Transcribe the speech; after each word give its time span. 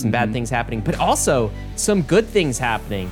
some 0.00 0.08
Mm-hmm. 0.08 0.12
bad 0.12 0.32
things 0.32 0.50
happening, 0.50 0.80
but 0.80 0.98
also 0.98 1.50
some 1.76 2.02
good 2.02 2.26
things 2.26 2.58
happening. 2.58 3.10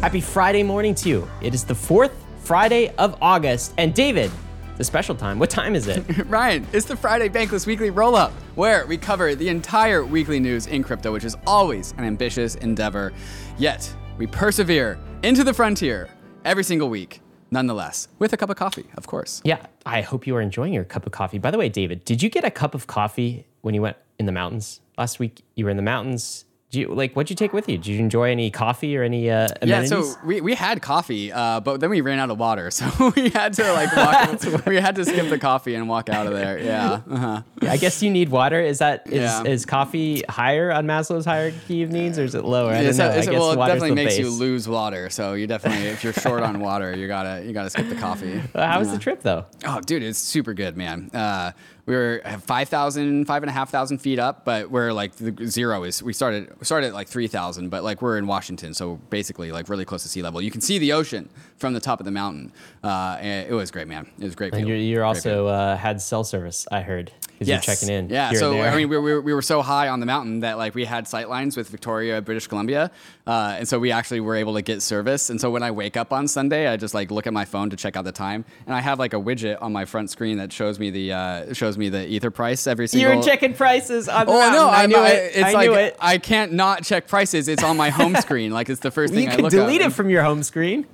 Happy 0.00 0.20
Friday 0.20 0.62
morning 0.62 0.94
to 0.96 1.08
you. 1.08 1.30
It 1.42 1.54
is 1.54 1.64
the 1.64 1.74
fourth 1.74 2.12
Friday 2.42 2.88
of 2.96 3.16
August. 3.20 3.74
And 3.76 3.92
David, 3.94 4.30
the 4.78 4.84
special 4.84 5.14
time. 5.14 5.38
What 5.38 5.50
time 5.50 5.74
is 5.74 5.88
it? 5.88 6.02
Ryan, 6.26 6.66
it's 6.72 6.86
the 6.86 6.96
Friday 6.96 7.28
Bankless 7.28 7.66
Weekly 7.66 7.90
Roll 7.90 8.16
Up, 8.16 8.32
where 8.54 8.86
we 8.86 8.96
cover 8.96 9.34
the 9.34 9.48
entire 9.50 10.02
weekly 10.04 10.40
news 10.40 10.66
in 10.68 10.82
crypto, 10.82 11.12
which 11.12 11.24
is 11.24 11.36
always 11.46 11.92
an 11.98 12.04
ambitious 12.04 12.54
endeavor. 12.56 13.12
Yet, 13.58 13.94
we 14.16 14.26
persevere 14.26 14.98
into 15.22 15.44
the 15.44 15.52
frontier 15.52 16.08
every 16.46 16.64
single 16.64 16.88
week, 16.88 17.20
nonetheless, 17.50 18.08
with 18.18 18.32
a 18.32 18.36
cup 18.36 18.50
of 18.50 18.56
coffee, 18.56 18.86
of 18.96 19.06
course. 19.06 19.40
yeah, 19.44 19.66
I 19.84 20.00
hope 20.02 20.26
you 20.26 20.36
are 20.36 20.40
enjoying 20.40 20.72
your 20.72 20.84
cup 20.84 21.06
of 21.06 21.12
coffee. 21.12 21.38
By 21.38 21.50
the 21.50 21.58
way, 21.58 21.68
David, 21.68 22.04
did 22.04 22.22
you 22.22 22.30
get 22.30 22.44
a 22.44 22.50
cup 22.50 22.74
of 22.74 22.86
coffee 22.86 23.46
when 23.62 23.74
you 23.74 23.82
went 23.82 23.96
in 24.18 24.26
the 24.26 24.32
mountains 24.32 24.80
last 24.98 25.18
week? 25.18 25.42
You 25.54 25.64
were 25.64 25.70
in 25.70 25.76
the 25.76 25.82
mountains. 25.82 26.44
Did 26.70 26.78
you 26.82 26.94
like 26.94 27.14
what'd 27.16 27.28
you 27.30 27.34
take 27.34 27.52
with 27.52 27.68
you? 27.68 27.78
Did 27.78 27.86
you 27.88 27.98
enjoy 27.98 28.30
any 28.30 28.48
coffee 28.52 28.96
or 28.96 29.02
any 29.02 29.28
uh, 29.28 29.48
Yeah, 29.60 29.84
so 29.86 30.14
we, 30.24 30.40
we 30.40 30.54
had 30.54 30.80
coffee, 30.80 31.32
uh, 31.32 31.58
but 31.58 31.80
then 31.80 31.90
we 31.90 32.00
ran 32.00 32.20
out 32.20 32.30
of 32.30 32.38
water, 32.38 32.70
so 32.78 33.12
we 33.16 33.30
had 33.30 33.54
to 33.54 33.72
like 33.72 33.94
walk. 33.96 34.66
we 34.66 34.76
had 34.76 34.94
to 34.94 35.04
skip 35.04 35.28
the 35.30 35.38
coffee 35.38 35.74
and 35.74 35.88
walk 35.88 36.08
out 36.08 36.26
of 36.28 36.32
there. 36.32 36.58
Yeah, 36.70 37.00
uh-huh. 37.10 37.42
I 37.62 37.76
guess 37.76 38.02
you 38.02 38.10
need 38.10 38.28
water. 38.28 38.60
Is 38.60 38.78
that 38.78 39.06
is, 39.08 39.14
Yeah. 39.14 39.42
is 39.42 39.66
coffee 39.66 40.22
higher 40.28 40.70
on 40.70 40.86
Maslow's 40.86 41.24
hierarchy 41.24 41.82
of 41.82 41.90
needs, 41.90 42.18
or 42.18 42.24
is 42.24 42.34
it 42.36 42.44
lower? 42.44 42.70
I 42.70 42.74
don't 42.74 42.90
It's- 42.90 42.98
know. 42.98 43.08
I 43.10 43.16
guess 43.16 43.26
well, 43.28 43.52
it 43.52 43.56
definitely 43.66 43.92
makes 43.92 44.18
you 44.18 44.30
lose 44.30 44.68
water. 44.68 45.10
So 45.10 45.32
you 45.34 45.48
definitely, 45.48 45.86
if 45.88 46.04
you're 46.04 46.12
short 46.12 46.42
on 46.44 46.60
water, 46.60 46.96
you 46.96 47.08
gotta 47.08 47.42
you 47.44 47.52
gotta 47.52 47.70
skip 47.70 47.88
the 47.88 47.96
coffee. 47.96 48.40
Uh, 48.54 48.66
How 48.66 48.78
was 48.78 48.92
the 48.92 48.98
trip 48.98 49.22
though? 49.22 49.46
Oh, 49.64 49.80
dude, 49.80 50.02
it's 50.04 50.18
super 50.20 50.54
good, 50.54 50.76
man. 50.76 51.10
Uh, 51.12 51.50
we 51.86 51.94
were 51.94 52.20
at 52.24 52.42
5,000, 52.42 53.24
5,500 53.24 54.00
feet 54.00 54.18
up, 54.18 54.44
but 54.44 54.70
we're 54.70 54.92
like 54.92 55.16
the 55.16 55.46
zero 55.46 55.84
is 55.84 56.02
we 56.02 56.12
started 56.12 56.52
we 56.58 56.64
started 56.64 56.88
at 56.88 56.94
like 56.94 57.08
3,000, 57.08 57.68
but 57.68 57.82
like 57.82 58.02
we're 58.02 58.18
in 58.18 58.26
Washington, 58.26 58.74
so 58.74 58.96
basically 59.10 59.52
like 59.52 59.68
really 59.68 59.84
close 59.84 60.02
to 60.02 60.08
sea 60.08 60.22
level. 60.22 60.40
You 60.40 60.50
can 60.50 60.60
see 60.60 60.78
the 60.78 60.92
ocean 60.92 61.28
from 61.60 61.74
the 61.74 61.80
top 61.80 62.00
of 62.00 62.04
the 62.06 62.10
mountain. 62.10 62.50
Uh, 62.82 63.18
it 63.20 63.52
was 63.52 63.70
great, 63.70 63.86
man. 63.86 64.10
It 64.18 64.24
was 64.24 64.34
great. 64.34 64.52
And 64.54 64.62
feel. 64.62 64.68
you're, 64.70 64.76
you're 64.78 65.00
Great 65.02 65.06
also 65.08 65.46
uh, 65.46 65.76
had 65.76 66.00
cell 66.00 66.24
service. 66.24 66.66
I 66.72 66.80
heard 66.80 67.12
because 67.28 67.48
Yes. 67.48 67.66
you're 67.66 67.74
checking 67.76 67.88
in. 67.94 68.08
Yeah. 68.10 68.32
So. 68.32 68.60
I 68.60 68.74
mean, 68.76 68.88
we, 68.88 68.98
we, 68.98 69.18
we 69.18 69.32
were 69.34 69.42
so 69.42 69.62
high 69.62 69.88
on 69.88 70.00
the 70.00 70.06
mountain 70.06 70.40
that 70.40 70.58
like 70.58 70.74
we 70.74 70.84
had 70.84 71.06
sight 71.06 71.28
lines 71.28 71.56
with 71.56 71.68
Victoria, 71.68 72.20
British 72.20 72.46
Columbia, 72.46 72.90
uh, 73.26 73.56
and 73.58 73.68
so 73.68 73.78
we 73.78 73.92
actually 73.92 74.20
were 74.20 74.36
able 74.36 74.54
to 74.54 74.62
get 74.62 74.82
service. 74.82 75.30
And 75.30 75.40
so 75.40 75.50
when 75.50 75.62
I 75.62 75.70
wake 75.70 75.96
up 75.96 76.12
on 76.12 76.26
Sunday, 76.28 76.66
I 76.66 76.76
just 76.76 76.92
like 76.94 77.10
look 77.10 77.26
at 77.26 77.32
my 77.32 77.44
phone 77.44 77.70
to 77.70 77.76
check 77.76 77.96
out 77.96 78.04
the 78.04 78.12
time, 78.12 78.44
and 78.66 78.74
I 78.74 78.80
have 78.80 78.98
like 78.98 79.12
a 79.12 79.16
widget 79.20 79.60
on 79.62 79.72
my 79.72 79.84
front 79.84 80.10
screen 80.10 80.38
that 80.38 80.52
shows 80.52 80.78
me 80.78 80.90
the 80.90 81.12
uh, 81.12 81.52
shows 81.54 81.76
me 81.78 81.88
the 81.90 82.06
ether 82.06 82.30
price 82.30 82.66
every 82.66 82.86
single. 82.88 83.12
you're 83.14 83.22
checking 83.22 83.52
prices 83.54 84.08
on 84.08 84.26
the 84.26 84.32
Oh 84.32 84.38
mountain. 84.38 84.60
no! 84.60 84.68
I 84.68 84.86
knew 84.86 84.96
I, 84.96 85.08
it. 85.08 85.32
It's 85.36 85.44
I 85.44 85.52
like 85.52 85.70
knew 85.70 85.76
it. 85.76 85.96
I 86.00 86.18
can't 86.18 86.52
not 86.52 86.84
check 86.84 87.06
prices. 87.06 87.48
It's 87.48 87.62
on 87.64 87.76
my 87.76 87.90
home 87.90 88.14
screen. 88.20 88.50
Like 88.52 88.68
it's 88.70 88.80
the 88.80 88.90
first 88.90 89.12
thing 89.14 89.24
you 89.24 89.30
I 89.30 89.34
can 89.36 89.42
look 89.44 89.50
delete 89.52 89.80
it 89.82 89.92
from 89.92 90.08
your 90.10 90.22
home 90.22 90.42
screen. 90.42 90.86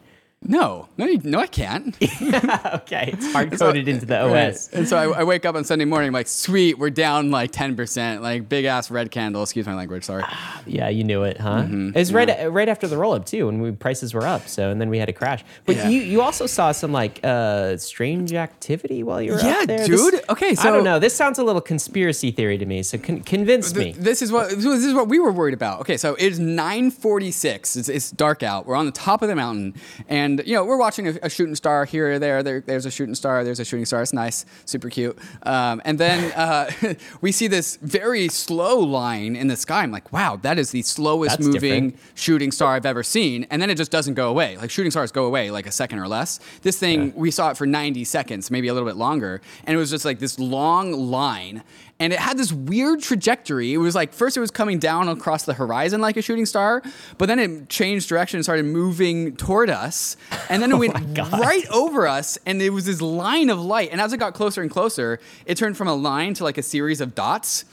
No, 0.49 0.89
no, 0.97 1.07
you- 1.07 1.21
no, 1.25 1.41
I 1.41 1.47
can't. 1.47 1.97
okay, 2.03 3.11
it's 3.13 3.33
hard 3.33 3.57
coded 3.59 3.89
into 3.89 4.07
the 4.07 4.15
Right. 4.17 4.51
OS. 4.55 4.69
And 4.69 4.89
so 4.89 4.97
I, 4.97 5.21
I 5.21 5.25
wake 5.25 5.45
up 5.45 5.55
on 5.57 5.65
Sunday 5.65 5.85
morning, 5.85 6.09
I'm 6.09 6.13
like, 6.15 6.29
sweet, 6.29 6.79
we're 6.79 6.91
down 6.91 7.31
like 7.31 7.53
10%, 7.53 8.21
like 8.21 8.49
big 8.49 8.65
ass 8.65 8.91
red 8.91 9.11
candle. 9.11 9.43
Excuse 9.43 9.67
my 9.67 9.75
language, 9.75 10.05
sorry. 10.05 10.25
Yeah, 10.67 10.89
you 10.89 11.05
knew 11.05 11.23
it, 11.25 11.39
huh? 11.39 11.63
Mm-hmm. 11.63 11.89
It 11.89 11.95
was 11.97 12.13
right 12.13 12.53
right 12.53 12.69
after 12.69 12.87
the 12.87 12.97
roll 12.97 13.13
up 13.15 13.27
too, 13.27 13.47
when 13.47 13.61
we, 13.61 13.73
prices 13.73 14.15
were 14.15 14.27
up. 14.27 14.49
So 14.49 14.71
and 14.71 14.81
then 14.81 14.89
we 14.91 14.99
had 14.99 15.09
a 15.09 15.13
crash. 15.13 15.45
But 15.65 15.77
Yeah. 15.77 15.89
you 15.89 16.01
you 16.03 16.23
also 16.23 16.47
saw 16.47 16.73
some 16.73 16.93
like 16.93 17.21
uh, 17.25 17.77
strange 17.77 18.33
activity 18.33 19.03
while 19.03 19.21
you 19.21 19.33
were 19.33 19.41
Yeah, 19.41 19.65
there. 19.67 19.87
dude. 19.87 20.15
This- 20.15 20.23
Okay, 20.29 20.55
so 20.55 20.69
I 20.69 20.73
don't 20.73 20.85
know. 20.85 20.99
This 20.99 21.15
sounds 21.15 21.39
a 21.39 21.45
little 21.45 21.61
conspiracy 21.61 22.31
theory 22.31 22.59
to 22.59 22.67
me. 22.67 22.83
So 22.83 22.99
con- 22.99 23.21
convince 23.21 23.75
me. 23.75 23.93
This 23.97 24.23
is 24.23 24.33
what 24.33 24.51
this 24.51 24.65
is 24.85 24.93
what 24.95 25.09
we 25.09 25.19
were 25.19 25.33
worried 25.33 25.55
about. 25.55 25.81
Okay, 25.81 25.97
so 25.97 26.15
it 26.15 26.33
is 26.33 26.41
9:46. 26.41 27.77
It's, 27.77 27.89
it's 27.89 28.11
dark 28.11 28.43
out. 28.43 28.67
We're 28.67 28.75
on 28.77 28.87
the 28.87 28.93
top 28.93 29.23
of 29.23 29.29
the 29.29 29.37
mountain, 29.37 29.75
and 30.09 30.36
you 30.45 30.55
know 30.55 30.65
we're 30.65 30.77
watching 30.77 31.09
a, 31.09 31.19
a 31.23 31.31
shooting 31.31 31.55
star 31.55 31.85
here 31.85 32.13
or 32.13 32.19
there. 32.19 32.43
there. 32.43 32.61
There's 32.61 32.87
a 32.87 32.91
shooting 32.91 33.15
star. 33.15 33.45
There's 33.45 33.61
a 33.61 33.65
shooting 33.65 33.87
star. 33.87 34.03
It's 34.03 34.13
nice, 34.13 34.45
super 34.65 34.91
cute. 34.91 35.19
Um, 35.45 35.81
and 35.85 35.99
then 35.99 36.33
uh, 36.37 36.71
we 37.21 37.33
see 37.33 37.47
this 37.47 37.77
very 37.77 38.29
slow 38.29 38.79
line 38.79 39.37
in 39.37 39.49
the 39.49 39.57
sky. 39.57 39.83
I'm 39.83 39.91
like, 39.91 40.13
wow, 40.13 40.37
that 40.43 40.59
is 40.59 40.71
the 40.71 40.83
slowest 40.83 41.39
That's 41.39 41.47
moving 41.47 41.91
different. 41.91 42.19
shooting 42.19 42.53
star 42.53 42.75
I've 42.75 42.87
ever 42.87 43.03
seen. 43.03 43.47
And 43.51 43.61
then 43.61 43.71
it 43.71 43.77
just 43.77 43.91
doesn't 43.91 44.15
go 44.15 44.29
away. 44.29 44.57
Like 44.57 44.71
shooting 44.71 44.91
stars 44.91 45.13
go 45.13 45.25
away 45.25 45.51
like 45.51 45.67
a 45.67 45.73
second 45.73 45.99
or 45.99 46.09
less. 46.09 46.41
This 46.63 46.79
thing 46.79 47.13
we 47.15 47.31
saw 47.31 47.51
it 47.51 47.57
for 47.57 47.67
90 47.67 48.05
seconds, 48.05 48.51
maybe 48.51 48.69
a 48.69 48.75
little 48.75 48.89
bit 48.89 48.97
longer, 48.97 49.41
and 49.65 49.75
it 49.75 49.79
was 49.79 49.91
just 49.91 50.05
like 50.05 50.19
this 50.19 50.39
long 50.39 50.93
line 50.93 51.63
and 51.99 52.13
it 52.13 52.19
had 52.19 52.37
this 52.37 52.53
weird 52.53 53.01
trajectory. 53.01 53.73
It 53.73 53.79
was 53.79 53.95
like 53.95 54.13
first 54.13 54.37
it 54.37 54.41
was 54.41 54.51
coming 54.51 54.79
down 54.79 55.09
across 55.09 55.45
the 55.45 55.55
horizon 55.55 56.01
like 56.01 56.17
a 56.17 56.23
shooting 56.23 56.47
star, 56.47 56.83
but 57.19 57.27
then 57.27 57.39
it 57.39 57.69
changed 57.69 58.09
direction 58.09 58.39
and 58.39 58.45
started 58.45 58.67
moving 58.67 59.37
toward 59.37 59.71
us, 59.71 60.17
and 60.49 60.63
then 60.63 60.71
it 60.71 60.75
oh 60.77 60.79
went 60.79 61.19
right 61.33 61.67
over 61.69 62.07
us, 62.07 62.39
and 62.45 62.61
it 62.61 62.71
was 62.71 62.85
this 62.85 63.01
line 63.01 63.51
of 63.51 63.59
light. 63.59 63.91
And 63.93 64.01
as 64.01 64.13
it 64.13 64.19
got 64.19 64.35
closer 64.35 64.63
and 64.63 64.71
closer, 64.71 65.21
it 65.47 65.57
turned 65.57 65.77
from 65.77 65.89
a 65.89 65.95
line 65.95 66.35
to 66.35 66.45
like 66.45 66.59
a 66.59 66.63
series 66.63 67.01
of 67.01 67.15
dots. 67.15 67.65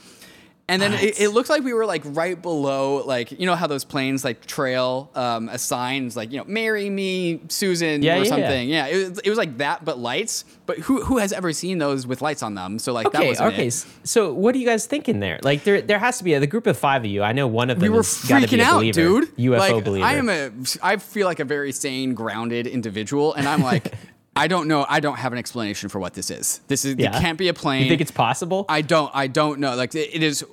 And 0.66 0.80
then 0.80 0.94
it, 0.94 1.20
it 1.20 1.28
looked 1.28 1.50
like 1.50 1.62
we 1.62 1.74
were 1.74 1.84
like 1.84 2.00
right 2.06 2.40
below, 2.40 3.04
like 3.04 3.38
you 3.38 3.44
know 3.44 3.54
how 3.54 3.66
those 3.66 3.84
planes 3.84 4.24
like 4.24 4.46
trail 4.46 5.10
um, 5.14 5.50
a 5.50 5.58
sign, 5.58 6.10
like 6.14 6.32
you 6.32 6.38
know, 6.38 6.44
"Marry 6.46 6.88
me, 6.88 7.42
Susan" 7.48 8.02
Yeah, 8.02 8.14
or 8.14 8.18
yeah, 8.18 8.24
something. 8.24 8.68
Yeah, 8.70 8.86
yeah 8.86 8.96
it, 8.96 9.08
was, 9.10 9.18
it 9.18 9.28
was 9.28 9.36
like 9.36 9.58
that, 9.58 9.84
but 9.84 9.98
lights. 9.98 10.46
But 10.64 10.78
who 10.78 11.04
who 11.04 11.18
has 11.18 11.34
ever 11.34 11.52
seen 11.52 11.76
those 11.76 12.06
with 12.06 12.22
lights 12.22 12.42
on 12.42 12.54
them? 12.54 12.78
So 12.78 12.94
like 12.94 13.12
that 13.12 13.20
Okay, 13.20 13.28
was 13.28 13.40
okay. 13.42 13.66
It. 13.66 13.86
So 14.04 14.32
what 14.32 14.54
are 14.54 14.58
you 14.58 14.64
guys 14.64 14.86
thinking 14.86 15.20
there? 15.20 15.38
Like 15.42 15.64
there 15.64 15.82
there 15.82 15.98
has 15.98 16.16
to 16.18 16.24
be 16.24 16.32
a, 16.32 16.40
the 16.40 16.46
group 16.46 16.66
of 16.66 16.78
five 16.78 17.02
of 17.02 17.10
you. 17.10 17.22
I 17.22 17.32
know 17.32 17.46
one 17.46 17.68
of 17.68 17.78
them 17.78 17.90
we 17.90 17.90
were 17.90 18.02
has 18.02 18.24
gotta 18.26 18.48
be 18.48 18.56
freaking 18.56 18.60
a 18.60 18.64
out, 18.64 18.74
believer, 18.76 19.00
dude. 19.00 19.36
UFO 19.36 19.58
like, 19.58 19.84
believer. 19.84 20.06
I 20.06 20.14
am 20.14 20.30
a, 20.30 20.50
I 20.82 20.96
feel 20.96 21.26
like 21.26 21.40
a 21.40 21.44
very 21.44 21.72
sane, 21.72 22.14
grounded 22.14 22.66
individual, 22.66 23.34
and 23.34 23.46
I'm 23.46 23.60
like, 23.62 23.92
I 24.36 24.48
don't 24.48 24.66
know, 24.68 24.84
I 24.88 25.00
don't 25.00 25.16
have 25.16 25.32
an 25.32 25.38
explanation 25.38 25.88
for 25.88 26.00
what 26.00 26.14
this 26.14 26.30
is. 26.30 26.60
This 26.66 26.84
is, 26.84 26.96
Yeah? 26.96 27.16
it 27.16 27.20
can't 27.20 27.38
be 27.38 27.48
a 27.48 27.54
plane. 27.54 27.82
You 27.84 27.88
think 27.88 28.00
it's 28.00 28.10
possible? 28.10 28.64
I 28.68 28.82
don't, 28.82 29.10
I 29.14 29.26
don't 29.28 29.60
know. 29.60 29.76
Like 29.76 29.94
it, 29.94 30.10
it 30.14 30.22
is. 30.22 30.44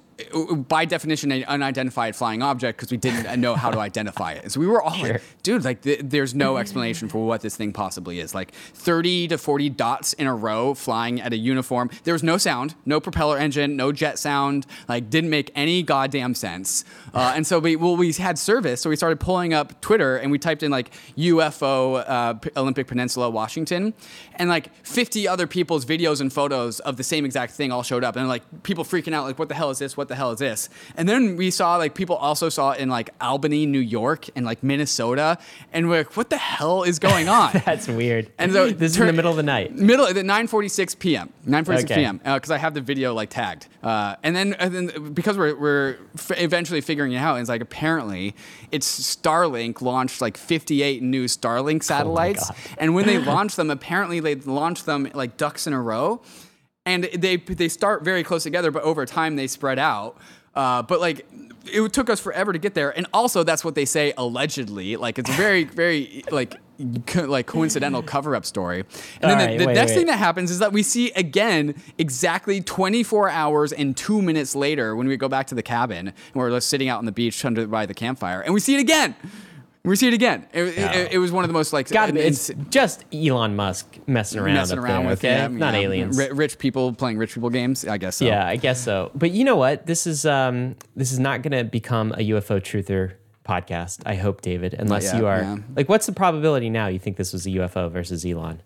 By 0.67 0.85
definition, 0.85 1.31
an 1.31 1.43
unidentified 1.45 2.15
flying 2.15 2.41
object 2.41 2.77
because 2.77 2.91
we 2.91 2.97
didn't 2.97 3.39
know 3.39 3.55
how 3.55 3.71
to 3.71 3.79
identify 3.89 4.33
it. 4.33 4.51
So 4.51 4.59
we 4.59 4.67
were 4.67 4.81
all 4.81 4.91
Sure. 4.93 5.13
like, 5.13 5.21
dude, 5.43 5.63
like 5.63 5.81
th- 5.81 6.01
there's 6.03 6.33
no 6.35 6.57
explanation 6.57 7.07
for 7.09 7.25
what 7.25 7.41
this 7.41 7.55
thing 7.55 7.73
possibly 7.73 8.19
is. 8.19 8.33
Like 8.35 8.51
30 8.53 9.29
to 9.29 9.37
40 9.37 9.69
dots 9.71 10.13
in 10.13 10.27
a 10.27 10.35
row 10.35 10.73
flying 10.73 11.21
at 11.21 11.33
a 11.33 11.37
uniform. 11.37 11.89
There 12.03 12.13
was 12.13 12.23
no 12.23 12.37
sound, 12.37 12.75
no 12.85 12.99
propeller 12.99 13.37
engine, 13.37 13.75
no 13.75 13.91
jet 13.91 14.19
sound. 14.19 14.65
Like 14.87 15.09
didn't 15.09 15.29
make 15.29 15.51
any 15.55 15.83
goddamn 15.83 16.35
sense. 16.35 16.83
Uh, 17.13 17.33
and 17.35 17.45
so 17.47 17.59
we 17.59 17.75
well 17.75 17.95
we 17.97 18.11
had 18.13 18.37
service, 18.39 18.81
so 18.81 18.89
we 18.89 18.95
started 18.95 19.19
pulling 19.19 19.53
up 19.53 19.79
Twitter 19.81 20.17
and 20.17 20.31
we 20.31 20.37
typed 20.39 20.63
in 20.63 20.71
like 20.71 20.91
UFO 21.17 22.03
uh, 22.07 22.33
P- 22.35 22.49
Olympic 22.57 22.87
Peninsula, 22.87 23.29
Washington, 23.29 23.93
and 24.35 24.49
like 24.49 24.73
50 24.85 25.27
other 25.27 25.47
people's 25.47 25.85
videos 25.85 26.21
and 26.21 26.31
photos 26.31 26.79
of 26.81 26.97
the 26.97 27.03
same 27.03 27.25
exact 27.25 27.53
thing 27.53 27.71
all 27.71 27.83
showed 27.83 28.03
up, 28.03 28.15
and 28.15 28.27
like 28.27 28.43
people 28.63 28.83
freaking 28.83 29.13
out 29.13 29.25
like, 29.25 29.39
what 29.39 29.49
the 29.49 29.55
hell 29.55 29.69
is 29.69 29.79
this? 29.79 29.95
What 29.97 30.07
the 30.11 30.15
hell 30.15 30.31
is 30.31 30.39
this? 30.39 30.69
And 30.95 31.09
then 31.09 31.35
we 31.37 31.49
saw 31.49 31.77
like 31.77 31.95
people 31.95 32.15
also 32.15 32.49
saw 32.49 32.71
it 32.71 32.79
in 32.79 32.89
like 32.89 33.09
Albany, 33.19 33.65
New 33.65 33.79
York, 33.79 34.27
and 34.35 34.45
like 34.45 34.61
Minnesota, 34.61 35.37
and 35.73 35.89
we're 35.89 35.99
like, 35.99 36.15
what 36.15 36.29
the 36.29 36.37
hell 36.37 36.83
is 36.83 36.99
going 36.99 37.27
on? 37.41 37.51
That's 37.65 37.87
weird. 37.87 38.31
And 38.37 38.51
so 38.53 38.69
this 38.69 38.91
is 38.91 38.99
in 38.99 39.07
the 39.07 39.13
middle 39.13 39.31
of 39.31 39.37
the 39.37 39.43
night. 39.43 39.73
Middle 39.75 40.05
at 40.05 40.15
9:46 40.15 40.99
p.m. 40.99 41.31
9:46 41.47 41.83
Okay. 41.85 41.95
p.m. 41.95 42.17
Because 42.23 42.51
I 42.51 42.57
have 42.57 42.73
the 42.73 42.81
video 42.81 43.13
like 43.13 43.29
tagged, 43.31 43.67
uh, 43.83 44.15
and 44.23 44.35
then 44.35 44.53
and 44.53 44.73
then 44.75 45.13
because 45.13 45.37
we're 45.37 45.55
we're 45.59 45.97
f- 46.15 46.31
eventually 46.37 46.81
figuring 46.81 47.13
it 47.13 47.17
out, 47.17 47.39
it's 47.39 47.49
like 47.49 47.61
apparently 47.61 48.35
it's 48.71 49.15
Starlink 49.15 49.81
launched 49.81 50.21
like 50.21 50.37
58 50.37 51.01
new 51.01 51.25
Starlink 51.25 51.83
satellites, 51.83 52.49
God. 52.49 52.57
and 52.77 52.93
when 52.95 53.05
they 53.05 53.17
launched 53.33 53.55
them, 53.57 53.69
apparently 53.71 54.19
they 54.19 54.35
launched 54.35 54.85
them 54.85 55.09
like 55.13 55.37
ducks 55.37 55.65
in 55.67 55.73
a 55.73 55.81
row, 55.81 56.21
and 56.85 57.03
they 57.03 57.37
they 57.37 57.69
start 57.69 58.03
very 58.03 58.23
close 58.23 58.43
together, 58.43 58.71
but 58.71 58.83
over 58.83 59.05
time 59.05 59.35
they 59.35 59.47
spread 59.47 59.79
out. 59.79 60.17
Uh, 60.55 60.81
but 60.81 60.99
like 60.99 61.25
it 61.65 61.93
took 61.93 62.09
us 62.09 62.19
forever 62.19 62.51
to 62.51 62.59
get 62.59 62.73
there, 62.73 62.95
and 62.95 63.05
also 63.13 63.43
that's 63.43 63.63
what 63.63 63.75
they 63.75 63.85
say 63.85 64.13
allegedly. 64.17 64.95
Like 64.95 65.19
it's 65.19 65.29
a 65.29 65.33
very 65.33 65.63
very 65.81 66.23
like 66.31 66.55
co- 67.05 67.25
like 67.25 67.45
coincidental 67.45 68.01
cover 68.01 68.35
up 68.35 68.45
story. 68.45 68.79
And 69.21 69.29
then 69.29 69.31
All 69.31 69.37
the, 69.37 69.45
right, 69.45 69.59
the 69.59 69.65
wait, 69.67 69.73
next 69.75 69.91
wait. 69.91 69.97
thing 69.97 70.07
that 70.07 70.17
happens 70.17 70.49
is 70.49 70.59
that 70.59 70.73
we 70.73 70.81
see 70.83 71.11
again 71.11 71.75
exactly 71.97 72.61
24 72.61 73.29
hours 73.29 73.71
and 73.71 73.95
two 73.95 74.21
minutes 74.21 74.55
later 74.55 74.95
when 74.95 75.07
we 75.07 75.15
go 75.17 75.29
back 75.29 75.47
to 75.47 75.55
the 75.55 75.63
cabin 75.63 76.07
and 76.07 76.15
we're 76.33 76.49
just 76.49 76.67
sitting 76.67 76.89
out 76.89 76.97
on 76.97 77.05
the 77.05 77.11
beach 77.11 77.45
under 77.45 77.67
by 77.67 77.85
the 77.85 77.93
campfire, 77.93 78.41
and 78.41 78.53
we 78.53 78.59
see 78.59 78.73
it 78.75 78.79
again. 78.79 79.15
We 79.83 79.95
see 79.95 80.07
it 80.07 80.13
again. 80.13 80.45
It, 80.53 80.61
it- 80.63 80.77
Yeah. 80.77 81.07
it 81.11 81.17
was 81.17 81.31
one 81.31 81.43
of 81.43 81.47
the 81.49 81.53
most 81.53 81.73
like 81.73 81.89
God, 81.89 82.09
an- 82.09 82.17
it's 82.17 82.51
just 82.69 83.03
Elon 83.13 83.55
Musk 83.55 83.87
messing 84.07 84.39
around, 84.39 84.53
messing 84.53 84.77
up 84.77 84.85
around 84.85 85.01
there, 85.01 85.09
with 85.09 85.19
okay? 85.19 85.29
yeah, 85.37 85.47
not 85.47 85.73
yeah. 85.73 85.79
aliens. 85.79 86.17
Ri- 86.17 86.31
rich 86.31 86.59
people 86.59 86.93
playing 86.93 87.17
rich 87.17 87.33
people 87.33 87.49
games. 87.49 87.85
I 87.87 87.97
guess 87.97 88.17
so. 88.17 88.25
Yeah, 88.25 88.45
I 88.45 88.57
guess 88.57 88.79
so. 88.83 89.09
But 89.15 89.31
you 89.31 89.43
know 89.43 89.55
what? 89.55 89.87
This 89.87 90.05
is 90.05 90.25
um, 90.25 90.75
this 90.95 91.11
is 91.11 91.17
not 91.19 91.41
going 91.41 91.57
to 91.57 91.63
become 91.63 92.11
a 92.13 92.17
UFO 92.29 92.59
truther 92.61 93.13
podcast. 93.43 94.01
I 94.05 94.15
hope, 94.15 94.41
David, 94.41 94.75
unless 94.75 95.05
yet, 95.05 95.17
you 95.17 95.25
are 95.25 95.41
yeah. 95.41 95.57
like, 95.75 95.89
what's 95.89 96.05
the 96.05 96.11
probability 96.13 96.69
now? 96.69 96.85
You 96.87 96.99
think 96.99 97.17
this 97.17 97.33
was 97.33 97.47
a 97.47 97.49
UFO 97.49 97.89
versus 97.91 98.23
Elon? 98.23 98.61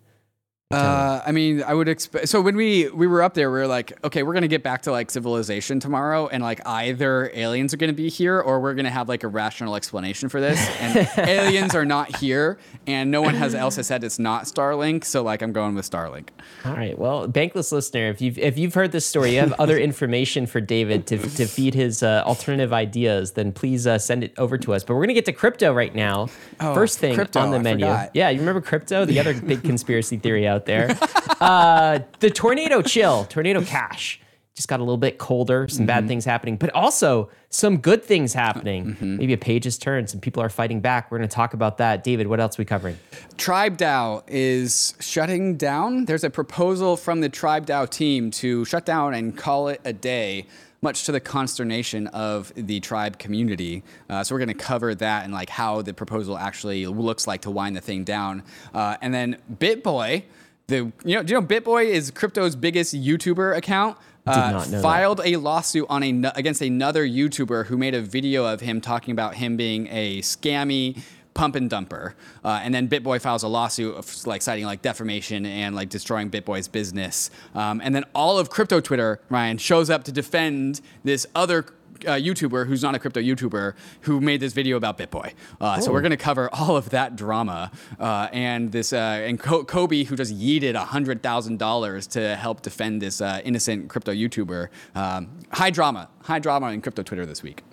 Uh, 0.71 1.21
I 1.23 1.31
mean, 1.31 1.61
I 1.61 1.75
would 1.75 1.87
expect. 1.87 2.27
So 2.27 2.41
when 2.41 2.55
we 2.55 2.89
we 2.89 3.05
were 3.05 3.21
up 3.21 3.35
there, 3.35 3.51
we 3.51 3.59
were 3.59 3.67
like, 3.67 4.03
okay, 4.03 4.23
we're 4.23 4.33
gonna 4.33 4.47
get 4.47 4.63
back 4.63 4.81
to 4.83 4.91
like 4.91 5.11
civilization 5.11 5.79
tomorrow, 5.79 6.27
and 6.27 6.41
like 6.41 6.59
either 6.65 7.29
aliens 7.35 7.71
are 7.75 7.77
gonna 7.77 7.93
be 7.93 8.09
here 8.09 8.41
or 8.41 8.59
we're 8.59 8.73
gonna 8.73 8.89
have 8.89 9.07
like 9.07 9.21
a 9.21 9.27
rational 9.27 9.75
explanation 9.75 10.27
for 10.27 10.41
this. 10.41 10.59
And 10.79 11.07
aliens 11.29 11.75
are 11.75 11.85
not 11.85 12.15
here, 12.15 12.57
and 12.87 13.11
no 13.11 13.21
one 13.21 13.35
has 13.35 13.53
else 13.53 13.75
has 13.75 13.85
said 13.85 14.03
it's 14.03 14.17
not 14.17 14.45
Starlink. 14.45 15.05
So 15.05 15.21
like, 15.21 15.43
I'm 15.43 15.53
going 15.53 15.75
with 15.75 15.87
Starlink. 15.87 16.29
All 16.65 16.73
right. 16.73 16.97
Well, 16.97 17.27
bankless 17.27 17.71
listener, 17.71 18.09
if 18.09 18.19
you've 18.19 18.39
if 18.39 18.57
you've 18.57 18.73
heard 18.73 18.91
this 18.91 19.05
story, 19.05 19.35
you 19.35 19.41
have 19.41 19.53
other 19.59 19.77
information 19.77 20.47
for 20.47 20.61
David 20.61 21.05
to, 21.07 21.19
to 21.19 21.45
feed 21.45 21.75
his 21.75 22.01
uh, 22.01 22.23
alternative 22.25 22.73
ideas, 22.73 23.33
then 23.33 23.51
please 23.51 23.85
uh, 23.85 23.99
send 23.99 24.23
it 24.23 24.33
over 24.39 24.57
to 24.57 24.73
us. 24.73 24.83
But 24.83 24.95
we're 24.95 25.03
gonna 25.03 25.13
get 25.13 25.25
to 25.25 25.33
crypto 25.33 25.75
right 25.75 25.93
now. 25.93 26.29
Oh, 26.59 26.73
First 26.73 26.97
thing 26.97 27.13
crypto, 27.13 27.39
on 27.41 27.51
the 27.51 27.59
menu. 27.59 27.85
Yeah, 28.15 28.31
you 28.31 28.39
remember 28.39 28.61
crypto? 28.61 29.05
The 29.05 29.19
other 29.19 29.39
big 29.39 29.61
conspiracy 29.75 30.17
theory 30.17 30.47
out 30.47 30.54
there. 30.63 30.97
Uh, 31.41 31.99
the 32.21 32.29
tornado 32.29 32.81
chill, 32.81 33.25
tornado 33.25 33.61
cash. 33.61 34.21
Just 34.55 34.69
got 34.69 34.79
a 34.79 34.83
little 34.83 34.95
bit 34.97 35.17
colder, 35.17 35.67
some 35.67 35.79
Mm-hmm. 35.79 35.85
bad 35.87 36.07
things 36.07 36.23
happening, 36.23 36.55
but 36.55 36.69
also 36.73 37.29
some 37.49 37.75
good 37.77 38.01
things 38.05 38.31
happening. 38.33 38.85
Mm-hmm. 38.95 39.17
Maybe 39.17 39.33
a 39.33 39.37
page 39.37 39.65
has 39.65 39.77
turned, 39.77 40.09
some 40.09 40.21
people 40.21 40.41
are 40.41 40.47
fighting 40.49 40.79
back. 40.79 41.11
We're 41.11 41.17
going 41.17 41.27
to 41.29 41.35
talk 41.35 41.53
about 41.53 41.77
that. 41.79 42.05
David, 42.05 42.27
what 42.27 42.39
else 42.39 42.57
are 42.57 42.61
we 42.61 42.65
covering? 42.65 42.97
Tribe 43.35 43.77
DAO 43.77 44.23
is 44.27 44.93
shutting 45.01 45.57
down. 45.57 46.05
There's 46.05 46.23
a 46.23 46.29
proposal 46.29 46.95
from 46.95 47.19
the 47.19 47.27
Tribe 47.27 47.65
DAO 47.65 47.87
team 47.89 48.31
to 48.31 48.63
shut 48.63 48.85
down 48.85 49.13
and 49.13 49.37
call 49.37 49.67
it 49.67 49.81
a 49.83 49.91
day, 49.91 50.47
much 50.81 51.03
to 51.03 51.11
the 51.11 51.19
consternation 51.19 52.07
of 52.07 52.53
the 52.55 52.79
tribe 52.79 53.19
community. 53.19 53.83
Uh, 54.09 54.23
so 54.23 54.33
we're 54.33 54.39
going 54.39 54.47
to 54.57 54.63
cover 54.63 54.95
that 54.95 55.25
and 55.25 55.33
like 55.33 55.49
how 55.49 55.81
the 55.81 55.93
proposal 55.93 56.37
actually 56.37 56.87
looks 56.87 57.27
like 57.27 57.41
to 57.41 57.51
wind 57.51 57.75
the 57.75 57.81
thing 57.81 58.05
down. 58.05 58.41
Uh, 58.73 58.95
and 59.01 59.13
then 59.13 59.35
BitBoy, 59.53 60.23
the 60.67 60.91
you 61.03 61.15
know, 61.15 61.23
do 61.23 61.33
you 61.33 61.41
know 61.41 61.45
BitBoy 61.45 61.85
is 61.85 62.11
crypto's 62.11 62.55
biggest 62.55 62.95
YouTuber 62.95 63.55
account? 63.55 63.97
Uh, 64.25 64.51
not 64.51 64.51
know 64.51 64.71
that. 64.71 64.81
filed 64.81 65.21
a 65.23 65.35
lawsuit 65.37 65.85
on 65.87 66.01
a 66.01 66.31
against 66.35 66.61
another 66.61 67.07
YouTuber 67.07 67.67
who 67.67 67.77
made 67.77 67.93
a 67.93 68.01
video 68.01 68.45
of 68.45 68.61
him 68.61 68.81
talking 68.81 69.11
about 69.11 69.35
him 69.35 69.55
being 69.55 69.87
a 69.91 70.21
scammy 70.21 71.01
pump 71.35 71.55
and 71.55 71.69
dumper, 71.69 72.13
uh, 72.43 72.61
and 72.63 72.73
then 72.73 72.87
BitBoy 72.87 73.21
files 73.21 73.43
a 73.43 73.47
lawsuit 73.47 73.93
of 73.95 74.25
like 74.25 74.41
citing 74.41 74.65
like 74.65 74.81
defamation 74.81 75.45
and 75.45 75.75
like 75.75 75.89
destroying 75.89 76.31
BitBoy's 76.31 76.67
business, 76.67 77.29
um, 77.53 77.81
and 77.83 77.93
then 77.93 78.03
all 78.15 78.39
of 78.39 78.49
crypto 78.49 78.79
Twitter 78.79 79.19
Ryan 79.29 79.57
shows 79.57 79.89
up 79.89 80.03
to 80.05 80.11
defend 80.11 80.81
this 81.03 81.27
other. 81.35 81.65
Uh, 82.05 82.13
YouTuber 82.13 82.67
who's 82.67 82.83
not 82.83 82.95
a 82.95 82.99
crypto 82.99 83.19
YouTuber 83.19 83.73
who 84.01 84.21
made 84.21 84.39
this 84.39 84.53
video 84.53 84.77
about 84.77 84.97
BitBoy. 84.97 85.33
Uh, 85.59 85.79
so 85.79 85.91
we're 85.91 86.01
going 86.01 86.11
to 86.11 86.17
cover 86.17 86.49
all 86.53 86.77
of 86.77 86.89
that 86.91 87.15
drama 87.15 87.71
uh, 87.99 88.27
and 88.31 88.71
this 88.71 88.93
uh, 88.93 89.23
and 89.25 89.39
Co- 89.39 89.63
Cobie 89.63 90.03
who 90.05 90.15
just 90.15 90.37
yeeted 90.37 90.75
hundred 90.75 91.23
thousand 91.23 91.59
dollars 91.59 92.07
to 92.07 92.35
help 92.35 92.61
defend 92.61 93.01
this 93.01 93.21
uh, 93.21 93.41
innocent 93.43 93.89
crypto 93.89 94.11
YouTuber. 94.11 94.69
Um, 94.95 95.39
high 95.51 95.69
drama, 95.69 96.09
high 96.23 96.39
drama 96.39 96.71
in 96.71 96.81
crypto 96.81 97.03
Twitter 97.03 97.25
this 97.25 97.43
week. 97.43 97.63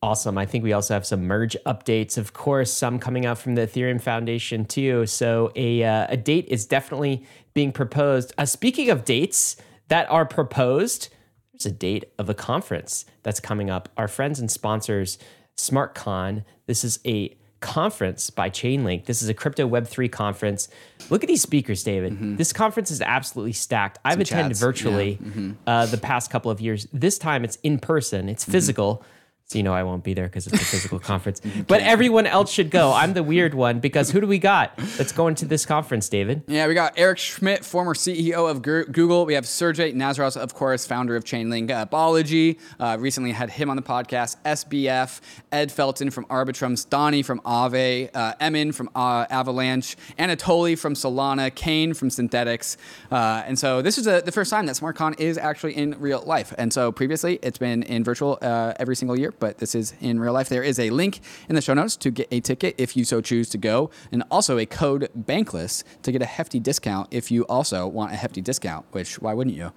Awesome. 0.00 0.38
I 0.38 0.46
think 0.46 0.62
we 0.62 0.72
also 0.72 0.94
have 0.94 1.04
some 1.04 1.24
merge 1.24 1.56
updates, 1.66 2.16
of 2.16 2.32
course, 2.32 2.72
some 2.72 3.00
coming 3.00 3.26
out 3.26 3.36
from 3.36 3.56
the 3.56 3.66
Ethereum 3.66 4.00
Foundation 4.00 4.64
too. 4.64 5.06
So 5.06 5.50
a, 5.56 5.82
uh, 5.82 6.06
a 6.10 6.16
date 6.16 6.46
is 6.48 6.66
definitely 6.66 7.24
being 7.52 7.72
proposed. 7.72 8.32
Uh, 8.38 8.44
speaking 8.44 8.90
of 8.90 9.04
dates 9.04 9.56
that 9.88 10.08
are 10.08 10.24
proposed, 10.24 11.08
there's 11.58 11.72
a 11.72 11.76
date 11.76 12.12
of 12.18 12.28
a 12.28 12.34
conference 12.34 13.04
that's 13.22 13.40
coming 13.40 13.68
up. 13.68 13.88
Our 13.96 14.08
friends 14.08 14.38
and 14.38 14.50
sponsors, 14.50 15.18
SmartCon. 15.56 16.44
This 16.66 16.84
is 16.84 17.00
a 17.04 17.36
conference 17.60 18.30
by 18.30 18.48
Chainlink. 18.48 19.06
This 19.06 19.22
is 19.22 19.28
a 19.28 19.34
crypto 19.34 19.68
Web3 19.68 20.10
conference. 20.12 20.68
Look 21.10 21.24
at 21.24 21.28
these 21.28 21.42
speakers, 21.42 21.82
David. 21.82 22.12
Mm-hmm. 22.12 22.36
This 22.36 22.52
conference 22.52 22.92
is 22.92 23.02
absolutely 23.02 23.52
stacked. 23.52 23.98
I've 24.04 24.20
attended 24.20 24.52
chats, 24.52 24.60
yeah. 24.60 24.66
virtually 24.66 25.18
mm-hmm. 25.20 25.52
uh, 25.66 25.86
the 25.86 25.96
past 25.96 26.30
couple 26.30 26.52
of 26.52 26.60
years. 26.60 26.86
This 26.92 27.18
time 27.18 27.44
it's 27.44 27.56
in 27.64 27.80
person, 27.80 28.28
it's 28.28 28.44
mm-hmm. 28.44 28.52
physical. 28.52 29.04
So 29.50 29.56
you 29.56 29.62
know 29.62 29.72
I 29.72 29.82
won't 29.82 30.04
be 30.04 30.12
there 30.12 30.26
because 30.26 30.46
it's 30.46 30.60
a 30.60 30.64
physical 30.64 30.98
conference. 31.12 31.40
But 31.66 31.80
everyone 31.80 32.26
else 32.26 32.52
should 32.52 32.70
go. 32.70 32.92
I'm 32.92 33.14
the 33.14 33.22
weird 33.22 33.54
one 33.54 33.80
because 33.80 34.10
who 34.10 34.20
do 34.20 34.26
we 34.26 34.38
got 34.38 34.76
that's 34.98 35.10
going 35.10 35.36
to 35.36 35.46
this 35.46 35.64
conference, 35.64 36.06
David? 36.10 36.42
Yeah, 36.48 36.66
we 36.66 36.74
got 36.74 36.92
Eric 36.98 37.16
Schmidt, 37.16 37.64
former 37.64 37.94
CEO 37.94 38.50
of 38.50 38.60
Google. 38.60 39.24
We 39.24 39.32
have 39.32 39.46
Sergey 39.46 39.94
Nazarov, 39.94 40.36
of 40.36 40.52
course, 40.52 40.86
founder 40.86 41.16
of 41.16 41.24
Chainlink 41.24 41.70
Balaji. 41.88 42.58
Uh, 42.78 42.98
recently 43.00 43.32
had 43.32 43.48
him 43.48 43.70
on 43.70 43.76
the 43.76 43.82
podcast. 43.82 44.36
SBF, 44.44 45.22
Ed 45.50 45.70
Felten 45.70 46.12
from 46.12 46.26
Arbitrum, 46.26 46.74
Stani 46.74 47.24
from 47.24 47.40
Aave, 47.40 48.10
uh, 48.14 48.34
Emin 48.40 48.70
from 48.72 48.90
uh, 48.94 49.24
Avalanche, 49.30 49.96
Anatoly 50.18 50.78
from 50.78 50.92
Solana, 50.92 51.54
Kain 51.54 51.94
from 51.94 52.10
Synthetix. 52.10 52.76
Uh, 53.10 53.44
and 53.46 53.58
so 53.58 53.80
this 53.80 53.96
is 53.96 54.06
a, 54.06 54.20
the 54.20 54.32
first 54.32 54.50
time 54.50 54.66
that 54.66 54.76
SmartCon 54.76 55.18
is 55.18 55.38
actually 55.38 55.74
in 55.74 55.98
real 55.98 56.22
life. 56.26 56.52
And 56.58 56.70
so 56.70 56.92
previously 56.92 57.38
it's 57.40 57.56
been 57.56 57.82
in 57.84 58.04
virtual 58.04 58.36
uh, 58.42 58.74
every 58.78 58.94
single 58.94 59.18
year, 59.18 59.32
but 59.38 59.58
this 59.58 59.74
is 59.74 59.94
in 60.00 60.20
real 60.20 60.32
life. 60.32 60.48
There 60.48 60.62
is 60.62 60.78
a 60.78 60.90
link 60.90 61.20
in 61.48 61.54
the 61.54 61.60
show 61.60 61.74
notes 61.74 61.96
to 61.96 62.10
get 62.10 62.28
a 62.30 62.40
ticket 62.40 62.74
if 62.78 62.96
you 62.96 63.04
so 63.04 63.20
choose 63.20 63.48
to 63.50 63.58
go, 63.58 63.90
and 64.12 64.22
also 64.30 64.58
a 64.58 64.66
code 64.66 65.10
Bankless 65.18 65.84
to 66.02 66.12
get 66.12 66.22
a 66.22 66.26
hefty 66.26 66.60
discount 66.60 67.08
if 67.10 67.30
you 67.30 67.44
also 67.44 67.86
want 67.86 68.12
a 68.12 68.16
hefty 68.16 68.40
discount. 68.40 68.86
Which 68.92 69.20
why 69.20 69.34
wouldn't 69.34 69.56
you? 69.56 69.72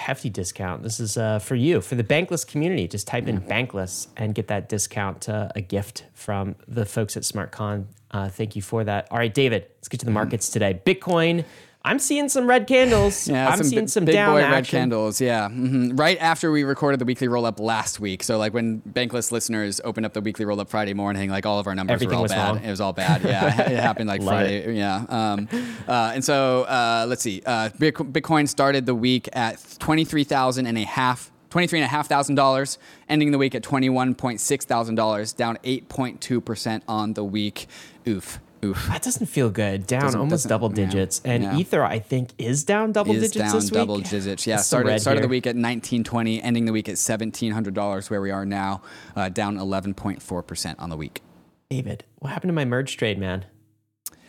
Hefty 0.00 0.28
discount. 0.28 0.82
This 0.82 1.00
is 1.00 1.16
uh, 1.16 1.38
for 1.38 1.54
you, 1.54 1.80
for 1.80 1.94
the 1.94 2.04
Bankless 2.04 2.46
community. 2.46 2.88
Just 2.88 3.06
type 3.06 3.26
in 3.26 3.40
Bankless 3.40 4.08
and 4.16 4.34
get 4.34 4.48
that 4.48 4.68
discount, 4.68 5.28
uh, 5.28 5.48
a 5.54 5.60
gift 5.60 6.04
from 6.12 6.56
the 6.66 6.84
folks 6.84 7.16
at 7.16 7.22
SmartCon. 7.22 7.86
Uh, 8.10 8.28
thank 8.28 8.54
you 8.56 8.62
for 8.62 8.84
that. 8.84 9.08
All 9.10 9.18
right, 9.18 9.32
David, 9.32 9.66
let's 9.78 9.88
get 9.88 10.00
to 10.00 10.06
the 10.06 10.12
markets 10.12 10.48
today. 10.48 10.80
Bitcoin. 10.84 11.44
I'm 11.86 11.98
seeing 11.98 12.30
some 12.30 12.46
red 12.46 12.66
candles. 12.66 13.28
yeah, 13.28 13.48
I'm 13.48 13.62
seeing 13.62 13.82
bi- 13.82 13.86
some 13.88 14.04
big 14.06 14.14
down 14.14 14.32
boy 14.34 14.40
action. 14.40 14.52
red 14.52 14.66
candles. 14.66 15.20
Yeah, 15.20 15.48
hmm 15.50 15.90
right 15.96 16.16
after 16.18 16.50
we 16.50 16.64
recorded 16.64 16.98
the 16.98 17.04
weekly 17.04 17.28
roll 17.28 17.44
up 17.44 17.60
last 17.60 18.00
week. 18.00 18.22
So 18.22 18.38
like 18.38 18.54
when 18.54 18.80
Bankless 18.82 19.30
listeners 19.30 19.80
opened 19.84 20.06
up 20.06 20.14
the 20.14 20.20
weekly 20.22 20.44
roll 20.46 20.60
up 20.60 20.70
Friday 20.70 20.94
morning, 20.94 21.28
like 21.30 21.44
all 21.44 21.58
of 21.58 21.66
our 21.66 21.74
numbers 21.74 21.94
Everything 21.94 22.16
were 22.18 22.22
all 22.22 22.28
bad. 22.28 22.54
wrong. 22.56 22.64
It 22.64 22.70
was 22.70 22.80
all 22.80 22.92
bad. 22.94 23.22
Yeah, 23.22 23.60
it 23.70 23.78
happened 23.78 24.08
like 24.08 24.22
Friday. 24.22 24.74
Yeah. 24.74 25.04
Um, 25.08 25.48
uh, 25.86 26.12
and 26.14 26.24
so 26.24 26.62
uh, 26.62 27.04
let's 27.08 27.22
see. 27.22 27.42
Uh, 27.44 27.68
Bitcoin 27.78 28.48
started 28.48 28.86
the 28.86 28.94
week 28.94 29.28
at 29.34 29.62
twenty 29.78 30.04
three 30.04 30.24
thousand 30.24 30.66
and 30.66 30.78
a 30.78 30.84
half. 30.84 31.30
$23,500, 31.50 32.78
ending 33.08 33.30
the 33.30 33.38
week 33.38 33.54
at 33.54 33.62
$21.6 33.62 34.62
thousand, 34.64 34.96
down 34.96 35.56
8.2% 35.62 36.82
on 36.88 37.12
the 37.14 37.22
week. 37.22 37.68
Oof, 38.08 38.40
oof. 38.64 38.86
That 38.88 39.02
doesn't 39.02 39.26
feel 39.26 39.50
good. 39.50 39.86
Down 39.86 40.02
Doesn't- 40.02 40.18
almost 40.20 40.32
doesn't- 40.44 40.48
double 40.48 40.70
yeah, 40.70 40.86
digits. 40.86 41.20
And 41.24 41.42
yeah. 41.42 41.56
Ether, 41.56 41.84
I 41.84 41.98
think, 41.98 42.30
is 42.38 42.64
down 42.64 42.92
double 42.92 43.12
is 43.14 43.22
digits 43.30 43.36
down 43.36 43.52
this 43.54 43.64
week. 43.70 43.74
double 43.74 43.98
digits. 44.00 44.46
Yeah, 44.46 44.56
That's 44.56 44.66
some 44.68 44.98
started 44.98 45.22
the 45.22 45.28
week 45.28 45.46
at 45.46 45.50
1920, 45.56 46.42
ending 46.42 46.64
the 46.64 46.72
week 46.72 46.88
at 46.88 46.96
$1,700, 46.96 48.10
where 48.10 48.20
we 48.20 48.30
are 48.30 48.44
now, 48.46 48.82
uh, 49.16 49.28
down 49.28 49.56
11.4% 49.58 50.74
on 50.78 50.90
the 50.90 50.96
week. 50.96 51.22
David, 51.70 52.04
what 52.18 52.30
happened 52.32 52.48
to 52.50 52.54
my 52.54 52.64
merge 52.64 52.96
trade, 52.96 53.18
man? 53.18 53.44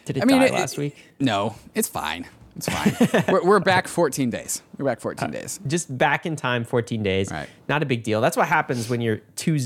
Did 0.05 0.17
it 0.17 0.23
I 0.23 0.25
mean, 0.25 0.39
die 0.39 0.45
it- 0.47 0.53
last 0.53 0.73
it- 0.73 0.79
week? 0.79 0.95
No, 1.19 1.55
it's 1.73 1.87
fine. 1.87 2.27
It's 2.55 2.69
fine. 2.69 3.23
we're, 3.27 3.43
we're 3.43 3.59
back 3.59 3.87
14 3.87 4.29
days. 4.29 4.61
We're 4.77 4.85
back 4.85 5.01
14 5.01 5.29
days. 5.29 5.59
Just 5.67 5.95
back 5.97 6.25
in 6.25 6.37
time, 6.37 6.63
14 6.63 7.03
days. 7.03 7.29
Right. 7.29 7.49
Not 7.67 7.83
a 7.83 7.85
big 7.85 8.03
deal. 8.03 8.21
That's 8.21 8.37
what 8.37 8.47
happens 8.47 8.89
when 8.89 9.01
you're 9.01 9.17
too 9.35 9.59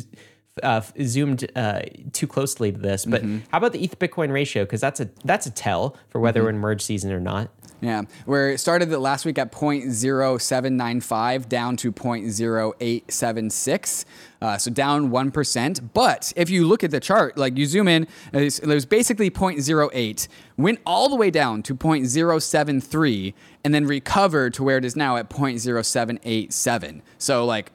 uh, 0.63 0.81
zoomed 1.03 1.49
uh, 1.55 1.81
too 2.13 2.27
closely 2.27 2.71
to 2.71 2.77
this. 2.77 3.05
But 3.05 3.21
Mm-hmm. 3.23 3.37
how 3.51 3.57
about 3.59 3.73
the 3.73 3.83
ETH 3.83 3.97
Bitcoin 3.99 4.31
ratio? 4.31 4.63
Because 4.65 4.81
that's 4.81 4.99
a 4.99 5.09
that's 5.25 5.45
a 5.45 5.51
tell 5.51 5.95
for 6.09 6.19
whether 6.19 6.39
Mm-hmm. 6.39 6.45
we're 6.45 6.49
in 6.51 6.57
merge 6.59 6.81
season 6.81 7.11
or 7.11 7.19
not. 7.19 7.49
Yeah, 7.81 8.01
where 8.25 8.49
it 8.51 8.57
started 8.59 8.89
the 8.89 8.99
last 8.99 9.23
week 9.23 9.37
at 9.37 9.53
0.0795 9.53 11.47
down 11.47 11.77
to 11.77 11.93
0.0876. 11.93 14.05
Uh, 14.41 14.57
so 14.57 14.69
down 14.71 15.09
1%. 15.11 15.89
But 15.93 16.33
if 16.35 16.49
you 16.49 16.67
look 16.67 16.83
at 16.83 16.91
the 16.91 16.99
chart, 16.99 17.37
like 17.37 17.55
you 17.57 17.65
zoom 17.65 17.87
in, 17.87 18.05
was 18.33 18.85
basically 18.85 19.29
0.08, 19.29 20.27
went 20.57 20.79
all 20.85 21.07
the 21.07 21.15
way 21.15 21.31
down 21.31 21.63
to 21.63 21.73
0.073, 21.75 23.33
and 23.63 23.73
then 23.73 23.85
recovered 23.85 24.53
to 24.55 24.63
where 24.63 24.77
it 24.77 24.83
is 24.83 24.97
now 24.97 25.15
at 25.15 25.29
0.0787. 25.29 27.01
So 27.17 27.45
like 27.45 27.71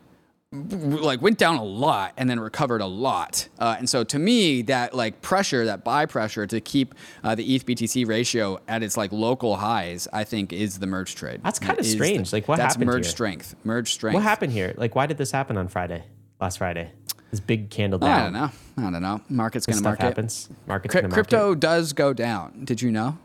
like 0.55 1.21
went 1.21 1.39
down 1.39 1.57
a 1.57 1.65
lot 1.65 2.13
and 2.17 2.29
then 2.31 2.39
recovered 2.41 2.81
a 2.81 2.87
lot. 2.87 3.49
Uh, 3.59 3.75
and 3.79 3.89
so 3.89 4.05
to 4.05 4.19
me, 4.19 4.63
that 4.63 4.95
like 4.95 5.21
pressure, 5.23 5.65
that 5.67 5.85
buy 5.85 6.07
pressure 6.07 6.47
to 6.47 6.61
keep 6.61 6.95
uh, 7.23 7.35
the 7.35 7.55
ETH 7.55 7.67
BTC 7.67 8.07
ratio 8.07 8.61
at 8.69 8.83
its 8.83 8.97
like 8.97 9.13
local 9.13 9.57
highs, 9.57 10.07
I 10.13 10.25
think 10.25 10.53
is 10.53 10.79
the 10.79 10.87
merge 10.87 11.15
trade. 11.15 11.41
That's 11.43 11.61
Is 11.61 11.69
the- 11.77 11.85
strange. 11.85 12.33
Like, 12.33 12.47
what 12.49 12.59
happened? 12.59 12.65
that's 12.65 12.75
happened 12.75 12.87
merge 12.91 13.05
here? 13.07 13.11
strength. 13.11 13.55
Merge 13.65 13.93
strength. 13.93 14.15
What 14.15 14.23
happened 14.23 14.53
here? 14.53 14.75
Like, 14.77 14.95
why 14.95 15.07
did 15.07 15.19
this 15.19 15.31
happen 15.31 15.57
on 15.57 15.69
Friday? 15.69 16.05
Last 16.41 16.59
Friday, 16.59 16.91
this 17.31 17.41
big 17.41 17.71
candle 17.71 17.99
down. 17.99 18.11
I 18.11 18.23
don't 18.25 18.33
know. 18.33 18.51
I 18.89 18.91
don't 18.91 19.03
know. 19.03 19.21
Market's 19.29 19.67
gonna 19.67 19.77
stuff 19.79 19.85
market. 19.91 20.03
happens. 20.03 20.49
Market's 20.67 20.93
Cry- 20.93 21.01
gonna 21.03 21.11
market. 21.11 21.29
crypto 21.31 21.55
does 21.55 21.93
go 21.93 22.13
down. 22.13 22.65
Did 22.65 22.83
you 22.83 22.91
know? 22.91 23.19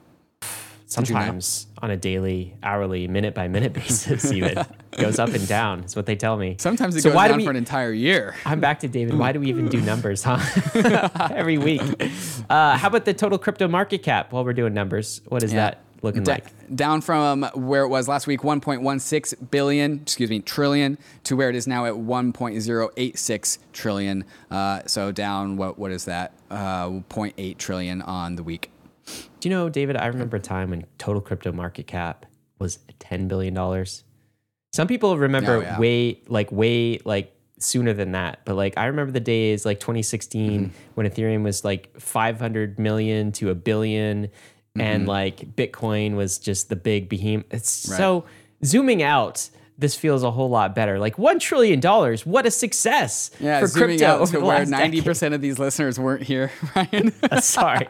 You 0.97 1.01
know? 1.01 1.05
sometimes 1.05 1.67
on 1.81 1.91
a 1.91 1.97
daily, 1.97 2.55
hourly, 2.63 3.07
minute 3.07 3.33
by 3.35 3.47
minute 3.47 3.73
basis, 3.81 4.31
even 4.31 4.65
goes 4.91 5.19
up 5.19 5.29
and 5.29 5.47
down. 5.47 5.83
Is 5.83 5.95
what 5.95 6.05
they 6.05 6.15
tell 6.15 6.35
me. 6.37 6.55
Sometimes 6.59 6.95
it 6.95 7.01
So 7.01 7.09
goes 7.09 7.15
why 7.15 7.27
do 7.27 7.33
down 7.33 7.37
we- 7.39 7.43
for 7.45 7.51
an 7.51 7.55
entire 7.57 7.91
year. 7.93 8.35
I'm 8.45 8.59
back 8.59 8.79
to 8.81 8.87
David. 8.87 9.17
Why 9.17 9.31
do 9.31 9.39
we 9.39 9.49
even 9.49 9.67
do 9.69 9.79
numbers, 9.81 10.23
huh? 10.23 10.39
Every 11.33 11.57
week. 11.57 11.81
Uh, 12.49 12.77
how 12.77 12.87
about 12.87 13.05
the 13.05 13.13
total 13.13 13.37
crypto 13.37 13.67
market 13.67 14.03
cap 14.03 14.31
while 14.31 14.43
we're 14.43 14.53
doing 14.53 14.73
numbers? 14.73 15.21
What 15.27 15.43
is 15.43 15.53
Yeah. 15.53 15.59
that? 15.71 15.81
looking 16.01 16.23
Da- 16.23 16.35
like? 16.35 16.45
down 16.73 17.01
from 17.01 17.43
where 17.55 17.83
it 17.83 17.89
was 17.89 18.07
last 18.07 18.25
week, 18.25 18.39
1.16 18.41 19.51
billion, 19.51 19.99
excuse 20.01 20.29
me, 20.29 20.39
trillion, 20.39 20.97
to 21.25 21.35
where 21.35 21.49
it 21.49 21.55
is 21.57 21.67
now 21.67 21.85
at 21.85 21.93
1.086 21.95 23.57
trillion. 23.73 24.23
Uh, 24.49 24.81
so 24.85 25.11
down, 25.11 25.57
what 25.57 25.77
what 25.77 25.91
is 25.91 26.05
that? 26.05 26.31
Uh, 26.49 26.87
0.8 27.09 27.57
trillion 27.57 28.01
on 28.01 28.35
the 28.37 28.43
week. 28.43 28.71
Do 29.39 29.49
you 29.49 29.55
know, 29.55 29.69
David? 29.69 29.95
I 29.97 30.07
remember 30.07 30.37
a 30.37 30.39
time 30.41 30.69
when 30.71 30.85
total 30.97 31.21
crypto 31.21 31.51
market 31.51 31.87
cap 31.87 32.25
was 32.59 32.79
ten 32.99 33.27
billion 33.27 33.53
dollars. 33.53 34.03
Some 34.73 34.87
people 34.87 35.17
remember 35.17 35.57
Oh, 35.57 35.61
yeah. 35.61 35.79
way 35.79 36.21
like 36.27 36.51
way 36.51 36.99
like 37.05 37.33
sooner 37.57 37.93
than 37.93 38.11
that, 38.13 38.39
but 38.45 38.55
like 38.55 38.73
I 38.77 38.85
remember 38.85 39.11
the 39.11 39.19
days 39.19 39.65
like 39.65 39.79
2016 39.79 40.51
Mm-hmm. 40.65 40.71
when 40.95 41.07
Ethereum 41.09 41.43
was 41.43 41.65
like 41.65 41.99
500 41.99 42.79
million 42.79 43.31
to 43.33 43.49
a 43.49 43.55
1000000000 43.55 44.29
and 44.75 45.01
Mm-hmm. 45.01 45.05
like 45.09 45.55
Bitcoin 45.55 46.15
was 46.15 46.37
just 46.37 46.69
the 46.69 46.75
big 46.75 47.09
behemoth. 47.09 47.45
It's 47.51 47.69
so 47.71 48.25
zooming 48.63 49.01
out. 49.03 49.49
This 49.77 49.95
feels 49.95 50.23
a 50.23 50.31
whole 50.31 50.49
lot 50.49 50.75
better. 50.75 50.99
Like 50.99 51.17
one 51.17 51.39
trillion 51.39 51.79
dollars, 51.79 52.25
what 52.25 52.45
a 52.45 52.51
success 52.51 53.31
Yeah, 53.39 53.61
for 53.61 53.67
zooming 53.67 53.87
crypto 53.99 54.05
out 54.05 54.21
over 54.21 54.37
to 54.39 54.45
where 54.45 54.65
ninety 54.65 55.01
percent 55.01 55.33
of 55.33 55.41
these 55.41 55.57
listeners 55.57 55.97
weren't 55.99 56.23
here, 56.23 56.51
Ryan. 56.75 57.13
Sorry. 57.41 57.87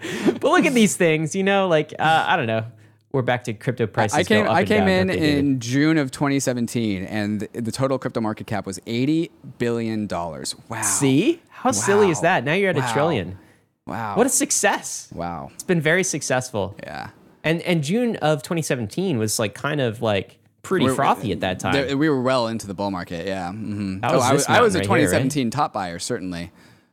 but 0.26 0.44
look 0.44 0.64
at 0.66 0.74
these 0.74 0.96
things, 0.96 1.34
you 1.34 1.42
know, 1.44 1.68
like 1.68 1.92
uh, 1.98 2.24
I 2.28 2.36
don't 2.36 2.46
know. 2.46 2.64
We're 3.10 3.22
back 3.22 3.44
to 3.44 3.54
crypto 3.54 3.86
prices. 3.86 4.18
I 4.18 4.22
came 4.24 4.46
I 4.46 4.64
came 4.64 4.86
in 4.86 5.06
don't 5.06 5.16
they, 5.16 5.20
David? 5.22 5.38
in 5.38 5.60
June 5.60 5.96
of 5.98 6.10
2017, 6.10 7.04
and 7.04 7.40
the 7.40 7.60
the 7.62 7.72
total 7.72 7.98
crypto 7.98 8.20
market 8.20 8.46
cap 8.46 8.66
was 8.66 8.78
80 8.86 9.30
billion 9.58 10.06
dollars. 10.06 10.54
Wow. 10.68 10.82
See? 10.82 11.40
How 11.48 11.70
silly 11.72 12.10
is 12.10 12.20
that? 12.20 12.44
Now 12.44 12.52
you're 12.52 12.70
at 12.70 12.76
Wow. 12.76 12.90
a 12.90 12.92
trillion. 12.92 13.38
Wow. 13.86 14.16
What 14.16 14.26
a 14.26 14.30
success. 14.30 15.08
wow. 15.14 15.50
It's 15.54 15.62
been 15.64 15.80
very 15.80 16.04
successful. 16.04 16.76
Yeah. 16.82 17.10
And 17.42 17.62
and 17.62 17.82
June 17.82 18.16
of 18.16 18.42
2017 18.42 19.16
was 19.18 19.38
like 19.38 19.54
kind 19.54 19.80
of 19.80 20.02
like 20.02 20.38
pretty 20.62 20.84
We're- 20.84 20.94
frothy 20.96 21.32
at 21.32 21.40
that 21.40 21.60
time. 21.60 21.72
There- 21.72 21.96
we 21.96 22.10
were 22.10 22.20
well 22.20 22.46
into 22.48 22.66
the 22.66 22.74
bull 22.74 22.90
market. 22.90 23.26
Yeah. 23.26 23.48
Mm-hmm. 23.48 24.00
Was 24.02 24.12
I 24.22 24.32
was, 24.34 24.46
I 24.48 24.60
was 24.60 24.74
a 24.74 24.80
right 24.80 24.84
here, 24.86 24.94
right? 24.96 25.00
2017 25.00 25.50
top 25.50 25.72
buyer, 25.72 25.98
certainly. 25.98 26.52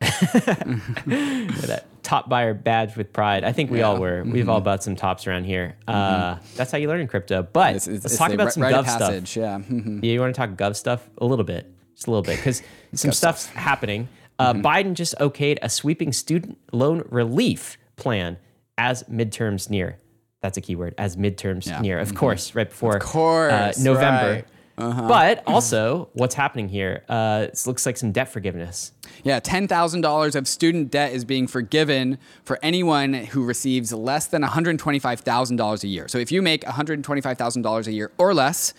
that 1.06 1.84
top 2.02 2.28
buyer 2.28 2.54
badge 2.54 2.96
with 2.96 3.12
pride. 3.12 3.44
I 3.44 3.52
think 3.52 3.70
we 3.70 3.82
all 3.82 3.98
were. 3.98 4.22
We've 4.24 4.48
all 4.48 4.60
bought 4.60 4.82
some 4.82 4.96
tops 4.96 5.26
around 5.26 5.44
here. 5.44 5.76
Uh, 5.88 6.36
that's 6.54 6.70
how 6.72 6.78
you 6.78 6.88
learn 6.88 7.00
in 7.00 7.08
crypto. 7.08 7.42
But 7.42 7.76
It's, 7.76 7.86
it's, 7.86 8.04
let's 8.04 8.14
it's 8.14 8.18
talk 8.18 8.32
about 8.32 8.52
some 8.52 8.62
gov 8.62 8.80
of 8.80 8.88
stuff. 8.88 9.36
Yeah. 9.36 9.58
mhm. 9.58 10.00
Yeah, 10.02 10.12
you 10.12 10.20
want 10.20 10.34
to 10.34 10.38
talk 10.38 10.50
gov 10.50 10.76
stuff 10.76 11.08
a 11.18 11.26
little 11.26 11.44
bit, 11.44 11.70
just 11.94 12.06
a 12.06 12.10
little 12.10 12.22
bit, 12.22 12.36
because 12.36 12.62
some 12.94 13.12
stuff's 13.12 13.46
happening. 13.46 14.08
Uh, 14.38 14.52
Mm-hmm. 14.52 14.66
Biden 14.66 14.92
just 14.94 15.14
okayed 15.18 15.56
a 15.62 15.70
sweeping 15.70 16.12
student 16.12 16.58
loan 16.70 17.02
relief 17.08 17.78
plan 17.96 18.36
as 18.76 19.02
midterms 19.04 19.70
near. 19.70 19.98
That's 20.42 20.58
a 20.58 20.60
keyword. 20.60 20.94
As 20.98 21.16
midterms 21.16 21.66
Yeah. 21.66 21.80
near, 21.80 21.98
of 21.98 22.14
course, 22.14 22.54
right 22.54 22.68
before 22.68 22.98
course, 22.98 23.50
uh, 23.50 23.72
November. 23.82 24.32
right. 24.32 24.44
Uh-huh. 24.78 25.08
But 25.08 25.42
also, 25.46 26.10
what's 26.12 26.34
happening 26.34 26.68
here? 26.68 27.02
Uh, 27.08 27.46
it 27.48 27.62
looks 27.66 27.86
like 27.86 27.96
some 27.96 28.12
debt 28.12 28.28
forgiveness. 28.28 28.92
Yeah, 29.24 29.40
$10,000 29.40 30.34
of 30.34 30.46
student 30.46 30.90
debt 30.90 31.12
is 31.12 31.24
being 31.24 31.46
forgiven 31.46 32.18
for 32.44 32.58
anyone 32.62 33.14
who 33.14 33.44
receives 33.44 33.92
less 33.92 34.26
than 34.26 34.42
$125,000 34.42 35.82
a 35.84 35.88
year. 35.88 36.08
So 36.08 36.18
if 36.18 36.30
you 36.30 36.42
make 36.42 36.62
$125,000 36.64 37.86
a 37.86 37.92
year 37.92 38.12
or 38.18 38.34
less, 38.34 38.74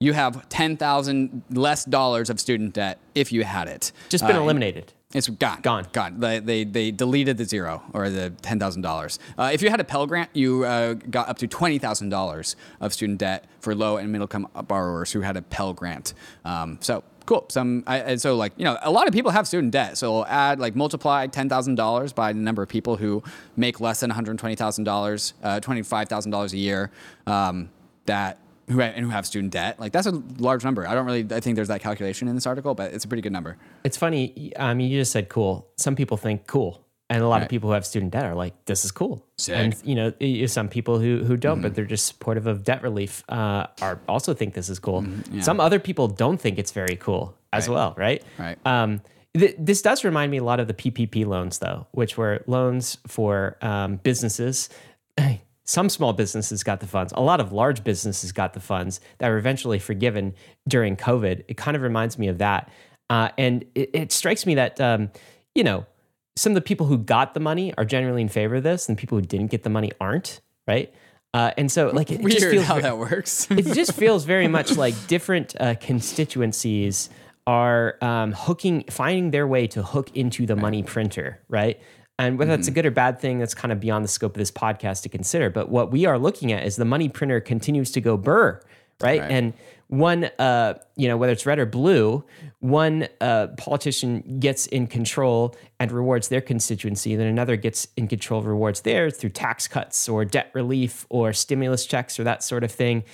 you 0.00 0.12
have 0.12 0.48
10,000 0.48 1.42
less 1.50 1.84
dollars 1.84 2.28
of 2.28 2.40
student 2.40 2.74
debt 2.74 2.98
if 3.14 3.32
you 3.32 3.44
had 3.44 3.68
it. 3.68 3.92
Just 4.08 4.26
been 4.26 4.36
Uh, 4.36 4.40
eliminated. 4.42 4.92
It's 5.16 5.28
gone. 5.28 5.62
Gone. 5.62 5.86
Gone. 5.92 6.20
They, 6.20 6.40
they, 6.40 6.64
they 6.64 6.90
deleted 6.90 7.38
the 7.38 7.46
zero 7.46 7.82
or 7.94 8.10
the 8.10 8.32
$10,000. 8.42 9.18
Uh, 9.38 9.50
if 9.52 9.62
you 9.62 9.70
had 9.70 9.80
a 9.80 9.84
Pell 9.84 10.06
Grant, 10.06 10.28
you 10.34 10.64
uh, 10.64 10.92
got 10.92 11.28
up 11.28 11.38
to 11.38 11.48
$20,000 11.48 12.56
of 12.80 12.92
student 12.92 13.18
debt 13.18 13.46
for 13.60 13.74
low 13.74 13.96
and 13.96 14.12
middle 14.12 14.26
income 14.26 14.46
borrowers 14.68 15.12
who 15.12 15.22
had 15.22 15.38
a 15.38 15.42
Pell 15.42 15.72
Grant. 15.72 16.12
Um, 16.44 16.78
so 16.82 17.02
cool. 17.24 17.46
Some, 17.48 17.82
I, 17.86 18.00
and 18.00 18.20
so 18.20 18.36
like, 18.36 18.52
you 18.58 18.64
know, 18.64 18.76
a 18.82 18.90
lot 18.90 19.08
of 19.08 19.14
people 19.14 19.30
have 19.30 19.48
student 19.48 19.72
debt. 19.72 19.96
So 19.96 20.26
add 20.26 20.60
like 20.60 20.76
multiply 20.76 21.26
$10,000 21.26 22.14
by 22.14 22.34
the 22.34 22.38
number 22.38 22.62
of 22.62 22.68
people 22.68 22.96
who 22.96 23.22
make 23.56 23.80
less 23.80 24.00
than 24.00 24.10
$120,000, 24.10 25.32
uh, 25.42 25.60
$25,000 25.60 26.52
a 26.52 26.56
year. 26.58 26.90
Um, 27.26 27.70
that 28.04 28.38
who 28.68 28.78
have, 28.80 28.94
and 28.96 29.04
who 29.04 29.10
have 29.10 29.26
student 29.26 29.52
debt, 29.52 29.78
like 29.80 29.92
that's 29.92 30.06
a 30.06 30.22
large 30.38 30.64
number. 30.64 30.86
I 30.86 30.94
don't 30.94 31.06
really, 31.06 31.26
I 31.30 31.40
think 31.40 31.56
there's 31.56 31.68
that 31.68 31.80
calculation 31.80 32.28
in 32.28 32.34
this 32.34 32.46
article, 32.46 32.74
but 32.74 32.92
it's 32.92 33.04
a 33.04 33.08
pretty 33.08 33.22
good 33.22 33.32
number. 33.32 33.56
It's 33.84 33.96
funny. 33.96 34.52
I 34.58 34.74
mean, 34.74 34.90
you 34.90 35.00
just 35.00 35.12
said 35.12 35.28
cool. 35.28 35.68
Some 35.76 35.94
people 35.96 36.16
think 36.16 36.46
cool, 36.46 36.84
and 37.08 37.22
a 37.22 37.28
lot 37.28 37.42
of 37.42 37.48
people 37.48 37.68
who 37.70 37.74
have 37.74 37.86
student 37.86 38.12
debt 38.12 38.24
are 38.24 38.34
like, 38.34 38.64
"This 38.64 38.84
is 38.84 38.90
cool." 38.90 39.24
Sick. 39.38 39.54
And 39.56 39.76
you 39.84 39.94
know, 39.94 40.46
some 40.46 40.68
people 40.68 40.98
who 40.98 41.22
who 41.24 41.36
don't, 41.36 41.56
Mm-hmm. 41.58 41.62
but 41.62 41.74
they're 41.74 41.84
just 41.84 42.06
supportive 42.06 42.46
of 42.46 42.64
debt 42.64 42.82
relief, 42.82 43.22
uh, 43.28 43.66
are 43.80 44.00
also 44.08 44.34
think 44.34 44.54
this 44.54 44.68
is 44.68 44.78
cool. 44.78 45.02
Mm-hmm. 45.02 45.36
yeah. 45.36 45.42
Some 45.42 45.60
other 45.60 45.78
people 45.78 46.08
don't 46.08 46.40
think 46.40 46.58
it's 46.58 46.72
very 46.72 46.96
cool 46.96 47.36
as 47.52 47.68
Right. 47.68 47.74
well, 47.74 47.94
right? 47.96 48.22
Right. 48.38 48.58
Um, 48.66 49.00
th- 49.38 49.54
this 49.58 49.80
does 49.82 50.02
remind 50.04 50.30
me 50.32 50.38
a 50.38 50.44
lot 50.44 50.58
of 50.60 50.66
the 50.66 50.74
PPP 50.74 51.24
loans, 51.24 51.58
though, 51.58 51.86
which 51.92 52.18
were 52.18 52.42
loans 52.48 52.98
for 53.06 53.56
um, 53.62 53.96
businesses. 54.02 54.68
Some 55.66 55.88
small 55.88 56.12
businesses 56.12 56.62
got 56.62 56.80
the 56.80 56.86
funds. 56.86 57.12
A 57.16 57.20
lot 57.20 57.40
of 57.40 57.52
large 57.52 57.82
businesses 57.84 58.32
got 58.32 58.54
the 58.54 58.60
funds 58.60 59.00
that 59.18 59.28
were 59.28 59.36
eventually 59.36 59.78
forgiven 59.78 60.34
during 60.68 60.96
COVID. 60.96 61.44
It 61.48 61.56
kind 61.56 61.76
of 61.76 61.82
reminds 61.82 62.18
me 62.18 62.28
of 62.28 62.38
that. 62.38 62.70
Uh, 63.10 63.30
and 63.36 63.64
it, 63.74 63.90
it 63.92 64.12
strikes 64.12 64.46
me 64.46 64.54
that, 64.54 64.80
um, 64.80 65.10
you 65.54 65.64
know, 65.64 65.84
some 66.36 66.52
of 66.52 66.54
the 66.54 66.60
people 66.60 66.86
who 66.86 66.98
got 66.98 67.34
the 67.34 67.40
money 67.40 67.74
are 67.76 67.84
generally 67.84 68.22
in 68.22 68.28
favor 68.28 68.56
of 68.56 68.62
this, 68.62 68.88
and 68.88 68.96
people 68.96 69.18
who 69.18 69.22
didn't 69.22 69.50
get 69.50 69.62
the 69.64 69.70
money 69.70 69.90
aren't, 70.00 70.40
right? 70.68 70.92
Uh, 71.34 71.50
and 71.56 71.70
so, 71.70 71.88
like, 71.88 72.10
it, 72.10 72.20
it 72.20 72.28
just 72.28 72.40
Weird 72.40 72.52
feels 72.52 72.64
how 72.66 72.76
ve- 72.76 72.82
that 72.82 72.98
works. 72.98 73.46
it 73.50 73.74
just 73.74 73.92
feels 73.92 74.24
very 74.24 74.48
much 74.48 74.76
like 74.76 74.94
different 75.06 75.54
uh, 75.58 75.74
constituencies 75.80 77.10
are 77.46 77.96
um, 78.02 78.32
hooking, 78.32 78.84
finding 78.90 79.30
their 79.30 79.46
way 79.46 79.66
to 79.68 79.82
hook 79.82 80.16
into 80.16 80.46
the 80.46 80.56
money 80.56 80.82
printer, 80.82 81.40
right? 81.48 81.80
And 82.18 82.38
whether 82.38 82.50
Mm-hmm. 82.50 82.56
that's 82.58 82.68
a 82.68 82.70
good 82.70 82.86
or 82.86 82.90
bad 82.90 83.20
thing, 83.20 83.38
that's 83.38 83.54
kind 83.54 83.72
of 83.72 83.80
beyond 83.80 84.04
the 84.04 84.08
scope 84.08 84.32
of 84.32 84.38
this 84.38 84.50
podcast 84.50 85.02
to 85.02 85.08
consider. 85.08 85.50
But 85.50 85.68
what 85.68 85.90
we 85.90 86.06
are 86.06 86.18
looking 86.18 86.50
at 86.52 86.64
is 86.64 86.76
the 86.76 86.84
money 86.84 87.08
printer 87.08 87.40
continues 87.40 87.90
to 87.92 88.00
go 88.00 88.16
burr, 88.16 88.60
right? 89.02 89.20
Right. 89.20 89.30
And 89.30 89.52
one, 89.88 90.30
uh, 90.38 90.74
you 90.96 91.06
know, 91.08 91.16
whether 91.16 91.32
it's 91.32 91.44
red 91.46 91.58
or 91.58 91.66
blue, 91.66 92.24
one 92.60 93.06
uh, 93.20 93.48
politician 93.58 94.40
gets 94.40 94.66
in 94.66 94.86
control 94.86 95.54
and 95.78 95.92
rewards 95.92 96.28
their 96.28 96.40
constituency, 96.40 97.14
then 97.16 97.26
another 97.26 97.56
gets 97.56 97.86
in 97.96 98.08
control, 98.08 98.42
rewards 98.42 98.80
theirs 98.80 99.16
through 99.16 99.30
tax 99.30 99.68
cuts 99.68 100.08
or 100.08 100.24
debt 100.24 100.50
relief 100.54 101.06
or 101.10 101.32
stimulus 101.32 101.86
checks 101.86 102.18
or 102.18 102.24
that 102.24 102.42
sort 102.42 102.64
of 102.64 102.72
thing. 102.72 103.04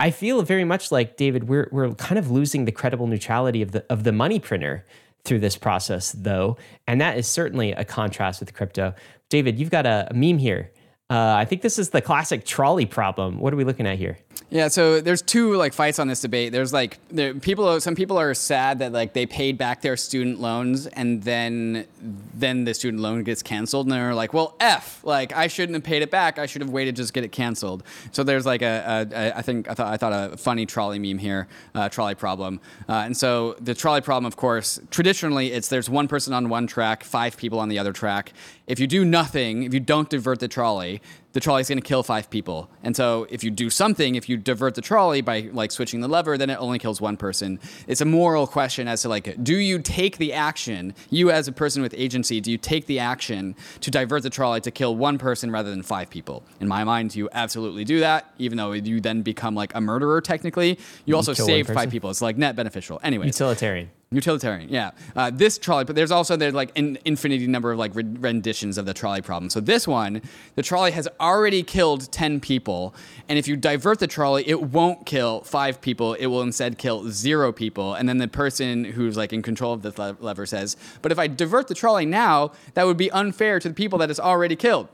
I 0.00 0.10
feel 0.10 0.42
very 0.42 0.64
much 0.64 0.92
like 0.92 1.16
David. 1.16 1.48
We're 1.48 1.68
we're 1.72 1.94
kind 1.94 2.18
of 2.18 2.30
losing 2.30 2.66
the 2.66 2.72
credible 2.72 3.06
neutrality 3.06 3.62
of 3.62 3.70
the 3.72 3.84
of 3.88 4.04
the 4.04 4.12
money 4.12 4.38
printer 4.38 4.84
through 5.24 5.40
this 5.40 5.56
process, 5.56 6.12
though, 6.12 6.56
and 6.86 7.00
that 7.00 7.18
is 7.18 7.26
certainly 7.26 7.72
a 7.72 7.84
contrast 7.84 8.40
with 8.40 8.54
crypto. 8.54 8.94
David, 9.28 9.58
you've 9.58 9.70
got 9.70 9.86
a, 9.86 10.08
a 10.10 10.14
meme 10.14 10.38
here. 10.38 10.72
Uh, 11.10 11.36
I 11.38 11.46
think 11.46 11.62
this 11.62 11.78
is 11.78 11.88
the 11.88 12.02
classic 12.02 12.44
trolley 12.44 12.84
problem. 12.84 13.40
What 13.40 13.54
are 13.54 13.56
we 13.56 13.64
looking 13.64 13.86
at 13.86 13.96
here? 13.96 14.18
Yeah, 14.50 14.68
so 14.68 15.00
there's 15.00 15.22
two 15.22 15.56
like 15.56 15.72
fights 15.72 15.98
on 15.98 16.06
this 16.08 16.20
debate. 16.20 16.52
There's 16.52 16.72
like 16.72 16.98
there, 17.10 17.34
people. 17.34 17.80
Some 17.80 17.94
people 17.94 18.18
are 18.18 18.32
sad 18.34 18.78
that 18.78 18.92
like 18.92 19.12
they 19.14 19.26
paid 19.26 19.58
back 19.58 19.82
their 19.82 19.96
student 19.96 20.40
loans 20.40 20.86
and 20.86 21.22
then 21.22 21.86
then 22.34 22.64
the 22.64 22.72
student 22.72 23.02
loan 23.02 23.24
gets 23.24 23.42
canceled, 23.42 23.86
and 23.86 23.92
they're 23.92 24.14
like, 24.14 24.32
well, 24.32 24.54
f, 24.60 25.00
like 25.02 25.34
I 25.34 25.48
shouldn't 25.48 25.74
have 25.76 25.82
paid 25.82 26.02
it 26.02 26.10
back. 26.10 26.38
I 26.38 26.46
should 26.46 26.62
have 26.62 26.70
waited 26.70 26.96
to 26.96 27.02
just 27.02 27.12
get 27.12 27.24
it 27.24 27.32
canceled. 27.32 27.82
So 28.12 28.22
there's 28.22 28.46
like 28.46 28.62
a, 28.62 29.08
a, 29.12 29.16
a 29.16 29.38
I 29.38 29.42
think 29.42 29.68
I 29.68 29.74
thought 29.74 29.92
I 29.92 29.96
thought 29.96 30.12
a 30.12 30.36
funny 30.36 30.66
trolley 30.66 30.98
meme 30.98 31.18
here, 31.18 31.48
uh, 31.74 31.88
trolley 31.88 32.14
problem. 32.14 32.60
Uh, 32.88 33.04
and 33.04 33.16
so 33.16 33.54
the 33.60 33.74
trolley 33.74 34.00
problem, 34.00 34.26
of 34.26 34.36
course, 34.36 34.78
traditionally 34.90 35.52
it's 35.52 35.68
there's 35.68 35.90
one 35.90 36.08
person 36.08 36.32
on 36.32 36.48
one 36.48 36.66
track, 36.66 37.02
five 37.02 37.36
people 37.36 37.58
on 37.60 37.68
the 37.68 37.78
other 37.78 37.92
track. 37.92 38.32
If 38.66 38.78
you 38.78 38.86
do 38.86 39.04
nothing, 39.04 39.62
if 39.62 39.72
you 39.74 39.80
don't 39.80 40.08
divert 40.08 40.40
the 40.40 40.48
trolley, 40.48 40.97
the 41.32 41.40
trolley 41.40 41.60
is 41.60 41.68
going 41.68 41.78
to 41.78 41.84
kill 41.84 42.02
five 42.02 42.30
people. 42.30 42.70
And 42.82 42.96
so 42.96 43.26
if 43.30 43.44
you 43.44 43.50
do 43.50 43.70
something, 43.70 44.14
if 44.14 44.28
you 44.28 44.36
divert 44.36 44.74
the 44.74 44.80
trolley 44.80 45.20
by 45.20 45.50
like 45.52 45.70
switching 45.70 46.00
the 46.00 46.08
lever, 46.08 46.38
then 46.38 46.50
it 46.50 46.56
only 46.56 46.78
kills 46.78 47.00
one 47.00 47.16
person. 47.16 47.60
It's 47.86 48.00
a 48.00 48.04
moral 48.04 48.46
question 48.46 48.88
as 48.88 49.02
to 49.02 49.08
like, 49.08 49.42
do 49.42 49.56
you 49.56 49.78
take 49.80 50.18
the 50.18 50.32
action, 50.32 50.94
you 51.10 51.30
as 51.30 51.46
a 51.46 51.52
person 51.52 51.82
with 51.82 51.94
agency, 51.96 52.40
do 52.40 52.50
you 52.50 52.58
take 52.58 52.86
the 52.86 52.98
action 52.98 53.54
to 53.80 53.90
divert 53.90 54.22
the 54.22 54.30
trolley 54.30 54.60
to 54.62 54.70
kill 54.70 54.96
one 54.96 55.18
person 55.18 55.50
rather 55.50 55.70
than 55.70 55.82
five 55.82 56.10
people? 56.10 56.42
In 56.60 56.68
my 56.68 56.84
mind, 56.84 57.14
you 57.14 57.28
absolutely 57.32 57.84
do 57.84 58.00
that, 58.00 58.32
even 58.38 58.56
though 58.56 58.72
you 58.72 59.00
then 59.00 59.22
become 59.22 59.54
like 59.54 59.74
a 59.74 59.80
murderer 59.80 60.20
technically. 60.20 60.78
You 61.04 61.14
also 61.14 61.34
kill 61.34 61.46
save 61.46 61.66
five 61.68 61.90
people. 61.90 62.10
It's 62.10 62.22
like 62.22 62.36
net 62.36 62.56
beneficial. 62.56 63.00
Anyway, 63.02 63.26
Utilitarian. 63.26 63.90
Utilitarian, 64.10 64.70
yeah. 64.70 64.92
Uh, 65.14 65.30
this 65.30 65.58
trolley, 65.58 65.84
but 65.84 65.94
there's 65.94 66.10
also 66.10 66.34
there's 66.34 66.54
like 66.54 66.76
an 66.78 66.96
infinity 67.04 67.46
number 67.46 67.72
of 67.72 67.78
like 67.78 67.92
renditions 67.94 68.78
of 68.78 68.86
the 68.86 68.94
trolley 68.94 69.20
problem. 69.20 69.50
So 69.50 69.60
this 69.60 69.86
one, 69.86 70.22
the 70.54 70.62
trolley 70.62 70.92
has 70.92 71.06
already 71.20 71.62
killed 71.62 72.10
ten 72.10 72.40
people, 72.40 72.94
and 73.28 73.38
if 73.38 73.46
you 73.46 73.54
divert 73.54 73.98
the 73.98 74.06
trolley, 74.06 74.48
it 74.48 74.62
won't 74.62 75.04
kill 75.04 75.42
five 75.42 75.82
people. 75.82 76.14
It 76.14 76.26
will 76.26 76.40
instead 76.40 76.78
kill 76.78 77.10
zero 77.10 77.52
people. 77.52 77.92
And 77.92 78.08
then 78.08 78.16
the 78.16 78.28
person 78.28 78.84
who's 78.84 79.18
like 79.18 79.34
in 79.34 79.42
control 79.42 79.74
of 79.74 79.82
this 79.82 79.98
lever 79.98 80.46
says, 80.46 80.78
"But 81.02 81.12
if 81.12 81.18
I 81.18 81.26
divert 81.26 81.68
the 81.68 81.74
trolley 81.74 82.06
now, 82.06 82.52
that 82.72 82.86
would 82.86 82.96
be 82.96 83.10
unfair 83.10 83.60
to 83.60 83.68
the 83.68 83.74
people 83.74 83.98
that 83.98 84.08
it's 84.08 84.20
already 84.20 84.56
killed." 84.56 84.88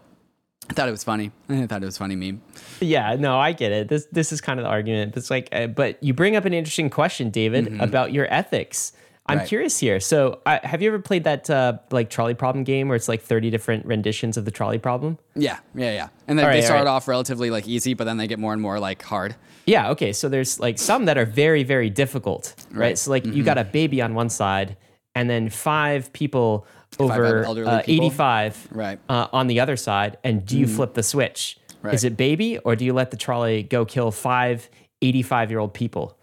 I 0.70 0.72
thought 0.72 0.88
it 0.88 0.92
was 0.92 1.04
funny. 1.04 1.30
I 1.48 1.66
thought 1.66 1.82
it 1.82 1.86
was 1.86 1.98
funny 1.98 2.16
meme. 2.16 2.40
Yeah, 2.80 3.16
no, 3.16 3.38
I 3.38 3.52
get 3.52 3.70
it. 3.72 3.88
This 3.88 4.06
this 4.12 4.32
is 4.32 4.40
kind 4.40 4.58
of 4.58 4.64
the 4.64 4.70
argument. 4.70 5.16
It's 5.16 5.30
like, 5.30 5.48
uh, 5.52 5.66
but 5.66 6.02
you 6.02 6.14
bring 6.14 6.36
up 6.36 6.44
an 6.44 6.54
interesting 6.54 6.90
question, 6.90 7.30
David, 7.30 7.80
about 7.80 8.12
your 8.12 8.32
ethics. 8.32 8.92
I'm 9.26 9.38
Right. 9.38 9.48
curious 9.48 9.78
here. 9.78 10.00
So, 10.00 10.40
uh, 10.44 10.58
have 10.64 10.82
you 10.82 10.88
ever 10.88 10.98
played 10.98 11.24
that 11.24 11.48
uh, 11.48 11.78
like 11.90 12.10
trolley 12.10 12.34
problem 12.34 12.62
game 12.62 12.88
where 12.88 12.96
it's 12.96 13.08
like 13.08 13.22
30 13.22 13.48
different 13.48 13.86
renditions 13.86 14.36
of 14.36 14.44
the 14.44 14.50
trolley 14.50 14.78
problem? 14.78 15.16
Yeah, 15.34 15.60
yeah, 15.74 15.92
yeah. 15.92 16.08
And 16.28 16.38
then 16.38 16.44
right, 16.46 16.52
they 16.56 16.60
start 16.60 16.80
right. 16.80 16.86
off 16.86 17.08
relatively 17.08 17.48
like 17.48 17.66
easy, 17.66 17.94
but 17.94 18.04
then 18.04 18.18
they 18.18 18.26
get 18.26 18.38
more 18.38 18.52
and 18.52 18.60
more 18.60 18.78
like 18.78 19.02
hard. 19.02 19.34
Yeah. 19.64 19.90
Okay. 19.90 20.12
So 20.12 20.28
there's 20.28 20.60
like 20.60 20.78
some 20.78 21.06
that 21.06 21.16
are 21.16 21.24
very, 21.24 21.62
very 21.62 21.88
difficult, 21.88 22.54
right? 22.70 22.96
Mm-hmm. 22.96 22.96
So 22.96 23.10
like 23.10 23.24
you 23.24 23.42
got 23.42 23.56
a 23.56 23.64
baby 23.64 24.02
on 24.02 24.14
one 24.14 24.28
side, 24.28 24.76
and 25.14 25.30
then 25.30 25.48
five 25.48 26.12
people 26.12 26.66
over 26.98 27.44
uh, 27.46 27.82
85 27.86 28.68
Right. 28.70 28.98
uh, 29.08 29.28
on 29.32 29.46
the 29.46 29.60
other 29.60 29.76
side. 29.76 30.18
And 30.24 30.44
do 30.46 30.58
you 30.58 30.66
flip 30.66 30.94
the 30.94 31.02
switch? 31.02 31.58
Right. 31.82 31.94
Is 31.94 32.04
it 32.04 32.16
baby, 32.16 32.58
or 32.58 32.76
do 32.76 32.84
you 32.84 32.92
let 32.94 33.10
the 33.10 33.16
trolley 33.16 33.62
go 33.62 33.84
kill 33.84 34.10
five 34.10 34.68
85 35.02 35.50
year 35.50 35.58
old 35.60 35.74
people? 35.74 36.16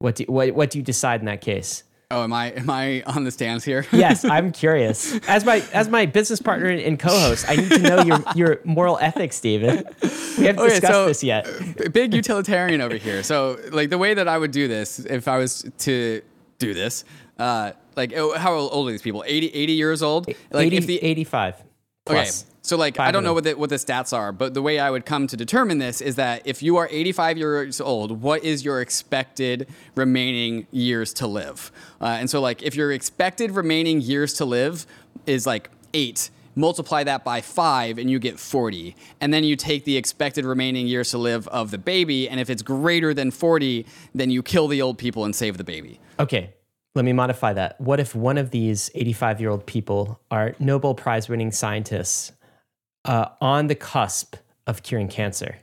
What 0.00 0.16
do 0.16 0.24
what 0.24 0.50
what 0.54 0.70
do 0.70 0.78
you 0.78 0.84
decide 0.84 1.20
in 1.20 1.26
that 1.26 1.40
case? 1.40 1.82
Oh, 2.10 2.22
am 2.24 2.32
I 2.32 2.52
am 2.52 2.70
I 2.70 3.02
on 3.06 3.24
the 3.24 3.30
stands 3.30 3.64
here? 3.64 3.84
Yes, 3.92 4.24
I'm 4.24 4.52
curious. 4.52 5.18
As 5.28 5.44
my 5.44 5.62
as 5.72 5.88
my 5.88 6.06
business 6.06 6.40
partner 6.40 6.68
and 6.68 6.98
co-host, 6.98 7.46
I 7.48 7.56
need 7.56 7.70
to 7.70 7.78
know 7.78 8.02
your 8.02 8.18
your 8.36 8.60
moral 8.64 8.98
ethics, 9.00 9.40
David. 9.40 9.86
We 10.38 10.44
haven't 10.44 10.60
Okay, 10.60 10.68
discussed 10.70 10.92
so- 10.92 11.06
this 11.06 11.24
yet. 11.24 11.46
big 11.92 12.14
utilitarian 12.14 12.80
over 12.80 12.96
here. 12.96 13.22
So, 13.22 13.58
like 13.72 13.90
the 13.90 13.98
way 13.98 14.14
that 14.14 14.28
I 14.28 14.38
would 14.38 14.52
do 14.52 14.68
this, 14.68 15.00
if 15.00 15.26
I 15.26 15.38
was 15.38 15.64
to 15.78 16.22
do 16.58 16.74
this, 16.74 17.04
uh, 17.38 17.72
like 17.98 18.14
oh, 18.14 18.38
how 18.38 18.54
old 18.54 18.88
are 18.88 18.92
these 18.92 19.02
people? 19.02 19.22
80, 19.26 19.48
80 19.54 19.72
years 19.72 20.02
old. 20.02 20.26
Like 20.50 20.66
80, 20.68 20.76
if 20.78 20.86
the 20.86 21.02
85 21.02 21.62
okay, 22.10 22.30
so 22.62 22.76
like 22.76 22.98
I 22.98 23.10
don't 23.10 23.24
know 23.24 23.34
what 23.34 23.44
the, 23.44 23.54
what 23.54 23.70
the 23.70 23.76
stats 23.76 24.16
are, 24.16 24.32
but 24.32 24.54
the 24.54 24.62
way 24.62 24.78
I 24.78 24.90
would 24.90 25.06
come 25.06 25.26
to 25.28 25.36
determine 25.36 25.78
this 25.78 26.00
is 26.00 26.16
that 26.16 26.42
if 26.44 26.62
you 26.62 26.76
are 26.76 26.88
eighty 26.90 27.12
five 27.12 27.38
years 27.38 27.80
old, 27.80 28.22
what 28.22 28.44
is 28.44 28.64
your 28.64 28.80
expected 28.80 29.68
remaining 29.94 30.66
years 30.70 31.12
to 31.14 31.26
live? 31.26 31.72
Uh, 32.00 32.06
and 32.06 32.28
so 32.28 32.40
like 32.40 32.62
if 32.62 32.74
your 32.74 32.92
expected 32.92 33.52
remaining 33.52 34.00
years 34.00 34.34
to 34.34 34.44
live 34.44 34.86
is 35.26 35.46
like 35.46 35.70
eight. 35.94 36.30
Multiply 36.54 37.04
that 37.04 37.22
by 37.22 37.40
five 37.40 37.98
and 37.98 38.10
you 38.10 38.18
get 38.18 38.36
40. 38.36 38.96
And 39.20 39.32
then 39.32 39.44
you 39.44 39.54
take 39.54 39.84
the 39.84 39.96
expected 39.96 40.44
remaining 40.44 40.88
years 40.88 41.10
to 41.10 41.18
live 41.18 41.46
of 41.48 41.70
the 41.70 41.78
baby. 41.78 42.28
And 42.28 42.40
if 42.40 42.50
it's 42.50 42.62
greater 42.62 43.14
than 43.14 43.30
40, 43.30 43.86
then 44.12 44.32
you 44.32 44.42
kill 44.42 44.66
the 44.66 44.82
old 44.82 44.98
people 44.98 45.24
and 45.24 45.36
save 45.36 45.56
the 45.56 45.62
baby. 45.62 46.00
Okay, 46.18 46.52
let 46.98 47.04
me 47.04 47.12
modify 47.12 47.52
that. 47.52 47.80
What 47.80 48.00
if 48.00 48.12
one 48.16 48.38
of 48.38 48.50
these 48.50 48.90
85 48.96 49.40
year 49.40 49.50
old 49.50 49.64
people 49.66 50.20
are 50.32 50.56
Nobel 50.58 50.96
Prize 50.96 51.28
winning 51.28 51.52
scientists 51.52 52.32
uh, 53.04 53.26
on 53.40 53.68
the 53.68 53.76
cusp 53.76 54.34
of 54.66 54.82
curing 54.82 55.06
cancer? 55.06 55.58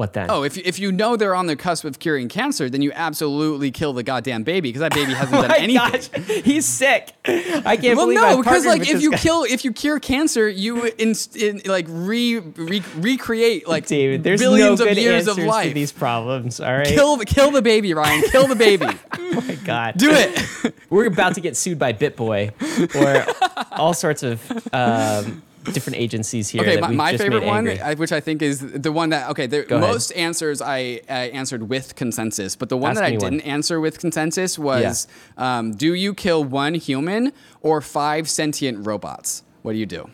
What 0.00 0.14
then? 0.14 0.30
Oh, 0.30 0.44
if, 0.44 0.56
if 0.56 0.78
you 0.78 0.90
know 0.92 1.14
they're 1.16 1.34
on 1.34 1.46
the 1.46 1.56
cusp 1.56 1.84
of 1.84 1.98
curing 1.98 2.30
cancer, 2.30 2.70
then 2.70 2.80
you 2.80 2.90
absolutely 2.94 3.70
kill 3.70 3.92
the 3.92 4.02
goddamn 4.02 4.44
baby 4.44 4.70
because 4.70 4.80
that 4.80 4.94
baby 4.94 5.12
hasn't 5.12 5.32
done 5.42 5.48
my 5.48 5.58
anything. 5.58 5.76
gosh, 6.16 6.42
he's 6.42 6.64
sick. 6.64 7.12
I 7.26 7.76
can't 7.76 7.98
Well, 7.98 8.06
believe 8.06 8.14
no, 8.20 8.38
because 8.38 8.64
like 8.64 8.88
if 8.88 9.02
you 9.02 9.10
guy. 9.10 9.18
kill, 9.18 9.44
if 9.44 9.62
you 9.62 9.72
cure 9.74 10.00
cancer, 10.00 10.48
you 10.48 10.86
in, 10.86 11.14
in 11.36 11.60
like 11.66 11.84
re, 11.90 12.38
re 12.38 12.82
recreate 12.96 13.68
like 13.68 13.86
David, 13.86 14.24
there's 14.24 14.40
billions 14.40 14.80
no 14.80 14.86
of 14.88 14.96
years 14.96 15.28
of 15.28 15.36
life. 15.36 15.68
to 15.68 15.74
these 15.74 15.92
problems. 15.92 16.60
All 16.60 16.72
right, 16.72 16.86
Kill 16.86 17.16
the 17.16 17.26
kill 17.26 17.50
the 17.50 17.60
baby, 17.60 17.92
Ryan. 17.92 18.22
Kill 18.30 18.46
the 18.46 18.56
baby. 18.56 18.86
oh 19.12 19.44
my 19.46 19.54
God, 19.66 19.98
Do 19.98 20.08
it. 20.12 20.74
We're 20.88 21.08
about 21.08 21.34
to 21.34 21.42
get 21.42 21.58
sued 21.58 21.78
by 21.78 21.92
BitBoy 21.92 22.96
or 22.96 23.66
all 23.78 23.92
sorts 23.92 24.22
of 24.22 24.40
um, 24.72 25.42
different 25.64 25.98
agencies 25.98 26.48
here. 26.48 26.62
Okay, 26.62 26.74
that 26.76 26.80
my, 26.80 26.90
my 26.90 27.12
just 27.12 27.22
favorite 27.22 27.44
one. 27.44 27.68
I- 27.68 27.94
which 27.94 28.12
I 28.12 28.20
think 28.20 28.42
is 28.42 28.60
the 28.60 28.92
one 28.92 29.10
that 29.10 29.30
okay, 29.30 29.46
the 29.46 29.66
ahead. 29.66 29.80
most 29.80 30.10
answers 30.12 30.62
I, 30.62 31.00
I 31.08 31.30
answered 31.32 31.68
with 31.68 31.96
consensus, 31.96 32.56
but 32.56 32.68
the 32.68 32.76
one 32.76 32.92
Ask 32.92 33.00
that 33.00 33.06
I 33.06 33.16
didn't 33.16 33.42
answer 33.42 33.80
with 33.80 33.98
consensus 33.98 34.58
was, 34.58 35.06
um, 35.36 35.72
do 35.72 35.94
you 35.94 36.14
kill 36.14 36.44
one 36.44 36.74
human 36.74 37.32
or 37.60 37.80
five 37.80 38.28
sentient 38.28 38.86
robots? 38.86 39.42
What 39.62 39.72
do 39.72 39.78
you 39.78 39.86
do? 39.86 40.10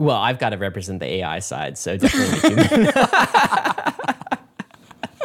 Well, 0.00 0.16
I've 0.16 0.38
got 0.38 0.50
to 0.50 0.56
represent 0.56 1.00
the 1.00 1.06
AI 1.06 1.40
side, 1.40 1.76
so 1.76 1.96
definitely 1.96 2.50
human. 2.50 2.92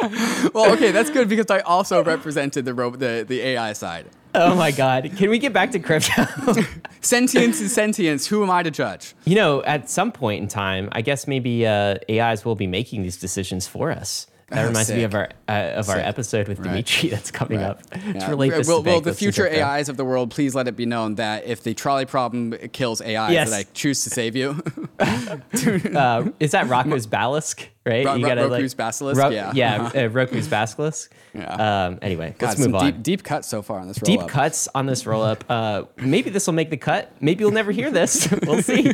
Well, 0.52 0.72
okay, 0.74 0.90
that's 0.90 1.08
good 1.10 1.28
because 1.28 1.50
I 1.50 1.60
also 1.60 2.02
represented 2.04 2.64
the 2.66 2.74
ro- 2.74 2.90
the 2.90 3.24
the 3.26 3.40
AI 3.40 3.72
side. 3.72 4.06
Oh 4.34 4.54
my 4.56 4.70
God, 4.70 5.10
can 5.16 5.30
we 5.30 5.38
get 5.38 5.52
back 5.52 5.70
to 5.72 5.78
crypto? 5.78 6.24
Sentience 7.00 7.60
is 7.60 7.72
sentience. 7.74 8.26
Who 8.26 8.42
am 8.42 8.50
I 8.50 8.62
to 8.62 8.70
judge? 8.70 9.14
you 9.24 9.34
know, 9.36 9.62
at 9.64 9.88
some 9.90 10.10
point 10.10 10.42
in 10.42 10.48
time, 10.48 10.88
I 10.92 11.02
guess 11.02 11.26
maybe 11.28 11.66
uh, 11.66 11.96
AIs 12.10 12.44
will 12.44 12.54
be 12.56 12.66
making 12.66 13.02
these 13.02 13.16
decisions 13.18 13.66
for 13.66 13.90
us. 13.90 14.26
That 14.48 14.64
Oh, 14.64 14.68
reminds 14.68 14.92
me 14.92 15.04
of 15.04 15.14
our 15.14 15.30
uh, 15.48 15.52
of 15.76 15.88
our 15.88 15.98
episode 15.98 16.48
with 16.48 16.62
Dimitri 16.62 17.08
that's 17.08 17.30
coming 17.30 17.60
up. 17.62 17.80
Let's 17.92 18.04
Yeah. 18.14 18.30
relate 18.30 18.52
will, 18.66 18.82
to 18.82 18.90
will 18.90 19.00
the 19.00 19.14
future. 19.14 19.48
AIs 19.48 19.88
of 19.88 19.96
the 19.96 20.04
world 20.04 20.30
please 20.30 20.54
let 20.54 20.68
it 20.68 20.76
be 20.76 20.84
known 20.84 21.14
that 21.14 21.46
if 21.46 21.62
the 21.62 21.72
trolley 21.72 22.04
problem 22.04 22.52
kills 22.72 23.00
AI, 23.00 23.30
Yes. 23.32 23.50
that 23.50 23.56
I 23.56 23.62
choose 23.72 24.04
to 24.04 24.10
save 24.10 24.36
you? 24.36 24.62
uh, 25.00 26.28
is 26.40 26.50
that 26.52 26.66
Roko's 26.68 27.06
Basilisk, 27.06 27.68
right? 27.84 28.04
Ro- 28.04 28.18
Ro- 28.18 28.48
Roku's 28.48 28.74
Basilisk? 28.74 29.20
Yeah. 29.32 29.52
yeah, 29.54 29.84
uh, 29.94 30.08
Roku's 30.08 30.48
Basilisk. 30.48 31.12
Yeah. 31.34 31.86
Um, 31.86 31.98
anyway, 32.02 32.34
God, 32.38 32.48
let's 32.48 32.60
move 32.60 32.74
on. 32.74 32.84
deep 32.84 33.02
deep 33.02 33.22
cuts 33.22 33.48
so 33.48 33.62
far 33.62 33.80
on 33.80 33.88
this 33.88 34.00
roll 34.02 34.18
up. 34.18 34.26
Deep 34.26 34.30
cuts 34.30 34.68
on 34.74 34.86
this 34.86 35.06
roll 35.06 35.22
up. 35.22 35.44
Uh, 35.48 35.84
maybe 35.96 36.30
this 36.30 36.46
will 36.46 36.54
make 36.54 36.70
the 36.70 36.76
cut. 36.76 37.12
Maybe 37.20 37.42
you'll 37.42 37.50
never 37.52 37.72
hear 37.72 37.90
this. 37.90 38.28
we'll 38.42 38.62
see. 38.62 38.92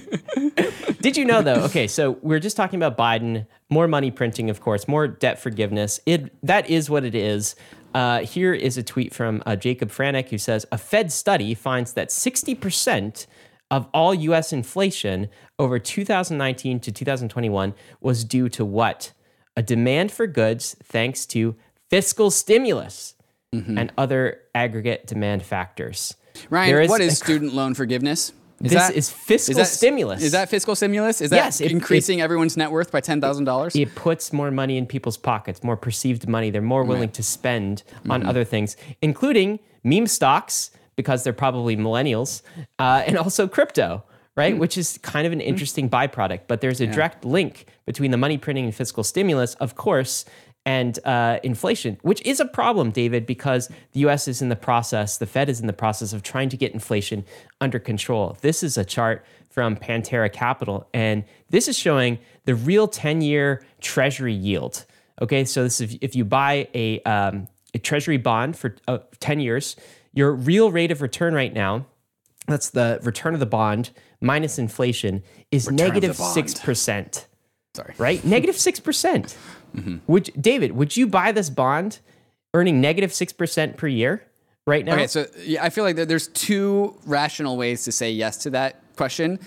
Did 1.00 1.16
you 1.16 1.24
know 1.24 1.42
though? 1.42 1.62
Okay, 1.64 1.87
so 1.87 2.12
we're 2.22 2.40
just 2.40 2.57
talking 2.57 2.83
about 2.83 2.96
Biden, 2.98 3.46
more 3.68 3.88
money 3.88 4.11
printing, 4.11 4.50
of 4.50 4.61
course, 4.61 4.87
more 4.88 5.07
debt 5.09 5.38
forgiveness. 5.38 6.00
It 6.07 6.33
that 6.42 6.68
is 6.68 6.90
what 6.90 7.05
it 7.05 7.14
is. 7.14 7.55
Uh, 7.92 8.20
here 8.20 8.55
is 8.55 8.79
a 8.79 8.83
tweet 8.85 9.12
from 9.12 9.42
uh, 9.46 9.57
Jacob 9.57 9.90
Franek 9.90 10.29
who 10.29 10.38
says 10.38 10.64
a 10.70 10.79
Fed 10.79 11.11
study 11.11 11.55
finds 11.55 11.94
that 11.94 12.11
60% 12.11 13.26
of 13.70 13.87
all 13.94 14.12
U.S. 14.14 14.52
inflation 14.52 15.28
over 15.59 15.78
2019 15.78 16.80
to 16.80 16.92
2021 16.92 17.74
was 18.00 18.24
due 18.24 18.48
to 18.50 18.64
what? 18.64 19.12
A 19.56 19.62
demand 19.62 20.11
for 20.12 20.26
goods 20.26 20.76
thanks 20.83 21.26
to 21.26 21.54
fiscal 21.88 22.30
stimulus 22.30 23.14
and 23.52 23.92
other 23.98 24.40
aggregate 24.54 25.06
demand 25.09 25.42
factors. 25.42 26.14
Ryan, 26.50 26.70
There 26.74 26.87
what 26.88 27.00
a 27.00 27.11
student 27.11 27.52
loan 27.52 27.74
forgiveness? 27.74 28.33
Is 28.62 28.70
This 28.72 28.90
is 28.90 29.11
fiscal 29.11 29.64
stimulus. 29.64 30.22
Is 30.22 30.33
that 30.33 30.48
fiscal 30.50 30.76
stimulus? 30.76 31.20
Is 31.20 31.30
that 31.30 31.37
Yes, 31.37 31.61
it- 31.61 31.72
increasing 31.72 32.20
everyone's 32.20 32.56
net 32.56 32.70
worth 32.70 32.92
by 32.92 33.00
ten 33.00 33.20
thousand 33.20 33.44
dollars? 33.46 33.74
it 33.74 33.94
puts 33.94 34.33
more 34.33 34.50
money 34.52 34.76
in 34.76 34.87
people's 34.87 35.16
pockets, 35.16 35.64
more 35.64 35.76
perceived 35.76 36.28
money. 36.28 36.50
They're 36.50 36.61
more 36.62 36.85
willing 36.85 37.09
to 37.11 37.22
spend 37.22 37.83
Mm-hmm. 38.00 38.11
on 38.12 38.26
other 38.26 38.44
things, 38.44 38.76
including 39.02 39.59
meme 39.83 40.06
stocks, 40.06 40.70
because 41.00 41.24
they're 41.24 41.32
probably 41.32 41.76
millennials, 41.76 42.42
uh, 42.78 43.02
and 43.06 43.16
also 43.16 43.48
crypto, 43.48 44.04
right? 44.36 44.54
Mm. 44.54 44.58
Which 44.58 44.76
is 44.76 44.98
kind 44.98 45.26
of 45.26 45.32
an 45.32 45.40
interesting 45.40 45.88
byproduct. 45.88 46.42
But 46.46 46.60
there's 46.60 46.82
a 46.82 46.86
direct 46.86 47.24
link 47.24 47.64
between 47.86 48.10
the 48.10 48.18
money 48.18 48.36
printing 48.36 48.66
and 48.66 48.74
fiscal 48.74 49.02
stimulus, 49.02 49.54
of 49.54 49.76
course, 49.76 50.26
and 50.66 50.98
uh, 51.06 51.38
inflation, 51.42 51.98
which 52.02 52.20
is 52.26 52.38
a 52.38 52.44
problem, 52.44 52.90
David, 52.90 53.24
because 53.24 53.70
the 53.92 54.00
US 54.00 54.28
is 54.28 54.42
in 54.42 54.50
the 54.50 54.56
process, 54.56 55.16
the 55.16 55.26
Fed 55.26 55.48
is 55.48 55.58
in 55.60 55.66
the 55.66 55.72
process 55.72 56.12
of 56.12 56.22
trying 56.22 56.50
to 56.50 56.56
get 56.56 56.72
inflation 56.74 57.24
under 57.62 57.78
control. 57.78 58.36
This 58.42 58.62
is 58.62 58.76
a 58.76 58.84
chart 58.84 59.24
from 59.48 59.76
Pantera 59.76 60.30
Capital, 60.30 60.86
and 60.92 61.24
this 61.48 61.66
is 61.66 61.78
showing 61.78 62.18
the 62.44 62.54
real 62.54 62.86
10 62.86 63.22
year 63.22 63.64
treasury 63.80 64.34
yield. 64.34 64.84
Okay, 65.22 65.44
so 65.44 65.62
this 65.64 65.80
is 65.80 65.98
if 66.00 66.14
you 66.14 66.24
buy 66.24 66.68
a, 66.74 67.00
um, 67.02 67.48
a 67.74 67.78
treasury 67.78 68.18
bond 68.18 68.56
for 68.56 68.76
uh, 68.86 68.98
10 69.18 69.40
years, 69.40 69.76
your 70.12 70.33
real 70.33 70.70
rate 70.70 70.90
of 70.90 71.03
return 71.03 71.35
right 71.35 71.53
now, 71.53 71.87
that's 72.46 72.70
the 72.70 72.99
return 73.03 73.35
of 73.35 73.40
the 73.40 73.46
bond 73.46 73.90
minus 74.20 74.59
inflation, 74.59 75.23
is 75.51 75.70
negative 75.70 76.16
6% 76.16 77.27
Sorry. 77.75 77.94
right? 77.99 78.25
Negative 78.25 78.31
Negative 78.31 78.57
six 78.57 78.81
percent. 78.81 79.37
Mm-hmm. 79.77 79.99
Would 80.09 80.31
David? 80.40 80.73
Would 80.73 80.96
you 80.96 81.07
buy 81.07 81.33
this 81.33 81.51
bond, 81.51 82.01
earning 82.55 82.81
negative 82.81 83.11
negative 83.11 83.14
six 83.14 83.33
percent 83.33 83.77
per 83.77 83.87
year 83.87 84.25
right 84.66 84.85
now? 84.85 84.94
Okay, 84.94 85.07
so 85.07 85.27
yeah, 85.44 85.64
I 85.64 85.70
feel 85.70 85.85
like 85.85 85.96
there's 85.96 86.29
two 86.29 86.96
rational 87.07 87.57
ways 87.57 87.85
to 87.85 87.92
say 87.92 88.11
yes 88.11 88.38
to 88.38 88.51
that 88.51 88.83
question. 88.96 89.38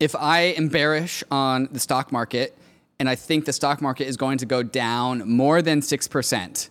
If 0.00 0.14
I 0.16 0.40
am 0.40 0.68
bearish 0.68 1.22
on 1.30 1.68
the 1.70 1.78
stock 1.78 2.12
market 2.12 2.56
and 2.98 3.08
I 3.08 3.14
think 3.14 3.44
the 3.44 3.52
stock 3.52 3.82
market 3.82 4.06
is 4.06 4.16
going 4.16 4.38
to 4.38 4.46
go 4.46 4.62
down 4.62 5.28
more 5.28 5.60
than 5.60 5.82
six 5.82 6.08
percent, 6.08 6.70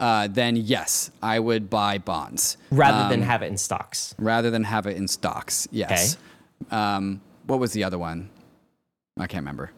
uh, 0.00 0.26
then 0.28 0.56
yes, 0.56 1.10
I 1.22 1.38
would 1.38 1.70
buy 1.70 1.98
bonds 1.98 2.56
rather 2.70 3.08
than 3.08 3.22
have 3.22 3.42
it 3.42 3.46
in 3.46 3.56
stocks. 3.58 4.14
rather 4.18 4.50
than 4.50 4.64
have 4.64 4.86
it 4.86 4.96
in 4.96 5.06
stocks. 5.06 5.68
Yes. 5.70 6.16
Um, 6.70 7.20
what 7.46 7.58
was 7.60 7.72
the 7.72 7.84
other 7.84 7.98
one? 7.98 8.30
I 9.18 9.26
can't 9.26 9.42
remember. 9.42 9.70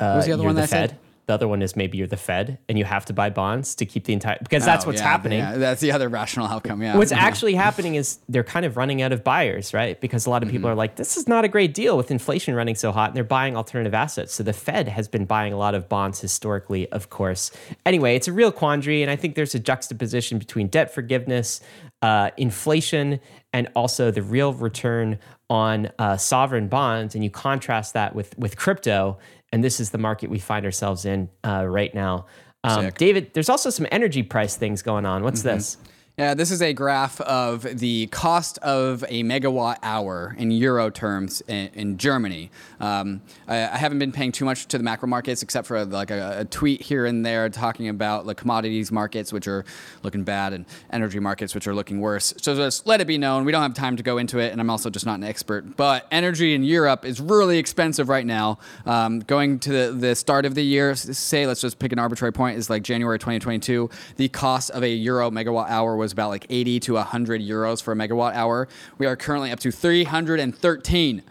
Uh, 0.00 0.14
was 0.16 0.26
the 0.26 0.32
other 0.32 0.44
one 0.44 0.54
the 0.54 0.62
that 0.62 0.70
I 0.72 0.72
Fed. 0.72 0.90
said? 0.90 0.98
The 1.26 1.34
other 1.34 1.46
one 1.46 1.62
is 1.62 1.76
maybe 1.76 1.98
you're 1.98 2.08
the 2.08 2.16
Fed 2.16 2.58
and 2.68 2.76
you 2.76 2.84
have 2.84 3.04
to 3.04 3.12
buy 3.12 3.30
bonds 3.30 3.76
to 3.76 3.86
keep 3.86 4.04
the 4.04 4.12
entire 4.12 4.38
because 4.42 4.64
that's 4.64 4.84
Oh, 4.84 4.88
what's 4.88 5.00
yeah, 5.00 5.06
happening. 5.08 5.38
Yeah, 5.38 5.56
that's 5.56 5.80
the 5.80 5.92
other 5.92 6.08
rational 6.08 6.46
outcome. 6.48 6.82
Yeah. 6.82 6.96
What's 6.96 7.12
actually 7.12 7.54
happening 7.54 7.94
is 7.94 8.18
they're 8.28 8.42
kind 8.42 8.66
of 8.66 8.76
running 8.76 9.02
out 9.02 9.12
of 9.12 9.22
buyers, 9.22 9.72
right? 9.72 10.00
Because 10.00 10.26
a 10.26 10.30
lot 10.30 10.42
of 10.42 10.48
people 10.48 10.62
Mm-hmm. 10.66 10.72
are 10.72 10.74
like, 10.74 10.96
this 10.96 11.16
is 11.16 11.28
not 11.28 11.44
a 11.44 11.48
great 11.48 11.74
deal 11.74 11.96
with 11.96 12.10
inflation 12.10 12.54
running 12.56 12.74
so 12.74 12.90
hot, 12.92 13.10
and 13.10 13.16
they're 13.16 13.22
buying 13.24 13.56
alternative 13.56 13.94
assets. 13.94 14.34
So 14.34 14.42
the 14.42 14.52
Fed 14.52 14.88
has 14.88 15.06
been 15.08 15.24
buying 15.24 15.52
a 15.52 15.56
lot 15.56 15.74
of 15.76 15.88
bonds 15.88 16.20
historically, 16.20 16.90
of 16.90 17.08
course. 17.10 17.52
Anyway, 17.86 18.16
it's 18.16 18.26
a 18.28 18.32
real 18.32 18.50
quandary, 18.52 19.02
and 19.02 19.10
I 19.10 19.16
think 19.16 19.34
there's 19.36 19.54
a 19.54 19.60
juxtaposition 19.60 20.38
between 20.38 20.66
debt 20.68 20.92
forgiveness, 20.92 21.60
uh, 22.02 22.30
inflation, 22.36 23.20
and 23.52 23.68
also 23.76 24.10
the 24.10 24.22
real 24.22 24.52
return 24.54 25.18
on 25.48 25.90
uh, 25.98 26.16
sovereign 26.16 26.68
bonds. 26.68 27.14
And 27.14 27.22
you 27.22 27.30
contrast 27.30 27.94
that 27.94 28.14
with 28.14 28.36
with 28.38 28.56
crypto, 28.56 29.18
and 29.52 29.62
this 29.62 29.80
is 29.80 29.90
the 29.90 29.98
market 29.98 30.30
we 30.30 30.38
find 30.38 30.64
ourselves 30.64 31.04
in 31.04 31.28
uh, 31.44 31.64
right 31.66 31.94
now. 31.94 32.26
Um, 32.64 32.90
David, 32.96 33.34
there's 33.34 33.48
also 33.48 33.70
some 33.70 33.86
energy 33.90 34.22
price 34.22 34.56
things 34.56 34.82
going 34.82 35.04
on. 35.04 35.22
What's 35.24 35.42
this? 35.42 35.76
Yeah, 36.18 36.34
this 36.34 36.50
is 36.50 36.60
a 36.60 36.74
graph 36.74 37.22
of 37.22 37.62
the 37.62 38.06
cost 38.08 38.58
of 38.58 39.02
a 39.08 39.22
megawatt 39.22 39.78
hour 39.82 40.36
in 40.36 40.50
euro 40.50 40.90
terms 40.90 41.42
in, 41.48 41.70
in 41.72 41.96
Germany. 41.96 42.50
Um, 42.80 43.22
I, 43.48 43.62
I 43.62 43.78
haven't 43.78 43.98
been 43.98 44.12
paying 44.12 44.30
too 44.30 44.44
much 44.44 44.68
to 44.68 44.76
the 44.76 44.84
macro 44.84 45.08
markets 45.08 45.42
except 45.42 45.66
for 45.66 45.86
like 45.86 46.10
a, 46.10 46.40
a 46.40 46.44
tweet 46.44 46.82
here 46.82 47.06
and 47.06 47.24
there 47.24 47.48
talking 47.48 47.88
about 47.88 48.26
the 48.26 48.34
commodities 48.34 48.92
markets, 48.92 49.32
which 49.32 49.48
are 49.48 49.64
looking 50.02 50.22
bad, 50.22 50.52
and 50.52 50.66
energy 50.90 51.18
markets, 51.18 51.54
which 51.54 51.66
are 51.66 51.74
looking 51.74 51.98
worse. 51.98 52.34
So 52.36 52.54
just 52.54 52.86
let 52.86 53.00
it 53.00 53.06
be 53.06 53.16
known. 53.16 53.46
We 53.46 53.52
don't 53.52 53.62
have 53.62 53.72
time 53.72 53.96
to 53.96 54.02
go 54.02 54.18
into 54.18 54.38
it, 54.38 54.52
and 54.52 54.60
I'm 54.60 54.68
also 54.68 54.90
just 54.90 55.06
not 55.06 55.14
an 55.14 55.24
expert. 55.24 55.78
But 55.78 56.06
energy 56.10 56.52
in 56.52 56.62
Europe 56.62 57.06
is 57.06 57.22
really 57.22 57.56
expensive 57.56 58.10
right 58.10 58.26
now. 58.26 58.58
Um, 58.84 59.20
going 59.20 59.60
to 59.60 59.72
the, 59.72 59.92
the 59.92 60.14
start 60.14 60.44
of 60.44 60.56
the 60.56 60.62
year, 60.62 60.94
say 60.94 61.46
let's 61.46 61.62
just 61.62 61.78
pick 61.78 61.90
an 61.90 61.98
arbitrary 61.98 62.34
point, 62.34 62.58
is 62.58 62.68
like 62.68 62.82
January 62.82 63.18
2022. 63.18 63.88
The 64.16 64.28
cost 64.28 64.70
of 64.72 64.82
a 64.82 64.90
euro 64.90 65.30
megawatt 65.30 65.70
hour 65.70 65.96
was 66.02 66.11
about 66.12 66.28
like 66.28 66.46
80 66.50 66.80
to 66.80 66.94
100 66.94 67.40
euros 67.40 67.82
for 67.82 67.92
a 67.92 67.96
megawatt 67.96 68.34
hour. 68.34 68.68
We 68.98 69.06
are 69.06 69.16
currently 69.16 69.50
up 69.50 69.60
to 69.60 69.70
313. 69.72 71.22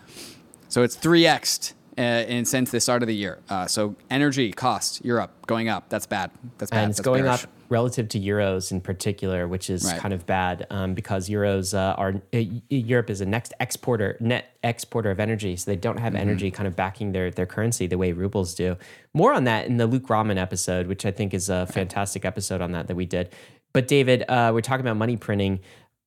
So 0.69 0.83
it's 0.83 0.95
3x 0.97 1.73
uh, 1.97 2.01
in 2.01 2.45
since 2.45 2.71
the 2.71 2.79
start 2.79 3.03
of 3.03 3.07
the 3.07 3.15
year. 3.15 3.39
Uh, 3.49 3.67
so 3.67 3.95
energy 4.09 4.51
cost 4.51 5.03
Europe 5.03 5.31
going 5.47 5.67
up. 5.69 5.89
That's 5.89 6.05
bad. 6.05 6.31
That's 6.57 6.71
bad. 6.71 6.81
and 6.83 6.89
it's 6.89 6.99
That's 6.99 7.05
going 7.05 7.23
bearish. 7.23 7.43
up 7.43 7.49
relative 7.67 8.07
to 8.09 8.19
euros 8.19 8.71
in 8.71 8.81
particular, 8.81 9.47
which 9.47 9.69
is 9.69 9.85
Right. 9.85 9.97
kind 9.99 10.13
of 10.13 10.25
bad 10.25 10.67
um, 10.69 10.93
because 10.93 11.29
euros 11.29 11.73
uh, 11.73 11.93
are 11.97 12.21
uh, 12.33 12.37
Europe 12.69 13.09
is 13.09 13.19
a 13.21 13.25
next 13.25 13.53
exporter, 13.59 14.17
net 14.21 14.57
exporter 14.63 15.09
of 15.11 15.19
energy, 15.19 15.55
so 15.57 15.69
they 15.71 15.77
don't 15.77 15.97
have 15.99 16.13
Mm-hmm. 16.13 16.21
energy 16.21 16.51
kind 16.51 16.67
of 16.67 16.75
backing 16.75 17.11
their 17.11 17.29
their 17.31 17.45
currency 17.45 17.87
the 17.87 17.97
way 17.97 18.11
rubles 18.13 18.55
do. 18.55 18.77
More 19.13 19.33
on 19.33 19.43
that 19.45 19.67
in 19.67 19.75
the 19.77 19.87
Luke 19.87 20.03
Gromen 20.03 20.37
episode, 20.37 20.87
which 20.87 21.05
I 21.05 21.11
think 21.11 21.33
is 21.33 21.49
a 21.49 21.65
fantastic 21.67 22.23
episode 22.25 22.61
on 22.61 22.71
that 22.71 22.87
that 22.87 22.95
we 22.95 23.05
did. 23.05 23.33
But 23.73 23.87
David, 23.87 24.23
uh, 24.27 24.51
we're 24.53 24.61
talking 24.61 24.85
about 24.85 24.97
money 24.97 25.17
printing. 25.17 25.59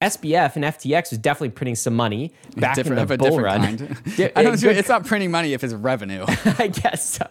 SBF 0.03 0.57
and 0.57 0.65
FTX 0.67 1.11
was 1.11 1.19
definitely 1.19 1.51
printing 1.51 1.77
some 1.77 1.95
money 1.95 2.33
back 2.57 2.75
Different, 2.75 3.01
in 3.01 3.07
the 3.09 3.17
bull 3.17 3.41
run. 3.41 3.63
I 4.37 4.43
don't. 4.43 4.59
see- 4.59 4.69
It's 4.69 4.89
not 4.89 5.07
printing 5.07 5.31
money 5.31 5.55
if 5.55 5.65
it's 5.65 5.73
revenue. 5.73 6.25
I 6.59 6.67
guess 6.69 7.09
so. 7.09 7.27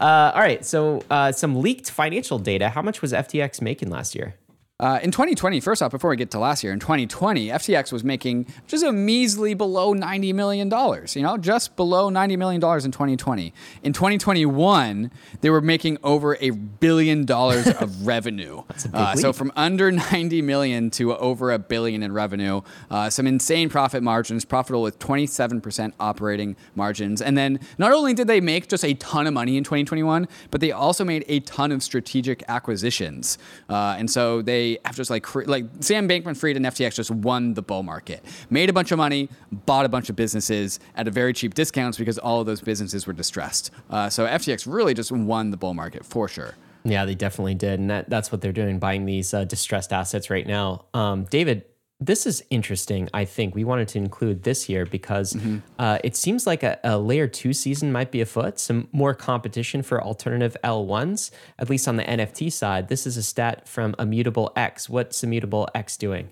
Uh, 0.00 0.32
all 0.34 0.40
right. 0.40 0.64
So, 0.64 1.02
uh, 1.10 1.32
some 1.32 1.60
leaked 1.60 1.90
financial 1.90 2.38
data. 2.38 2.68
How 2.68 2.82
much 2.82 3.02
was 3.02 3.12
FTX 3.12 3.60
making 3.60 3.90
last 3.90 4.14
year? 4.14 4.36
Uh, 4.78 4.98
in 5.02 5.10
2020, 5.10 5.58
first 5.60 5.80
off, 5.80 5.90
before 5.90 6.10
we 6.10 6.16
get 6.16 6.30
to 6.30 6.38
last 6.38 6.62
year, 6.62 6.70
in 6.70 6.78
2020, 6.78 7.48
FTX 7.48 7.90
was 7.92 8.04
making 8.04 8.44
just 8.66 8.84
a 8.84 8.92
measly 8.92 9.54
below 9.54 9.94
$90 9.94 10.34
million, 10.34 10.70
you 11.14 11.22
know, 11.22 11.38
just 11.38 11.76
below 11.76 12.10
$90 12.10 12.36
million 12.36 12.56
in 12.62 12.92
2020. 12.92 13.54
In 13.82 13.94
2021, 13.94 15.10
they 15.40 15.48
were 15.48 15.62
making 15.62 15.96
over 16.02 16.36
a 16.42 16.50
billion 16.50 17.24
dollars 17.24 17.66
of 17.68 18.06
revenue. 18.06 18.64
uh, 18.92 19.16
so 19.16 19.32
from 19.32 19.50
under 19.56 19.90
90 19.90 20.42
million 20.42 20.90
to 20.90 21.16
over 21.16 21.52
a 21.52 21.58
billion 21.58 22.02
in 22.02 22.12
revenue, 22.12 22.60
uh, 22.90 23.08
some 23.08 23.26
insane 23.26 23.70
profit 23.70 24.02
margins, 24.02 24.44
profitable 24.44 24.82
with 24.82 24.98
27% 24.98 25.94
operating 25.98 26.54
margins. 26.74 27.22
And 27.22 27.38
then 27.38 27.60
not 27.78 27.92
only 27.92 28.12
did 28.12 28.26
they 28.26 28.42
make 28.42 28.68
just 28.68 28.84
a 28.84 28.92
ton 28.92 29.26
of 29.26 29.32
money 29.32 29.56
in 29.56 29.64
2021, 29.64 30.28
but 30.50 30.60
they 30.60 30.72
also 30.72 31.02
made 31.02 31.24
a 31.28 31.40
ton 31.40 31.72
of 31.72 31.82
strategic 31.82 32.44
acquisitions. 32.48 33.38
Uh, 33.70 33.96
and 33.98 34.10
so 34.10 34.42
they 34.42 34.65
have 34.84 34.96
just 34.96 35.10
like 35.10 35.26
like 35.46 35.64
Sam 35.80 36.08
Bankman-Fried 36.08 36.56
and 36.56 36.66
FTX 36.66 36.94
just 36.96 37.10
won 37.10 37.54
the 37.54 37.62
bull 37.62 37.82
market, 37.82 38.24
made 38.50 38.70
a 38.70 38.72
bunch 38.72 38.92
of 38.92 38.98
money, 38.98 39.28
bought 39.50 39.84
a 39.84 39.88
bunch 39.88 40.08
of 40.10 40.16
businesses 40.16 40.78
at 40.96 41.08
a 41.08 41.10
very 41.10 41.32
cheap 41.32 41.54
discounts 41.54 41.98
because 41.98 42.18
all 42.18 42.40
of 42.40 42.46
those 42.46 42.60
businesses 42.60 43.06
were 43.06 43.12
distressed. 43.12 43.70
Uh, 43.90 44.08
so 44.08 44.26
FTX 44.26 44.72
really 44.72 44.94
just 44.94 45.12
won 45.12 45.50
the 45.50 45.56
bull 45.56 45.74
market 45.74 46.04
for 46.04 46.28
sure. 46.28 46.54
Yeah, 46.84 47.04
they 47.04 47.14
definitely 47.16 47.56
did, 47.56 47.80
and 47.80 47.90
that, 47.90 48.08
that's 48.08 48.30
what 48.30 48.40
they're 48.40 48.52
doing, 48.52 48.78
buying 48.78 49.06
these 49.06 49.34
uh, 49.34 49.44
distressed 49.44 49.92
assets 49.92 50.30
right 50.30 50.46
now. 50.46 50.84
Um, 50.94 51.24
David, 51.24 51.64
this 51.98 52.26
is 52.26 52.44
interesting. 52.50 53.08
I 53.14 53.24
think 53.24 53.54
we 53.54 53.64
wanted 53.64 53.88
to 53.88 53.98
include 53.98 54.42
this 54.42 54.64
here 54.64 54.84
because 54.84 55.36
uh, 55.78 55.98
it 56.04 56.14
seems 56.14 56.46
like 56.46 56.62
a, 56.62 56.78
a 56.84 56.98
layer 56.98 57.26
two 57.26 57.54
season 57.54 57.90
might 57.90 58.10
be 58.10 58.20
afoot. 58.20 58.58
Some 58.58 58.88
more 58.92 59.14
competition 59.14 59.82
for 59.82 60.02
alternative 60.02 60.56
L1s, 60.62 61.30
at 61.58 61.70
least 61.70 61.88
on 61.88 61.96
the 61.96 62.04
NFT 62.04 62.52
side. 62.52 62.88
This 62.88 63.06
is 63.06 63.16
a 63.16 63.22
stat 63.22 63.66
from 63.66 63.94
Immutable 63.98 64.52
X. 64.56 64.90
What's 64.90 65.24
Immutable 65.24 65.68
X 65.74 65.96
doing? 65.96 66.28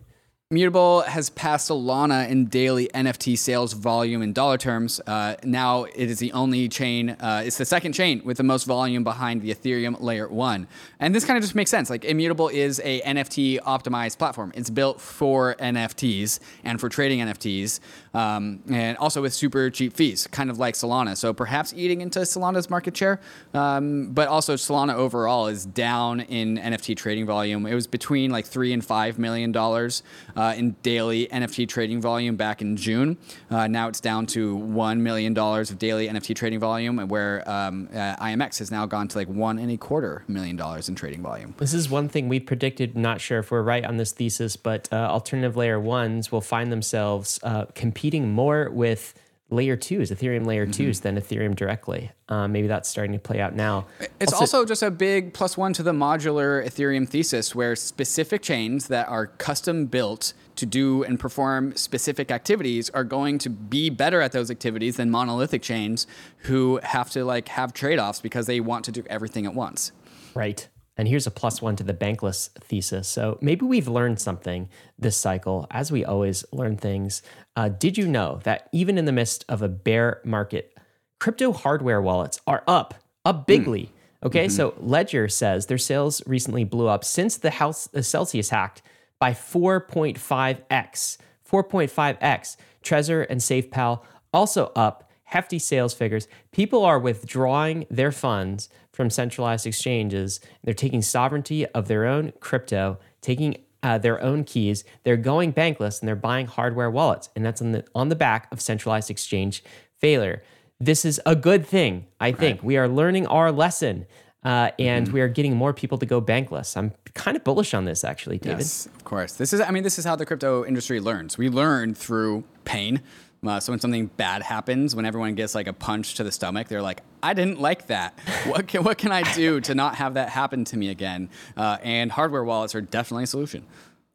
Mutable 0.55 1.01
has 1.01 1.31
passed 1.31 1.69
Solana 1.69 2.29
in 2.31 2.47
daily 2.47 2.89
NFT 2.95 3.37
sales 3.37 3.73
volume 3.73 4.23
in 4.23 4.33
dollar 4.33 4.57
terms. 4.57 5.01
Uh, 5.05 5.35
now 5.43 5.83
it 5.83 6.09
is 6.09 6.21
the 6.21 6.31
only 6.31 6.69
chain, 6.69 7.11
uh, 7.11 7.43
it's 7.45 7.59
the 7.59 7.65
second 7.65 7.93
chain 7.93 8.23
with 8.25 8.37
the 8.37 8.45
most 8.45 8.63
volume 8.63 9.03
behind 9.03 9.43
the 9.43 9.53
Ethereum 9.53 10.01
layer 10.01 10.29
one. 10.29 10.69
And 11.01 11.13
this 11.13 11.25
kind 11.25 11.37
of 11.37 11.43
just 11.43 11.57
makes 11.57 11.73
sense. 11.73 11.91
Like 11.91 12.05
Immutable 12.05 12.51
is 12.51 12.81
a 12.85 13.01
NFT 13.01 13.63
optimized 13.63 14.17
platform. 14.17 14.53
It's 14.55 14.71
built 14.71 15.01
for 15.01 15.57
NFTs 15.57 16.39
and 16.63 16.79
for 16.79 16.89
trading 16.89 17.19
NFTs, 17.19 17.81
um, 18.15 18.63
and 18.71 18.97
also 18.99 19.23
with 19.23 19.35
super 19.35 19.71
cheap 19.71 19.93
fees, 19.93 20.29
kind 20.29 20.51
of 20.51 20.59
like 20.59 20.75
Solana. 20.75 21.17
So 21.17 21.33
perhaps 21.33 21.75
eating 21.75 22.01
into 22.01 22.21
Solana's 22.21 22.71
market 22.71 22.97
share, 22.97 23.21
um, 23.55 24.13
but 24.13 24.29
also 24.29 24.55
Solana 24.55 24.95
overall 24.95 25.49
is 25.49 25.67
down 25.67 26.21
in 26.21 26.59
NFT 26.59 26.97
trading 26.97 27.27
volume. 27.27 27.67
It 27.67 27.75
was 27.75 27.89
between 27.89 28.31
like 28.31 28.47
three 28.47 28.73
and 28.73 28.85
five 28.85 29.19
million 29.19 29.51
dollars 29.51 30.05
uh, 30.37 30.44
in 30.57 30.73
daily 30.83 31.27
NFT 31.29 31.69
trading 31.69 32.01
volume 32.01 32.37
back 32.37 32.61
in 32.61 32.77
June. 32.77 33.17
Uh, 33.51 33.67
now 33.67 33.89
it's 33.89 34.01
down 34.01 34.27
to 34.27 34.57
one 34.57 35.03
million 35.03 35.33
dollars 35.35 35.71
of 35.71 35.79
daily 35.79 36.09
NFT 36.09 36.35
trading 36.35 36.61
volume, 36.61 36.97
where 37.09 37.49
um, 37.49 37.89
uh, 37.93 38.17
IMX 38.17 38.59
has 38.59 38.71
now 38.71 38.87
gone 38.87 39.09
to 39.09 39.19
like 39.19 39.29
one 39.29 39.59
and 39.59 39.71
a 39.71 39.77
quarter 39.77 40.25
million 40.29 40.57
dollars 40.57 40.89
in 40.89 40.95
trading 40.95 41.23
volume. 41.23 41.55
This 41.59 41.75
is 41.75 41.89
one 41.89 42.09
thing 42.09 42.29
we 42.29 42.41
predicted. 42.41 42.97
Not 42.97 43.21
sure 43.21 43.39
if 43.39 43.51
we're 43.51 43.63
right 43.63 43.85
on 43.85 43.97
this 43.97 44.13
thesis, 44.13 44.57
but 44.57 44.89
uh, 44.93 44.97
alternative 44.97 45.57
layer 45.57 45.81
ones 45.81 46.31
will 46.31 46.41
find 46.41 46.71
themselves 46.71 47.41
uh, 47.43 47.67
competing 47.75 48.33
more 48.33 48.71
with 48.71 49.15
layer 49.55 49.77
twos, 49.77 50.11
Ethereum 50.11 50.47
layer 50.47 50.67
twos, 50.67 51.01
than 51.01 51.17
Ethereum 51.17 51.55
directly. 51.55 52.11
Uh, 52.29 52.49
maybe 52.49 52.67
that's 52.67 52.89
starting 52.89 53.13
to 53.13 53.19
play 53.19 53.41
out 53.41 53.55
now. 53.55 53.87
It's 54.21 54.33
also, 54.33 54.65
just 54.65 54.83
a 54.83 54.91
big 54.91 55.35
plus 55.35 55.57
one 55.57 55.73
to 55.75 55.83
the 55.83 55.93
modular 55.93 56.65
Ethereum 56.67 57.09
thesis, 57.09 57.55
where 57.55 57.77
specific 57.77 58.43
chains 58.43 58.89
that 58.89 59.09
are 59.09 59.27
custom 59.27 59.87
built 59.87 60.33
to 60.57 60.67
do 60.67 61.03
and 61.03 61.19
perform 61.19 61.75
specific 61.77 62.31
activities 62.31 62.89
are 62.91 63.05
going 63.05 63.39
to 63.39 63.51
be 63.51 63.91
better 63.91 64.21
at 64.21 64.33
those 64.33 64.51
activities 64.51 64.97
than 64.97 65.11
monolithic 65.11 65.63
chains 65.63 66.07
who 66.39 66.81
have 66.83 67.11
to 67.11 67.25
like 67.25 67.49
have 67.49 67.73
trade-offs 67.73 68.21
because 68.21 68.47
they 68.47 68.61
want 68.61 68.85
to 68.85 68.93
do 68.93 69.03
everything 69.11 69.47
at 69.47 69.55
once. 69.55 69.93
Right. 70.35 70.69
And 70.97 71.09
here's 71.09 71.27
a 71.27 71.31
plus 71.31 71.61
one 71.61 71.77
to 71.77 71.83
the 71.83 71.95
bankless 71.95 72.51
thesis. 72.61 73.09
So 73.09 73.39
maybe 73.41 73.67
we've 73.67 73.89
learned 73.89 74.21
something 74.21 74.69
this 74.99 75.17
cycle, 75.17 75.67
as 75.71 75.91
we 75.91 76.05
always 76.05 76.45
learn 76.53 76.77
things. 76.77 77.23
Uh, 77.57 77.69
did 77.69 77.99
you 77.99 78.07
know 78.07 78.41
that 78.45 78.69
even 78.73 78.97
in 78.97 79.05
the 79.05 79.13
midst 79.13 79.45
of 79.49 79.61
a 79.63 79.69
bear 79.69 80.21
market, 80.25 80.77
crypto 81.19 81.53
hardware 81.53 82.01
wallets 82.01 82.41
are 82.47 82.63
up, 82.69 82.95
up 83.25 83.47
bigly? 83.47 83.93
Okay, 84.25 84.49
so 84.49 84.73
Ledger 84.79 85.29
says 85.29 85.67
their 85.67 85.77
sales 85.77 86.23
recently 86.27 86.65
blew 86.65 86.89
up 86.89 87.05
since 87.05 87.37
the 87.37 87.51
house 87.51 87.87
the 87.89 88.03
Celsius 88.03 88.49
hacked 88.49 88.81
by 89.19 89.33
4.5x. 89.33 91.19
4.5x. 91.51 92.57
Trezor 92.83 93.27
and 93.29 93.41
SafePal 93.41 94.03
also 94.33 94.73
up 94.75 95.11
hefty 95.25 95.59
sales 95.59 95.93
figures. 95.93 96.27
People 96.53 96.85
are 96.85 96.99
withdrawing 96.99 97.87
their 97.91 98.13
funds 98.13 98.69
from 98.95 99.11
centralized 99.11 99.67
exchanges. 99.67 100.41
They're 100.63 100.73
taking 100.73 101.03
sovereignty 101.03 101.67
of 101.67 101.89
their 101.89 102.07
own 102.07 102.33
crypto, 102.39 102.99
taking 103.21 103.57
uh, 103.83 103.99
their 103.99 104.23
own 104.23 104.45
keys. 104.45 104.85
They're 105.03 105.17
going 105.17 105.53
bankless 105.53 106.01
and 106.01 106.09
they're 106.09 106.17
buying 106.17 106.47
hardware 106.47 106.91
wallets, 106.91 107.29
and 107.35 107.45
that's 107.45 107.61
on 107.61 107.73
the 107.73 107.85
on 107.95 108.09
the 108.09 108.17
back 108.17 108.51
of 108.53 108.61
centralized 108.61 109.11
exchange 109.11 109.65
failure. 109.99 110.43
This 110.81 111.05
is 111.05 111.21
a 111.27 111.37
good 111.37 111.67
thing, 111.67 112.07
I 112.21 112.33
think. 112.33 112.63
We 112.63 112.77
are 112.77 112.89
learning 112.89 113.27
our 113.27 113.53
lesson. 113.53 114.07
Uh, 114.43 114.71
and 114.79 115.09
we 115.09 115.23
are 115.23 115.29
getting 115.29 115.57
more 115.57 115.73
people 115.73 115.97
to 115.97 116.05
go 116.05 116.21
bankless. 116.21 116.77
I'm 116.77 116.93
kind 117.15 117.35
of 117.35 117.45
bullish 117.45 117.73
on 117.73 117.87
this, 117.87 118.05
actually, 118.05 118.37
David. 118.37 118.59
Yes, 118.59 118.85
of 118.85 119.03
course. 119.03 119.33
This 119.33 119.55
is, 119.55 119.63
I 119.63 119.71
mean, 119.71 119.85
this 119.85 119.99
is 119.99 120.05
how 120.05 120.17
the 120.17 120.27
crypto 120.27 120.67
industry 120.67 121.01
learns. 121.01 121.39
We 121.39 121.49
learn 121.49 121.95
through 121.95 122.45
pain. 122.67 123.01
Uh, 123.47 123.61
so 123.61 123.73
when 123.73 123.81
something 123.81 124.07
bad 124.07 124.43
happens, 124.43 124.95
when 124.95 125.05
everyone 125.05 125.35
gets 125.35 125.55
like 125.55 125.67
a 125.67 125.73
punch 125.73 126.15
to 126.15 126.25
the 126.25 126.33
stomach, 126.33 126.69
they're 126.69 126.83
like, 126.83 127.03
"I 127.23 127.35
didn't 127.35 127.61
like 127.61 127.87
that. 127.89 128.19
What 128.47 128.67
can 128.69 128.85
what 128.85 128.99
can 128.99 129.13
I 129.13 129.23
do 129.35 129.61
to 129.63 129.75
not 129.75 129.97
have 129.97 130.15
that 130.15 130.29
happen 130.29 130.65
to 130.67 130.77
me 130.77 130.89
again?" 130.91 131.31
Uh, 131.57 131.79
and 131.83 132.11
hardware 132.11 132.45
wallets 132.45 132.75
are 132.75 132.81
definitely 132.81 133.25
a 133.25 133.29
solution. 133.29 133.67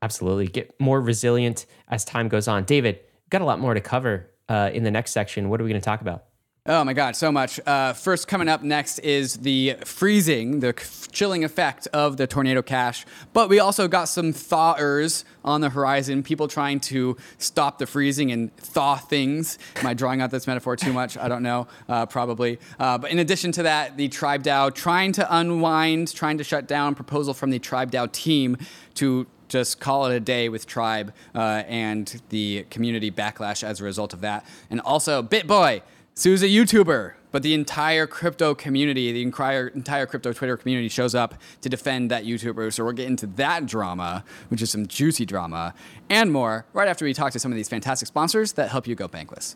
Absolutely, 0.02 0.48
get 0.48 0.80
more 0.80 1.02
resilient 1.02 1.66
as 1.90 2.06
time 2.06 2.28
goes 2.30 2.48
on. 2.48 2.64
David, 2.64 3.00
got 3.30 3.42
a 3.42 3.46
lot 3.46 3.60
more 3.60 3.74
to 3.74 3.82
cover 3.82 4.30
uh, 4.48 4.70
in 4.74 4.84
the 4.84 4.92
next 4.92 5.12
section. 5.12 5.50
What 5.50 5.60
are 5.60 5.64
we 5.64 5.70
going 5.70 5.82
to 5.82 5.86
talk 5.86 6.02
about? 6.02 6.26
Oh 6.72 6.84
my 6.84 6.94
God, 6.94 7.16
so 7.16 7.32
much. 7.32 7.60
Uh, 7.66 7.94
first, 7.94 8.28
coming 8.28 8.48
up 8.48 8.62
next 8.62 9.00
is 9.00 9.38
the 9.38 9.78
freezing, 9.86 10.60
the 10.60 10.72
chilling 11.12 11.44
effect 11.44 11.88
of 11.94 12.18
the 12.18 12.28
tornado 12.28 12.62
cash. 12.62 13.08
But 13.34 13.50
we 13.50 13.58
also 13.58 13.88
got 13.88 14.06
some 14.06 14.32
thawers 14.34 15.26
on 15.44 15.62
the 15.62 15.70
horizon, 15.70 16.22
people 16.22 16.48
trying 16.48 16.80
to 16.82 17.18
stop 17.40 17.80
the 17.80 17.88
freezing 17.88 18.32
and 18.32 18.56
thaw 18.58 18.98
things. 18.98 19.58
Am 19.78 19.88
I 19.88 19.96
drawing 19.96 20.22
out 20.22 20.30
this 20.30 20.46
metaphor 20.46 20.76
too 20.76 20.94
much? 20.94 21.18
I 21.18 21.28
don't 21.28 21.42
know, 21.42 21.68
uh, 21.88 22.06
probably. 22.06 22.60
Uh, 22.78 23.00
but 23.00 23.10
in 23.10 23.18
addition 23.18 23.52
to 23.54 23.64
that, 23.64 23.98
the 23.98 24.08
Tribe 24.08 24.44
DAO 24.44 24.72
trying 24.72 25.12
to 25.14 25.36
unwind, 25.36 26.14
trying 26.14 26.38
to 26.38 26.44
shut 26.44 26.68
down, 26.68 26.94
proposal 26.94 27.34
from 27.34 27.50
the 27.50 27.58
Tribe 27.58 27.90
DAO 27.90 28.12
team 28.12 28.58
to 28.94 29.26
just 29.48 29.80
call 29.80 30.06
it 30.06 30.16
a 30.16 30.20
day 30.20 30.50
with 30.50 30.68
Tribe 30.68 31.16
uh, 31.34 31.64
and 31.66 32.22
the 32.30 32.68
community 32.70 33.10
backlash 33.10 33.64
as 33.64 33.82
a 33.82 33.84
result 33.84 34.14
of 34.14 34.22
that. 34.22 34.46
And 34.70 34.80
also, 34.82 35.24
BitBoy 35.24 35.82
Sue's 36.20 36.44
a 36.44 36.48
YouTuber, 36.48 37.14
but 37.32 37.44
the 37.44 37.54
entire 37.54 38.06
crypto 38.06 38.54
community, 38.54 39.14
the 39.14 39.22
entire, 39.22 39.70
entire 39.70 40.06
crypto 40.06 40.34
Twitter 40.34 40.58
community 40.58 40.90
shows 40.90 41.16
up 41.16 41.36
to 41.62 41.70
defend 41.70 42.12
that 42.12 42.26
YouTuber. 42.26 42.74
So 42.74 42.84
we'll 42.84 42.92
get 42.92 43.08
into 43.08 43.26
that 43.38 43.66
drama, 43.66 44.26
which 44.50 44.62
is 44.62 44.70
some 44.70 44.86
juicy 44.86 45.24
drama, 45.26 45.74
and 46.10 46.30
more 46.30 46.66
right 46.74 46.90
after 46.90 47.06
we 47.06 47.14
talk 47.14 47.32
to 47.32 47.40
some 47.40 47.54
of 47.54 47.56
these 47.56 47.70
fantastic 47.70 48.10
sponsors 48.10 48.52
that 48.52 48.68
help 48.68 48.86
you 48.86 48.96
go 48.96 49.08
bankless. 49.08 49.56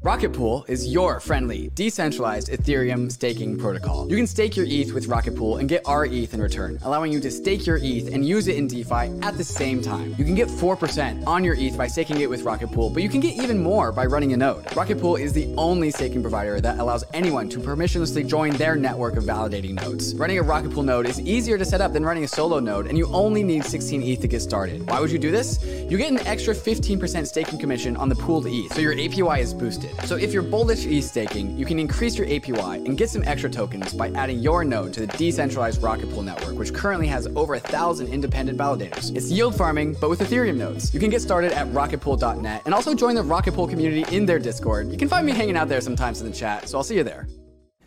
Rocket 0.00 0.32
Pool 0.32 0.64
is 0.68 0.86
your 0.86 1.18
friendly, 1.18 1.72
decentralized 1.74 2.50
Ethereum 2.50 3.10
staking 3.10 3.58
protocol. 3.58 4.08
You 4.08 4.14
can 4.14 4.28
stake 4.28 4.56
your 4.56 4.64
ETH 4.68 4.92
with 4.92 5.08
Rocket 5.08 5.34
Pool 5.34 5.56
and 5.56 5.68
get 5.68 5.82
rETH 5.88 6.34
in 6.34 6.40
return, 6.40 6.78
allowing 6.82 7.12
you 7.12 7.18
to 7.18 7.32
stake 7.32 7.66
your 7.66 7.80
ETH 7.82 8.14
and 8.14 8.24
use 8.24 8.46
it 8.46 8.54
in 8.54 8.68
DeFi 8.68 9.10
at 9.22 9.36
the 9.36 9.42
same 9.42 9.82
time. 9.82 10.14
You 10.16 10.24
can 10.24 10.36
get 10.36 10.46
4% 10.46 11.26
on 11.26 11.42
your 11.42 11.56
ETH 11.58 11.76
by 11.76 11.88
staking 11.88 12.20
it 12.20 12.30
with 12.30 12.42
Rocket 12.42 12.68
Pool, 12.68 12.90
but 12.90 13.02
you 13.02 13.08
can 13.08 13.18
get 13.18 13.34
even 13.42 13.60
more 13.60 13.90
by 13.90 14.06
running 14.06 14.32
a 14.34 14.36
node. 14.36 14.64
Rocket 14.76 15.00
Pool 15.00 15.16
is 15.16 15.32
the 15.32 15.52
only 15.56 15.90
staking 15.90 16.22
provider 16.22 16.60
that 16.60 16.78
allows 16.78 17.02
anyone 17.12 17.48
to 17.48 17.58
permissionlessly 17.58 18.24
join 18.24 18.52
their 18.52 18.76
network 18.76 19.16
of 19.16 19.24
validating 19.24 19.74
nodes. 19.74 20.14
Running 20.14 20.38
a 20.38 20.42
Rocket 20.42 20.70
Pool 20.70 20.84
node 20.84 21.08
is 21.08 21.20
easier 21.22 21.58
to 21.58 21.64
set 21.64 21.80
up 21.80 21.92
than 21.92 22.04
running 22.04 22.22
a 22.22 22.28
solo 22.28 22.60
node, 22.60 22.86
and 22.86 22.96
you 22.96 23.08
only 23.08 23.42
need 23.42 23.64
16 23.64 24.00
ETH 24.04 24.20
to 24.20 24.28
get 24.28 24.42
started. 24.42 24.88
Why 24.88 25.00
would 25.00 25.10
you 25.10 25.18
do 25.18 25.32
this? 25.32 25.60
You 25.64 25.98
get 25.98 26.12
an 26.12 26.24
extra 26.24 26.54
15% 26.54 27.26
staking 27.26 27.58
commission 27.58 27.96
on 27.96 28.08
the 28.08 28.14
pooled 28.14 28.46
ETH, 28.46 28.72
so 28.72 28.80
your 28.80 28.94
APY 28.94 29.40
is 29.40 29.52
boosted. 29.52 29.87
So 30.04 30.16
if 30.16 30.32
you're 30.32 30.42
bullish 30.42 30.86
ETH 30.86 31.04
staking, 31.04 31.56
you 31.56 31.66
can 31.66 31.78
increase 31.78 32.16
your 32.16 32.26
APY 32.26 32.84
and 32.86 32.96
get 32.96 33.10
some 33.10 33.22
extra 33.24 33.50
tokens 33.50 33.92
by 33.94 34.10
adding 34.10 34.38
your 34.38 34.64
node 34.64 34.92
to 34.94 35.00
the 35.00 35.06
decentralized 35.18 35.82
Rocket 35.82 36.10
Pool 36.10 36.22
network, 36.22 36.58
which 36.58 36.72
currently 36.72 37.06
has 37.06 37.26
over 37.36 37.54
a 37.54 37.60
thousand 37.60 38.08
independent 38.08 38.58
validators. 38.58 39.14
It's 39.16 39.30
yield 39.30 39.54
farming, 39.54 39.96
but 40.00 40.10
with 40.10 40.20
Ethereum 40.20 40.56
nodes. 40.56 40.92
You 40.92 41.00
can 41.00 41.10
get 41.10 41.22
started 41.22 41.52
at 41.52 41.66
rocketpool.net 41.68 42.62
and 42.64 42.74
also 42.74 42.94
join 42.94 43.14
the 43.14 43.22
Rocket 43.22 43.54
Pool 43.54 43.68
community 43.68 44.04
in 44.14 44.26
their 44.26 44.38
Discord. 44.38 44.90
You 44.90 44.98
can 44.98 45.08
find 45.08 45.26
me 45.26 45.32
hanging 45.32 45.56
out 45.56 45.68
there 45.68 45.80
sometimes 45.80 46.20
in 46.20 46.30
the 46.30 46.36
chat, 46.36 46.68
so 46.68 46.78
I'll 46.78 46.84
see 46.84 46.96
you 46.96 47.04
there. 47.04 47.26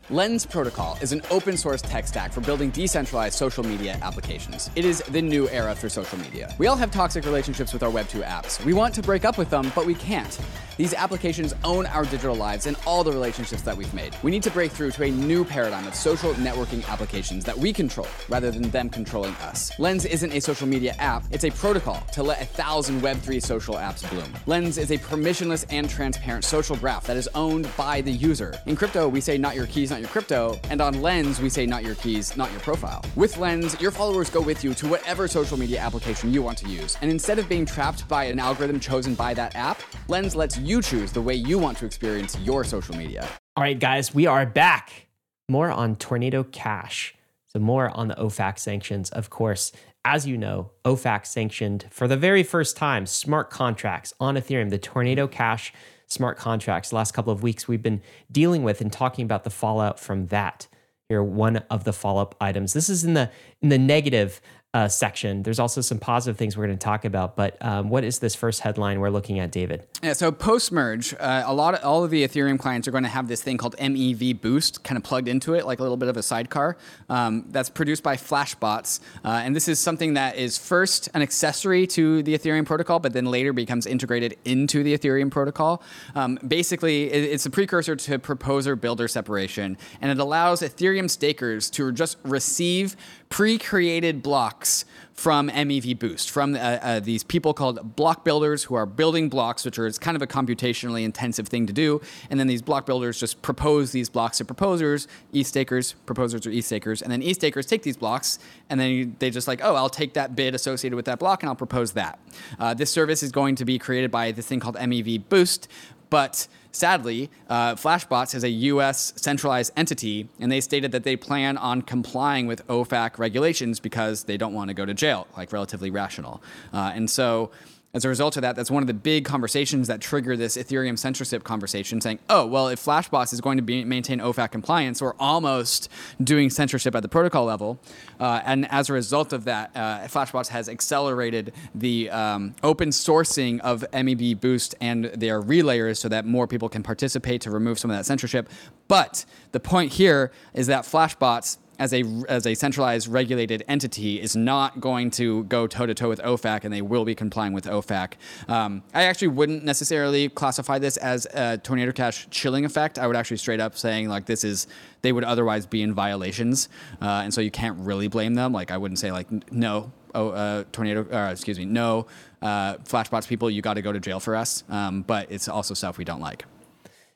Lens 0.10 0.46
Protocol 0.46 0.98
is 1.00 1.14
an 1.14 1.22
open 1.30 1.56
source 1.56 1.82
tech 1.82 2.08
stack 2.08 2.34
for 2.34 2.42
building 2.42 2.70
decentralized 2.72 3.36
social 3.36 3.64
media 3.64 3.98
applications. 4.02 4.70
It 4.76 4.84
is 4.84 5.00
the 5.04 5.22
new 5.22 5.48
era 5.50 5.76
for 5.76 5.90
social 5.90 6.18
media. 6.18 6.54
We 6.58 6.68
all 6.68 6.76
have 6.76 6.92
toxic 6.92 7.24
relationships 7.24 7.72
with 7.72 7.84
our 7.84 7.92
Web2 7.92 8.24
apps. 8.24 8.64
We 8.66 8.74
want 8.74 8.94
to 8.96 9.02
break 9.02 9.24
up 9.26 9.38
with 9.38 9.50
them, 9.50 9.72
but 9.76 9.86
we 9.86 9.94
can't. 9.94 10.38
These 10.78 10.94
applications 10.96 11.54
own 11.64 11.86
our 11.86 12.04
digital 12.06 12.36
lives 12.36 12.66
and 12.66 12.76
all 12.88 13.04
the 13.04 13.12
relationships 13.12 13.62
that 13.62 13.78
we've 13.78 13.94
made. 13.94 14.16
We 14.24 14.32
need 14.32 14.42
to 14.44 14.50
break 14.50 14.72
through 14.72 14.92
to 14.92 15.04
a 15.04 15.12
new 15.12 15.46
paradigm 15.46 15.86
of 15.86 15.94
social 15.94 16.34
networking 16.36 16.88
applications 16.90 17.46
that 17.46 17.56
we 17.56 17.72
control 17.72 18.08
rather 18.30 18.50
than 18.50 18.64
them 18.72 18.90
controlling 18.90 19.36
us. 19.36 19.78
Lens 19.80 20.06
isn't 20.06 20.34
a 20.34 20.42
social 20.42 20.68
media 20.68 20.96
app, 20.98 21.24
it's 21.30 21.44
a 21.44 21.52
protocol 21.52 22.02
to 22.14 22.24
let 22.24 22.42
a 22.42 22.46
thousand 22.46 23.02
Web3 23.02 23.42
social 23.42 23.76
apps 23.76 24.10
bloom. 24.10 24.34
Lens 24.48 24.78
is 24.78 24.92
a 24.92 24.98
permissionless 24.98 25.66
and 25.70 25.88
transparent 25.88 26.44
social 26.44 26.76
graph 26.76 27.06
that 27.06 27.18
is 27.18 27.30
owned 27.36 27.70
by 27.78 28.02
the 28.02 28.12
user. 28.12 28.60
In 28.66 28.76
crypto, 28.76 29.08
we 29.08 29.22
say 29.22 29.38
not 29.38 29.56
your 29.56 29.68
keys, 29.68 29.91
not 29.92 30.00
your 30.00 30.10
crypto, 30.10 30.60
and 30.72 30.82
on 30.82 31.02
Lens, 31.02 31.40
we 31.40 31.50
say 31.50 31.68
not 31.68 31.84
your 31.84 31.96
keys, 31.96 32.36
not 32.36 32.50
your 32.52 32.62
profile. 32.62 33.06
With 33.16 33.38
Lens, 33.38 33.80
your 33.80 33.92
followers 33.92 34.30
go 34.30 34.42
with 34.42 34.64
you 34.64 34.74
to 34.76 34.88
whatever 34.88 35.28
social 35.28 35.60
media 35.60 35.80
application 35.80 36.34
you 36.34 36.42
want 36.42 36.58
to 36.60 36.68
use. 36.68 36.98
And 37.02 37.12
instead 37.12 37.38
of 37.38 37.48
being 37.48 37.66
trapped 37.66 38.08
by 38.08 38.24
an 38.24 38.40
algorithm 38.40 38.80
chosen 38.80 39.14
by 39.14 39.36
that 39.36 39.56
app, 39.56 39.82
Lens 40.08 40.36
lets 40.36 40.58
you 40.58 40.82
choose 40.82 41.12
the 41.12 41.22
way 41.22 41.36
you 41.36 41.60
want 41.60 41.78
to 41.80 41.86
experience 41.86 42.40
your 42.40 42.64
social 42.64 42.96
media. 42.96 43.28
All 43.56 43.64
right, 43.64 43.78
guys, 43.78 44.16
we 44.16 44.26
are 44.26 44.46
back. 44.46 45.08
More 45.50 45.70
on 45.70 45.98
Tornado 45.98 46.44
Cash. 46.44 47.14
So, 47.48 47.60
more 47.60 47.90
on 47.90 48.08
the 48.08 48.16
OFAC 48.16 48.58
sanctions, 48.58 49.10
of 49.10 49.30
course. 49.30 49.74
As 50.06 50.26
you 50.26 50.38
know, 50.38 50.72
OFAC 50.86 51.26
sanctioned 51.28 51.86
for 51.92 52.08
the 52.08 52.18
very 52.18 52.42
first 52.42 52.78
time 52.78 53.06
smart 53.06 53.50
contracts 53.52 54.14
on 54.20 54.36
Ethereum, 54.36 54.70
the 54.70 54.80
Tornado 54.80 55.28
Cash 55.28 55.74
smart 56.12 56.38
contracts. 56.38 56.90
The 56.90 56.96
last 56.96 57.14
couple 57.14 57.32
of 57.34 57.42
weeks, 57.42 57.68
we've 57.68 57.82
been 57.82 58.02
dealing 58.32 58.64
with 58.64 58.82
and 58.82 58.92
talking 58.92 59.26
about 59.26 59.44
the 59.44 59.50
fallout 59.50 60.00
from 60.00 60.28
that. 60.28 60.68
Here, 61.10 61.24
one 61.24 61.58
of 61.70 61.84
the 61.84 61.92
follow-up 61.92 62.36
items. 62.40 62.72
This 62.72 62.88
is 62.88 63.04
in 63.04 63.16
the 63.16 63.30
in 63.62 63.70
the 63.70 63.78
negative 63.78 64.40
uh, 64.74 64.88
section. 64.88 65.44
There's 65.44 65.60
also 65.60 65.82
some 65.82 66.00
positive 66.00 66.38
things 66.38 66.56
we're 66.56 66.66
going 66.66 66.78
to 66.78 66.84
talk 66.84 67.04
about. 67.04 67.36
But 67.36 67.58
um, 67.62 67.90
what 67.90 68.06
is 68.06 68.20
this 68.20 68.36
first 68.36 68.62
headline 68.62 69.02
we're 69.02 69.10
looking 69.10 69.40
at, 69.40 69.52
David? 69.52 69.86
Yeah, 70.02 70.14
so 70.14 70.32
post 70.32 70.72
merge, 70.72 71.14
uh, 71.20 71.44
a 71.46 71.54
lot 71.54 71.74
of 71.74 71.84
all 71.84 72.06
of 72.06 72.12
the 72.12 72.26
Ethereum 72.26 72.58
clients 72.58 72.88
are 72.88 72.92
going 72.92 73.04
to 73.04 73.10
have 73.10 73.28
this 73.28 73.44
thing 73.44 73.58
called 73.58 73.76
MEV 73.78 74.40
Boost 74.40 74.84
kind 74.84 74.98
of 74.98 75.04
plugged 75.04 75.28
into 75.28 75.56
it, 75.56 75.66
like 75.66 75.80
a 75.80 75.82
little 75.82 75.98
bit 75.98 76.08
of 76.08 76.16
a 76.16 76.24
sidecar. 76.24 76.78
Um, 77.10 77.46
that's 77.50 77.70
produced 77.70 78.02
by 78.02 78.16
Flashbots, 78.16 79.02
uh, 79.26 79.42
and 79.44 79.56
this 79.56 79.68
is 79.68 79.80
something 79.80 80.14
that 80.14 80.38
is 80.38 80.58
first 80.58 81.10
an 81.14 81.22
accessory 81.22 81.86
to 81.88 82.24
the 82.24 82.38
Ethereum 82.38 82.66
protocol, 82.66 83.00
but 83.00 83.12
then 83.12 83.26
later 83.26 83.52
becomes 83.52 83.86
integrated 83.86 84.38
into 84.46 84.84
the 84.84 84.98
Ethereum 84.98 85.30
protocol. 85.30 85.84
Um, 86.16 86.40
basically, 86.48 87.12
it's 87.12 87.46
a 87.46 87.50
precursor 87.50 87.96
to 87.98 88.20
proposer 88.20 88.78
builder 88.78 89.10
separation, 89.10 89.78
and 90.00 90.12
it 90.12 90.20
allows 90.20 90.62
Ethereum 90.62 91.10
stakers 91.10 91.70
to 91.72 91.92
just 91.92 92.18
receive 92.24 92.96
pre-created 93.32 94.22
blocks 94.22 94.84
from 95.14 95.50
MEV 95.50 95.98
Boost, 95.98 96.30
from 96.30 96.54
uh, 96.54 96.58
uh, 96.58 97.00
these 97.00 97.24
people 97.24 97.54
called 97.54 97.96
block 97.96 98.26
builders 98.26 98.66
who 98.66 98.76
are 98.76 98.86
building 98.86 99.30
blocks, 99.30 99.64
which 99.64 99.80
are 99.80 99.90
kind 99.94 100.16
of 100.16 100.22
a 100.22 100.28
computationally 100.28 101.04
intensive 101.04 101.48
thing 101.48 101.66
to 101.66 101.74
do. 101.74 102.02
And 102.30 102.40
then 102.40 102.48
these 102.48 102.62
block 102.62 102.86
builders 102.86 103.20
just 103.20 103.42
propose 103.42 103.94
these 103.94 104.10
blocks 104.10 104.40
to 104.40 104.46
proposers, 104.46 105.08
ETH 105.32 105.48
stakers, 105.48 105.94
proposers 106.06 106.46
or 106.46 106.52
ETH 106.52 106.66
stakers, 106.66 107.02
and 107.02 107.12
then 107.12 107.22
ETH 107.22 107.36
stakers 107.36 107.66
take 107.66 107.84
these 107.84 107.98
blocks, 107.98 108.38
and 108.70 108.80
then 108.80 109.16
they 109.20 109.30
just 109.30 109.48
like, 109.48 109.62
oh, 109.64 109.76
I'll 109.76 109.90
take 109.90 110.14
that 110.16 110.36
bid 110.36 110.54
associated 110.54 110.96
with 110.96 111.06
that 111.06 111.20
block 111.20 111.42
and 111.42 111.50
I'll 111.50 111.56
propose 111.56 111.94
that. 111.94 112.20
Uh, 112.60 112.74
this 112.74 112.92
service 112.92 113.24
is 113.24 113.32
going 113.32 113.56
to 113.56 113.66
be 113.66 113.80
created 113.80 114.12
by 114.12 114.32
this 114.32 114.46
thing 114.46 114.60
called 114.60 114.76
MEV 114.76 115.24
Boost, 115.30 115.70
but 116.10 116.48
Sadly, 116.72 117.30
uh, 117.50 117.76
Flashbots 117.76 118.34
is 118.34 118.44
a 118.44 118.50
U.S. 118.50 119.14
centralized 119.18 119.74
entity, 119.76 120.30
and 120.40 120.52
they 120.52 120.62
stated 120.62 120.92
that 120.94 121.04
they 121.04 121.16
plan 121.18 121.58
on 121.58 121.82
complying 121.82 122.48
with 122.48 122.66
OFAC 122.68 123.20
regulations 123.20 123.80
because 123.80 124.24
they 124.24 124.38
don't 124.38 124.54
want 124.54 124.70
to 124.70 124.74
go 124.74 124.86
to 124.86 124.94
jail, 124.94 125.28
like 125.36 125.52
relatively 125.52 125.92
rational. 125.92 126.42
Uh, 126.74 126.92
and 126.96 127.10
so 127.10 127.52
as 127.94 128.06
a 128.06 128.10
result 128.10 128.38
of 128.38 128.42
that, 128.42 128.56
that's 128.56 128.72
one 128.72 128.82
of 128.82 128.88
the 128.88 128.94
big 128.94 129.26
conversations 129.26 129.88
that 129.88 130.00
trigger 130.00 130.38
this 130.38 130.56
Ethereum 130.56 130.98
censorship 130.98 131.44
conversation, 131.44 132.00
saying, 132.00 132.20
"Oh, 132.30 132.46
well, 132.46 132.70
if 132.70 132.84
Flashbots 132.84 133.34
is 133.34 133.42
going 133.42 133.58
to 133.58 133.64
be, 133.64 133.84
maintain 133.84 134.20
OFAC 134.20 134.52
compliance, 134.52 135.02
we're 135.02 135.16
almost 135.20 135.90
doing 136.24 136.50
censorship 136.50 136.96
at 136.96 137.02
the 137.02 137.10
protocol 137.10 137.44
level." 137.44 137.80
Uh, 138.20 138.42
and 138.46 138.70
as 138.72 138.90
a 138.90 138.94
result 138.94 139.34
of 139.34 139.44
that, 139.44 139.72
uh, 139.76 140.00
Flashbots 140.08 140.48
has 140.48 140.70
accelerated 140.70 141.54
the 141.76 142.10
um, 142.12 142.56
open 142.64 142.90
sourcing 142.90 143.60
of 143.60 143.84
MEV 143.92 144.40
Boost 144.40 144.74
and 144.80 145.06
their 145.06 145.42
relayers 145.42 145.98
so 145.98 146.08
that 146.08 146.26
more 146.26 146.48
people 146.48 146.70
can 146.70 146.84
participate 146.84 147.42
to 147.42 147.52
remove 147.52 147.78
some 147.78 147.92
of 147.92 147.98
that 147.98 148.06
censorship. 148.06 148.48
But 148.88 149.26
the 149.52 149.60
point 149.60 149.94
here 149.94 150.32
is 150.54 150.68
that 150.68 150.86
Flashbots 150.86 151.58
as 151.82 151.94
a 151.94 152.04
as 152.30 152.46
a 152.46 152.54
centralized 152.54 153.08
regulated 153.08 153.64
entity 153.68 154.22
is 154.22 154.36
not 154.36 154.80
going 154.80 155.10
to 155.10 155.44
go 155.46 155.66
toe 155.66 155.88
to 155.88 155.96
toe 155.96 156.08
with 156.08 156.22
OFAC, 156.22 156.64
and 156.64 156.72
they 156.72 156.84
will 156.84 157.06
be 157.06 157.16
complying 157.16 157.54
with 157.54 157.66
OFAC. 157.66 158.14
Um, 158.48 158.84
I 158.94 159.04
actually 159.04 159.30
wouldn't 159.30 159.64
necessarily 159.64 160.30
classify 160.30 160.78
this 160.78 160.98
as 160.98 161.26
a 161.34 161.58
tornado 161.58 161.92
cash 161.92 162.28
chilling 162.30 162.66
effect. 162.66 163.00
I 163.00 163.08
would 163.08 163.16
actually 163.16 163.38
straight 163.38 163.60
up 163.60 163.76
saying 163.76 164.10
like 164.10 164.28
this 164.28 164.44
is 164.44 164.68
they 165.02 165.12
would 165.12 165.24
otherwise 165.24 165.66
be 165.66 165.82
in 165.82 165.92
violations, 165.96 166.70
uh, 167.02 167.24
and 167.24 167.34
so 167.34 167.42
you 167.42 167.52
can't 167.52 167.80
really 167.80 168.08
blame 168.08 168.36
them. 168.36 168.54
Like 168.54 168.70
I 168.70 168.78
wouldn't 168.78 169.00
say 169.00 169.12
like 169.12 169.28
no. 169.52 169.92
Oh, 170.14 170.32
uh, 170.32 170.66
tornado, 170.74 171.08
uh, 171.10 171.32
excuse 171.32 171.58
me, 171.58 171.64
no, 171.64 172.06
uh, 172.42 172.76
Flashbots 172.80 173.30
people, 173.30 173.50
you 173.50 173.62
got 173.62 173.76
to 173.76 173.82
go 173.82 173.94
to 173.94 174.00
jail 174.02 174.20
for 174.20 174.36
us. 174.36 174.66
Um, 174.68 175.04
but 175.04 175.32
it's 175.32 175.48
also 175.48 175.74
stuff 175.74 175.98
we 175.98 176.04
don't 176.04 176.20
like. 176.20 176.44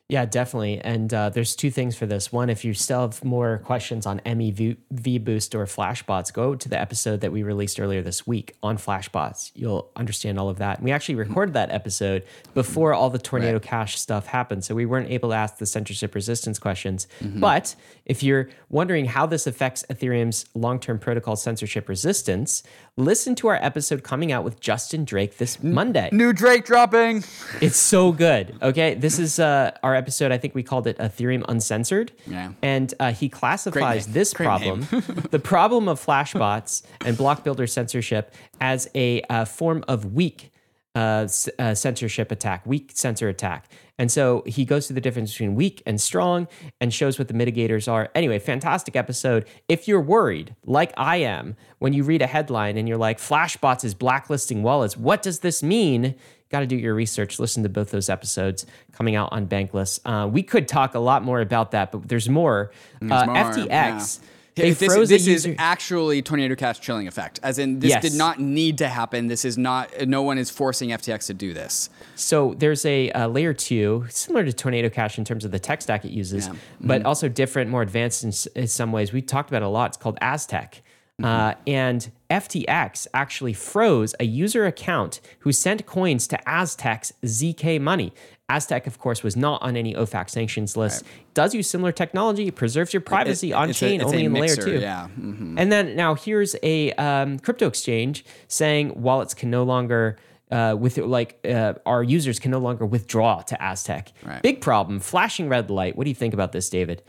Yeah, 0.08 0.24
definitely. 0.24 0.80
And 0.80 1.12
uh, 1.12 1.30
there's 1.30 1.56
two 1.56 1.70
things 1.70 1.96
for 1.96 2.06
this. 2.06 2.30
One, 2.30 2.48
if 2.48 2.64
you 2.64 2.74
still 2.74 3.00
have 3.00 3.24
more 3.24 3.58
questions 3.64 4.06
on 4.06 4.20
MEV 4.20 4.76
V 4.92 5.18
Boost 5.18 5.52
or 5.52 5.64
Flashbots, 5.66 6.32
go 6.32 6.54
to 6.54 6.68
the 6.68 6.80
episode 6.80 7.22
that 7.22 7.32
we 7.32 7.42
released 7.42 7.80
earlier 7.80 8.02
this 8.02 8.24
week 8.24 8.54
on 8.62 8.78
Flashbots. 8.78 9.50
You'll 9.56 9.90
understand 9.96 10.38
all 10.38 10.48
of 10.48 10.58
that. 10.58 10.78
And 10.78 10.84
we 10.84 10.92
actually 10.92 11.16
recorded 11.16 11.54
that 11.54 11.72
episode 11.72 12.22
before 12.54 12.94
all 12.94 13.10
the 13.10 13.18
Tornado 13.18 13.54
Right. 13.54 13.62
Cash 13.62 13.98
stuff 13.98 14.26
happened. 14.26 14.64
So 14.64 14.76
we 14.76 14.86
weren't 14.86 15.10
able 15.10 15.30
to 15.30 15.34
ask 15.34 15.58
the 15.58 15.66
censorship 15.66 16.14
resistance 16.14 16.60
questions. 16.60 17.08
But 17.20 17.74
if 18.06 18.22
you're 18.22 18.48
wondering 18.70 19.04
how 19.04 19.26
this 19.26 19.46
affects 19.46 19.84
Ethereum's 19.90 20.46
long 20.54 20.80
term 20.80 20.98
protocol 20.98 21.36
censorship 21.36 21.88
resistance, 21.88 22.62
listen 22.96 23.34
to 23.36 23.48
our 23.48 23.56
episode 23.56 24.02
coming 24.02 24.32
out 24.32 24.44
with 24.44 24.60
Justin 24.60 25.04
Drake 25.04 25.38
this 25.38 25.62
Monday. 25.62 26.08
New 26.12 26.32
Drake 26.32 26.64
dropping. 26.64 27.24
It's 27.60 27.76
so 27.76 28.12
good. 28.12 28.56
Okay, 28.62 28.94
this 28.94 29.18
is 29.18 29.38
uh, 29.38 29.72
our 29.82 29.94
episode. 29.94 30.32
I 30.32 30.38
think 30.38 30.54
we 30.54 30.62
called 30.62 30.86
it 30.86 30.96
Ethereum 30.98 31.44
Uncensored. 31.48 32.12
Yeah. 32.26 32.52
And 32.62 32.94
uh, 33.00 33.12
he 33.12 33.28
classifies 33.28 34.06
this 34.06 34.32
Great 34.32 34.46
problem, 34.46 34.80
the 35.30 35.40
problem 35.40 35.88
of 35.88 36.04
flashbots 36.04 36.82
and 37.04 37.16
block 37.16 37.44
builder 37.44 37.66
censorship, 37.66 38.34
as 38.60 38.88
a 38.94 39.22
uh, 39.22 39.44
form 39.44 39.84
of 39.88 40.14
weak 40.14 40.52
uh, 40.94 41.28
uh, 41.58 41.74
censorship 41.74 42.32
attack, 42.32 42.64
weak 42.64 42.92
censor 42.94 43.28
attack. 43.28 43.68
And 43.98 44.12
so 44.12 44.42
he 44.46 44.64
goes 44.64 44.86
through 44.86 44.94
the 44.94 45.00
difference 45.00 45.32
between 45.32 45.54
weak 45.54 45.82
and 45.86 46.00
strong 46.00 46.48
and 46.80 46.92
shows 46.92 47.18
what 47.18 47.28
the 47.28 47.34
mitigators 47.34 47.90
are. 47.90 48.10
Anyway, 48.14 48.38
fantastic 48.38 48.94
episode. 48.94 49.46
If 49.68 49.88
you're 49.88 50.00
worried, 50.00 50.54
like 50.64 50.92
I 50.96 51.16
am, 51.18 51.56
when 51.78 51.92
you 51.92 52.04
read 52.04 52.20
a 52.20 52.26
headline 52.26 52.76
and 52.76 52.88
you're 52.88 52.98
like, 52.98 53.18
Flashbots 53.18 53.84
is 53.84 53.94
blacklisting 53.94 54.62
wallets, 54.62 54.96
what 54.96 55.22
does 55.22 55.40
this 55.40 55.62
mean? 55.62 56.14
Got 56.50 56.60
to 56.60 56.66
do 56.66 56.76
your 56.76 56.94
research. 56.94 57.40
Listen 57.40 57.62
to 57.62 57.68
both 57.68 57.90
those 57.90 58.08
episodes 58.08 58.66
coming 58.92 59.16
out 59.16 59.30
on 59.32 59.46
Bankless. 59.46 59.98
Uh, 60.04 60.28
we 60.28 60.42
could 60.42 60.68
talk 60.68 60.94
a 60.94 61.00
lot 61.00 61.24
more 61.24 61.40
about 61.40 61.72
that, 61.72 61.90
but 61.90 62.06
there's 62.08 62.28
more. 62.28 62.70
uh, 63.02 63.26
more, 63.26 63.34
FTX, 63.34 63.66
yeah. 63.68 64.28
They 64.56 64.70
this 64.72 64.92
froze 64.92 65.08
this 65.08 65.26
is 65.26 65.48
actually 65.58 66.22
tornado 66.22 66.54
cash 66.54 66.80
chilling 66.80 67.06
effect. 67.06 67.38
As 67.42 67.58
in, 67.58 67.78
this 67.78 67.90
Yes. 67.90 68.02
did 68.02 68.14
not 68.14 68.40
need 68.40 68.78
to 68.78 68.88
happen. 68.88 69.26
This 69.28 69.44
is 69.44 69.56
not. 69.58 69.90
No 70.08 70.22
one 70.22 70.38
is 70.38 70.50
forcing 70.50 70.90
FTX 70.90 71.26
to 71.26 71.34
do 71.34 71.52
this. 71.54 71.88
So 72.14 72.54
there's 72.58 72.84
a, 72.86 73.10
uh 73.12 73.28
layer 73.28 73.52
two, 73.54 74.06
similar 74.08 74.44
to 74.44 74.52
Tornado 74.52 74.88
Cash 74.88 75.18
in 75.18 75.24
terms 75.24 75.44
of 75.44 75.50
the 75.50 75.58
tech 75.58 75.82
stack 75.82 76.04
it 76.04 76.10
uses, 76.10 76.46
Yeah. 76.48 76.54
but 76.80 77.04
also 77.04 77.28
different, 77.28 77.70
more 77.70 77.82
advanced 77.82 78.24
in, 78.24 78.32
in 78.62 78.66
some 78.66 78.92
ways. 78.92 79.12
We 79.12 79.22
talked 79.22 79.50
about 79.50 79.62
it 79.62 79.66
a 79.66 79.68
lot. 79.68 79.90
It's 79.90 79.96
called 79.98 80.18
Aztec. 80.20 80.82
Uh, 81.22 81.54
and 81.66 82.10
FTX 82.30 83.06
actually 83.14 83.54
froze 83.54 84.14
a 84.20 84.24
user 84.24 84.66
account 84.66 85.20
who 85.40 85.50
sent 85.52 85.86
coins 85.86 86.26
to 86.28 86.36
Aztec's 86.46 87.14
ZK 87.24 87.80
Money. 87.80 88.12
Aztec, 88.48 88.86
of 88.86 88.98
course, 88.98 89.22
was 89.24 89.36
not 89.36 89.60
on 89.62 89.76
any 89.76 89.94
OFAC 89.94 90.30
sanctions 90.30 90.76
list. 90.76 91.04
Does 91.34 91.52
use 91.54 91.68
similar 91.68 91.90
technology, 91.92 92.50
preserves 92.52 92.94
your 92.94 93.00
privacy 93.00 93.52
on 93.52 93.70
it's 93.70 93.82
a- 93.82 93.86
chain, 93.88 94.00
a 94.00 94.06
only 94.06 94.24
in 94.26 94.32
mixer, 94.32 94.62
layer 94.62 94.78
two. 94.78 94.80
yeah. 94.80 95.08
Mhm. 95.18 95.54
And 95.58 95.72
then 95.72 95.96
now 95.96 96.14
here's 96.14 96.54
a 96.62 96.92
um, 96.92 97.38
crypto 97.40 97.66
exchange 97.66 98.24
saying 98.48 99.00
wallets 99.02 99.34
can 99.34 99.50
no 99.50 99.62
longer. 99.64 100.16
Uh, 100.48 100.76
with 100.78 100.96
like 100.98 101.40
uh, 101.44 101.72
our 101.86 102.04
users 102.04 102.38
can 102.38 102.52
no 102.52 102.58
longer 102.58 102.86
withdraw 102.86 103.40
to 103.42 103.60
Aztec. 103.60 104.12
Right. 104.24 104.40
Big 104.42 104.60
problem. 104.60 105.00
Flashing 105.00 105.48
red 105.48 105.70
light. 105.70 105.96
What 105.96 106.04
do 106.04 106.10
you 106.10 106.14
think 106.14 106.34
about 106.34 106.52
this, 106.52 106.70
David? 106.70 107.02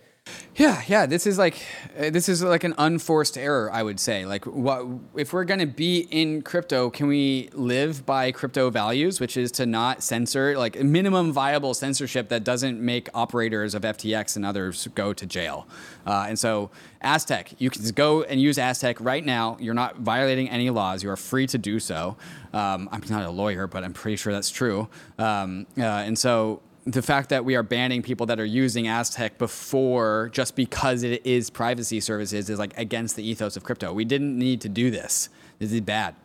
Yeah, 0.58 0.82
yeah. 0.88 1.06
This 1.06 1.28
is 1.28 1.38
like 1.38 1.63
uh, 1.96 2.10
this 2.10 2.28
is 2.28 2.41
like 2.41 2.63
an 2.63 2.74
unforced 2.80 3.38
error. 3.38 3.72
I 3.72 3.84
would 3.84 4.00
say. 4.00 4.26
Like, 4.26 4.46
what 4.46 4.88
if 5.15 5.32
we're 5.32 5.43
gonna 5.43 5.67
be 5.67 6.08
in 6.10 6.41
crypto? 6.41 6.89
Can 6.89 7.06
we 7.06 7.50
live 7.54 8.08
by 8.08 8.32
crypto 8.32 8.72
values, 8.72 9.20
which 9.20 9.38
is 9.38 9.52
to 9.54 9.67
not 9.67 10.02
censor, 10.02 10.58
like 10.58 10.82
minimum 10.82 11.32
viable 11.32 11.76
censorship 11.76 12.30
that 12.30 12.43
doesn't 12.43 12.82
make 12.82 13.08
operators 13.13 13.76
of 13.76 13.84
FTX 13.84 14.36
and 14.36 14.43
others 14.43 14.88
go 14.96 15.13
to 15.13 15.28
jail? 15.28 15.67
Uh, 16.08 16.26
and 16.28 16.39
so, 16.39 16.72
Aztec, 17.02 17.54
you 17.60 17.70
can 17.70 17.88
go 17.89 18.24
and 18.24 18.41
use 18.41 18.58
Aztec 18.58 19.00
right 19.00 19.24
now. 19.24 19.58
You're 19.60 19.76
not 19.76 19.98
violating 19.98 20.50
any 20.50 20.72
laws. 20.72 21.04
You 21.04 21.12
are 21.12 21.17
free 21.17 21.46
to 21.48 21.60
do 21.60 21.80
so. 21.80 22.17
Um, 22.52 22.89
I'm 22.91 23.04
not 23.12 23.24
a 23.26 23.30
lawyer, 23.30 23.67
but 23.67 23.84
I'm 23.84 23.93
pretty 23.93 24.15
sure 24.15 24.34
that's 24.34 24.50
true. 24.50 24.89
Um, 25.20 25.67
uh, 25.78 25.84
and 25.84 26.17
so 26.17 26.62
the 26.88 27.02
fact 27.02 27.30
that 27.30 27.43
we 27.45 27.56
are 27.56 27.63
banning 27.63 28.02
people 28.02 28.26
that 28.28 28.39
are 28.39 28.45
using 28.45 28.88
Aztec 28.88 29.38
before 29.38 30.30
just 30.32 30.56
because 30.56 31.04
it 31.04 31.26
is 31.26 31.50
privacy 31.50 32.00
services 32.00 32.50
is 32.50 32.58
like 32.58 32.76
against 32.78 33.15
the 33.17 33.30
ethos 33.30 33.58
of 33.58 33.63
crypto. 33.63 33.91
We 33.93 34.06
didn't 34.06 34.38
need 34.38 34.62
to 34.62 34.69
do 34.69 34.89
this. 34.89 35.30
This 35.60 35.71
is 35.73 35.82
bad. 35.82 36.15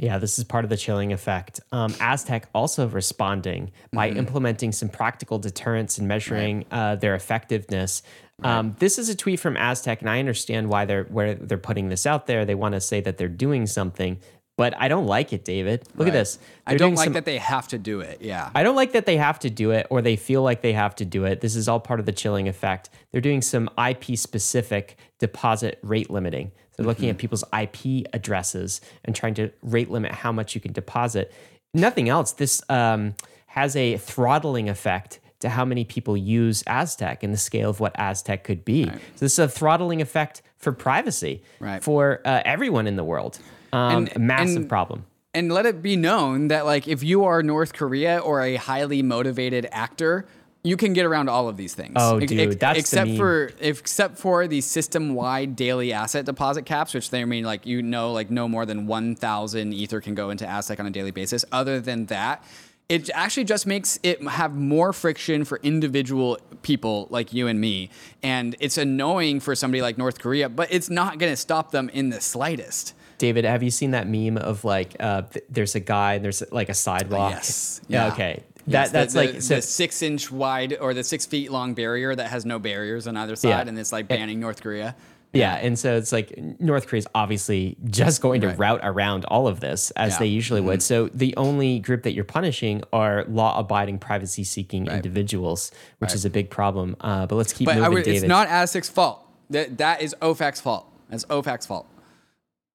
Yeah, 0.00 0.18
this 0.18 0.38
is 0.38 0.44
part 0.44 0.64
of 0.64 0.70
the 0.70 0.76
chilling 0.76 1.12
effect. 1.12 1.60
Um, 1.72 1.94
Aztec 2.00 2.48
also 2.54 2.86
responding 2.88 3.72
by 3.92 4.08
Mm-hmm. 4.10 4.18
implementing 4.18 4.72
some 4.72 4.88
practical 4.88 5.38
deterrents 5.38 5.98
and 5.98 6.06
measuring 6.06 6.64
uh, 6.70 6.96
their 6.96 7.14
effectiveness. 7.14 8.02
Um, 8.44 8.76
this 8.78 8.98
is 8.98 9.08
a 9.08 9.16
tweet 9.16 9.40
from 9.40 9.56
Aztec, 9.56 10.00
and 10.00 10.08
I 10.08 10.20
understand 10.20 10.68
why 10.68 10.84
they're 10.84 11.02
where 11.04 11.34
they're 11.34 11.58
putting 11.58 11.88
this 11.88 12.06
out 12.06 12.26
there. 12.28 12.44
They 12.44 12.54
want 12.54 12.74
to 12.74 12.80
say 12.80 13.00
that 13.00 13.18
they're 13.18 13.28
doing 13.28 13.66
something, 13.66 14.18
but 14.58 14.74
I 14.76 14.88
don't 14.88 15.06
like 15.06 15.32
it, 15.32 15.44
David. 15.44 15.84
Look 15.94 16.08
at 16.08 16.12
this. 16.12 16.36
I 16.66 16.72
They're 16.72 16.78
don't 16.78 16.96
like 16.96 17.04
some- 17.04 17.12
that 17.12 17.24
they 17.24 17.38
have 17.38 17.68
to 17.68 17.78
do 17.78 18.00
it. 18.00 18.20
Yeah. 18.20 18.50
I 18.56 18.64
don't 18.64 18.74
like 18.74 18.90
that 18.92 19.06
they 19.06 19.16
have 19.16 19.38
to 19.38 19.50
do 19.50 19.70
it 19.70 19.86
or 19.88 20.02
they 20.02 20.16
feel 20.16 20.42
like 20.42 20.62
they 20.62 20.72
have 20.72 20.96
to 20.96 21.04
do 21.04 21.24
it. 21.24 21.40
This 21.40 21.54
is 21.54 21.68
all 21.68 21.78
part 21.78 22.00
of 22.00 22.06
the 22.06 22.12
chilling 22.12 22.48
effect. 22.48 22.90
They're 23.12 23.20
doing 23.20 23.40
some 23.40 23.70
IP 23.78 24.18
specific 24.18 24.96
deposit 25.20 25.78
rate 25.82 26.10
limiting. 26.10 26.50
They're 26.76 26.84
looking 26.86 27.08
at 27.08 27.18
people's 27.18 27.44
IP 27.56 28.04
addresses 28.12 28.80
and 29.04 29.14
trying 29.14 29.34
to 29.34 29.50
rate 29.62 29.90
limit 29.90 30.10
how 30.10 30.32
much 30.32 30.56
you 30.56 30.60
can 30.60 30.72
deposit. 30.72 31.32
Nothing 31.72 32.08
else. 32.08 32.32
This 32.32 32.60
um, 32.68 33.14
has 33.46 33.76
a 33.76 33.96
throttling 33.98 34.68
effect 34.68 35.20
to 35.38 35.48
how 35.50 35.64
many 35.64 35.84
people 35.84 36.16
use 36.16 36.64
Aztec 36.66 37.22
and 37.22 37.32
the 37.32 37.38
scale 37.38 37.70
of 37.70 37.78
what 37.78 37.92
Aztec 37.96 38.42
could 38.42 38.64
be. 38.64 38.86
So 38.86 38.90
this 39.20 39.34
is 39.34 39.38
a 39.38 39.48
throttling 39.48 40.02
effect 40.02 40.42
for 40.56 40.72
privacy 40.72 41.44
Right. 41.60 41.80
for 41.80 42.20
uh, 42.24 42.42
everyone 42.44 42.88
in 42.88 42.96
the 42.96 43.04
world. 43.04 43.38
Um, 43.72 43.96
And- 43.96 44.16
a 44.16 44.18
massive 44.18 44.56
and- 44.56 44.68
problem. 44.68 45.04
and 45.34 45.52
let 45.52 45.66
it 45.66 45.82
be 45.82 45.94
known 45.96 46.48
that 46.48 46.64
like 46.66 46.88
if 46.88 47.02
you 47.02 47.24
are 47.24 47.42
North 47.42 47.72
Korea 47.74 48.18
or 48.18 48.40
a 48.42 48.56
highly 48.56 49.02
motivated 49.02 49.68
actor, 49.72 50.26
you 50.64 50.76
can 50.76 50.92
get 50.92 51.06
around 51.06 51.28
all 51.28 51.48
of 51.48 51.56
these 51.56 51.74
things. 51.74 51.92
Oh, 51.96 52.18
dude, 52.18 52.32
ex- 52.40 52.56
that's 52.56 52.78
except 52.78 53.16
for 53.16 53.50
except 53.60 54.18
for 54.18 54.46
the 54.48 54.60
system-wide 54.60 55.54
daily 55.54 55.92
asset 55.92 56.24
deposit 56.24 56.62
caps, 56.66 56.92
which 56.94 57.10
they 57.10 57.24
mean 57.24 57.44
like 57.44 57.64
you 57.66 57.80
know 57.82 58.12
like 58.12 58.30
no 58.30 58.48
more 58.48 58.66
than 58.66 58.86
one 58.86 59.14
thousand 59.14 59.72
ether 59.72 60.00
can 60.00 60.14
go 60.14 60.30
into 60.30 60.46
Aztec 60.46 60.80
on 60.80 60.86
a 60.86 60.90
daily 60.90 61.10
basis. 61.12 61.44
Other 61.52 61.80
than 61.80 62.06
that. 62.06 62.42
It 62.88 63.10
actually 63.12 63.44
just 63.44 63.66
makes 63.66 63.98
it 64.02 64.22
have 64.26 64.54
more 64.56 64.94
friction 64.94 65.44
for 65.44 65.60
individual 65.62 66.38
people 66.62 67.06
like 67.10 67.34
you 67.34 67.46
and 67.46 67.60
me. 67.60 67.90
And 68.22 68.56
it's 68.60 68.78
annoying 68.78 69.40
for 69.40 69.54
somebody 69.54 69.82
like 69.82 69.98
North 69.98 70.18
Korea, 70.18 70.48
but 70.48 70.68
it's 70.70 70.88
not 70.88 71.18
going 71.18 71.30
to 71.30 71.36
stop 71.36 71.70
them 71.70 71.90
in 71.92 72.08
the 72.08 72.18
slightest. 72.22 72.94
David, 73.18 73.44
have 73.44 73.62
you 73.62 73.70
seen 73.70 73.90
that 73.90 74.08
meme 74.08 74.36
of 74.38 74.64
like 74.64 74.96
uh, 75.00 75.22
th- 75.22 75.44
there's 75.50 75.74
a 75.74 75.80
guy 75.80 76.14
and 76.14 76.24
there's 76.24 76.42
like 76.52 76.68
a 76.68 76.74
sidewalk? 76.74 77.32
Yes. 77.32 77.80
Yeah. 77.88 78.06
Yeah. 78.06 78.12
Okay. 78.12 78.42
Yes, 78.66 78.90
That 78.90 78.92
the- 78.92 78.98
that's 78.98 79.12
the, 79.14 79.18
like 79.34 79.42
so, 79.42 79.54
the 79.56 79.62
six 79.62 80.02
inch 80.02 80.30
wide 80.30 80.76
or 80.80 80.94
the 80.94 81.02
six 81.04 81.26
feet 81.26 81.50
long 81.50 81.74
barrier 81.74 82.14
that 82.14 82.28
has 82.28 82.44
no 82.46 82.58
barriers 82.58 83.06
on 83.06 83.16
either 83.16 83.34
side, 83.36 83.48
Yeah. 83.48 83.60
and 83.66 83.78
it's 83.78 83.92
like 83.92 84.08
banning 84.08 84.40
North 84.40 84.62
Korea. 84.62 84.94
yeah, 85.32 85.54
and 85.56 85.78
so 85.78 85.96
it's 85.96 86.10
like 86.12 86.32
North 86.60 86.86
Korea's 86.86 87.06
obviously 87.14 87.76
just 87.90 88.20
going 88.22 88.40
to 88.42 88.48
Right. 88.48 88.58
route 88.58 88.80
around 88.82 89.24
all 89.26 89.46
of 89.48 89.60
this 89.60 89.90
as 89.92 90.12
Yeah. 90.14 90.18
they 90.20 90.26
usually 90.26 90.60
would. 90.60 90.80
Mm-hmm. 90.80 91.08
So 91.08 91.10
the 91.14 91.34
only 91.36 91.80
group 91.80 92.02
that 92.04 92.12
you're 92.12 92.24
punishing 92.24 92.82
are 92.92 93.24
law-abiding, 93.28 93.98
privacy-seeking 93.98 94.86
individuals, 94.86 95.70
which 95.98 96.14
is 96.14 96.24
a 96.24 96.30
big 96.30 96.48
problem. 96.50 96.96
Uh, 97.00 97.26
but 97.26 97.36
let's 97.36 97.52
keep 97.52 97.66
But 97.66 97.76
moving, 97.76 97.84
I 97.86 97.88
would, 97.90 98.04
David. 98.04 98.16
it's 98.22 98.28
not 98.28 98.48
Aztec's 98.48 98.88
fault. 98.88 99.24
That 99.50 99.78
that 99.78 100.02
is 100.02 100.14
OFAC's 100.20 100.60
fault. 100.60 100.86
That's 101.10 101.24
OFAC's 101.26 101.64
fault. 101.66 101.86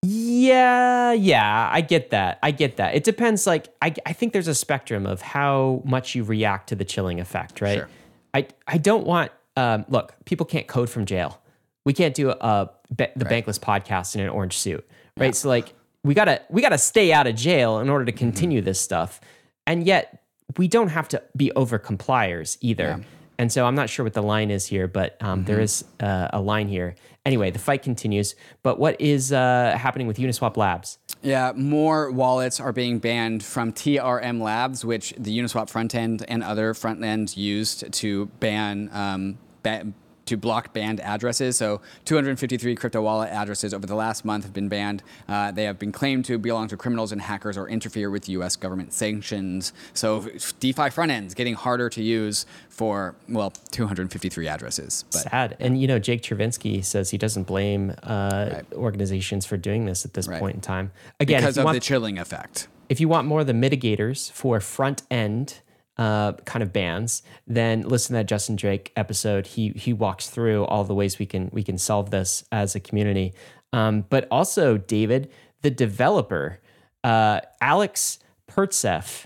Yeah, 0.06 1.14
yeah, 1.14 1.70
I 1.72 1.82
get 1.82 2.10
that. 2.10 2.38
I 2.44 2.52
get 2.52 2.78
that. 2.78 2.94
It 2.94 3.04
depends. 3.04 3.48
Like, 3.48 3.70
I, 3.82 3.94
I 4.06 4.14
think 4.14 4.34
there's 4.34 4.50
a 4.50 4.56
spectrum 4.56 5.06
of 5.06 5.22
how 5.22 5.82
much 5.86 6.14
you 6.14 6.24
react 6.24 6.70
to 6.70 6.76
the 6.76 6.84
chilling 6.84 7.20
effect, 7.22 7.62
right? 7.62 7.80
Sure. 7.80 7.90
I, 8.34 8.48
I 8.68 8.78
don't 8.78 9.06
want. 9.06 9.32
Um, 9.56 9.86
look, 9.88 10.16
people 10.26 10.46
can't 10.46 10.68
code 10.68 10.90
from 10.90 11.06
jail. 11.06 11.40
We 11.86 11.94
can't 11.94 12.14
do 12.16 12.32
a, 12.32 12.70
ba- 12.92 13.12
the 13.16 13.26
bankless 13.26 13.60
podcast 13.60 14.16
in 14.16 14.22
an 14.22 14.30
orange 14.30 14.58
suit, 14.58 14.86
right? 15.18 15.36
So 15.36 15.48
like, 15.48 15.74
we 16.04 16.14
gotta 16.14 16.42
we 16.50 16.62
gotta 16.62 16.78
stay 16.78 17.14
out 17.14 17.28
of 17.28 17.36
jail 17.36 17.80
in 17.80 17.90
order 17.90 18.04
to 18.06 18.12
continue 18.12 18.62
this 18.62 18.80
stuff, 18.80 19.22
and 19.66 19.86
yet 19.86 20.24
we 20.58 20.68
don't 20.68 20.90
have 20.90 21.08
to 21.10 21.24
be 21.38 21.52
over 21.54 21.78
compliers 21.80 22.58
either. 22.62 23.04
And 23.40 23.52
so 23.52 23.66
I'm 23.66 23.76
not 23.76 23.90
sure 23.90 24.04
what 24.04 24.14
the 24.14 24.22
line 24.22 24.52
is 24.52 24.66
here, 24.68 24.88
but 24.88 25.18
um, 25.22 25.44
there 25.46 25.60
is 25.60 25.86
uh, 26.00 26.28
a 26.34 26.42
line 26.42 26.68
here. 26.68 26.96
Anyway, 27.26 27.52
the 27.52 27.60
fight 27.60 27.84
continues. 27.84 28.36
But 28.64 28.80
what 28.80 29.00
is 29.00 29.32
uh, 29.32 29.78
happening 29.78 30.08
with 30.08 30.18
Uniswap 30.18 30.58
Labs? 30.58 31.00
Yeah, 31.22 31.54
more 31.56 32.12
wallets 32.12 32.60
are 32.60 32.74
being 32.74 33.00
banned 33.00 33.44
from 33.44 33.72
TRM 33.72 34.42
Labs, 34.42 34.84
which 34.84 35.14
the 35.18 35.38
Uniswap 35.38 35.70
front 35.70 35.96
end 35.96 36.26
and 36.28 36.44
other 36.44 36.74
front 36.74 37.02
ends 37.04 37.38
used 37.38 37.92
to 37.94 38.26
ban 38.42 38.90
um, 38.92 39.38
ba- 39.64 39.88
to 40.26 40.38
block 40.38 40.74
banned 40.74 41.00
addresses. 41.02 41.58
So 41.58 41.82
253 42.06 42.76
crypto 42.76 43.02
wallet 43.02 43.30
addresses 43.32 43.74
over 43.74 43.86
the 43.86 43.96
last 43.96 44.24
month 44.24 44.44
have 44.44 44.54
been 44.54 44.70
banned. 44.70 45.04
Uh, 45.28 45.52
they 45.52 45.66
have 45.66 45.80
been 45.80 45.92
claimed 45.92 46.26
to 46.26 46.38
belong 46.38 46.68
to 46.70 46.78
criminals 46.78 47.12
and 47.12 47.22
hackers 47.22 47.58
or 47.58 47.68
interfere 47.68 48.10
with 48.10 48.30
U.S. 48.30 48.56
government 48.56 48.94
sanctions. 48.94 49.74
So 49.94 50.28
DeFi 50.60 50.90
front 50.90 51.12
ends 51.12 51.34
getting 51.34 51.56
harder 51.56 51.90
to 51.90 52.02
use 52.02 52.46
for 52.70 53.16
well 53.28 53.52
253 53.72 54.48
addresses. 54.48 55.06
But, 55.12 55.22
Sad. 55.22 55.58
And 55.60 55.80
you 55.80 55.88
know, 55.88 56.00
Jake 56.00 56.22
Chervinsky 56.22 56.84
says 56.84 57.10
he 57.10 57.18
doesn't 57.18 57.44
blame 57.44 57.94
uh, 58.04 58.50
right. 58.52 58.66
organizations 58.74 59.46
for 59.46 59.58
doing 59.58 59.86
this 59.86 60.06
at 60.06 60.14
this 60.14 60.28
right. 60.28 60.40
point 60.40 60.56
in 60.56 60.62
time. 60.62 60.92
Again, 61.20 61.42
because 61.42 61.58
of 61.58 61.66
want, 61.66 61.76
the 61.76 61.82
chilling 61.82 62.18
effect. 62.18 62.68
If 62.90 63.00
you 63.00 63.08
want 63.08 63.28
more 63.28 63.42
of 63.42 63.48
the 63.48 63.54
mitigators 63.54 64.32
for 64.32 64.60
front 64.60 65.04
end 65.10 65.60
uh, 65.98 66.34
kind 66.46 66.64
of 66.64 66.74
bands, 66.74 67.22
then 67.46 67.82
listen 67.82 68.14
to 68.14 68.20
that 68.20 68.28
Justin 68.28 68.56
Drake 68.56 68.92
episode. 68.96 69.48
He 69.48 69.70
he 69.70 69.94
walks 69.94 70.30
through 70.30 70.66
all 70.66 70.84
the 70.84 70.96
ways 70.96 71.20
we 71.20 71.26
can 71.26 71.50
we 71.52 71.64
can 71.64 71.78
solve 71.78 72.12
this 72.12 72.44
as 72.52 72.76
a 72.76 72.80
community. 72.80 73.34
Um, 73.72 74.06
but 74.10 74.28
also, 74.30 74.78
David, 74.78 75.32
the 75.62 75.72
developer, 75.72 76.60
uh, 77.04 77.42
Alex 77.60 78.20
Pertsev, 78.50 79.26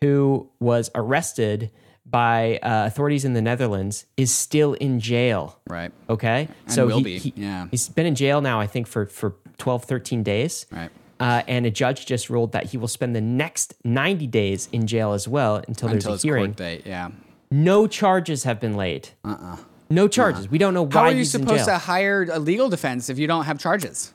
who 0.00 0.50
was 0.60 0.90
arrested 0.94 1.70
by 2.04 2.58
uh, 2.58 2.86
authorities 2.86 3.24
in 3.24 3.32
the 3.32 3.42
Netherlands, 3.42 4.04
is 4.16 4.32
still 4.32 4.74
in 4.74 5.00
jail. 5.00 5.58
Right. 5.68 5.92
Okay. 6.08 6.48
And 6.64 6.72
so 6.72 6.86
will 6.86 6.98
he, 6.98 7.04
be. 7.04 7.18
He, 7.18 7.32
yeah. 7.36 7.66
He's 7.70 7.88
been 7.88 8.06
in 8.06 8.14
jail 8.14 8.40
now, 8.40 8.60
I 8.60 8.66
think, 8.66 8.86
for 8.86 9.06
for 9.06 9.36
12, 9.58 9.84
13 9.84 10.22
days. 10.22 10.66
Right. 10.70 10.90
Uh, 11.20 11.42
and 11.46 11.64
a 11.64 11.70
judge 11.70 12.06
just 12.06 12.28
ruled 12.28 12.52
that 12.52 12.66
he 12.70 12.76
will 12.76 12.88
spend 12.88 13.14
the 13.14 13.20
next 13.20 13.74
90 13.84 14.26
days 14.26 14.68
in 14.72 14.86
jail 14.86 15.12
as 15.12 15.28
well 15.28 15.56
until, 15.56 15.88
until 15.88 16.10
there's 16.12 16.24
a 16.24 16.26
hearing. 16.26 16.46
Court 16.46 16.56
date, 16.56 16.82
yeah. 16.86 17.10
No 17.50 17.86
charges 17.86 18.44
have 18.44 18.60
been 18.60 18.76
laid. 18.76 19.10
Uh-uh. 19.24 19.56
No 19.90 20.08
charges. 20.08 20.46
Uh-uh. 20.46 20.50
We 20.50 20.58
don't 20.58 20.74
know 20.74 20.82
why. 20.82 20.92
How 20.92 21.02
are 21.04 21.12
you 21.12 21.24
supposed 21.24 21.66
to 21.66 21.78
hire 21.78 22.26
a 22.32 22.38
legal 22.38 22.68
defense 22.68 23.08
if 23.08 23.18
you 23.18 23.26
don't 23.26 23.44
have 23.44 23.58
charges? 23.58 24.12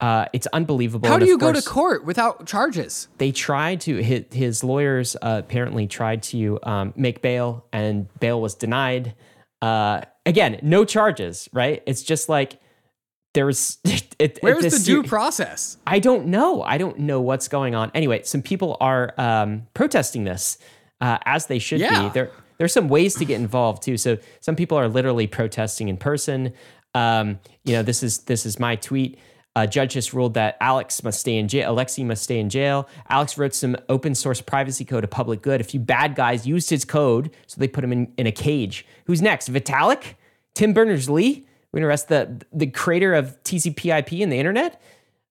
Uh, 0.00 0.24
it's 0.32 0.46
unbelievable. 0.54 1.08
How 1.08 1.18
do 1.18 1.26
you 1.26 1.36
go 1.36 1.52
to 1.52 1.60
court 1.60 2.06
without 2.06 2.46
charges? 2.46 3.08
They 3.18 3.32
tried 3.32 3.82
to. 3.82 3.96
His, 3.96 4.24
his 4.32 4.64
lawyers 4.64 5.14
uh, 5.16 5.42
apparently 5.44 5.86
tried 5.86 6.22
to 6.24 6.58
um, 6.62 6.94
make 6.96 7.20
bail, 7.20 7.66
and 7.70 8.08
bail 8.18 8.40
was 8.40 8.54
denied. 8.54 9.14
Uh, 9.60 10.00
again, 10.24 10.58
no 10.62 10.86
charges. 10.86 11.50
Right? 11.52 11.82
It's 11.86 12.02
just 12.02 12.30
like 12.30 12.58
there 13.34 13.46
was 13.46 13.78
it, 14.18 14.38
where's 14.40 14.64
the 14.64 14.84
due 14.84 15.02
process 15.02 15.76
i 15.86 15.98
don't 15.98 16.26
know 16.26 16.62
i 16.62 16.78
don't 16.78 16.98
know 16.98 17.20
what's 17.20 17.48
going 17.48 17.74
on 17.74 17.90
anyway 17.94 18.22
some 18.22 18.42
people 18.42 18.76
are 18.80 19.14
um, 19.18 19.66
protesting 19.74 20.24
this 20.24 20.58
uh, 21.00 21.18
as 21.24 21.46
they 21.46 21.58
should 21.58 21.80
yeah. 21.80 22.02
be 22.02 22.08
there 22.10 22.30
there's 22.58 22.72
some 22.72 22.88
ways 22.88 23.14
to 23.14 23.24
get 23.24 23.40
involved 23.40 23.82
too 23.82 23.96
so 23.96 24.18
some 24.40 24.56
people 24.56 24.78
are 24.78 24.88
literally 24.88 25.26
protesting 25.26 25.88
in 25.88 25.96
person 25.96 26.52
um, 26.94 27.38
you 27.64 27.72
know 27.72 27.82
this 27.82 28.02
is 28.02 28.18
this 28.20 28.44
is 28.44 28.58
my 28.58 28.76
tweet 28.76 29.18
a 29.56 29.66
judge 29.66 29.94
just 29.94 30.12
ruled 30.12 30.34
that 30.34 30.56
Alex 30.60 31.02
must 31.02 31.18
stay 31.18 31.36
in 31.36 31.48
jail. 31.48 31.72
Alexei 31.72 32.04
must 32.04 32.22
stay 32.22 32.38
in 32.38 32.48
jail. 32.48 32.88
Alex 33.08 33.36
wrote 33.36 33.52
some 33.52 33.76
open 33.88 34.14
source 34.14 34.40
privacy 34.40 34.84
code, 34.84 35.02
a 35.02 35.08
public 35.08 35.42
good. 35.42 35.60
A 35.60 35.64
few 35.64 35.80
bad 35.80 36.14
guys 36.14 36.46
used 36.46 36.70
his 36.70 36.84
code, 36.84 37.30
so 37.48 37.58
they 37.58 37.66
put 37.66 37.82
him 37.82 37.92
in, 37.92 38.12
in 38.16 38.28
a 38.28 38.32
cage. 38.32 38.86
Who's 39.06 39.20
next? 39.20 39.52
Vitalik? 39.52 40.14
Tim 40.54 40.72
Berners 40.72 41.10
Lee? 41.10 41.46
We're 41.72 41.78
going 41.78 41.84
to 41.84 41.88
arrest 41.88 42.08
the 42.08 42.44
the 42.52 42.66
creator 42.66 43.14
of 43.14 43.42
TCP/IP 43.44 44.22
and 44.22 44.32
the 44.32 44.38
internet. 44.38 44.82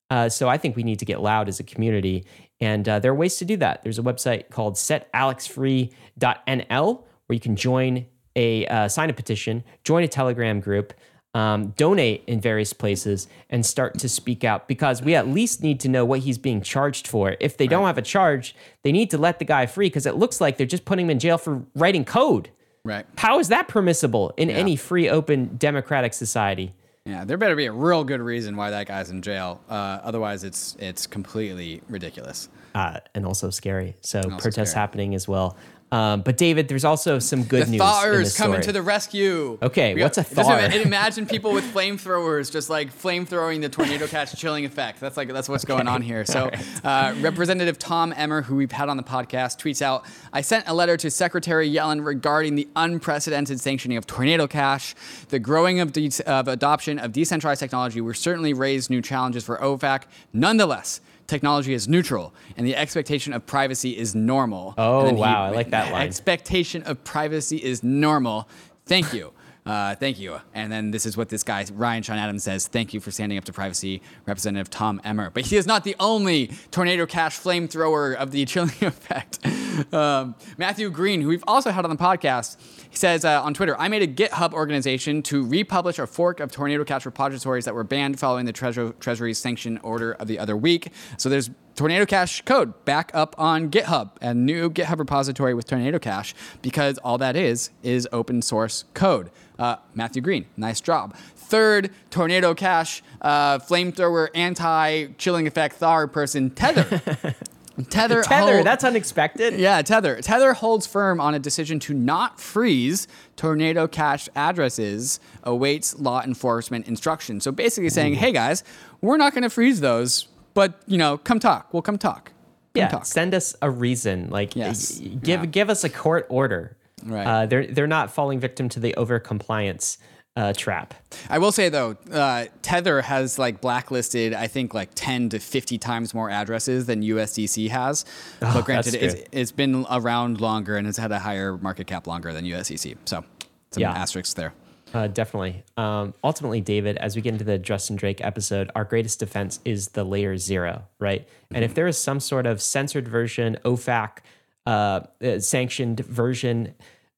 Uh, 0.10 0.28
so 0.28 0.50
I 0.50 0.58
think 0.58 0.76
we 0.76 0.82
need 0.84 1.00
to 1.00 1.06
get 1.06 1.22
loud 1.22 1.48
as 1.48 1.60
a 1.60 1.64
community, 1.64 2.26
and 2.60 2.90
uh, 2.90 3.00
there 3.00 3.12
are 3.12 3.16
ways 3.16 3.38
to 3.38 3.46
do 3.46 3.56
that. 3.58 3.84
There's 3.84 4.00
a 4.00 4.04
website 4.04 4.50
called 4.50 4.74
setalexfree.nl 4.76 7.04
where 7.28 7.34
you 7.34 7.40
can 7.40 7.56
join 7.56 8.08
a 8.36 8.66
uh, 8.68 8.88
sign 8.88 9.10
a 9.10 9.14
petition, 9.14 9.64
join 9.84 10.04
a 10.04 10.08
Telegram 10.08 10.60
group. 10.60 10.94
Um, 11.36 11.76
donate 11.78 12.24
in 12.26 12.42
various 12.42 12.74
places 12.74 13.28
and 13.52 13.64
start 13.64 14.00
to 14.00 14.10
speak 14.10 14.44
out 14.44 14.68
because 14.68 15.04
we 15.04 15.14
at 15.14 15.28
least 15.28 15.62
need 15.62 15.80
to 15.82 15.88
know 15.88 16.04
what 16.04 16.22
he's 16.22 16.40
being 16.40 16.60
charged 16.60 17.06
for. 17.06 17.36
If 17.40 17.56
they 17.56 17.66
right. 17.66 17.70
don't 17.70 17.86
have 17.86 18.00
a 18.00 18.02
charge, 18.02 18.56
they 18.84 18.92
need 18.92 19.12
to 19.12 19.20
let 19.20 19.38
the 19.38 19.46
guy 19.46 19.68
free 19.68 19.90
because 19.90 20.08
it 20.08 20.16
looks 20.16 20.42
like 20.42 20.58
they're 20.58 20.66
just 20.66 20.86
putting 20.86 21.06
him 21.06 21.12
in 21.12 21.20
jail 21.20 21.38
for 21.38 21.68
writing 21.76 22.04
code. 22.04 22.50
Right. 22.84 23.06
How 23.18 23.40
is 23.40 23.50
that 23.50 23.68
permissible 23.68 24.34
in 24.38 24.50
yeah. 24.50 24.56
any 24.56 24.76
free, 24.76 25.10
open, 25.10 25.56
democratic 25.58 26.14
society? 26.14 26.74
Yeah, 27.06 27.26
there 27.26 27.38
better 27.38 27.56
be 27.56 27.66
a 27.66 27.72
real 27.72 28.04
good 28.04 28.22
reason 28.22 28.56
why 28.56 28.70
that 28.72 28.88
guy's 28.88 29.10
in 29.10 29.22
jail. 29.22 29.62
Uh, 29.70 30.00
otherwise, 30.04 30.44
it's 30.44 30.76
it's 30.80 31.08
completely 31.08 31.82
ridiculous. 31.90 32.50
Uh, 32.76 33.00
and 33.16 33.26
also 33.26 33.50
scary. 33.50 33.96
So 34.02 34.22
protests 34.22 34.72
scary. 34.72 34.82
happening 34.82 35.16
as 35.16 35.28
well. 35.28 35.58
Um, 35.92 36.22
but 36.22 36.38
David, 36.38 36.68
there's 36.68 36.86
also 36.86 37.18
some 37.20 37.44
good 37.44 37.68
the 37.68 37.72
news. 37.72 37.82
Thawers 37.82 38.38
coming 38.38 38.62
to 38.62 38.72
the 38.72 38.82
rescue. 38.82 39.58
Okay, 39.62 39.96
we 39.96 40.04
what's 40.04 40.18
a 40.18 40.24
thaw? 40.24 40.58
Imagine 40.74 41.26
people 41.26 41.52
with 41.52 41.64
flamethrowers 41.74 42.52
just 42.52 42.70
like 42.70 42.94
flamethrowing 42.94 43.62
the 43.62 43.70
tornado 43.70 44.06
cash 44.06 44.34
chilling 44.34 44.66
effect. 44.66 45.00
That's 45.00 45.18
like 45.18 45.30
that's 45.30 45.50
what's 45.50 45.66
okay. 45.66 45.74
going 45.74 45.88
on 45.88 46.02
here. 46.02 46.26
So, 46.26 46.46
right. 46.46 46.66
uh, 46.86 47.16
Representative 47.22 47.80
Tom 47.80 48.14
Emmer, 48.16 48.44
who 48.44 48.56
we've 48.56 48.72
had 48.72 48.88
on 48.88 48.98
the 48.98 49.04
podcast, 49.04 49.60
tweets 49.60 49.82
out: 49.82 50.06
"I 50.32 50.42
sent 50.42 50.68
a 50.68 50.74
letter 50.74 50.96
to 50.98 51.10
Secretary 51.10 51.70
Yellen 51.70 52.06
regarding 52.06 52.56
the 52.56 52.68
unprecedented 52.76 53.60
sanctioning 53.60 53.98
of 53.98 54.06
Tornado 54.06 54.46
Cash. 54.46 54.94
The 55.30 55.40
growing 55.40 55.80
of, 55.80 55.92
de- 55.94 56.12
of 56.28 56.48
adoption 56.48 57.00
of 57.00 57.14
decentralized 57.14 57.60
technology 57.60 58.00
will 58.00 58.14
certainly 58.14 58.54
raise 58.54 58.90
new 58.90 59.02
challenges 59.02 59.44
for 59.44 59.58
OFAC. 59.58 60.04
Nonetheless." 60.34 61.02
Technology 61.30 61.74
is 61.74 61.88
neutral 61.88 62.34
and 62.58 62.66
the 62.66 62.76
expectation 62.76 63.34
of 63.34 63.46
privacy 63.46 63.98
is 63.98 64.16
normal. 64.16 64.74
Oh, 64.78 65.14
wow. 65.14 65.48
He, 65.48 65.54
I 65.54 65.56
like 65.56 65.70
that 65.70 65.92
line. 65.92 66.08
Expectation 66.08 66.84
of 66.84 67.04
privacy 67.04 67.58
is 67.58 67.84
normal. 67.84 68.50
Thank 68.86 69.14
you. 69.14 69.32
Uh, 69.66 69.94
thank 69.96 70.20
you. 70.20 70.40
And 70.56 70.72
then 70.72 70.90
this 70.90 71.06
is 71.06 71.16
what 71.16 71.30
this 71.30 71.44
guy, 71.44 71.64
Ryan 71.72 72.02
Sean 72.02 72.18
Adams, 72.18 72.44
says 72.44 72.68
Thank 72.68 72.94
you 72.94 73.00
for 73.00 73.12
standing 73.12 73.38
up 73.38 73.44
to 73.46 73.54
privacy, 73.54 74.02
Representative 74.26 74.70
Tom 74.70 75.00
Emmer. 75.04 75.30
But 75.30 75.46
he 75.46 75.58
is 75.58 75.68
not 75.68 75.84
the 75.84 75.96
only 76.00 76.52
Tornado 76.72 77.06
Cash 77.06 77.40
flamethrower 77.40 78.16
of 78.16 78.32
the 78.32 78.46
chilling 78.48 78.72
effect. 78.82 79.46
Um, 79.94 80.36
Matthew 80.58 80.90
Green, 80.90 81.22
who 81.22 81.28
we've 81.28 81.44
also 81.46 81.70
had 81.70 81.86
on 81.86 81.92
the 81.92 81.98
podcast, 81.98 82.58
he 82.90 82.98
says 82.98 83.24
uh, 83.24 83.42
on 83.44 83.54
Twitter, 83.54 83.80
I 83.80 83.88
made 83.88 84.02
a 84.02 84.08
GitHub 84.08 84.54
organization 84.54 85.22
to 85.24 85.46
republish 85.46 86.00
a 86.00 86.08
fork 86.08 86.40
of 86.40 86.52
Tornado 86.52 86.84
Cash 86.84 87.06
repositories 87.06 87.66
that 87.66 87.76
were 87.76 87.84
banned 87.84 88.20
following 88.20 88.46
the 88.46 88.54
Treasury, 88.54 88.94
Treasury's 89.00 89.38
sanction 89.38 89.78
order 89.84 90.14
of 90.14 90.28
the 90.28 90.40
other 90.40 90.58
week. 90.58 90.92
So 91.18 91.30
there's 91.30 91.52
Tornado 91.76 92.06
Cash 92.06 92.42
code 92.42 92.84
back 92.86 93.12
up 93.14 93.36
on 93.38 93.70
GitHub, 93.70 94.12
a 94.22 94.34
new 94.34 94.70
GitHub 94.70 95.00
repository 95.00 95.54
with 95.54 95.68
Tornado 95.68 96.00
Cash, 96.00 96.34
because 96.62 96.98
all 96.98 97.18
that 97.20 97.36
is 97.36 97.70
is 97.84 98.08
open 98.12 98.42
source 98.42 98.86
code. 98.94 99.30
Uh, 99.58 99.78
Matthew 99.94 100.22
Green, 100.22 100.46
nice 100.58 100.82
job. 100.82 101.16
Third, 101.16 101.92
Tornado 102.10 102.54
Cash, 102.54 103.02
uh, 103.22 103.60
flamethrower, 103.60 104.30
anti 104.34 105.08
chilling 105.18 105.48
effect 105.48 105.76
Thar 105.76 106.08
person, 106.08 106.50
Tether. 106.50 107.36
Tether, 107.86 108.22
Tether, 108.24 108.56
hold, 108.56 108.66
that's 108.66 108.84
unexpected. 108.84 109.60
Yeah, 109.60 109.82
Tether. 109.82 110.22
Tether 110.22 110.54
holds 110.54 110.88
firm 110.88 111.20
on 111.20 111.34
a 111.34 111.40
decision 111.40 111.80
to 111.82 111.94
not 111.94 112.40
freeze 112.40 113.08
Tornado 113.36 113.88
Cash 113.88 114.30
addresses, 114.36 115.20
awaits 115.44 115.98
law 115.98 116.22
enforcement 116.22 116.88
instruction. 116.88 117.40
So 117.40 117.52
basically 117.52 117.90
saying, 117.90 118.16
hey 118.16 118.32
guys, 118.32 118.64
we're 119.02 119.18
not 119.18 119.34
going 119.34 119.44
to 119.44 119.50
freeze 119.50 119.80
those, 119.80 120.28
but 120.54 120.82
you 120.88 120.98
know, 120.98 121.18
come 121.18 121.40
talk. 121.40 121.74
We'll 121.74 121.82
come 121.82 121.98
talk. 121.98 122.26
Come 122.26 122.82
yeah, 122.82 122.88
talk. 122.90 123.06
send 123.06 123.34
us 123.34 123.56
a 123.62 123.70
reason. 123.70 124.30
Like, 124.30 124.56
yes. 124.56 125.00
give 125.00 125.42
yeah. 125.42 125.46
give 125.46 125.70
us 125.70 125.84
a 125.84 125.90
court 125.90 126.28
order. 126.30 126.78
Right. 127.04 127.26
Uh, 127.26 127.46
they're 127.46 127.66
they're 127.68 127.88
not 127.88 128.12
falling 128.12 128.40
victim 128.40 128.70
to 128.70 128.80
the 128.80 128.94
over 128.96 129.20
compliance 129.20 129.98
uh, 130.40 130.54
trap. 130.54 130.94
I 131.30 131.38
will 131.38 131.52
say 131.52 131.68
though, 131.68 131.98
uh, 132.12 132.46
Tether 132.62 133.02
has 133.02 133.38
like 133.38 133.60
blacklisted, 133.60 134.34
I 134.34 134.48
think 134.48 134.74
like 134.74 134.92
10 134.96 135.30
to 135.30 135.40
50 135.40 135.78
times 135.78 136.14
more 136.14 136.30
addresses 136.30 136.86
than 136.86 137.02
USDC 137.02 137.70
has. 137.70 138.06
Oh, 138.42 138.54
but 138.54 138.64
granted, 138.64 138.96
it's, 138.96 139.16
it's 139.34 139.52
been 139.52 139.86
around 139.92 140.40
longer 140.40 140.78
and 140.78 140.88
has 140.88 140.96
had 140.96 141.12
a 141.12 141.20
higher 141.20 141.58
market 141.58 141.88
cap 141.88 142.08
longer 142.08 142.32
than 142.32 142.46
USDC. 142.46 142.96
So 143.04 143.26
some 143.72 143.82
yeah. 143.82 143.92
asterisks 143.92 144.34
there. 144.34 144.54
Uh, 144.94 145.08
definitely. 145.08 145.64
Um, 145.76 146.14
ultimately, 146.24 146.62
David, 146.62 146.96
as 146.98 147.18
we 147.18 147.22
get 147.22 147.34
into 147.34 147.44
the 147.44 147.58
Justin 147.58 147.98
Drake 147.98 148.24
episode, 148.24 148.72
our 148.76 148.86
greatest 148.86 149.20
defense 149.20 149.60
is 149.66 149.90
the 149.90 150.06
layer 150.06 150.38
zero, 150.38 150.84
right? 151.00 151.28
Mm-hmm. 151.28 151.56
And 151.56 151.66
if 151.66 151.74
there 151.74 151.86
is 151.86 151.98
some 151.98 152.22
sort 152.22 152.48
of 152.48 152.62
censored 152.62 153.10
version, 153.10 153.58
OFAC 153.66 154.20
uh, 154.66 155.02
uh, 155.22 155.40
sanctioned 155.40 156.00
version, 156.00 156.74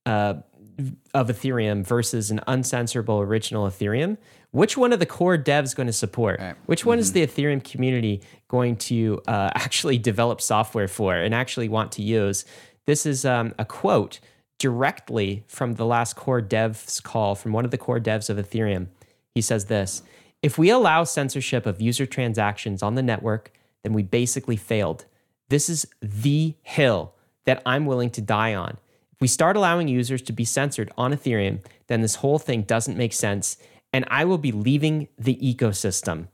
uh, 0.07 0.35
of 1.13 1.27
Ethereum 1.27 1.85
versus 1.85 2.31
an 2.31 2.39
uncensorable 2.47 3.25
original 3.25 3.67
Ethereum, 3.67 4.17
which 4.51 4.77
one 4.77 4.91
of 4.91 4.99
the 4.99 5.05
core 5.05 5.37
devs 5.37 5.75
going 5.75 5.87
to 5.87 5.93
support? 5.93 6.39
Right. 6.39 6.55
Which 6.65 6.85
one 6.85 6.97
mm-hmm. 6.97 7.01
is 7.01 7.13
the 7.13 7.25
Ethereum 7.25 7.63
community 7.63 8.21
going 8.47 8.75
to 8.77 9.21
uh, 9.27 9.51
actually 9.55 9.97
develop 9.97 10.41
software 10.41 10.87
for 10.87 11.15
and 11.15 11.33
actually 11.33 11.69
want 11.69 11.91
to 11.93 12.01
use? 12.01 12.45
This 12.85 13.05
is 13.05 13.25
um, 13.25 13.53
a 13.57 13.65
quote 13.65 14.19
directly 14.59 15.43
from 15.47 15.75
the 15.75 15.85
last 15.85 16.15
core 16.15 16.41
devs 16.41 17.01
call 17.01 17.33
from 17.35 17.51
one 17.51 17.65
of 17.65 17.71
the 17.71 17.77
core 17.77 17.99
devs 17.99 18.29
of 18.29 18.37
Ethereum. 18.37 18.87
He 19.33 19.41
says 19.41 19.65
this 19.65 20.03
If 20.41 20.57
we 20.57 20.69
allow 20.69 21.03
censorship 21.03 21.65
of 21.65 21.81
user 21.81 22.05
transactions 22.05 22.83
on 22.83 22.95
the 22.95 23.03
network, 23.03 23.51
then 23.83 23.93
we 23.93 24.03
basically 24.03 24.57
failed. 24.57 25.05
This 25.49 25.69
is 25.69 25.85
the 26.01 26.55
hill 26.61 27.13
that 27.45 27.61
I'm 27.65 27.85
willing 27.85 28.09
to 28.11 28.21
die 28.21 28.53
on 28.53 28.77
we 29.21 29.27
start 29.27 29.55
allowing 29.55 29.87
users 29.87 30.21
to 30.23 30.33
be 30.33 30.43
censored 30.43 30.91
on 30.97 31.13
Ethereum, 31.13 31.63
then 31.87 32.01
this 32.01 32.15
whole 32.15 32.39
thing 32.39 32.63
doesn't 32.63 32.97
make 32.97 33.13
sense, 33.13 33.57
and 33.93 34.05
I 34.09 34.25
will 34.25 34.37
be 34.37 34.51
leaving 34.51 35.07
the 35.17 35.35
ecosystem. 35.37 36.27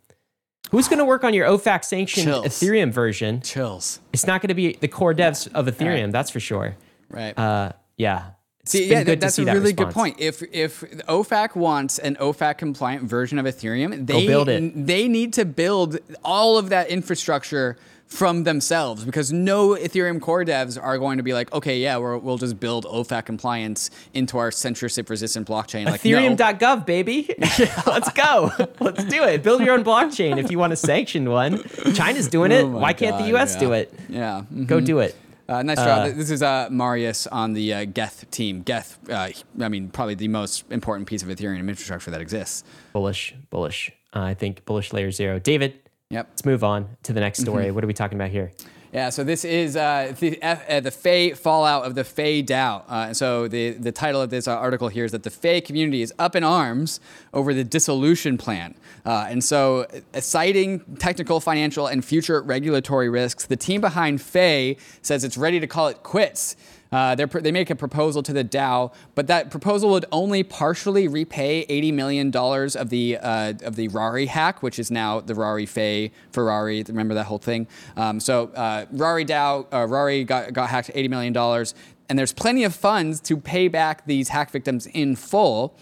Who's 0.72 0.88
going 0.88 1.00
to 1.00 1.06
work 1.06 1.24
on 1.24 1.34
your 1.34 1.48
OFAC 1.48 1.84
sanctioned 1.86 2.26
Chills. 2.26 2.46
Ethereum 2.46 2.92
version? 2.92 3.42
Chills. 3.42 4.00
It's 4.12 4.28
not 4.28 4.42
going 4.42 4.50
to 4.50 4.56
be 4.56 4.74
the 4.74 4.88
core 4.88 5.14
devs 5.14 5.52
of 5.54 5.66
Ethereum, 5.68 6.12
that's 6.12 6.30
for 6.30 6.40
sure. 6.40 6.76
Right. 7.10 7.38
Uh, 7.38 7.72
yeah. 7.98 8.32
It's 8.62 8.74
See, 8.74 8.90
been 8.90 8.98
yeah, 8.98 9.04
good 9.06 9.22
that's 9.22 9.36
to 9.36 9.42
see 9.42 9.44
a 9.44 9.46
that 9.46 9.54
really 9.54 9.72
good 9.72 9.92
point. 9.92 10.20
If 10.20 10.44
if 10.52 10.82
OFAC 10.82 11.56
wants 11.56 12.00
an 12.00 12.18
OFAC 12.18 12.58
compliant 12.58 13.04
version 13.04 13.40
of 13.40 13.46
Ethereum, 13.46 14.06
they 14.06 14.28
build 14.28 14.50
it. 14.50 14.86
they 14.86 15.08
need 15.08 15.32
to 15.34 15.46
build 15.46 16.00
all 16.22 16.58
of 16.58 16.68
that 16.68 16.90
infrastructure 16.90 17.78
from 18.08 18.46
themselves 18.46 19.04
because 19.04 19.32
no 19.32 19.70
Ethereum 19.70 20.22
core 20.22 20.44
devs 20.46 20.82
are 20.82 20.98
going 20.98 21.18
to 21.18 21.24
be 21.24 21.34
like, 21.34 21.52
okay, 21.54 21.78
yeah, 21.78 21.98
we're, 21.98 22.18
we'll 22.18 22.38
just 22.38 22.60
build 22.60 22.86
OFAC 22.86 23.26
compliance 23.26 23.90
into 24.14 24.38
our 24.38 24.50
censorship 24.50 25.10
resistant 25.10 25.48
blockchain. 25.48 25.86
Like, 25.86 26.04
no. 26.04 26.12
Ethereum.gov, 26.12 26.86
baby. 26.86 27.30
Let's 27.86 28.12
go. 28.14 28.52
Let's 28.80 29.04
do 29.06 29.24
it. 29.24 29.44
Build 29.44 29.62
your 29.62 29.74
own 29.74 29.84
blockchain 29.84 30.38
if 30.38 30.50
you 30.50 30.58
want 30.58 30.74
a 30.74 30.78
sanctioned 30.78 31.30
one. 31.30 31.64
China's 31.94 32.28
doing 32.28 32.52
it. 32.52 32.64
Oh 32.64 32.70
Why 32.70 32.94
can't 32.94 33.18
the 33.18 33.36
US 33.38 33.56
yeah. 33.56 33.60
do 33.60 33.74
it? 33.74 33.94
Yeah. 34.10 34.44
mhm. 34.54 34.68
Go 34.68 34.80
do 34.80 35.00
it. 35.00 35.16
Uh, 35.50 35.64
nice 35.64 35.78
job. 35.78 36.14
This 36.14 36.30
is 36.30 36.44
uh, 36.44 36.68
Marius 36.70 37.26
on 37.28 37.54
the 37.54 37.74
uh, 37.74 37.86
Geth 37.86 38.30
team. 38.32 38.64
Geth, 38.64 39.00
uh, 39.10 39.30
I 39.62 39.70
mean, 39.70 39.90
probably 39.90 40.16
the 40.16 40.28
most 40.28 40.70
important 40.72 41.08
piece 41.08 41.24
of 41.24 41.30
Ethereum 41.30 41.70
infrastructure 41.70 42.12
that 42.12 42.20
exists. 42.20 42.66
Bullish, 42.92 43.34
bullish. 43.50 43.92
Uh, 44.14 44.22
I 44.22 44.34
think 44.34 44.66
bullish 44.66 44.92
layer 44.92 45.10
zero. 45.12 45.40
David, 45.40 45.80
Yep. 46.10 46.28
let's 46.32 46.46
move 46.46 46.64
on 46.64 46.90
to 47.04 47.14
the 47.14 47.20
next 47.20 47.40
Mm-hmm. 47.40 47.46
story. 47.52 47.72
What 47.72 47.84
are 47.84 47.88
we 47.88 47.94
talking 47.94 48.18
about 48.18 48.30
here? 48.30 48.52
Yeah, 48.94 49.10
so 49.10 49.26
this 49.26 49.44
is 49.44 49.76
uh, 49.76 50.16
the 50.18 50.42
F, 50.42 50.64
uh, 50.70 50.80
the 50.80 50.92
Fei 50.92 51.32
fallout 51.34 51.86
of 51.86 51.94
the 51.96 52.06
Fei 52.06 52.42
DAO. 52.42 52.84
Uh, 52.88 53.14
so 53.14 53.50
the 53.50 53.72
the 53.72 53.92
title 53.92 54.22
of 54.22 54.30
this 54.30 54.48
uh, 54.48 54.56
article 54.56 54.88
here 54.88 55.04
is 55.04 55.12
that 55.12 55.24
the 55.24 55.30
Fei 55.30 55.60
community 55.60 56.02
is 56.02 56.14
up 56.18 56.38
in 56.38 56.44
arms 56.46 57.02
over 57.34 57.54
the 57.54 57.66
dissolution 57.66 58.38
plan. 58.38 58.76
Uh, 59.06 59.28
and 59.30 59.44
so, 59.44 59.86
uh, 60.14 60.22
citing 60.22 60.80
technical, 61.00 61.42
financial, 61.42 61.88
and 61.88 62.04
future 62.06 62.42
regulatory 62.42 63.10
risks, 63.10 63.46
the 63.46 63.58
team 63.58 63.82
behind 63.82 64.22
Fei 64.22 64.78
says 65.02 65.26
it's 65.26 65.38
ready 65.38 65.60
to 65.60 65.68
call 65.68 65.90
it 65.90 66.02
quits. 66.04 66.56
Uh, 66.92 67.16
they 67.16 67.52
make 67.52 67.70
a 67.70 67.76
proposal 67.76 68.24
to 68.24 68.34
the 68.34 68.44
DAO, 68.44 68.94
but 69.16 69.28
that 69.28 69.52
proposal 69.52 69.90
would 69.90 70.06
only 70.12 70.44
partially 70.44 71.08
repay 71.08 71.66
$80 71.68 71.94
million 71.94 72.36
of 72.36 72.90
the 72.90 73.18
uh, 73.18 73.54
of 73.64 73.76
the 73.76 73.88
Rari 73.90 74.28
hack, 74.28 74.64
which 74.64 74.80
is 74.80 74.90
now 74.92 75.20
the 75.20 75.36
Rari 75.36 75.66
Fei 75.66 76.12
Ferrari. 76.32 76.84
Remember 76.88 77.14
that 77.14 77.26
whole 77.26 77.40
thing? 77.40 77.68
Um, 77.96 78.20
so 78.20 78.48
uh, 78.50 78.86
Rari 78.92 79.26
DAO, 79.26 79.68
uh, 79.74 79.88
Rari 79.88 80.24
got, 80.24 80.54
got 80.54 80.70
hacked 80.70 80.92
$80 80.94 81.10
million, 81.10 81.66
and 82.10 82.18
there's 82.18 82.34
plenty 82.34 82.64
of 82.64 82.74
funds 82.74 83.20
to 83.22 83.38
pay 83.38 83.68
back 83.68 84.06
these 84.06 84.30
hack 84.30 84.52
victims 84.52 84.88
in 84.88 85.16
full. 85.16 85.76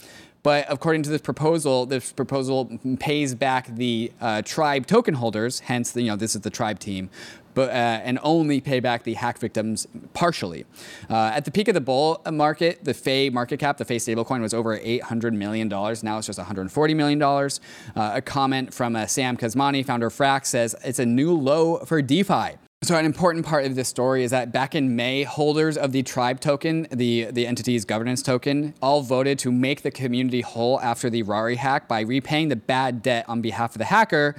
But 0.45 0.67
according 0.69 1.01
to 1.03 1.09
this 1.09 1.21
proposal, 1.21 1.87
this 1.87 2.11
proposal 2.11 2.69
pays 2.99 3.33
back 3.33 3.65
the 3.67 4.11
uh, 4.21 4.43
tribe 4.43 4.85
token 4.85 5.15
holders. 5.15 5.61
Hence, 5.61 5.91
the, 5.91 6.03
you 6.03 6.09
know, 6.09 6.15
this 6.15 6.35
is 6.35 6.41
the 6.41 6.51
tribe 6.51 6.77
team, 6.77 7.09
but 7.55 7.69
uh, 7.69 7.73
and 7.73 8.19
only 8.21 8.61
pay 8.61 8.79
back 8.79 9.03
the 9.03 9.15
hack 9.15 9.39
victims 9.39 9.87
partially. 10.13 10.65
Uh, 11.09 11.31
at 11.33 11.45
the 11.45 11.51
peak 11.51 11.67
of 11.67 11.73
the 11.73 11.81
bull 11.81 12.21
market, 12.31 12.83
the 12.83 12.93
Fei 12.93 13.29
market 13.29 13.59
cap, 13.59 13.77
the 13.77 13.85
Fei 13.85 13.97
stablecoin, 13.97 14.41
was 14.41 14.53
over 14.53 14.79
800 14.81 15.33
million 15.33 15.67
dollars. 15.67 16.03
Now 16.03 16.17
it's 16.17 16.27
just 16.27 16.37
140 16.37 16.93
million 16.93 17.17
dollars. 17.17 17.59
Uh, 17.95 18.11
a 18.15 18.21
comment 18.21 18.73
from 18.73 18.95
uh, 18.95 19.07
Sam 19.07 19.37
Kazemian, 19.37 19.85
founder 19.85 20.07
of 20.07 20.13
Frax, 20.13 20.47
says 20.47 20.75
it's 20.83 20.99
a 20.99 21.05
new 21.05 21.33
low 21.33 21.77
for 21.79 22.01
DeFi. 22.01 22.57
So 22.85 22.95
an 22.95 23.05
important 23.05 23.47
part 23.47 23.65
of 23.65 23.73
this 23.73 23.87
story 23.87 24.23
is 24.23 24.29
that 24.29 24.51
back 24.51 24.75
in 24.75 24.95
May, 24.95 25.23
holders 25.23 25.75
of 25.75 25.91
the 25.91 26.03
Tribe 26.03 26.39
token, 26.39 26.85
the, 26.91 27.31
the 27.31 27.47
entity's 27.47 27.83
governance 27.83 28.21
token, 28.21 28.75
all 28.79 29.01
voted 29.01 29.39
to 29.39 29.51
make 29.51 29.81
the 29.81 29.89
community 29.89 30.41
whole 30.41 30.79
after 30.81 31.09
the 31.09 31.23
Rari 31.23 31.55
hack 31.55 31.87
by 31.87 32.01
repaying 32.01 32.49
the 32.49 32.55
bad 32.55 33.01
debt 33.01 33.25
on 33.27 33.41
behalf 33.41 33.73
of 33.73 33.79
the 33.79 33.85
hacker. 33.85 34.35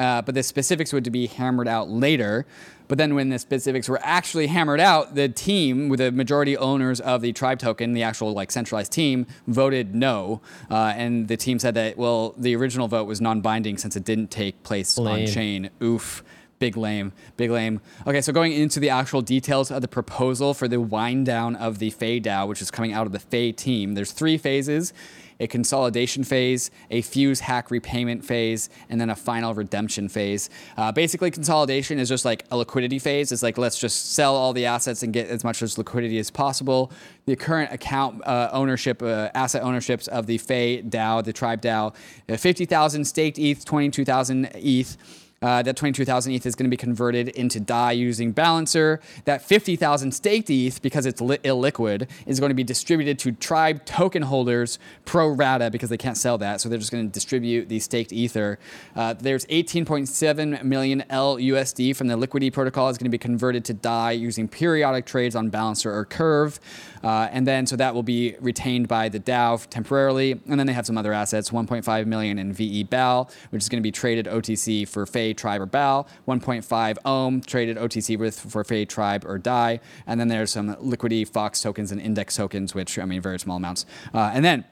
Uh, 0.00 0.22
but 0.22 0.34
the 0.34 0.42
specifics 0.42 0.92
would 0.94 1.12
be 1.12 1.26
hammered 1.26 1.68
out 1.68 1.90
later. 1.90 2.46
But 2.88 2.98
then 2.98 3.14
when 3.14 3.28
the 3.28 3.38
specifics 3.38 3.86
were 3.88 4.00
actually 4.02 4.48
hammered 4.48 4.80
out, 4.80 5.14
the 5.14 5.28
team, 5.28 5.88
with 5.90 6.00
the 6.00 6.10
majority 6.10 6.56
owners 6.56 7.00
of 7.00 7.20
the 7.20 7.32
Tribe 7.32 7.58
token, 7.58 7.92
the 7.92 8.02
actual 8.02 8.32
like 8.32 8.50
centralized 8.50 8.92
team, 8.92 9.26
voted 9.46 9.94
no. 9.94 10.40
Uh, 10.70 10.94
and 10.96 11.28
the 11.28 11.36
team 11.36 11.58
said 11.58 11.74
that, 11.74 11.98
well, 11.98 12.34
the 12.36 12.56
original 12.56 12.88
vote 12.88 13.04
was 13.06 13.20
non-binding 13.20 13.76
since 13.78 13.94
it 13.94 14.04
didn't 14.04 14.30
take 14.30 14.62
place 14.62 14.98
on 14.98 15.26
chain. 15.26 15.70
Oof. 15.82 16.24
Big 16.60 16.76
lame, 16.76 17.12
big 17.38 17.50
lame. 17.50 17.80
Okay, 18.06 18.20
so 18.20 18.34
going 18.34 18.52
into 18.52 18.80
the 18.80 18.90
actual 18.90 19.22
details 19.22 19.70
of 19.70 19.80
the 19.80 19.88
proposal 19.88 20.52
for 20.52 20.68
the 20.68 20.78
wind 20.78 21.24
down 21.24 21.56
of 21.56 21.78
the 21.78 21.88
Fei 21.88 22.20
DAO, 22.20 22.46
which 22.46 22.60
is 22.60 22.70
coming 22.70 22.92
out 22.92 23.06
of 23.06 23.12
the 23.12 23.18
Fei 23.18 23.50
team, 23.50 23.94
there's 23.94 24.12
three 24.12 24.36
phases 24.36 24.92
a 25.40 25.46
consolidation 25.46 26.22
phase, 26.22 26.70
a 26.90 27.00
fuse 27.00 27.40
hack 27.40 27.70
repayment 27.70 28.22
phase, 28.22 28.68
and 28.90 29.00
then 29.00 29.08
a 29.08 29.16
final 29.16 29.54
redemption 29.54 30.06
phase. 30.06 30.50
Uh, 30.76 30.92
basically, 30.92 31.30
consolidation 31.30 31.98
is 31.98 32.10
just 32.10 32.26
like 32.26 32.44
a 32.50 32.56
liquidity 32.58 32.98
phase. 32.98 33.32
It's 33.32 33.42
like 33.42 33.56
let's 33.56 33.78
just 33.78 34.12
sell 34.12 34.36
all 34.36 34.52
the 34.52 34.66
assets 34.66 35.02
and 35.02 35.14
get 35.14 35.28
as 35.28 35.42
much 35.42 35.62
as 35.62 35.78
liquidity 35.78 36.18
as 36.18 36.30
possible. 36.30 36.92
The 37.24 37.36
current 37.36 37.72
account 37.72 38.22
uh, 38.26 38.50
ownership, 38.52 39.02
uh, 39.02 39.30
asset 39.34 39.62
ownerships 39.62 40.08
of 40.08 40.26
the 40.26 40.36
Fei 40.36 40.82
DAO, 40.82 41.24
the 41.24 41.32
Tribe 41.32 41.62
DAO, 41.62 41.94
uh, 42.28 42.36
50,000 42.36 43.06
staked 43.06 43.38
ETH, 43.38 43.64
22,000 43.64 44.50
ETH. 44.56 44.98
Uh, 45.42 45.62
that 45.62 45.74
22,000 45.74 46.34
ETH 46.34 46.44
is 46.44 46.54
going 46.54 46.66
to 46.66 46.70
be 46.70 46.76
converted 46.76 47.30
into 47.30 47.58
DAI 47.58 47.92
using 47.92 48.30
Balancer. 48.30 49.00
That 49.24 49.40
50,000 49.40 50.12
staked 50.12 50.50
ETH, 50.50 50.82
because 50.82 51.06
it's 51.06 51.18
li- 51.22 51.38
illiquid, 51.38 52.10
is 52.26 52.38
going 52.38 52.50
to 52.50 52.54
be 52.54 52.62
distributed 52.62 53.18
to 53.20 53.32
Tribe 53.32 53.86
token 53.86 54.20
holders 54.20 54.78
pro 55.06 55.28
rata 55.28 55.70
because 55.70 55.88
they 55.88 55.96
can't 55.96 56.18
sell 56.18 56.36
that. 56.36 56.60
So 56.60 56.68
they're 56.68 56.78
just 56.78 56.92
going 56.92 57.06
to 57.06 57.10
distribute 57.10 57.70
the 57.70 57.78
staked 57.78 58.12
Ether. 58.12 58.58
Uh, 58.94 59.14
there's 59.14 59.46
18.7 59.46 60.62
million 60.62 61.04
LUSD 61.08 61.96
from 61.96 62.08
the 62.08 62.18
Liquity 62.18 62.50
protocol 62.50 62.90
is 62.90 62.98
going 62.98 63.06
to 63.06 63.10
be 63.10 63.16
converted 63.16 63.64
to 63.64 63.72
DAI 63.72 64.12
using 64.12 64.46
periodic 64.46 65.06
trades 65.06 65.34
on 65.34 65.48
Balancer 65.48 65.90
or 65.90 66.04
Curve. 66.04 66.60
Uh, 67.02 67.28
and 67.32 67.46
then, 67.46 67.66
so 67.66 67.76
that 67.76 67.94
will 67.94 68.02
be 68.02 68.36
retained 68.40 68.88
by 68.88 69.08
the 69.08 69.18
DAO 69.18 69.66
temporarily. 69.70 70.32
And 70.32 70.60
then 70.60 70.66
they 70.66 70.74
have 70.74 70.84
some 70.84 70.98
other 70.98 71.14
assets 71.14 71.48
1.5 71.48 72.04
million 72.04 72.38
in 72.38 72.52
VE 72.52 72.84
BAL, 72.84 73.30
which 73.48 73.62
is 73.62 73.70
going 73.70 73.80
to 73.80 73.82
be 73.82 73.90
traded 73.90 74.26
OTC 74.26 74.86
for 74.86 75.06
Tribe, 75.34 75.60
or 75.60 75.66
BAL. 75.66 76.08
1.5 76.26 76.98
Ohm 77.04 77.40
traded 77.40 77.76
OTC 77.76 78.18
with 78.18 78.38
for 78.38 78.64
Fei, 78.64 78.84
Tribe, 78.84 79.24
or 79.26 79.38
DAI. 79.38 79.80
And 80.06 80.20
then 80.20 80.28
there's 80.28 80.52
some 80.52 80.76
liquidity 80.80 81.24
Fox 81.24 81.60
tokens 81.60 81.92
and 81.92 82.00
index 82.00 82.36
tokens, 82.36 82.74
which, 82.74 82.98
I 82.98 83.04
mean, 83.04 83.20
very 83.20 83.38
small 83.38 83.56
amounts. 83.56 83.86
Uh, 84.14 84.30
and 84.32 84.44
then, 84.44 84.64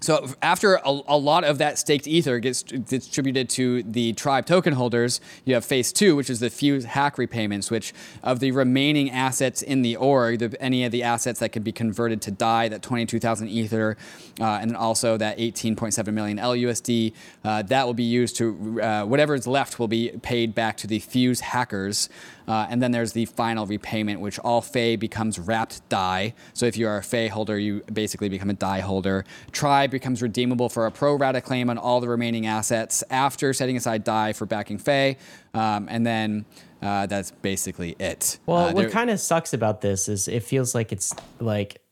so 0.00 0.28
after 0.42 0.76
a, 0.76 1.00
a 1.08 1.16
lot 1.16 1.44
of 1.44 1.58
that 1.58 1.78
staked 1.78 2.06
ether 2.06 2.38
gets 2.38 2.62
distributed 2.62 3.48
to 3.50 3.82
the 3.82 4.12
tribe 4.12 4.46
token 4.46 4.74
holders, 4.74 5.20
you 5.44 5.54
have 5.54 5.64
phase 5.64 5.92
two, 5.92 6.14
which 6.14 6.30
is 6.30 6.38
the 6.38 6.50
fuse 6.50 6.84
hack 6.84 7.18
repayments, 7.18 7.70
which 7.70 7.92
of 8.22 8.38
the 8.38 8.52
remaining 8.52 9.10
assets 9.10 9.60
in 9.60 9.82
the 9.82 9.96
org, 9.96 10.38
the, 10.38 10.62
any 10.62 10.84
of 10.84 10.92
the 10.92 11.02
assets 11.02 11.40
that 11.40 11.50
can 11.50 11.64
be 11.64 11.72
converted 11.72 12.22
to 12.22 12.30
DAI, 12.30 12.68
that 12.68 12.82
22,000 12.82 13.48
ether, 13.48 13.96
uh, 14.40 14.44
and 14.44 14.76
also 14.76 15.16
that 15.16 15.36
18.7 15.38 16.12
million 16.12 16.38
LUSD, 16.38 17.12
uh, 17.44 17.62
that 17.62 17.84
will 17.84 17.94
be 17.94 18.04
used 18.04 18.36
to, 18.36 18.80
uh, 18.80 19.04
whatever 19.04 19.34
is 19.34 19.46
left 19.48 19.80
will 19.80 19.88
be 19.88 20.10
paid 20.22 20.54
back 20.54 20.76
to 20.76 20.86
the 20.86 21.00
fuse 21.00 21.40
hackers. 21.40 22.08
Uh, 22.48 22.66
and 22.70 22.82
then 22.82 22.90
there's 22.90 23.12
the 23.12 23.26
final 23.26 23.66
repayment, 23.66 24.20
which 24.20 24.38
all 24.38 24.62
Fei 24.62 24.96
becomes 24.96 25.38
wrapped 25.38 25.86
DAI. 25.90 26.32
So 26.54 26.64
if 26.66 26.76
you 26.78 26.88
are 26.88 26.96
a 26.96 27.02
Fei 27.02 27.28
holder, 27.28 27.58
you 27.58 27.82
basically 27.92 28.28
become 28.30 28.48
a 28.48 28.54
DAI 28.54 28.80
holder. 28.80 29.24
Tribe 29.52 29.90
becomes 29.90 30.22
redeemable 30.22 30.68
for 30.70 30.86
a 30.86 30.90
pro 30.90 31.14
rata 31.14 31.40
claim 31.42 31.68
on 31.68 31.76
all 31.76 32.00
the 32.00 32.08
remaining 32.08 32.46
assets 32.46 33.04
after 33.10 33.52
setting 33.52 33.76
aside 33.76 34.02
DAI 34.02 34.32
for 34.32 34.46
backing 34.46 34.78
Fei. 34.78 35.18
Um, 35.52 35.88
and 35.90 36.06
then 36.06 36.46
uh, 36.80 37.06
that's 37.06 37.30
basically 37.30 37.96
it. 37.98 38.38
Well, 38.46 38.68
Uh, 38.68 38.72
what 38.72 38.90
kind 38.90 39.10
of 39.10 39.20
sucks 39.20 39.52
about 39.52 39.82
this 39.82 40.08
is 40.08 40.26
it 40.26 40.42
feels 40.42 40.74
like 40.74 40.90
it's 40.92 41.14
like 41.40 41.82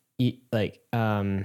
like 0.51 0.81
um 0.95 1.45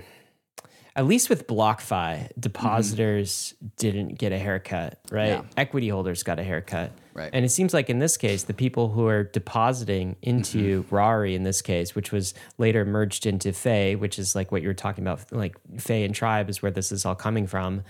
at 0.95 1.05
least 1.05 1.29
with 1.29 1.47
BlockFi, 1.47 2.29
depositors 2.37 3.53
didn't 3.77 4.17
get 4.17 4.31
a 4.31 4.37
haircut, 4.37 4.99
right? 5.09 5.29
Yeah. 5.29 5.43
Equity 5.55 5.89
holders 5.89 6.23
got 6.23 6.39
a 6.39 6.43
haircut. 6.43 6.91
Right. 7.13 7.29
And 7.33 7.43
it 7.45 7.49
seems 7.49 7.73
like 7.73 7.89
in 7.89 7.99
this 7.99 8.15
case, 8.17 8.43
the 8.43 8.53
people 8.53 8.89
who 8.89 9.07
are 9.07 9.23
depositing 9.23 10.15
into 10.21 10.85
Rari 10.89 11.35
in 11.35 11.43
this 11.43 11.61
case, 11.61 11.93
which 11.95 12.11
was 12.11 12.33
later 12.57 12.85
merged 12.85 13.25
into 13.25 13.51
Fei, 13.53 13.95
which 13.95 14.17
is 14.17 14.35
like 14.35 14.51
what 14.51 14.61
you 14.61 14.67
were 14.69 14.73
talking 14.73 15.03
about, 15.03 15.31
like 15.31 15.55
Fei 15.77 16.03
and 16.03 16.15
Tribe 16.15 16.49
is 16.49 16.61
where 16.61 16.71
this 16.71 16.91
is 16.91 17.05
all 17.05 17.15
coming 17.15 17.47
from. 17.47 17.83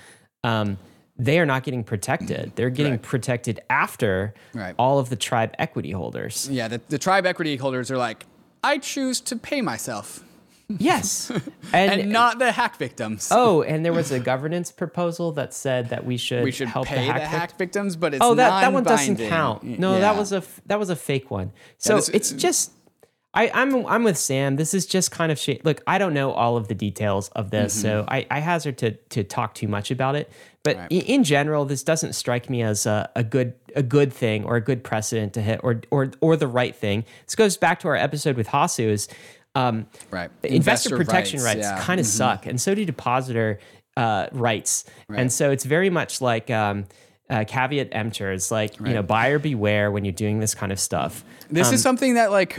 Um, 0.44 0.78
they 1.18 1.40
are 1.40 1.46
not 1.46 1.64
getting 1.64 1.84
protected. 1.84 2.52
They're 2.56 2.70
getting 2.72 2.94
Right. 2.94 3.02
protected 3.02 3.60
after 3.70 4.34
Right. 4.54 4.74
all 4.80 4.98
of 4.98 5.10
the 5.10 5.16
tribe 5.16 5.54
equity 5.60 5.92
holders. 5.92 6.50
yeah, 6.50 6.68
the, 6.68 6.82
the 6.90 6.98
Tribe 6.98 7.26
equity 7.28 7.58
holders 7.58 7.92
are 7.92 7.98
like, 7.98 8.26
I 8.64 8.80
choose 8.80 9.22
to 9.22 9.36
pay 9.36 9.62
myself 9.62 10.24
Yes. 10.80 11.32
and, 11.74 12.12
not 12.12 12.40
the 12.40 12.52
hack 12.52 12.78
victims. 12.78 13.30
Oh, 13.32 13.62
and 13.62 13.84
there 13.86 13.94
was 13.94 14.12
a 14.12 14.20
governance 14.20 14.72
proposal 14.72 15.32
that 15.34 15.54
said 15.54 15.90
that 15.90 16.06
we 16.06 16.18
should 16.18 16.44
we 16.44 16.52
should 16.52 16.68
help 16.68 16.88
pay 16.88 17.08
the 17.08 17.14
the 17.14 17.20
hack, 17.20 17.22
hack, 17.52 17.58
victims, 17.58 17.96
but 17.96 18.14
it's 18.14 18.24
Oh, 18.24 18.36
that, 18.36 18.62
that 18.62 18.74
one 18.74 18.84
doesn't 18.84 19.18
count. 19.18 19.64
No, 19.64 19.94
Yeah. 19.94 20.00
that 20.00 20.18
was 20.18 20.32
a 20.32 20.44
that 20.66 20.80
was 20.80 20.90
a 20.90 20.96
fake 20.96 21.32
one. 21.32 21.52
So 21.78 21.96
this- 21.96 22.10
uh, 22.10 22.14
it's 22.14 22.32
just 22.32 22.72
I, 23.34 23.50
I'm 23.54 23.86
I'm 23.86 24.04
with 24.04 24.18
Sam. 24.18 24.58
This 24.58 24.74
is 24.74 24.86
just 24.86 25.10
kind 25.12 25.32
of 25.32 25.40
shit. 25.40 25.64
Look, 25.64 25.82
I 25.88 25.98
don't 25.98 26.14
know 26.14 26.32
all 26.32 26.58
of 26.58 26.68
the 26.68 26.76
details 26.76 27.30
of 27.30 27.50
this, 27.50 27.74
mm-hmm. 27.74 27.82
so 27.82 28.06
I, 28.08 28.28
I 28.30 28.40
hazard 28.40 28.78
to 28.80 28.92
to 28.92 29.24
talk 29.24 29.56
too 29.56 29.70
much 29.70 29.90
about 29.90 30.16
it. 30.16 30.30
But 30.64 30.78
Right. 30.78 30.92
in 30.92 31.24
general, 31.24 31.66
this 31.66 31.82
doesn't 31.82 32.14
strike 32.14 32.50
me 32.50 32.62
as 32.62 32.86
a, 32.86 33.10
a 33.16 33.24
good 33.24 33.54
a 33.74 33.84
good 33.84 34.12
thing 34.12 34.44
or 34.44 34.58
a 34.58 34.62
good 34.62 34.84
precedent 34.84 35.34
to 35.36 35.42
hit 35.42 35.62
or 35.64 35.82
or 35.92 36.12
or 36.20 36.36
the 36.36 36.48
right 36.48 36.76
thing. 36.76 37.06
This 37.26 37.36
goes 37.36 37.56
back 37.56 37.80
to 37.82 37.88
our 37.88 37.96
episode 37.96 38.36
with 38.36 38.50
Hasu. 38.50 38.90
Is 38.90 39.08
um, 39.56 39.86
Right. 40.10 40.30
investor, 40.44 40.56
Investor 40.56 40.98
protection 40.98 41.40
rights, 41.42 41.56
rights, 41.56 41.68
yeah. 41.68 41.76
Mm-hmm. 41.76 41.84
kind 41.86 42.00
of 42.00 42.06
suck, 42.06 42.46
and 42.46 42.60
so 42.60 42.74
do 42.76 42.86
depositor 42.86 43.60
uh, 43.98 44.28
rights. 44.32 44.86
And 45.10 45.32
so 45.32 45.52
it's 45.52 45.66
very 45.66 45.90
much 45.90 46.22
like 46.22 46.50
um, 46.50 46.86
uh, 47.30 47.44
caveat 47.46 47.90
emptor. 47.92 48.32
It's 48.32 48.50
like 48.52 48.80
you 48.80 48.94
know, 48.94 49.04
buyer 49.04 49.38
beware 49.40 49.92
when 49.92 50.06
you're 50.06 50.14
doing 50.14 50.40
this 50.40 50.56
kind 50.56 50.72
of 50.72 50.80
stuff. 50.80 51.24
This 51.50 51.68
Um, 51.68 51.74
is 51.74 51.82
something 51.82 52.14
that 52.14 52.32
like 52.32 52.58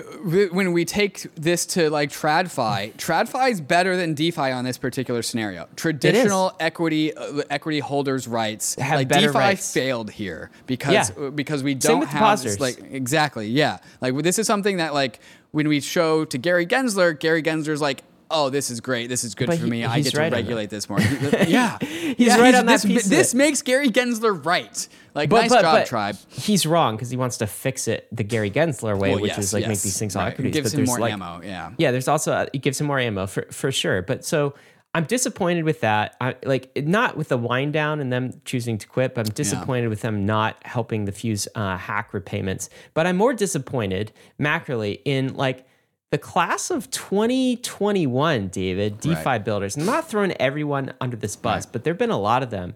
when 0.53 0.73
we 0.75 0.85
take 0.85 1.27
this 1.35 1.65
to 1.67 1.89
like 1.89 2.11
TradFi, 2.11 2.93
TradFi 2.97 3.51
is 3.51 3.61
better 3.63 3.97
than 3.97 4.13
DeFi 4.13 4.51
on 4.51 4.65
this 4.65 4.77
particular 4.77 5.23
scenario. 5.23 5.67
Traditional 5.77 6.55
equity 6.61 7.15
uh, 7.17 7.43
equity 7.49 7.79
holders' 7.81 8.29
rights, 8.29 8.75
Have 8.75 8.97
like 8.99 9.09
better 9.09 9.29
DeFi 9.29 9.39
rights. 9.39 9.73
failed 9.73 10.11
here 10.11 10.51
because 10.67 10.93
Yeah. 10.93 11.25
uh, 11.27 11.31
because 11.31 11.63
we 11.63 11.75
don't 11.75 12.07
have 12.07 12.43
this, 12.43 12.61
like 12.61 12.79
exactly 12.91 13.47
yeah 13.49 13.79
like 14.03 14.15
this 14.23 14.39
is 14.39 14.47
something 14.47 14.77
that 14.77 14.93
like 14.93 15.21
when 15.53 15.69
we 15.69 15.81
show 15.81 16.25
to 16.25 16.39
Gary 16.39 16.67
Gensler, 16.67 17.19
Gary 17.19 17.43
Gensler's 17.43 17.81
like. 17.81 18.03
Oh, 18.35 18.49
this 18.49 18.71
is 18.71 18.81
great. 18.81 19.11
This 19.11 19.25
is 19.25 19.35
good 19.35 19.49
But 19.49 19.59
for 19.59 19.65
he- 19.67 19.71
me. 19.71 19.85
I 19.85 19.97
he's 19.97 20.07
get 20.07 20.13
to 20.13 20.19
right 20.21 20.27
on 20.29 20.31
that. 20.31 20.37
regulate 20.39 20.71
this 20.71 20.89
more. 20.89 20.99
yeah, 21.47 21.77
he's 21.81 22.29
right 22.29 22.55
on 22.55 22.65
that 22.65 22.81
this, 22.81 22.85
piece 22.87 23.05
of 23.05 23.11
This 23.11 23.35
makes 23.35 23.61
Gary 23.61 23.91
Gensler 23.91 24.43
right. 24.43 24.89
Like, 25.15 25.31
nice 25.31 25.51
job, 25.53 25.85
tribe. 25.85 26.17
He's 26.31 26.65
wrong 26.65 26.97
because 26.97 27.11
he 27.11 27.19
wants 27.19 27.37
to 27.37 27.47
fix 27.47 27.89
it 27.89 28.09
the 28.11 28.25
Gary 28.25 28.51
Gensler 28.51 28.99
way, 28.99 29.11
Well, 29.11 29.21
which 29.21 29.33
yes, 29.33 29.39
is 29.39 29.53
like 29.53 29.69
make 29.69 29.83
these 29.83 29.99
things 29.99 30.17
all 30.17 30.25
right. 30.25 30.41
It 30.41 30.51
gives 30.51 30.73
but 30.73 30.79
him 30.79 30.87
there's 30.87 30.89
more 30.89 30.99
like, 30.99 31.13
ammo, 31.13 31.43
yeah. 31.45 31.73
yeah. 31.77 31.91
There's 31.91 32.09
also 32.09 32.33
uh, 32.33 32.47
it 32.55 32.63
gives 32.63 32.81
him 32.81 32.87
more 32.87 32.99
ammo 32.99 33.27
for 33.27 33.45
for 33.51 33.71
sure. 33.71 34.01
But 34.01 34.25
so 34.25 34.55
I'm 34.95 35.05
disappointed 35.05 35.65
with 35.65 35.81
that. 35.81 36.17
I 36.21 36.37
like 36.45 36.71
not 36.77 37.17
with 37.17 37.29
the 37.29 37.39
wind 37.39 37.73
down 37.73 37.99
and 38.01 38.13
them 38.13 38.41
choosing 38.45 38.77
to 38.79 38.87
quit. 38.87 39.15
But 39.15 39.27
I'm 39.27 39.33
disappointed 39.33 39.89
with 39.89 40.03
them 40.03 40.27
not 40.27 40.57
helping 40.67 41.07
the 41.07 41.13
Fuse 41.13 41.49
uh, 41.55 41.77
hack 41.79 42.13
repayments. 42.13 42.69
But 42.93 43.07
I'm 43.07 43.17
more 43.17 43.33
disappointed 43.33 44.13
macroly 44.39 45.01
in 45.05 45.35
like. 45.35 45.67
The 46.11 46.19
class 46.19 46.71
of 46.71 46.91
2021, 46.91 48.49
David, 48.49 49.01
DeFi 49.01 49.25
Right. 49.25 49.43
builders. 49.43 49.79
I'm 49.79 49.87
not 49.87 50.09
throwing 50.09 50.33
everyone 50.33 50.93
under 51.01 51.17
this 51.17 51.37
bus, 51.37 51.65
but 51.65 51.85
there 51.85 51.95
have 51.95 51.99
been 51.99 52.11
a 52.11 52.19
lot 52.19 52.43
of 52.43 52.51
them. 52.51 52.75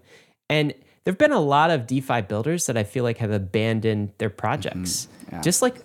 And 0.49 0.71
there 1.03 1.11
have 1.11 1.19
been 1.19 1.31
a 1.31 1.39
lot 1.39 1.69
of 1.69 1.85
DeFi 1.85 2.21
builders 2.21 2.65
that 2.65 2.77
I 2.77 2.83
feel 2.83 3.03
like 3.03 3.17
have 3.19 3.29
abandoned 3.29 4.13
their 4.17 4.31
projects, 4.31 5.07
Yeah. 5.31 5.41
just 5.41 5.61
like 5.61 5.75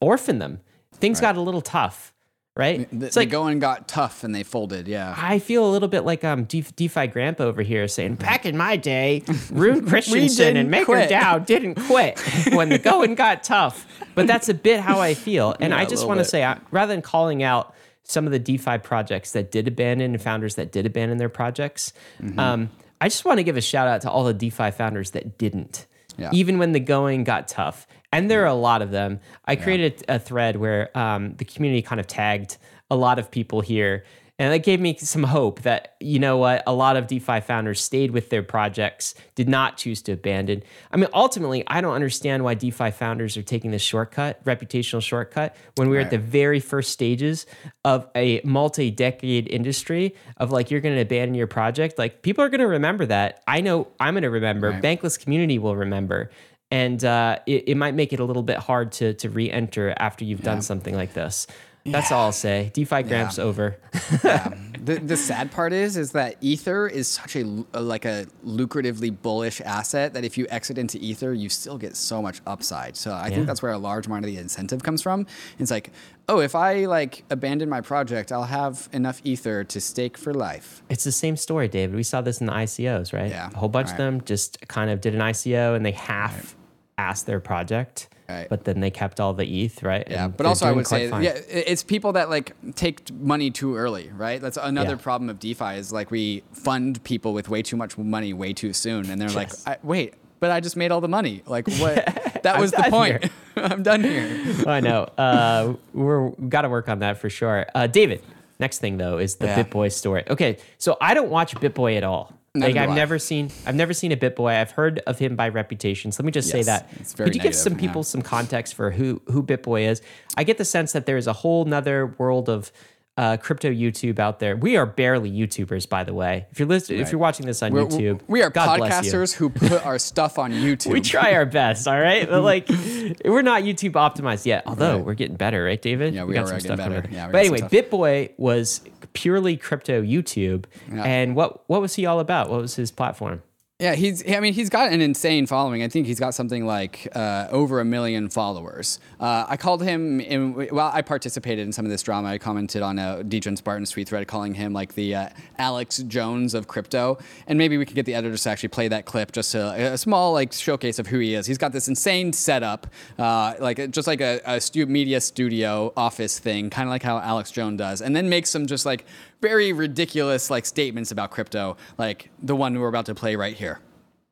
orphan 0.00 0.40
them. 0.40 0.60
Things 0.94 1.22
got 1.22 1.36
a 1.36 1.40
little 1.40 1.62
tough, 1.62 2.12
right? 2.60 2.86
The, 2.92 3.06
it's 3.06 3.14
the 3.16 3.22
like 3.22 3.30
going 3.30 3.58
got 3.58 3.88
tough 3.88 4.22
and 4.22 4.34
they 4.34 4.42
folded. 4.44 4.86
Yeah. 4.86 5.14
I 5.18 5.38
feel 5.40 5.68
a 5.68 5.70
little 5.72 5.88
bit 5.88 6.04
like 6.04 6.22
um 6.22 6.44
Def- 6.44 6.76
DeFi 6.76 7.08
Grandpa 7.08 7.44
over 7.44 7.62
here 7.62 7.88
saying, 7.88 8.16
back 8.16 8.46
in 8.46 8.56
my 8.56 8.76
day, 8.76 9.22
Rune 9.50 9.86
Christensen 9.88 10.56
and 10.56 10.70
Maker 10.70 10.84
quit." 10.84 11.10
DAO 11.10 11.44
didn't 11.44 11.74
quit 11.76 12.20
when 12.52 12.68
the 12.68 12.78
going 12.78 13.14
got 13.16 13.42
tough. 13.42 13.86
But 14.14 14.26
that's 14.26 14.48
a 14.48 14.54
bit 14.54 14.80
how 14.80 15.00
I 15.00 15.14
feel. 15.14 15.56
And 15.60 15.70
Yeah, 15.72 15.78
I 15.78 15.84
just 15.86 16.06
want 16.06 16.18
to 16.20 16.24
say, 16.24 16.44
I, 16.44 16.58
rather 16.70 16.92
than 16.92 17.02
calling 17.02 17.42
out 17.42 17.74
some 18.02 18.26
of 18.26 18.32
the 18.32 18.38
DeFi 18.38 18.78
projects 18.78 19.32
that 19.32 19.50
did 19.50 19.66
abandon 19.68 20.12
and 20.14 20.22
founders 20.22 20.56
that 20.56 20.70
did 20.72 20.84
abandon 20.86 21.18
their 21.18 21.28
projects, 21.28 21.92
Mm-hmm. 22.22 22.38
um, 22.38 22.70
I 23.00 23.08
just 23.08 23.24
want 23.24 23.38
to 23.38 23.42
give 23.44 23.56
a 23.56 23.62
shout 23.62 23.88
out 23.88 24.02
to 24.02 24.10
all 24.10 24.24
the 24.24 24.34
DeFi 24.34 24.72
founders 24.72 25.12
that 25.12 25.38
didn't, 25.38 25.86
Yeah. 26.18 26.28
even 26.34 26.58
when 26.58 26.72
the 26.72 26.80
going 26.80 27.24
got 27.24 27.48
tough. 27.48 27.86
And 28.12 28.30
there 28.30 28.42
are 28.42 28.46
a 28.46 28.54
lot 28.54 28.82
of 28.82 28.90
them. 28.90 29.20
I 29.44 29.54
created 29.56 30.04
a 30.08 30.18
thread 30.18 30.56
where 30.56 30.96
um, 30.98 31.34
the 31.36 31.44
community 31.44 31.82
kind 31.82 32.00
of 32.00 32.06
tagged 32.06 32.56
a 32.90 32.96
lot 32.96 33.18
of 33.18 33.30
people 33.30 33.60
here. 33.60 34.04
And 34.40 34.50
that 34.54 34.60
gave 34.64 34.80
me 34.80 34.96
some 34.96 35.24
hope 35.24 35.60
that, 35.62 35.96
you 36.00 36.18
know 36.18 36.38
what, 36.38 36.62
a 36.66 36.72
lot 36.72 36.96
of 36.96 37.06
DeFi 37.06 37.40
founders 37.40 37.78
stayed 37.78 38.10
with 38.10 38.30
their 38.30 38.42
projects, 38.42 39.14
did 39.34 39.50
not 39.50 39.76
choose 39.76 40.00
to 40.02 40.12
abandon. 40.12 40.62
I 40.90 40.96
mean, 40.96 41.10
ultimately, 41.12 41.62
I 41.66 41.82
don't 41.82 41.92
understand 41.92 42.42
why 42.42 42.54
DeFi 42.54 42.90
founders 42.92 43.36
are 43.36 43.42
taking 43.42 43.70
this 43.70 43.82
shortcut, 43.82 44.42
reputational 44.46 45.02
shortcut, 45.02 45.54
when 45.74 45.90
we're 45.90 46.00
at 46.00 46.10
the 46.10 46.16
very 46.16 46.58
first 46.58 46.90
stages 46.90 47.44
of 47.84 48.08
a 48.16 48.40
multi 48.42 48.90
decade 48.90 49.46
industry 49.46 50.14
of 50.38 50.50
like, 50.50 50.70
you're 50.70 50.80
going 50.80 50.94
to 50.94 51.02
abandon 51.02 51.34
your 51.34 51.46
project. 51.46 51.98
Like, 51.98 52.22
people 52.22 52.42
are 52.42 52.48
going 52.48 52.60
to 52.60 52.66
remember 52.66 53.04
that. 53.06 53.42
I 53.46 53.60
know 53.60 53.88
I'm 54.00 54.14
going 54.14 54.22
to 54.22 54.30
remember, 54.30 54.70
Right. 54.70 54.82
bankless 54.82 55.20
community 55.22 55.58
will 55.58 55.76
remember. 55.76 56.30
And 56.70 57.04
uh, 57.04 57.38
it, 57.46 57.64
it 57.70 57.74
might 57.76 57.94
make 57.94 58.12
it 58.12 58.20
a 58.20 58.24
little 58.24 58.42
bit 58.44 58.58
hard 58.58 58.92
to, 58.92 59.14
to 59.14 59.28
re 59.28 59.50
enter 59.50 59.94
after 59.98 60.24
you've 60.24 60.42
done 60.42 60.62
something 60.62 60.94
like 60.94 61.14
this. 61.14 61.46
That's 61.86 62.12
all 62.12 62.26
I'll 62.26 62.32
say. 62.32 62.70
DeFi 62.74 63.02
Gramps 63.04 63.38
over. 63.38 63.76
yeah. 64.22 64.52
the, 64.84 64.96
the 64.96 65.16
sad 65.16 65.50
part 65.50 65.72
is 65.72 65.96
is 65.96 66.12
that 66.12 66.36
ether 66.42 66.86
is 66.86 67.08
such 67.08 67.36
a, 67.36 67.64
a- 67.72 67.80
like 67.80 68.04
a 68.04 68.26
lucratively 68.46 69.10
bullish 69.22 69.60
asset 69.62 70.12
that 70.12 70.22
if 70.24 70.36
you 70.38 70.46
exit 70.50 70.76
into 70.78 70.98
ether 70.98 71.32
you 71.32 71.48
still 71.48 71.76
get 71.78 71.96
so 71.96 72.20
much 72.22 72.40
upside 72.46 72.96
so 72.96 73.10
i 73.12 73.28
Yeah. 73.28 73.34
think 73.34 73.46
that's 73.46 73.60
where 73.62 73.72
a 73.72 73.78
large 73.78 74.06
amount 74.06 74.24
of 74.24 74.30
the 74.30 74.38
incentive 74.38 74.82
comes 74.82 75.02
from 75.02 75.26
it's 75.58 75.70
like 75.70 75.90
oh 76.30 76.40
if 76.40 76.54
i 76.54 76.86
like 76.86 77.24
abandon 77.30 77.68
my 77.68 77.80
project 77.82 78.32
i'll 78.32 78.44
have 78.44 78.88
enough 78.92 79.20
ether 79.24 79.64
to 79.64 79.80
stake 79.82 80.16
for 80.16 80.32
life 80.32 80.82
It's 80.88 81.04
the 81.04 81.12
same 81.12 81.36
story, 81.36 81.68
David. 81.68 81.94
We 81.96 82.02
saw 82.02 82.20
this 82.22 82.40
in 82.40 82.46
the 82.46 82.52
ICOs, 82.52 83.12
right? 83.12 83.30
Yeah, 83.30 83.50
A 83.54 83.58
whole 83.58 83.68
bunch 83.68 83.90
of 83.90 83.96
them 83.98 84.22
just 84.24 84.66
kind 84.68 84.90
of 84.90 85.00
did 85.02 85.14
an 85.14 85.20
ICO 85.20 85.74
and 85.76 85.84
they 85.84 85.92
half 85.92 86.56
asked 87.00 87.26
their 87.26 87.40
project, 87.40 88.08
Right. 88.28 88.48
but 88.48 88.64
then 88.64 88.80
they 88.80 88.90
kept 88.90 89.18
all 89.20 89.32
the 89.34 89.44
ETH, 89.44 89.82
right? 89.82 90.06
Yeah, 90.08 90.26
And 90.26 90.36
but 90.36 90.46
also 90.46 90.66
I 90.68 90.72
would 90.72 90.86
say, 90.86 91.08
fine. 91.10 91.22
yeah, 91.24 91.32
it's 91.48 91.82
people 91.82 92.12
that 92.12 92.28
like 92.30 92.52
take 92.76 93.10
money 93.12 93.50
too 93.50 93.74
early, 93.76 94.10
right? 94.16 94.40
That's 94.40 94.58
another 94.60 94.90
Yeah. 94.96 95.02
problem 95.08 95.28
of 95.30 95.38
DeFi 95.40 95.76
is 95.78 95.92
like 95.92 96.10
we 96.10 96.42
fund 96.52 97.02
people 97.02 97.32
with 97.32 97.48
way 97.48 97.62
too 97.62 97.76
much 97.76 97.96
money 97.98 98.32
way 98.32 98.52
too 98.52 98.72
soon, 98.72 99.10
and 99.10 99.20
they're 99.20 99.30
Yes. 99.30 99.66
like, 99.66 99.76
I, 99.76 99.78
wait, 99.82 100.14
but 100.38 100.50
I 100.50 100.60
just 100.60 100.76
made 100.76 100.92
all 100.92 101.00
the 101.00 101.08
money. 101.08 101.42
Like 101.46 101.66
what? 101.82 101.94
That 102.42 102.60
was 102.60 102.70
the 102.72 102.84
point. 102.90 103.30
I'm 103.56 103.82
done 103.82 104.02
here. 104.04 104.28
I 104.66 104.80
know. 104.80 105.02
Uh, 105.18 105.74
we're 105.92 106.30
got 106.54 106.62
to 106.62 106.68
work 106.68 106.88
on 106.88 107.00
that 107.00 107.18
for 107.18 107.28
sure. 107.28 107.66
Uh, 107.74 107.86
David, 107.86 108.22
next 108.58 108.78
thing 108.78 108.96
though 108.96 109.18
is 109.18 109.36
the 109.36 109.46
Yeah. 109.46 109.62
BitBoy 109.64 109.90
story. 109.92 110.22
Okay, 110.30 110.58
so 110.78 110.96
I 111.00 111.14
don't 111.14 111.30
watch 111.30 111.54
BitBoy 111.56 111.96
at 111.96 112.04
all. 112.04 112.32
Like 112.54 112.76
I've 112.76 112.90
I. 112.90 112.94
never 112.96 113.20
seen, 113.20 113.50
I've 113.64 113.76
never 113.76 113.92
seen 113.94 114.10
a 114.10 114.16
BitBoy. 114.16 114.56
I've 114.56 114.72
heard 114.72 114.98
of 115.06 115.20
him 115.20 115.36
by 115.36 115.48
reputation. 115.50 116.10
So 116.10 116.20
let 116.22 116.26
me 116.26 116.32
just 116.32 116.50
say 116.50 116.64
that. 116.64 116.90
Could 116.90 117.28
you 117.28 117.34
give 117.34 117.36
negative, 117.36 117.54
some 117.54 117.74
yeah. 117.74 117.78
people 117.78 118.02
some 118.02 118.22
context 118.22 118.74
for 118.74 118.90
who 118.90 119.22
who 119.26 119.44
BitBoy 119.44 119.88
is? 119.88 120.02
I 120.36 120.42
get 120.42 120.58
the 120.58 120.64
sense 120.64 120.90
that 120.92 121.06
there 121.06 121.16
is 121.16 121.28
a 121.28 121.32
whole 121.32 121.64
nother 121.64 122.06
world 122.18 122.48
of 122.48 122.72
uh, 123.16 123.36
crypto 123.36 123.70
YouTube 123.70 124.18
out 124.18 124.40
there. 124.40 124.56
We 124.56 124.76
are 124.76 124.86
barely 124.86 125.30
YouTubers, 125.30 125.88
by 125.88 126.02
the 126.04 126.14
way. 126.14 126.46
If 126.50 126.58
you're 126.58 126.66
listening, 126.66 127.00
if 127.00 127.12
you're 127.12 127.20
watching 127.20 127.46
this 127.46 127.62
on 127.62 127.72
We're- 127.72 127.86
YouTube, 127.86 128.20
we 128.26 128.42
are 128.42 128.50
God 128.50 128.80
podcasters 128.80 129.32
who 129.34 129.50
put 129.50 129.84
our 129.86 129.98
stuff 129.98 130.38
on 130.38 130.50
YouTube. 130.52 130.90
We 130.92 131.00
try 131.02 131.34
our 131.34 131.44
best, 131.46 131.86
all 131.86 132.00
right. 132.00 132.28
But 132.28 132.40
like, 132.42 132.68
we're 133.24 133.42
not 133.42 133.62
YouTube 133.62 133.92
optimized 133.92 134.46
yet. 134.46 134.64
Although 134.66 134.96
Right. 134.96 135.04
we're 135.04 135.14
getting 135.14 135.36
better, 135.36 135.62
right, 135.64 135.80
David? 135.80 136.14
Yeah, 136.14 136.24
we 136.24 136.36
are 136.36 136.46
getting 136.46 136.76
coming 136.76 137.00
better. 137.02 137.08
Yeah, 137.12 137.28
but 137.28 137.38
anyway, 137.38 137.60
BitBoy 137.60 138.30
was 138.38 138.80
purely 139.12 139.56
crypto 139.56 140.02
YouTube, 140.02 140.64
Yeah. 140.92 141.02
and 141.04 141.34
what 141.36 141.68
what 141.68 141.80
was 141.80 141.94
he 141.94 142.06
all 142.06 142.20
about? 142.20 142.50
What 142.50 142.60
was 142.60 142.76
his 142.76 142.90
platform? 142.90 143.42
Yeah, 143.80 143.94
he's. 143.94 144.22
I 144.30 144.40
mean, 144.40 144.52
he's 144.52 144.68
got 144.68 144.92
an 144.92 145.00
insane 145.00 145.46
following. 145.46 145.82
I 145.82 145.88
think 145.88 146.06
he's 146.06 146.20
got 146.20 146.34
something 146.34 146.66
like 146.66 147.08
uh, 147.16 147.48
over 147.50 147.80
a 147.80 147.84
million 147.84 148.28
followers. 148.28 149.00
Uh, 149.18 149.46
I 149.48 149.56
called 149.56 149.82
him. 149.82 150.20
In, 150.20 150.68
well, 150.70 150.90
I 150.92 151.00
participated 151.00 151.64
in 151.64 151.72
some 151.72 151.86
of 151.86 151.90
this 151.90 152.02
drama. 152.02 152.28
I 152.28 152.36
commented 152.36 152.82
on 152.82 152.98
a 152.98 153.24
Degen 153.24 153.56
Spartan's 153.56 153.90
tweet 153.90 154.06
thread, 154.06 154.28
calling 154.28 154.52
him 154.52 154.74
like 154.74 154.96
the 154.96 155.14
uh, 155.14 155.28
Alex 155.56 155.96
Jones 156.02 156.52
of 156.52 156.68
crypto. 156.68 157.18
And 157.46 157.58
maybe 157.58 157.78
we 157.78 157.86
could 157.86 157.94
get 157.94 158.04
the 158.04 158.14
editors 158.14 158.42
to 158.42 158.50
actually 158.50 158.68
play 158.68 158.88
that 158.88 159.06
clip, 159.06 159.32
just 159.32 159.54
a, 159.54 159.94
a 159.94 159.98
small 159.98 160.34
like 160.34 160.52
showcase 160.52 160.98
of 160.98 161.06
who 161.06 161.18
he 161.18 161.34
is. 161.34 161.46
He's 161.46 161.58
got 161.58 161.72
this 161.72 161.88
insane 161.88 162.34
setup, 162.34 162.86
uh, 163.18 163.54
like 163.60 163.90
just 163.92 164.06
like 164.06 164.20
a, 164.20 164.42
a 164.44 164.60
stu- 164.60 164.84
media 164.84 165.22
studio 165.22 165.90
office 165.96 166.38
thing, 166.38 166.68
kind 166.68 166.86
of 166.86 166.90
like 166.90 167.02
how 167.02 167.18
Alex 167.18 167.50
Jones 167.50 167.78
does, 167.78 168.02
and 168.02 168.14
then 168.14 168.28
makes 168.28 168.50
some 168.50 168.66
just 168.66 168.84
like 168.84 169.06
very 169.40 169.72
ridiculous 169.72 170.50
like 170.50 170.66
statements 170.66 171.10
about 171.10 171.30
crypto, 171.30 171.76
like 171.98 172.30
the 172.42 172.54
one 172.56 172.78
we're 172.78 172.88
about 172.88 173.06
to 173.06 173.14
play 173.14 173.36
right 173.36 173.56
here. 173.56 173.80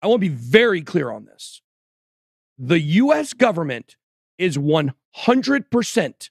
I 0.02 0.06
want 0.06 0.20
to 0.22 0.28
be 0.28 0.34
very 0.34 0.82
clear 0.82 1.10
on 1.10 1.24
this. 1.24 1.60
The 2.58 2.80
US 2.80 3.32
government 3.32 3.96
is 4.38 4.56
100% 4.58 6.30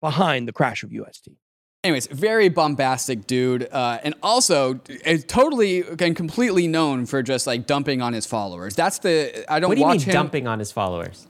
behind 0.00 0.48
the 0.48 0.52
crash 0.52 0.82
of 0.82 0.90
USD. 0.90 1.36
Anyways, 1.82 2.08
very 2.08 2.50
bombastic 2.50 3.26
dude, 3.26 3.66
uh, 3.72 3.98
and 4.02 4.14
also 4.22 4.80
is 5.06 5.24
totally 5.24 5.82
and 5.98 6.14
completely 6.14 6.66
known 6.66 7.06
for 7.06 7.22
just 7.22 7.46
like 7.46 7.66
dumping 7.66 8.02
on 8.02 8.12
his 8.12 8.26
followers. 8.26 8.76
That's 8.76 8.98
the 8.98 9.50
I 9.50 9.60
don't 9.60 9.68
What 9.70 9.74
do 9.76 9.80
you 9.80 9.86
watch 9.86 9.98
mean 10.00 10.06
him. 10.08 10.12
dumping 10.12 10.46
on 10.46 10.58
his 10.58 10.70
followers? 10.72 11.26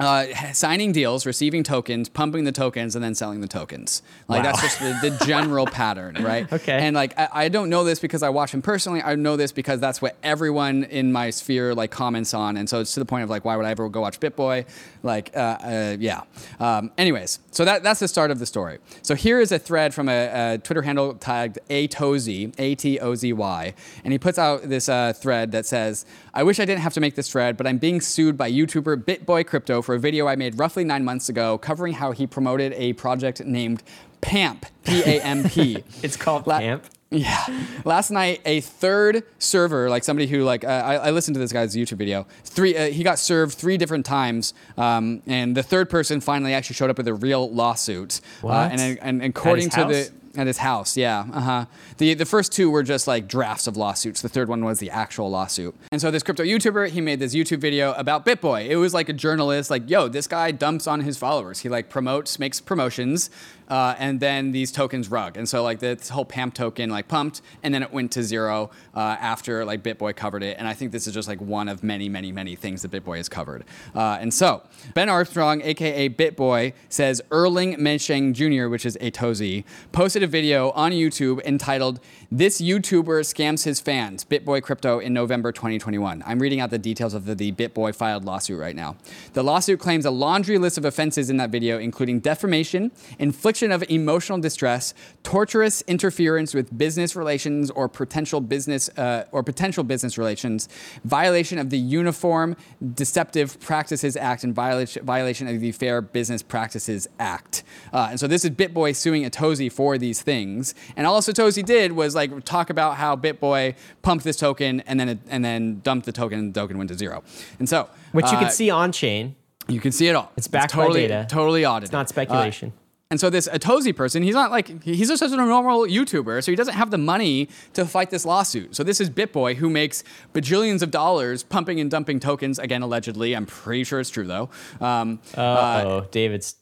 Uh, 0.00 0.52
signing 0.52 0.92
deals, 0.92 1.26
receiving 1.26 1.62
tokens, 1.62 2.08
pumping 2.08 2.44
the 2.44 2.52
tokens, 2.52 2.94
and 2.96 3.04
then 3.04 3.14
selling 3.14 3.40
the 3.40 3.46
tokens. 3.48 4.02
Like 4.28 4.42
Wow. 4.44 4.52
that's 4.52 4.62
just 4.62 4.78
the, 4.80 5.10
the 5.10 5.24
general 5.26 5.66
pattern, 5.66 6.16
right? 6.22 6.50
Okay. 6.52 6.78
And 6.80 6.96
like 6.96 7.18
I, 7.18 7.28
I 7.32 7.48
don't 7.48 7.68
know 7.68 7.84
this 7.84 8.00
because 8.00 8.22
I 8.22 8.30
watch 8.30 8.52
him 8.52 8.62
personally. 8.62 9.02
I 9.02 9.14
know 9.14 9.36
this 9.36 9.52
because 9.52 9.78
that's 9.80 10.00
what 10.02 10.16
everyone 10.22 10.84
in 10.84 11.12
my 11.12 11.30
sphere 11.30 11.74
like 11.74 11.90
comments 11.90 12.34
on, 12.34 12.56
and 12.56 12.68
so 12.68 12.80
it's 12.80 12.94
to 12.94 13.00
the 13.00 13.06
point 13.06 13.24
of 13.24 13.30
like, 13.30 13.44
why 13.44 13.56
would 13.56 13.66
I 13.66 13.70
ever 13.70 13.88
go 13.88 14.00
watch 14.00 14.18
BitBoy? 14.20 14.66
Like, 15.02 15.30
uh, 15.36 15.38
uh, 15.62 15.96
yeah. 16.00 16.22
Um, 16.58 16.90
anyways, 16.98 17.38
so 17.50 17.64
that 17.64 17.82
that's 17.82 18.00
the 18.00 18.08
start 18.08 18.30
of 18.30 18.38
the 18.38 18.46
story. 18.46 18.78
So 19.02 19.14
here 19.14 19.40
is 19.40 19.52
a 19.52 19.58
thread 19.58 19.92
from 19.94 20.08
a, 20.08 20.54
a 20.54 20.58
Twitter 20.58 20.82
handle 20.82 21.14
tagged 21.14 21.58
Atozy, 21.68 22.54
A 22.58 22.74
T 22.74 22.98
O 23.00 23.14
Z 23.14 23.32
Y, 23.32 23.74
and 24.04 24.12
he 24.12 24.18
puts 24.18 24.38
out 24.38 24.62
this 24.68 24.88
uh, 24.88 25.12
thread 25.12 25.52
that 25.52 25.66
says, 25.66 26.06
"I 26.34 26.42
wish 26.42 26.60
I 26.60 26.64
didn't 26.64 26.80
have 26.82 26.94
to 26.94 27.00
make 27.00 27.14
this 27.14 27.30
thread, 27.30 27.56
but 27.56 27.66
I'm 27.66 27.78
being 27.78 28.00
sued 28.00 28.36
by 28.36 28.50
YouTuber 28.50 29.04
BitBoy 29.04 29.46
Crypto 29.46 29.82
for 29.82 29.94
a 29.94 29.98
video 29.98 30.26
I 30.28 30.36
made 30.36 30.58
roughly 30.58 30.84
nine 30.84 31.04
months 31.04 31.28
ago 31.28 31.58
covering 31.58 31.94
how 31.94 32.12
he 32.12 32.26
promoted 32.26 32.72
a 32.74 32.92
project 32.94 33.44
named 33.44 33.82
PAMP, 34.20 34.66
P 34.84 35.02
A 35.04 35.20
M 35.22 35.44
P. 35.48 35.82
It's 36.02 36.16
called 36.16 36.46
La- 36.46 36.58
Camp. 36.58 36.84
Yeah. 37.12 37.44
Last 37.84 38.12
night, 38.12 38.40
a 38.44 38.60
third 38.60 39.24
server, 39.40 39.90
like 39.90 40.04
somebody 40.04 40.28
who, 40.28 40.44
like, 40.44 40.62
uh, 40.62 40.68
I, 40.68 40.94
I 40.94 41.10
listened 41.10 41.34
to 41.34 41.40
this 41.40 41.52
guy's 41.52 41.74
YouTube 41.74 41.96
video. 41.96 42.24
Three, 42.44 42.76
uh, 42.76 42.86
he 42.86 43.02
got 43.02 43.18
served 43.18 43.54
three 43.58 43.76
different 43.76 44.06
times, 44.06 44.54
um, 44.78 45.20
and 45.26 45.56
the 45.56 45.64
third 45.64 45.90
person 45.90 46.20
finally 46.20 46.54
actually 46.54 46.74
showed 46.74 46.88
up 46.88 46.98
with 46.98 47.08
a 47.08 47.14
real 47.14 47.50
lawsuit. 47.52 48.20
Uh, 48.44 48.46
What? 48.46 48.72
and, 48.78 48.98
and 49.02 49.24
according 49.24 49.70
to 49.70 49.84
the 49.86 50.12
at 50.36 50.46
his 50.46 50.58
house, 50.58 50.96
yeah. 50.96 51.24
Uh 51.32 51.40
huh. 51.40 51.66
The 51.98 52.14
the 52.14 52.24
first 52.24 52.52
two 52.52 52.70
were 52.70 52.82
just 52.82 53.06
like 53.08 53.26
drafts 53.26 53.66
of 53.66 53.76
lawsuits. 53.76 54.22
The 54.22 54.28
third 54.28 54.48
one 54.48 54.64
was 54.64 54.78
the 54.78 54.90
actual 54.90 55.30
lawsuit. 55.30 55.74
And 55.90 56.00
so 56.00 56.10
this 56.10 56.22
crypto 56.22 56.44
YouTuber, 56.44 56.90
he 56.90 57.00
made 57.00 57.18
this 57.18 57.34
YouTube 57.34 57.58
video 57.58 57.92
about 57.94 58.24
BitBoy. 58.24 58.68
It 58.68 58.76
was 58.76 58.94
like 58.94 59.08
a 59.08 59.12
journalist, 59.12 59.70
like, 59.70 59.88
yo, 59.90 60.08
this 60.08 60.26
guy 60.26 60.52
dumps 60.52 60.86
on 60.86 61.00
his 61.00 61.16
followers. 61.16 61.60
He 61.60 61.68
like 61.68 61.88
promotes, 61.88 62.38
makes 62.38 62.60
promotions, 62.60 63.30
uh, 63.70 63.94
and 63.98 64.20
then 64.20 64.50
these 64.52 64.72
tokens 64.72 65.10
rug. 65.10 65.36
And 65.36 65.48
so 65.48 65.62
like 65.62 65.78
this 65.78 66.08
whole 66.08 66.24
PAMP 66.24 66.54
token 66.54 66.90
like 66.90 67.08
pumped, 67.08 67.40
and 67.62 67.72
then 67.72 67.82
it 67.82 67.92
went 67.92 68.12
to 68.12 68.22
zero 68.22 68.70
uh, 68.94 69.16
after 69.20 69.64
like 69.64 69.82
BitBoy 69.82 70.14
covered 70.16 70.42
it. 70.42 70.56
And 70.58 70.66
I 70.66 70.74
think 70.74 70.92
this 70.92 71.06
is 71.06 71.14
just 71.14 71.28
like 71.28 71.40
one 71.40 71.68
of 71.68 71.82
many, 71.82 72.08
many, 72.08 72.32
many 72.32 72.56
things 72.56 72.82
that 72.82 72.90
BitBoy 72.90 73.18
has 73.18 73.28
covered. 73.28 73.64
Uh, 73.94 74.18
and 74.20 74.34
so 74.34 74.62
Ben 74.94 75.08
Armstrong, 75.08 75.62
aka 75.62 76.08
BitBoy, 76.08 76.72
says 76.88 77.22
Erling 77.30 77.76
Mensheng 77.76 78.34
Jr., 78.34 78.68
which 78.68 78.84
is 78.84 78.98
Atozy, 79.00 79.64
posted 79.92 80.22
a 80.22 80.26
video 80.26 80.70
on 80.72 80.92
YouTube 80.92 81.40
entitled 81.44 82.00
"This 82.32 82.60
YouTuber 82.60 83.24
Scams 83.24 83.64
His 83.64 83.80
Fans: 83.80 84.24
BitBoy 84.24 84.62
Crypto 84.62 85.00
in 85.00 85.12
November 85.12 85.50
2021." 85.50 86.22
I'm 86.24 86.38
reading 86.38 86.60
out 86.60 86.70
the 86.70 86.78
details 86.78 87.12
of 87.12 87.24
the, 87.24 87.34
the 87.34 87.50
BitBoy 87.50 87.92
filed 87.92 88.24
lawsuit 88.24 88.60
right 88.60 88.76
now. 88.76 88.94
The 89.32 89.42
lawsuit 89.42 89.80
claims 89.80 90.04
a 90.04 90.12
laundry 90.12 90.56
list 90.56 90.78
of 90.78 90.84
offenses 90.84 91.28
in 91.28 91.38
that 91.38 91.50
video, 91.50 91.80
including 91.80 92.20
defamation, 92.20 92.92
infliction 93.18 93.72
of 93.72 93.82
emotional 93.88 94.38
distress, 94.38 94.94
torturous 95.24 95.82
interference 95.88 96.54
with 96.54 96.78
business 96.78 97.16
relations 97.16 97.68
or 97.72 97.88
potential 97.88 98.40
business 98.40 98.88
uh, 98.90 99.24
or 99.32 99.42
potential 99.42 99.82
business 99.82 100.16
relations, 100.16 100.68
violation 101.02 101.58
of 101.58 101.70
the 101.70 101.78
Uniform 101.78 102.54
Deceptive 102.94 103.58
Practices 103.58 104.16
Act, 104.16 104.44
and 104.44 104.54
violation 104.54 105.04
violation 105.04 105.48
of 105.48 105.58
the 105.58 105.72
Fair 105.72 106.00
Business 106.00 106.44
Practices 106.44 107.08
Act. 107.18 107.64
Uh, 107.92 108.06
and 108.10 108.20
so 108.20 108.28
this 108.28 108.44
is 108.44 108.52
BitBoy 108.52 108.94
suing 108.94 109.24
Atozy 109.24 109.72
for 109.72 109.98
these 109.98 110.22
things. 110.22 110.76
And 110.96 111.08
all 111.08 111.20
Atozy 111.20 111.64
did 111.64 111.90
was 111.92 112.14
like 112.14 112.19
talk 112.28 112.70
about 112.70 112.96
how 112.96 113.16
BitBoy 113.16 113.74
pumped 114.02 114.24
this 114.24 114.36
token 114.36 114.80
and 114.82 114.98
then 114.98 115.08
it, 115.08 115.18
and 115.28 115.44
then 115.44 115.80
dumped 115.80 116.06
the 116.06 116.12
token, 116.12 116.38
and 116.38 116.54
the 116.54 116.60
token 116.60 116.78
went 116.78 116.88
to 116.90 116.96
zero. 116.96 117.22
And 117.58 117.68
so 117.68 117.88
Which 118.12 118.30
you 118.30 118.36
uh, 118.36 118.40
can 118.40 118.50
see 118.50 118.70
on 118.70 118.92
chain. 118.92 119.36
you 119.68 119.80
can 119.80 119.92
see 119.92 120.08
it 120.08 120.14
all. 120.16 120.32
It's 120.36 120.48
backed 120.48 120.74
by 120.76 120.82
totally, 120.84 121.08
data. 121.08 121.26
Totally 121.28 121.64
audited. 121.64 121.88
It's 121.88 121.92
not 121.92 122.08
speculation. 122.08 122.72
Uh, 122.76 122.80
and 123.12 123.18
so 123.18 123.28
this 123.28 123.48
Atozy 123.48 123.94
person, 123.94 124.22
he's 124.22 124.36
not 124.36 124.52
like 124.52 124.84
he's 124.84 125.08
just 125.08 125.20
a 125.20 125.28
normal 125.36 125.80
YouTuber, 125.80 126.44
so 126.44 126.52
he 126.52 126.54
doesn't 126.54 126.74
have 126.74 126.92
the 126.92 126.98
money 126.98 127.48
to 127.72 127.84
fight 127.84 128.10
this 128.10 128.24
lawsuit. 128.24 128.76
So 128.76 128.84
this 128.84 129.00
is 129.00 129.10
BitBoy 129.10 129.56
who 129.56 129.68
makes 129.68 130.04
bajillions 130.32 130.80
of 130.80 130.92
dollars 130.92 131.42
pumping 131.42 131.80
and 131.80 131.90
dumping 131.90 132.20
tokens. 132.20 132.60
Again, 132.60 132.82
allegedly, 132.82 133.34
I'm 133.34 133.46
pretty 133.46 133.82
sure 133.82 133.98
it's 133.98 134.10
true 134.10 134.28
though. 134.28 134.48
Um, 134.80 135.18
Uh 135.36 135.82
oh, 135.84 136.06
David's. 136.12 136.54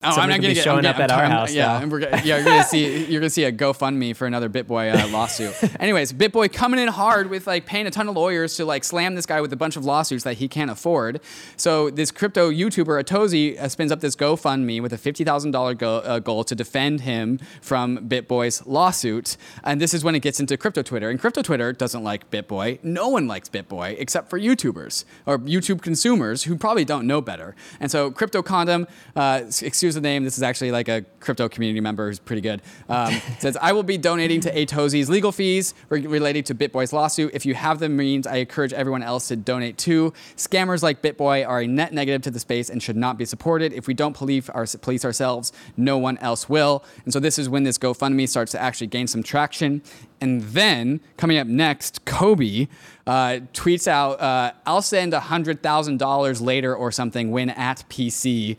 Oh, 0.00 0.10
Someone 0.10 0.22
I'm 0.22 0.28
not 0.30 0.36
gonna 0.36 0.48
be 0.50 0.54
get 0.54 0.62
showing 0.62 0.86
I'm 0.86 0.94
up 0.94 1.00
at 1.00 1.10
our 1.10 1.22
I'm- 1.22 1.30
house 1.32 1.52
Yeah, 1.52 1.82
and 1.82 1.90
we're, 1.90 1.98
yeah, 2.02 2.22
you're 2.22 2.44
gonna 2.44 2.62
see 2.62 3.04
you're 3.10 3.20
gonna 3.20 3.28
see 3.30 3.42
a 3.42 3.50
GoFundMe 3.50 4.14
for 4.14 4.28
another 4.28 4.48
BitBoy 4.48 4.94
uh, 4.94 5.08
lawsuit. 5.12 5.52
Anyways, 5.80 6.12
BitBoy 6.12 6.52
coming 6.52 6.78
in 6.78 6.86
hard 6.86 7.28
with 7.30 7.48
like 7.48 7.66
paying 7.66 7.84
a 7.88 7.90
ton 7.90 8.08
of 8.08 8.14
lawyers 8.14 8.54
to 8.58 8.64
like 8.64 8.84
slam 8.84 9.16
this 9.16 9.26
guy 9.26 9.40
with 9.40 9.52
a 9.52 9.56
bunch 9.56 9.74
of 9.76 9.84
lawsuits 9.84 10.22
that 10.22 10.34
he 10.36 10.46
can't 10.46 10.70
afford. 10.70 11.20
So 11.56 11.90
this 11.90 12.12
crypto 12.12 12.48
YouTuber 12.48 13.02
Atozy 13.02 13.58
uh, 13.58 13.68
spins 13.68 13.90
up 13.90 13.98
this 13.98 14.14
GoFundMe 14.14 14.80
with 14.80 14.92
a 14.92 14.98
fifty 14.98 15.24
thousand 15.24 15.50
dollar 15.50 15.76
uh, 15.82 16.20
goal 16.20 16.44
to 16.44 16.54
defend 16.54 17.00
him 17.00 17.40
from 17.60 17.98
BitBoy's 18.08 18.64
lawsuit. 18.68 19.36
And 19.64 19.80
this 19.80 19.92
is 19.94 20.04
when 20.04 20.14
it 20.14 20.20
gets 20.20 20.38
into 20.38 20.56
crypto 20.56 20.82
Twitter. 20.82 21.10
And 21.10 21.18
crypto 21.18 21.42
Twitter 21.42 21.72
doesn't 21.72 22.04
like 22.04 22.30
BitBoy. 22.30 22.84
No 22.84 23.08
one 23.08 23.26
likes 23.26 23.48
BitBoy 23.48 23.96
except 23.98 24.30
for 24.30 24.38
YouTubers 24.38 25.04
or 25.26 25.40
YouTube 25.40 25.82
consumers 25.82 26.44
who 26.44 26.54
probably 26.56 26.84
don't 26.84 27.04
know 27.08 27.20
better. 27.20 27.56
And 27.80 27.90
so 27.90 28.12
Crypto 28.12 28.42
Condom, 28.44 28.86
uh, 29.16 29.40
excuse 29.60 29.87
the 29.94 30.00
name, 30.00 30.24
this 30.24 30.36
is 30.36 30.42
actually 30.42 30.70
like 30.70 30.88
a 30.88 31.04
crypto 31.20 31.48
community 31.48 31.80
member 31.80 32.08
who's 32.08 32.18
pretty 32.18 32.42
good, 32.42 32.62
um, 32.88 33.20
says, 33.38 33.56
I 33.60 33.72
will 33.72 33.82
be 33.82 33.98
donating 33.98 34.40
to 34.42 34.52
Atozy's 34.54 35.08
legal 35.08 35.32
fees 35.32 35.74
re- 35.88 36.06
related 36.06 36.46
to 36.46 36.54
BitBoy's 36.54 36.92
lawsuit. 36.92 37.34
If 37.34 37.46
you 37.46 37.54
have 37.54 37.78
the 37.78 37.88
means, 37.88 38.26
I 38.26 38.36
encourage 38.36 38.72
everyone 38.72 39.02
else 39.02 39.28
to 39.28 39.36
donate 39.36 39.78
too. 39.78 40.12
Scammers 40.36 40.82
like 40.82 41.02
BitBoy 41.02 41.46
are 41.46 41.60
a 41.60 41.66
net 41.66 41.92
negative 41.92 42.22
to 42.22 42.30
the 42.30 42.40
space 42.40 42.70
and 42.70 42.82
should 42.82 42.96
not 42.96 43.18
be 43.18 43.24
supported. 43.24 43.72
If 43.72 43.86
we 43.86 43.94
don't 43.94 44.14
police, 44.14 44.48
our, 44.50 44.66
police 44.80 45.04
ourselves, 45.04 45.52
no 45.76 45.98
one 45.98 46.18
else 46.18 46.48
will. 46.48 46.84
And 47.04 47.12
so 47.12 47.20
this 47.20 47.38
is 47.38 47.48
when 47.48 47.64
this 47.64 47.78
GoFundMe 47.78 48.28
starts 48.28 48.52
to 48.52 48.60
actually 48.60 48.88
gain 48.88 49.06
some 49.06 49.22
traction. 49.22 49.82
And 50.20 50.42
then 50.42 51.00
coming 51.16 51.38
up 51.38 51.46
next, 51.46 52.04
Cobie 52.04 52.68
uh, 53.06 53.40
tweets 53.54 53.86
out, 53.86 54.20
uh, 54.20 54.52
"I'll 54.66 54.82
send 54.82 55.14
hundred 55.14 55.62
thousand 55.62 55.98
dollars 55.98 56.40
later 56.40 56.74
or 56.74 56.90
something 56.90 57.30
when 57.30 57.50
at 57.50 57.84
PC." 57.88 58.56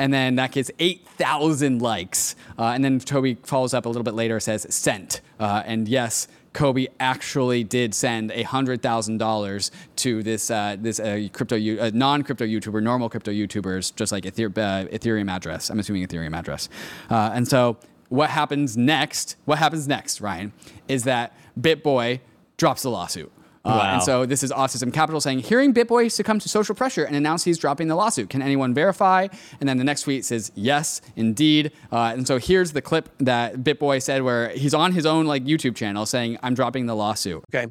And 0.00 0.14
then 0.14 0.36
that 0.36 0.52
gets 0.52 0.70
8,000 0.78 1.82
likes. 1.82 2.34
Uh, 2.58 2.68
and 2.68 2.82
then 2.82 3.00
Cobie 3.00 3.34
follows 3.42 3.74
up 3.74 3.84
a 3.84 3.88
little 3.88 4.02
bit 4.02 4.14
later, 4.14 4.40
says 4.40 4.66
sent. 4.74 5.20
Uh, 5.38 5.62
and 5.66 5.86
yes, 5.86 6.26
Cobie 6.54 6.88
actually 6.98 7.64
did 7.64 7.94
send 7.94 8.30
$100,000 8.30 9.70
to 9.96 10.22
this 10.22 10.50
uh, 10.50 10.76
this 10.80 10.98
uh, 11.00 11.28
crypto 11.34 11.56
uh, 11.56 11.90
non 11.92 12.22
crypto 12.22 12.46
YouTuber, 12.46 12.82
normal 12.82 13.10
crypto 13.10 13.30
YouTubers, 13.30 13.94
just 13.94 14.10
like 14.10 14.24
Ether- 14.24 14.46
uh, 14.46 14.88
Ethereum 14.90 15.30
address. 15.30 15.68
I'm 15.68 15.78
assuming 15.78 16.06
Ethereum 16.06 16.34
address. 16.34 16.70
Uh, 17.10 17.32
and 17.34 17.46
so 17.46 17.76
what 18.08 18.30
happens 18.30 18.78
next? 18.78 19.36
What 19.44 19.58
happens 19.58 19.86
next, 19.86 20.22
Ryan, 20.22 20.54
is 20.88 21.04
that 21.04 21.36
BitBoy 21.60 22.20
drops 22.56 22.82
the 22.82 22.90
lawsuit. 22.90 23.30
Uh, 23.64 23.68
Wow. 23.70 23.94
And 23.94 24.02
so 24.02 24.24
this 24.26 24.42
is 24.42 24.50
Autism 24.52 24.92
Capital 24.92 25.20
saying, 25.20 25.40
hearing 25.40 25.74
BitBoy 25.74 26.10
succumb 26.10 26.38
to 26.40 26.48
social 26.48 26.74
pressure 26.74 27.04
and 27.04 27.14
announce 27.14 27.44
he's 27.44 27.58
dropping 27.58 27.88
the 27.88 27.94
lawsuit. 27.94 28.30
Can 28.30 28.40
anyone 28.42 28.72
verify? 28.72 29.28
And 29.60 29.68
then 29.68 29.76
the 29.76 29.84
next 29.84 30.02
tweet 30.02 30.24
says, 30.24 30.50
yes, 30.54 31.00
indeed. 31.16 31.72
Uh, 31.92 32.12
and 32.16 32.26
so 32.26 32.38
here's 32.38 32.72
the 32.72 32.80
clip 32.82 33.10
that 33.18 33.56
BitBoy 33.58 34.00
said 34.02 34.22
where 34.22 34.48
he's 34.50 34.72
on 34.72 34.92
his 34.92 35.04
own 35.04 35.26
like 35.26 35.44
YouTube 35.44 35.76
channel 35.76 36.06
saying, 36.06 36.38
I'm 36.42 36.54
dropping 36.54 36.86
the 36.86 36.94
lawsuit. 36.96 37.44
Okay. 37.54 37.70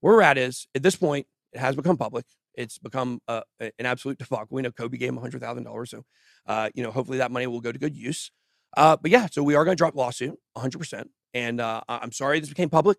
Where 0.00 0.14
we're 0.14 0.22
at 0.22 0.38
is 0.38 0.66
at 0.74 0.82
this 0.82 0.96
point, 0.96 1.26
it 1.52 1.60
has 1.60 1.76
become 1.76 1.96
public. 1.96 2.24
It's 2.54 2.78
become 2.78 3.20
uh, 3.28 3.42
a- 3.60 3.70
an 3.78 3.86
absolute 3.86 4.18
debacle. 4.18 4.48
We 4.50 4.62
know 4.62 4.72
Cobie 4.72 4.98
gave 4.98 5.10
him 5.10 5.16
hundred 5.18 5.40
thousand 5.40 5.62
dollars, 5.64 5.90
so 5.90 6.02
uh, 6.46 6.70
you 6.74 6.82
know 6.82 6.90
hopefully 6.90 7.18
that 7.18 7.30
money 7.30 7.46
will 7.46 7.60
go 7.60 7.70
to 7.72 7.78
good 7.78 7.96
use. 7.96 8.30
Uh, 8.76 8.96
but 9.00 9.10
yeah, 9.12 9.28
so 9.30 9.42
we 9.44 9.54
are 9.54 9.64
going 9.64 9.76
to 9.76 9.80
drop 9.80 9.94
the 9.94 9.98
lawsuit, 10.00 10.36
hundred 10.56 10.78
percent. 10.78 11.10
And 11.34 11.60
uh, 11.60 11.80
I'm 11.88 12.10
sorry 12.12 12.40
this 12.40 12.48
became 12.48 12.68
public. 12.68 12.98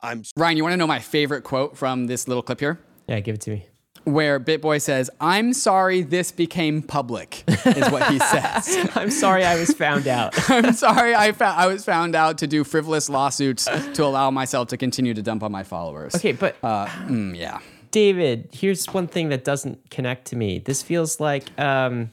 I'm 0.00 0.22
Ryan, 0.36 0.56
you 0.56 0.62
want 0.62 0.72
to 0.74 0.76
know 0.76 0.86
my 0.86 0.98
favorite 1.00 1.42
quote 1.42 1.76
from 1.76 2.06
this 2.06 2.28
little 2.28 2.42
clip 2.42 2.60
here? 2.60 2.78
Yeah, 3.08 3.20
give 3.20 3.34
it 3.36 3.40
to 3.42 3.50
me. 3.50 3.66
Where 4.04 4.38
BitBoy 4.38 4.80
says, 4.80 5.10
I'm 5.20 5.52
sorry 5.52 6.02
this 6.02 6.30
became 6.30 6.80
public, 6.80 7.42
is 7.48 7.90
what 7.90 8.08
he 8.12 8.20
says. 8.20 8.88
I'm 8.94 9.10
sorry 9.10 9.44
I 9.44 9.58
was 9.58 9.72
found 9.72 10.06
out. 10.06 10.32
I'm 10.50 10.72
sorry 10.74 11.12
I, 11.14 11.32
fou- 11.32 11.44
I 11.44 11.66
was 11.66 11.84
found 11.84 12.14
out 12.14 12.38
to 12.38 12.46
do 12.46 12.62
frivolous 12.62 13.08
lawsuits 13.08 13.64
to 13.64 14.04
allow 14.04 14.30
myself 14.30 14.68
to 14.68 14.76
continue 14.76 15.12
to 15.12 15.22
dump 15.22 15.42
on 15.42 15.50
my 15.50 15.64
followers. 15.64 16.14
Okay, 16.14 16.30
but 16.32 16.54
Uh, 16.62 16.86
mm, 16.86 17.36
yeah. 17.36 17.58
David, 17.90 18.50
here's 18.52 18.86
one 18.86 19.08
thing 19.08 19.30
that 19.30 19.42
doesn't 19.42 19.90
connect 19.90 20.26
to 20.26 20.36
me. 20.36 20.60
This 20.60 20.82
feels 20.82 21.18
like, 21.18 21.58
um, 21.58 22.12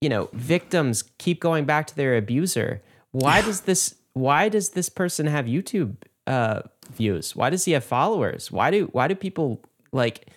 you 0.00 0.08
know, 0.08 0.28
victims 0.34 1.02
keep 1.18 1.40
going 1.40 1.64
back 1.64 1.88
to 1.88 1.96
their 1.96 2.16
abuser. 2.16 2.80
Why 3.10 3.40
does 3.40 3.62
this? 3.62 3.96
Why 4.12 4.48
does 4.48 4.70
this 4.70 4.88
person 4.88 5.26
have 5.26 5.46
YouTube 5.46 5.96
uh, 6.26 6.62
views? 6.90 7.36
Why 7.36 7.50
does 7.50 7.64
he 7.64 7.72
have 7.72 7.84
followers? 7.84 8.50
Why 8.50 8.70
do 8.70 8.86
Why 8.92 9.08
do 9.08 9.14
people 9.14 9.60
like? 9.92 10.28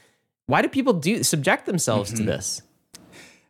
Why 0.47 0.61
do 0.61 0.67
people 0.67 0.93
do 0.93 1.23
subject 1.23 1.65
themselves 1.65 2.11
to 2.11 2.17
mm-hmm. 2.17 2.25
this? 2.25 2.61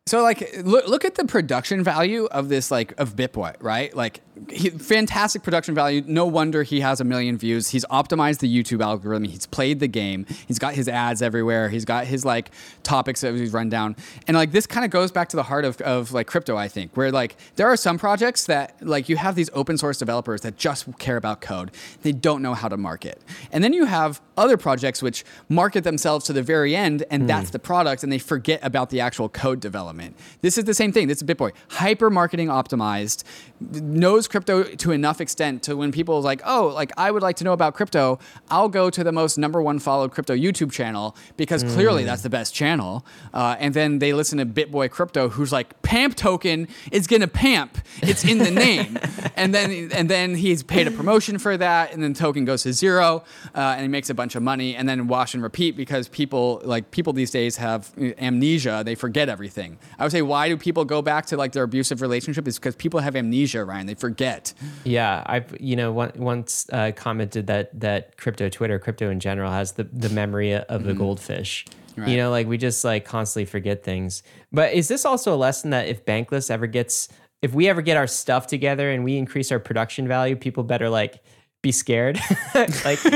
So 0.08 0.24
like 0.24 0.58
look 0.64 0.88
look 0.88 1.06
at 1.06 1.14
the 1.14 1.26
production 1.26 1.84
value 1.84 2.26
of 2.26 2.50
this 2.50 2.72
like 2.72 3.00
of 3.00 3.16
Bitboy, 3.16 3.56
right? 3.60 3.96
Like 3.96 4.22
he, 4.50 4.72
fantastic 4.72 5.44
production 5.44 5.76
value. 5.76 6.02
No 6.08 6.26
wonder 6.26 6.64
he 6.64 6.80
has 6.80 7.00
a 7.00 7.04
million 7.04 7.38
views. 7.38 7.68
He's 7.68 7.86
optimized 7.86 8.40
the 8.40 8.52
YouTube 8.52 8.84
algorithm. 8.84 9.26
He's 9.26 9.46
played 9.46 9.80
the 9.80 9.88
game. 9.88 10.26
He's 10.48 10.58
got 10.58 10.74
his 10.74 10.88
ads 10.88 11.22
everywhere. 11.22 11.70
He's 11.70 11.86
got 11.86 12.08
his 12.08 12.26
like 12.26 12.50
topics 12.82 13.22
that 13.22 13.36
he's 13.36 13.54
run 13.54 13.70
down. 13.70 13.96
And 14.28 14.36
like 14.36 14.52
this 14.52 14.66
kind 14.66 14.84
of 14.84 14.90
goes 14.90 15.12
back 15.12 15.30
to 15.30 15.36
the 15.36 15.44
heart 15.44 15.66
of, 15.66 15.80
of 15.82 16.12
like 16.12 16.26
crypto, 16.26 16.58
I 16.58 16.68
think, 16.68 16.98
where 16.98 17.12
like 17.12 17.36
there 17.56 17.68
are 17.68 17.78
some 17.78 18.00
projects 18.00 18.48
that 18.48 18.76
like 18.82 19.08
you 19.08 19.18
have 19.18 19.36
these 19.36 19.52
open 19.54 19.78
source 19.78 20.00
developers 20.00 20.42
that 20.42 20.58
just 20.58 20.98
care 20.98 21.18
about 21.18 21.42
code. 21.42 21.70
They 22.02 22.12
don't 22.12 22.42
know 22.42 22.56
how 22.56 22.70
to 22.70 22.78
market. 22.78 23.22
And 23.52 23.64
then 23.64 23.72
you 23.72 23.86
have 23.86 24.20
other 24.42 24.58
projects 24.58 25.02
which 25.02 25.24
market 25.50 25.84
themselves 25.84 26.26
to 26.26 26.34
the 26.34 26.42
very 26.42 26.76
end 26.76 27.04
and 27.12 27.30
that's 27.30 27.52
the 27.52 27.60
product 27.60 28.02
and 28.04 28.12
they 28.12 28.18
forget 28.18 28.60
about 28.64 28.90
the 28.90 29.00
actual 29.00 29.30
code 29.30 29.60
development. 29.60 30.18
This 30.42 30.58
is 30.58 30.66
the 30.66 30.74
same 30.74 30.92
thing. 30.92 31.08
This 31.08 31.22
is 31.22 31.24
Bitboy. 31.24 31.52
Hyper 31.70 32.10
marketing 32.10 32.48
optimized, 32.48 33.24
knows 33.60 34.28
crypto 34.28 34.64
to 34.64 34.92
enough 34.92 35.22
extent 35.22 35.62
to 35.64 35.78
when 35.78 35.92
people 35.92 36.16
are 36.16 36.22
like, 36.22 36.42
oh, 36.44 36.68
like 36.68 36.92
I 36.98 37.12
would 37.12 37.22
like 37.22 37.36
to 37.38 37.44
know 37.44 37.54
about 37.54 37.76
crypto, 37.76 38.20
I'll 38.50 38.70
go 38.70 38.90
to 38.90 39.04
the 39.04 39.12
most 39.12 39.38
number 39.38 39.62
one 39.62 39.78
followed 39.80 40.12
crypto 40.12 40.36
YouTube 40.36 40.72
channel 40.72 41.16
because 41.38 41.64
clearly 41.64 42.04
that's 42.04 42.24
the 42.24 42.30
best 42.30 42.54
channel. 42.56 43.06
Uh, 43.34 43.56
and 43.60 43.74
then 43.74 44.00
they 44.00 44.14
listen 44.14 44.40
to 44.40 44.46
Bitboy 44.46 44.90
Crypto, 44.90 45.30
who's 45.30 45.52
like, 45.52 45.80
Pamp 45.84 46.16
token 46.16 46.68
is 46.92 47.06
gonna 47.06 47.28
pamp. 47.28 47.78
It's 48.02 48.26
in 48.26 48.40
the 48.40 48.52
name. 48.68 48.98
and 49.36 49.54
then 49.54 49.92
and 49.94 50.10
then 50.10 50.36
he's 50.36 50.64
paid 50.64 50.88
a 50.88 50.92
promotion 50.92 51.38
for 51.38 51.58
that, 51.58 51.94
and 51.94 52.02
then 52.02 52.14
token 52.14 52.46
goes 52.46 52.64
to 52.64 52.74
zero, 52.74 53.24
uh, 53.54 53.60
and 53.76 53.82
he 53.82 53.88
makes 53.88 54.10
a 54.10 54.14
bunch 54.14 54.31
of 54.36 54.44
money, 54.44 54.76
and 54.76 54.88
then 54.88 55.08
wash 55.08 55.34
and 55.34 55.44
repeat 55.44 55.76
because 55.76 56.08
people 56.08 56.62
like 56.64 56.92
people 56.92 57.14
these 57.14 57.32
days 57.32 57.58
have 57.58 57.92
uh, 58.00 58.12
amnesia; 58.18 58.84
they 58.86 58.96
forget 58.96 59.30
everything. 59.30 59.78
I 60.00 60.04
would 60.04 60.12
say, 60.12 60.22
why 60.22 60.50
do 60.50 60.58
people 60.58 60.86
go 60.86 61.02
back 61.02 61.26
to 61.28 61.38
like 61.38 61.52
their 61.52 61.64
abusive 61.64 62.02
relationship? 62.02 62.48
Is 62.48 62.58
because 62.58 62.76
people 62.76 63.00
have 63.00 63.16
amnesia, 63.16 63.64
Ryan. 63.66 63.88
They 63.88 63.96
forget. 63.96 64.54
Yeah, 64.84 65.24
I've 65.26 65.56
you 65.60 65.76
know 65.76 65.92
one, 65.92 66.12
once 66.16 66.68
uh, 66.72 66.92
commented 66.96 67.48
that 67.48 67.80
that 67.80 68.18
crypto 68.18 68.50
Twitter, 68.50 68.80
crypto 68.80 69.10
in 69.10 69.20
general, 69.20 69.52
has 69.52 69.74
the 69.74 69.84
the 69.86 70.10
memory 70.10 70.54
of 70.54 70.88
a 70.88 70.94
goldfish. 70.94 71.66
Right. 71.98 72.10
You 72.10 72.18
know, 72.18 72.32
like 72.32 72.48
we 72.48 72.58
just 72.58 72.84
like 72.84 73.06
constantly 73.06 73.46
forget 73.46 73.84
things. 73.84 74.24
But 74.52 74.74
is 74.74 74.88
this 74.88 75.06
also 75.06 75.34
a 75.34 75.36
lesson 75.36 75.72
that 75.72 75.88
if 75.88 76.06
Bankless 76.06 76.50
ever 76.50 76.68
gets, 76.68 77.10
if 77.42 77.54
we 77.54 77.68
ever 77.68 77.82
get 77.82 77.98
our 77.98 78.08
stuff 78.08 78.48
together 78.48 78.92
and 78.92 79.04
we 79.04 79.18
increase 79.18 79.52
our 79.52 79.60
production 79.60 80.08
value, 80.08 80.36
people 80.36 80.64
better 80.64 80.90
like 80.90 81.22
be 81.62 81.72
scared. 81.72 82.20
like 82.56 83.00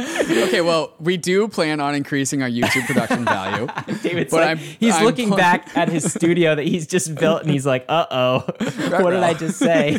Okay, 0.00 0.60
well, 0.60 0.92
we 1.00 1.16
do 1.16 1.48
plan 1.48 1.80
on 1.80 1.94
increasing 1.96 2.40
our 2.40 2.48
YouTube 2.48 2.86
production 2.86 3.24
value. 3.24 3.66
David's 4.02 4.30
But 4.30 4.36
like, 4.40 4.46
I'm- 4.48 4.58
he's 4.58 4.94
I'm 4.94 5.04
looking 5.04 5.28
pl- 5.28 5.36
back 5.38 5.76
at 5.76 5.88
his 5.88 6.12
studio 6.12 6.54
that 6.54 6.64
he's 6.66 6.86
just 6.86 7.14
built 7.16 7.42
and 7.42 7.50
he's 7.50 7.66
like, 7.66 7.84
uh 7.88 8.06
oh, 8.10 8.38
what 9.02 9.10
did 9.10 9.22
I 9.24 9.34
just 9.34 9.58
say? 9.58 9.98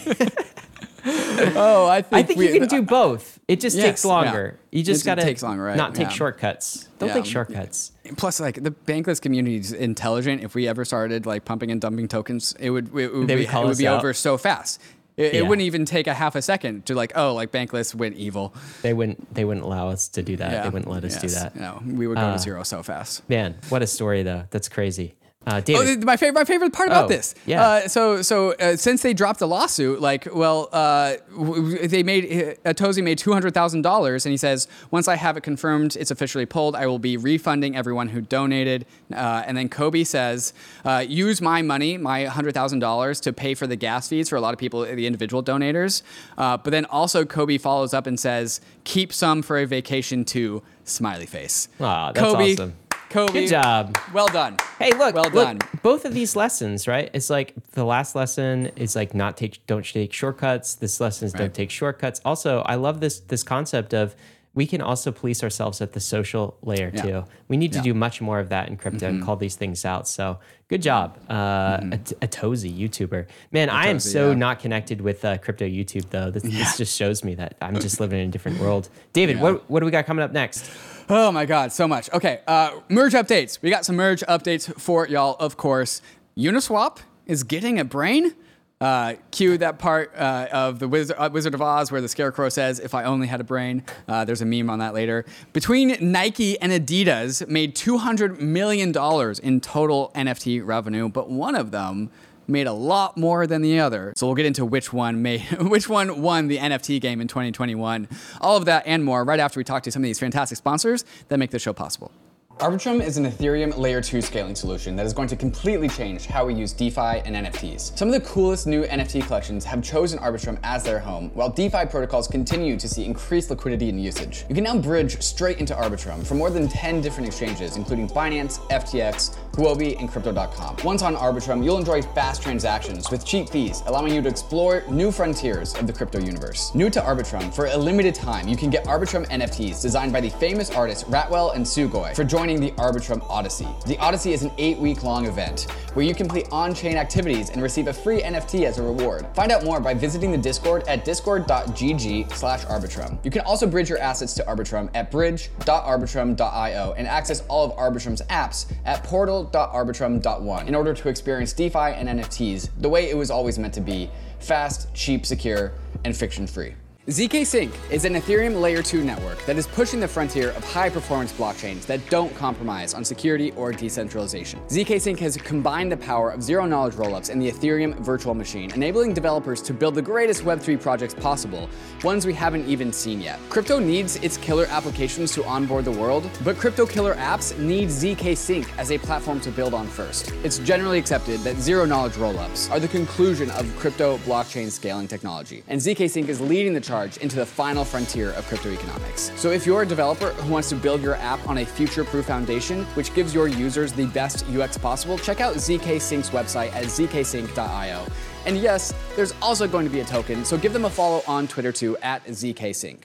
Oh, 1.06 1.88
I 1.88 2.02
think 2.02 2.14
I 2.14 2.24
think 2.24 2.40
we, 2.40 2.52
you 2.54 2.60
can 2.60 2.68
do 2.70 2.82
both. 2.82 3.40
It 3.48 3.60
just 3.62 3.76
Yes, 3.78 3.86
takes 3.86 4.06
yeah. 4.06 4.12
longer. 4.12 4.60
You 4.72 4.84
just 4.84 5.04
It 5.04 5.06
gotta 5.06 5.22
takes 5.24 5.42
longer, 5.42 5.64
right? 5.64 5.78
not 5.78 5.96
take 5.96 6.08
Yeah. 6.08 6.14
shortcuts. 6.14 6.88
Don't 7.00 7.08
Yeah. 7.10 7.16
take 7.16 7.26
shortcuts. 7.26 7.92
Plus, 8.18 8.40
like 8.40 8.62
the 8.64 8.72
bankless 8.72 9.22
community 9.22 9.58
is 9.58 9.72
intelligent. 9.72 10.44
If 10.44 10.56
we 10.56 10.68
ever 10.68 10.84
started 10.86 11.26
like 11.26 11.46
pumping 11.46 11.72
and 11.72 11.80
dumping 11.82 12.08
tokens, 12.08 12.56
it 12.60 12.70
would 12.70 12.88
it 12.98 13.14
would 13.14 13.28
They 13.28 13.36
be, 13.36 13.46
would 13.46 13.54
it 13.56 13.66
would 13.66 13.78
be 13.78 13.88
out. 13.88 14.00
over 14.00 14.14
so 14.14 14.38
fast. 14.38 14.82
It, 15.20 15.36
it 15.36 15.48
wouldn't 15.48 15.66
even 15.66 15.84
take 15.84 16.08
a 16.08 16.14
half 16.14 16.36
a 16.36 16.42
second 16.42 16.86
to 16.86 16.96
like, 16.96 17.12
oh, 17.16 17.34
like 17.34 17.52
bankless 17.52 17.94
went 17.94 18.16
evil. 18.16 18.54
They 18.82 18.94
wouldn't. 18.94 19.34
They 19.34 19.44
wouldn't 19.44 19.66
allow 19.66 19.90
us 19.90 20.08
to 20.10 20.24
do 20.24 20.38
that. 20.38 20.64
They 20.64 20.70
wouldn't 20.70 20.90
let 20.90 21.04
us 21.04 21.20
do 21.22 21.28
that. 21.28 21.56
No, 21.56 21.82
we 21.86 22.08
would 22.08 22.16
go 22.18 22.22
Uh, 22.22 22.34
to 22.34 22.40
zero 22.40 22.64
so 22.64 22.82
fast. 22.84 23.28
Man, 23.30 23.56
what 23.68 23.82
a 23.82 23.88
story 23.88 24.24
though. 24.24 24.46
That's 24.50 24.70
crazy. 24.70 25.16
Uh, 25.48 25.62
Oh, 25.70 25.96
my 26.04 26.18
favorite, 26.18 26.34
my 26.36 26.44
favorite 26.44 26.74
part 26.74 26.90
about 26.90 27.06
Oh, 27.06 27.08
this. 27.08 27.34
yeah. 27.46 27.62
Uh, 27.66 27.88
so, 27.88 28.22
so 28.22 28.52
uh, 28.56 28.76
since 28.76 29.02
they 29.02 29.14
dropped 29.14 29.40
the 29.40 29.48
lawsuit, 29.48 30.02
like, 30.02 30.28
well, 30.34 30.68
uh, 30.74 31.14
w- 31.36 31.88
they 31.88 32.04
made 32.04 32.58
uh, 32.66 32.74
Tozy 32.74 33.02
made 33.02 33.18
two 33.18 33.32
hundred 33.32 33.54
thousand 33.54 33.82
dollars, 33.82 34.26
and 34.26 34.32
he 34.32 34.38
says 34.38 34.68
once 34.92 35.08
I 35.08 35.16
have 35.16 35.38
it 35.38 35.42
confirmed, 35.42 35.96
it's 35.96 36.12
officially 36.12 36.46
pulled. 36.46 36.76
I 36.76 36.88
will 36.88 37.00
be 37.00 37.16
refunding 37.16 37.76
everyone 37.76 38.10
who 38.10 38.20
donated. 38.20 38.86
Uh, 39.14 39.44
and 39.48 39.56
then 39.56 39.70
Cobie 39.70 40.04
says, 40.04 40.54
uh, 40.84 41.04
use 41.08 41.40
my 41.42 41.62
money, 41.62 41.98
my 41.98 42.26
hundred 42.26 42.54
thousand 42.54 42.80
dollars, 42.80 43.22
to 43.22 43.32
pay 43.32 43.56
for 43.56 43.66
the 43.66 43.78
gas 43.78 44.10
fees 44.10 44.28
for 44.28 44.36
a 44.36 44.42
lot 44.42 44.54
of 44.54 44.60
people, 44.60 44.82
the 44.82 45.08
individual 45.08 45.42
donators. 45.42 46.02
Uh, 46.38 46.58
but 46.58 46.72
then 46.72 46.84
also 46.86 47.24
Cobie 47.24 47.58
follows 47.58 47.94
up 47.94 48.08
and 48.08 48.20
says, 48.20 48.60
keep 48.84 49.14
some 49.14 49.42
for 49.42 49.58
a 49.58 49.66
vacation 49.66 50.26
to 50.26 50.62
Smiley 50.84 51.26
face. 51.26 51.70
Aw, 51.80 52.12
that's 52.12 52.20
Cobie, 52.34 52.54
awesome. 52.54 52.74
Cobie, 53.10 53.34
Good 53.34 53.48
job. 53.50 53.98
Well 54.14 54.28
done. 54.28 54.58
Hey, 54.78 54.92
look, 54.92 55.16
Well 55.16 55.24
look, 55.26 55.34
done. 55.34 55.60
Both 55.82 56.06
of 56.06 56.14
these 56.14 56.36
lessons, 56.36 56.88
right? 56.88 57.10
It's 57.14 57.30
like 57.30 57.54
the 57.72 57.84
last 57.84 58.16
lesson 58.16 58.68
is 58.76 58.96
like 58.96 59.14
not 59.16 59.36
take, 59.38 59.66
don't 59.68 59.86
take 59.86 60.14
shortcuts. 60.14 60.76
This 60.76 61.00
lesson 61.00 61.26
is 61.28 61.34
Right. 61.34 61.40
don't 61.42 61.54
take 61.54 61.72
shortcuts. 61.72 62.22
Also, 62.24 62.62
I 62.62 62.76
love 62.76 63.00
this 63.00 63.20
this 63.20 63.42
concept 63.44 63.94
of 63.94 64.16
we 64.56 64.66
can 64.66 64.82
also 64.82 65.12
police 65.12 65.44
ourselves 65.44 65.80
at 65.80 65.94
the 65.94 66.00
social 66.00 66.58
layer 66.64 66.92
Yeah. 66.94 67.02
too. 67.02 67.24
We 67.48 67.56
need 67.58 67.72
to 67.72 67.78
Yeah. 67.78 67.82
Mm-hmm. 67.82 67.90
do 67.92 67.94
much 67.94 68.20
more 68.22 68.40
of 68.40 68.50
that 68.50 68.68
in 68.68 68.78
crypto 68.78 69.08
and 69.08 69.24
call 69.24 69.36
these 69.38 69.56
things 69.56 69.86
out. 69.86 70.08
So 70.08 70.40
good 70.70 70.82
job, 70.82 71.18
uh, 71.30 71.80
a, 71.92 72.00
a 72.24 72.28
Tozy 72.28 72.72
YouTuber. 72.76 73.28
Man, 73.52 73.70
I 73.70 73.88
am 73.88 74.00
so 74.00 74.30
yeah. 74.30 74.36
not 74.38 74.60
connected 74.60 75.02
with 75.02 75.24
uh, 75.24 75.38
crypto 75.38 75.66
YouTube 75.66 76.10
though. 76.10 76.30
This, 76.32 76.44
this 76.44 76.78
just 76.78 76.96
shows 76.98 77.24
me 77.24 77.36
that 77.36 77.56
I'm 77.62 77.80
just 77.80 78.00
living 78.00 78.20
in 78.20 78.28
a 78.30 78.32
different 78.32 78.60
world. 78.64 78.90
David, 79.14 79.40
what 79.40 79.70
what 79.70 79.80
do 79.82 79.86
we 79.86 79.92
got 79.92 80.06
coming 80.06 80.24
up 80.24 80.32
next? 80.32 80.70
Oh 81.12 81.32
my 81.32 81.48
God, 81.48 81.72
so 81.72 81.88
much. 81.88 82.08
Okay, 82.14 82.42
uh, 82.46 82.82
merge 82.88 83.14
updates. 83.14 83.60
We 83.64 83.72
got 83.72 83.84
some 83.84 83.96
merge 83.96 84.22
updates 84.22 84.72
for 84.80 85.08
y'all, 85.08 85.36
of 85.40 85.58
course. 85.58 86.04
Uniswap 86.38 87.00
is 87.26 87.44
getting 87.44 87.80
a 87.80 87.84
brain. 87.84 88.36
Uh, 88.80 89.16
cue 89.32 89.58
that 89.58 89.80
part 89.80 90.14
uh, 90.16 90.48
of 90.52 90.78
the 90.78 90.88
Wizard, 90.88 91.18
uh, 91.20 91.28
Wizard 91.34 91.56
of 91.56 91.64
Oz 91.64 91.92
where 91.92 92.00
the 92.00 92.08
Scarecrow 92.08 92.48
says, 92.48 92.80
"If 92.80 92.94
I 92.94 93.06
only 93.06 93.26
had 93.26 93.42
a 93.42 93.44
brain." 93.44 93.84
Uh, 94.08 94.24
there's 94.24 94.42
a 94.42 94.46
meme 94.46 94.70
on 94.70 94.78
that 94.80 94.94
later. 94.94 95.26
Between 95.52 95.98
Nike 96.00 96.62
and 96.62 96.72
Adidas, 96.72 97.46
made 97.48 97.76
200 97.76 98.40
million 98.40 98.92
dollars 98.92 99.40
in 99.40 99.62
total 99.62 100.12
NFT 100.14 100.64
revenue, 100.64 101.10
but 101.10 101.30
one 101.30 101.56
of 101.56 101.72
them 101.72 102.12
made 102.50 102.68
a 102.68 102.74
lot 102.74 103.18
more 103.18 103.48
than 103.48 103.62
the 103.62 103.80
other. 103.80 104.14
So 104.16 104.28
we'll 104.28 104.36
get 104.36 104.46
into 104.46 104.66
which 104.66 104.92
one 104.92 105.22
made, 105.22 105.42
which 105.62 105.88
one 105.88 106.22
won 106.22 106.48
the 106.48 106.58
NFT 106.58 107.00
game 107.00 107.22
in 107.22 107.28
2021. 107.28 108.08
All 108.42 108.58
of 108.58 108.66
that 108.66 108.84
and 108.86 109.04
more 109.04 109.24
right 109.24 109.40
after 109.40 109.60
we 109.60 109.64
talk 109.64 109.84
to 109.84 109.92
some 109.92 110.02
of 110.02 110.06
these 110.06 110.20
fantastic 110.20 110.58
sponsors 110.58 111.06
that 111.30 111.38
make 111.38 111.52
the 111.52 111.60
show 111.60 111.74
possible. 111.74 112.12
Arbitrum 112.60 113.02
is 113.02 113.16
an 113.16 113.26
Ethereum 113.26 113.78
layer 113.78 114.02
2 114.02 114.22
scaling 114.22 114.54
solution 114.54 114.98
that 114.98 115.06
is 115.06 115.14
going 115.14 115.30
to 115.30 115.38
completely 115.38 115.88
change 115.88 116.26
how 116.26 116.46
we 116.46 116.54
use 116.54 116.74
DeFi 116.74 117.22
and 117.24 117.34
NFTs. 117.34 117.98
Some 117.98 118.10
of 118.10 118.14
the 118.14 118.20
coolest 118.20 118.68
new 118.68 118.84
NFT 118.84 119.26
collections 119.26 119.64
have 119.64 119.82
chosen 119.82 120.20
Arbitrum 120.20 120.60
as 120.62 120.84
their 120.84 121.00
home, 121.00 121.32
while 121.36 121.50
DeFi 121.50 121.86
protocols 121.86 122.28
continue 122.28 122.76
to 122.76 122.86
see 122.86 123.06
increased 123.06 123.50
liquidity 123.50 123.88
and 123.88 124.04
usage. 124.04 124.44
You 124.50 124.56
can 124.56 124.66
now 124.66 124.78
bridge 124.78 125.22
straight 125.22 125.60
into 125.60 125.74
Arbitrum 125.74 126.28
from 126.28 126.38
more 126.38 126.50
than 126.50 126.68
10 126.68 127.00
different 127.00 127.28
exchanges, 127.28 127.78
including 127.78 128.10
Binance, 128.10 128.60
FTX, 128.68 129.38
Huobi, 129.54 129.98
and 129.98 130.10
Crypto.com. 130.10 130.76
Once 130.84 131.02
on 131.02 131.16
Arbitrum, 131.16 131.64
you'll 131.64 131.78
enjoy 131.78 132.02
fast 132.02 132.44
transactions 132.44 133.10
with 133.10 133.26
cheap 133.26 133.48
fees, 133.48 133.84
allowing 133.86 134.14
you 134.14 134.22
to 134.22 134.28
explore 134.28 134.84
new 134.90 135.14
frontiers 135.14 135.74
of 135.76 135.88
the 135.88 135.94
crypto 135.94 136.20
universe. 136.20 136.76
New 136.76 136.90
to 136.90 137.00
Arbitrum, 137.00 137.54
for 137.54 137.68
a 137.68 137.78
limited 137.78 138.14
time, 138.14 138.50
you 138.50 138.58
can 138.58 138.70
get 138.70 138.84
Arbitrum 138.84 139.26
NFTs 139.30 139.82
designed 139.82 140.12
by 140.12 140.20
the 140.20 140.30
famous 140.32 140.70
artists 140.72 141.06
Ratwell 141.06 141.56
and 141.56 141.66
Sugoi 141.66 142.14
for 142.14 142.26
joining 142.26 142.49
the 142.58 142.72
Arbitrum 142.72 143.24
Odyssey. 143.30 143.68
The 143.86 143.98
Odyssey 144.00 144.34
is 144.34 144.44
an 144.44 144.52
eight-week 144.58 145.04
long 145.04 145.26
event 145.28 145.68
where 145.94 146.06
you 146.06 146.16
complete 146.16 146.48
on-chain 146.52 146.98
activities 146.98 147.50
and 147.50 147.62
receive 147.62 147.88
a 147.88 147.94
free 147.94 148.22
NFT 148.22 148.66
as 148.66 148.78
a 148.78 148.84
reward. 148.84 149.28
Find 149.36 149.52
out 149.52 149.64
more 149.64 149.80
by 149.80 149.94
visiting 149.94 150.32
the 150.32 150.38
Discord 150.38 150.88
at 150.88 151.06
discord.gg 151.06 152.32
slash 152.32 152.66
Arbitrum. 152.66 153.24
You 153.24 153.32
can 153.32 153.42
also 153.42 153.68
bridge 153.68 153.90
your 153.90 154.00
assets 154.00 154.34
to 154.36 154.44
Arbitrum 154.44 154.90
at 154.96 155.12
bridge.arbitrum.io 155.12 156.94
and 156.98 157.08
access 157.08 157.44
all 157.48 157.66
of 157.66 157.78
Arbitrum's 157.78 158.22
apps 158.24 158.72
at 158.86 159.04
portal.arbitrum.one 159.04 160.68
in 160.68 160.76
order 160.76 160.94
to 160.94 161.10
experience 161.10 161.54
DeFi 161.54 161.78
and 161.78 162.08
NFTs 162.08 162.70
the 162.80 162.90
way 162.90 163.10
it 163.10 163.18
was 163.18 163.30
always 163.30 163.60
meant 163.60 163.74
to 163.76 163.82
be 163.82 164.10
fast, 164.40 164.94
cheap, 164.94 165.26
secure, 165.26 165.74
and 166.06 166.16
friction 166.16 166.48
free. 166.48 166.74
ZK 167.10 167.44
Sync 167.44 167.74
is 167.90 168.06
an 168.06 168.14
Ethereum 168.14 168.62
Layer 168.62 168.84
2 168.84 169.04
network 169.04 169.44
that 169.48 169.58
is 169.58 169.66
pushing 169.66 170.00
the 170.00 170.08
frontier 170.08 170.52
of 170.52 170.64
high 170.64 170.92
performance 170.92 171.34
blockchains 171.34 171.88
that 171.88 172.08
don't 172.12 172.32
compromise 172.36 172.94
on 172.94 173.04
security 173.04 173.52
or 173.54 173.72
decentralization. 173.72 174.60
ZK 174.68 175.02
Sync 175.02 175.20
has 175.20 175.36
combined 175.36 175.92
the 175.92 175.98
power 175.98 176.30
of 176.30 176.44
zero 176.44 176.68
knowledge 176.68 176.94
rollups 176.94 177.32
and 177.32 177.42
the 177.42 177.50
Ethereum 177.50 177.96
virtual 177.96 178.36
machine, 178.36 178.72
enabling 178.74 179.16
developers 179.16 179.60
to 179.64 179.74
build 179.74 179.96
the 179.96 180.02
greatest 180.04 180.44
Web3 180.44 180.80
projects 180.80 181.16
possible, 181.16 181.68
ones 182.04 182.28
we 182.28 182.34
haven't 182.34 182.68
even 182.68 182.94
seen 182.94 183.20
yet. 183.20 183.40
Crypto 183.50 183.80
needs 183.80 184.18
its 184.18 184.38
killer 184.38 184.68
applications 184.68 185.32
to 185.32 185.44
onboard 185.46 185.86
the 185.86 185.92
world, 185.92 186.30
but 186.44 186.58
crypto 186.58 186.86
killer 186.86 187.16
apps 187.16 187.58
need 187.58 187.90
ZK 187.90 188.38
Sync 188.38 188.72
as 188.78 188.92
a 188.92 189.00
platform 189.00 189.42
to 189.42 189.50
build 189.50 189.74
on 189.74 189.88
first. 189.88 190.32
It's 190.44 190.60
generally 190.60 191.00
accepted 191.00 191.40
that 191.40 191.56
zero 191.56 191.86
knowledge 191.86 192.14
rollups 192.14 192.70
are 192.70 192.80
the 192.80 192.88
conclusion 192.88 193.50
of 193.50 193.66
crypto 193.80 194.20
blockchain 194.20 194.70
scaling 194.70 195.08
technology, 195.08 195.64
and 195.68 195.82
ZK 195.82 196.08
Sync 196.08 196.30
is 196.30 196.40
leading 196.40 196.76
the 196.76 196.80
charge 196.80 196.99
charge 197.00 197.18
into 197.18 197.36
the 197.36 197.46
final 197.46 197.86
frontier 197.86 198.32
of 198.32 198.46
crypto 198.48 198.70
economics. 198.70 199.32
So 199.36 199.52
if 199.52 199.66
you're 199.66 199.84
a 199.84 199.86
developer 199.86 200.30
who 200.30 200.52
wants 200.52 200.70
to 200.70 200.76
build 200.76 201.02
your 201.02 201.16
app 201.16 201.46
on 201.48 201.60
a 201.60 201.66
future-proof 201.66 202.26
foundation, 202.26 202.84
which 202.96 203.14
gives 203.14 203.34
your 203.34 203.48
users 203.48 203.94
the 203.94 204.08
best 204.08 204.46
UX 204.50 204.78
possible, 204.78 205.18
check 205.18 205.42
out 205.42 205.56
ZK 205.56 206.00
Sync's 206.00 206.30
website 206.30 206.74
at 206.74 206.86
zksync.io. 206.86 208.06
And 208.46 208.58
yes, 208.58 208.94
there's 209.16 209.34
also 209.42 209.68
going 209.68 209.86
to 209.86 209.92
be 209.92 210.00
a 210.00 210.06
token, 210.06 210.44
so 210.46 210.58
give 210.58 210.74
them 210.74 210.86
a 210.86 210.90
follow 210.90 211.22
on 211.28 211.48
Twitter 211.48 211.72
too 211.72 211.98
at 211.98 212.26
ZKSync. 212.26 213.00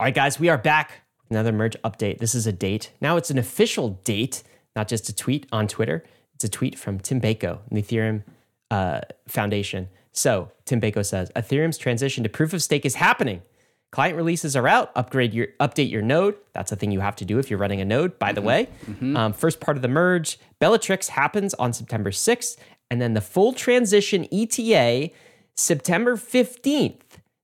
All 0.00 0.06
right, 0.06 0.14
guys, 0.14 0.40
we 0.40 0.48
are 0.48 0.58
back. 0.58 1.02
Another 1.30 1.52
merge 1.52 1.76
update. 1.84 2.18
This 2.18 2.34
is 2.34 2.46
a 2.46 2.52
date. 2.52 2.92
Now 3.00 3.16
it's 3.16 3.30
an 3.30 3.38
official 3.38 4.00
date, 4.04 4.42
not 4.76 4.88
just 4.88 5.08
a 5.08 5.14
tweet 5.14 5.46
on 5.52 5.66
Twitter. 5.66 6.04
It's 6.34 6.44
a 6.44 6.48
tweet 6.48 6.78
from 6.78 6.98
Tim 6.98 7.20
Beiko, 7.20 7.60
the 7.70 7.82
Ethereum 7.82 8.22
uh, 8.70 9.00
Foundation. 9.28 9.88
So 10.14 10.50
Tim 10.64 10.80
Beiko 10.80 11.04
says 11.04 11.30
Ethereum's 11.36 11.76
transition 11.76 12.22
to 12.22 12.30
proof 12.30 12.52
of 12.54 12.62
stake 12.62 12.86
is 12.86 12.94
happening. 12.94 13.42
Client 13.90 14.16
releases 14.16 14.56
are 14.56 14.66
out. 14.66 14.90
Upgrade 14.96 15.34
your 15.34 15.48
update 15.60 15.90
your 15.90 16.02
node. 16.02 16.36
That's 16.52 16.72
a 16.72 16.76
thing 16.76 16.90
you 16.90 17.00
have 17.00 17.16
to 17.16 17.24
do 17.24 17.38
if 17.38 17.50
you're 17.50 17.58
running 17.58 17.80
a 17.80 17.84
node. 17.84 18.18
By 18.18 18.32
the 18.32 18.42
way, 18.42 18.68
um, 19.16 19.32
first 19.32 19.60
part 19.60 19.76
of 19.76 19.82
the 19.82 19.88
merge, 19.88 20.38
Bellatrix 20.58 21.08
happens 21.08 21.54
on 21.54 21.72
September 21.72 22.10
6th, 22.10 22.56
and 22.90 23.00
then 23.00 23.14
the 23.14 23.20
full 23.20 23.52
transition 23.52 24.26
ETA 24.32 25.10
September 25.56 26.16
15th. 26.16 26.96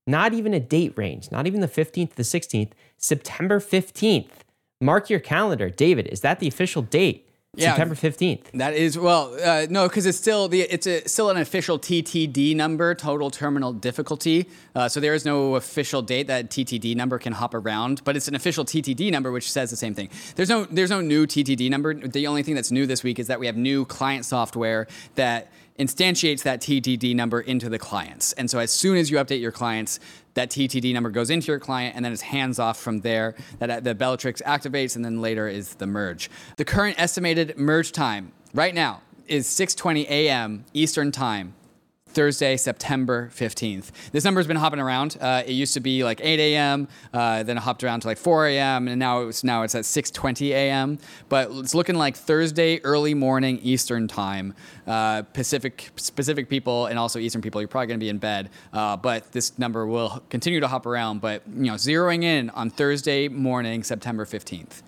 Not 0.06 0.32
even 0.32 0.52
a 0.52 0.58
date 0.58 0.94
range. 0.96 1.30
Not 1.30 1.46
even 1.46 1.60
the 1.60 1.68
15th 1.68 2.10
to 2.10 2.16
the 2.16 2.22
16th. 2.24 2.72
September 2.96 3.60
15th. 3.60 4.30
Mark 4.80 5.08
your 5.08 5.20
calendar, 5.20 5.70
David. 5.70 6.08
Is 6.08 6.22
that 6.22 6.40
the 6.40 6.48
official 6.48 6.82
date? 6.82 7.29
Yeah. 7.56 7.70
September 7.70 7.96
15th. 7.96 8.42
That 8.54 8.74
is 8.74 8.96
well, 8.96 9.36
uh, 9.42 9.66
no, 9.68 9.88
because 9.88 10.06
it's 10.06 10.16
still 10.16 10.46
the 10.46 10.60
it's 10.60 10.86
a, 10.86 11.08
still 11.08 11.30
an 11.30 11.36
official 11.36 11.80
TTD 11.80 12.54
number, 12.54 12.94
total 12.94 13.28
terminal 13.28 13.72
difficulty. 13.72 14.48
Uh, 14.76 14.88
so 14.88 15.00
there 15.00 15.14
is 15.14 15.24
no 15.24 15.56
official 15.56 16.00
date 16.00 16.28
that 16.28 16.48
TTD 16.48 16.94
number 16.94 17.18
can 17.18 17.32
hop 17.32 17.52
around, 17.54 18.04
but 18.04 18.14
it's 18.14 18.28
an 18.28 18.36
official 18.36 18.64
TTD 18.64 19.10
number 19.10 19.32
which 19.32 19.50
says 19.50 19.68
the 19.68 19.76
same 19.76 19.94
thing. 19.94 20.10
There's 20.36 20.48
no 20.48 20.64
there's 20.64 20.90
no 20.90 21.00
new 21.00 21.26
TTD 21.26 21.68
number. 21.70 21.92
The 21.92 22.28
only 22.28 22.44
thing 22.44 22.54
that's 22.54 22.70
new 22.70 22.86
this 22.86 23.02
week 23.02 23.18
is 23.18 23.26
that 23.26 23.40
we 23.40 23.46
have 23.46 23.56
new 23.56 23.84
client 23.84 24.24
software 24.26 24.86
that 25.16 25.50
instantiates 25.80 26.42
that 26.42 26.60
TTD 26.60 27.16
number 27.16 27.40
into 27.40 27.68
the 27.68 27.78
clients. 27.78 28.32
And 28.34 28.50
so 28.50 28.58
as 28.58 28.70
soon 28.70 28.98
as 28.98 29.10
you 29.10 29.16
update 29.16 29.40
your 29.40 29.50
clients, 29.50 29.98
that 30.34 30.50
TTD 30.50 30.92
number 30.92 31.10
goes 31.10 31.30
into 31.30 31.48
your 31.48 31.58
client 31.58 31.96
and 31.96 32.04
then 32.04 32.12
it's 32.12 32.22
hands 32.22 32.58
off 32.58 32.78
from 32.78 33.00
there. 33.00 33.34
That 33.58 33.70
uh, 33.70 33.80
the 33.80 33.94
Bellatrix 33.94 34.42
activates 34.42 34.96
and 34.96 35.04
then 35.04 35.20
later 35.20 35.48
is 35.48 35.74
the 35.74 35.86
merge. 35.86 36.30
The 36.56 36.64
current 36.64 37.00
estimated 37.00 37.58
merge 37.58 37.92
time 37.92 38.32
right 38.54 38.74
now 38.74 39.02
is 39.26 39.46
6:20 39.46 40.08
a.m. 40.08 40.64
Eastern 40.74 41.12
Time. 41.12 41.54
Thursday, 42.10 42.56
September 42.56 43.30
15th. 43.34 43.90
This 44.12 44.24
number's 44.24 44.46
been 44.46 44.56
hopping 44.56 44.80
around. 44.80 45.16
Uh, 45.20 45.42
it 45.46 45.52
used 45.52 45.74
to 45.74 45.80
be 45.80 46.04
like 46.04 46.20
8 46.22 46.38
a.m., 46.40 46.88
uh, 47.12 47.42
then 47.42 47.56
it 47.56 47.60
hopped 47.60 47.84
around 47.84 48.00
to 48.00 48.08
like 48.08 48.18
4 48.18 48.46
a.m., 48.48 48.88
and 48.88 48.98
now 48.98 49.22
it's 49.22 49.44
now 49.44 49.62
it's 49.62 49.74
at 49.74 49.84
6:20 49.84 50.50
a.m. 50.50 50.98
But 51.28 51.50
it's 51.52 51.74
looking 51.74 51.96
like 51.96 52.16
Thursday 52.16 52.80
early 52.80 53.14
morning 53.14 53.58
Eastern 53.62 54.08
time. 54.08 54.54
Uh, 54.86 55.22
Pacific 55.22 55.90
Pacific 56.16 56.48
people 56.48 56.86
and 56.86 56.98
also 56.98 57.18
Eastern 57.18 57.42
people, 57.42 57.60
you're 57.60 57.68
probably 57.68 57.86
going 57.86 58.00
to 58.00 58.04
be 58.04 58.08
in 58.10 58.18
bed. 58.18 58.50
Uh, 58.72 58.96
but 58.96 59.32
this 59.32 59.58
number 59.58 59.86
will 59.86 60.22
continue 60.30 60.60
to 60.60 60.68
hop 60.68 60.86
around. 60.86 61.20
But 61.20 61.42
you 61.48 61.64
know, 61.64 61.74
zeroing 61.74 62.24
in 62.24 62.50
on 62.50 62.70
Thursday 62.70 63.28
morning, 63.28 63.82
September 63.82 64.24
15th. 64.24 64.82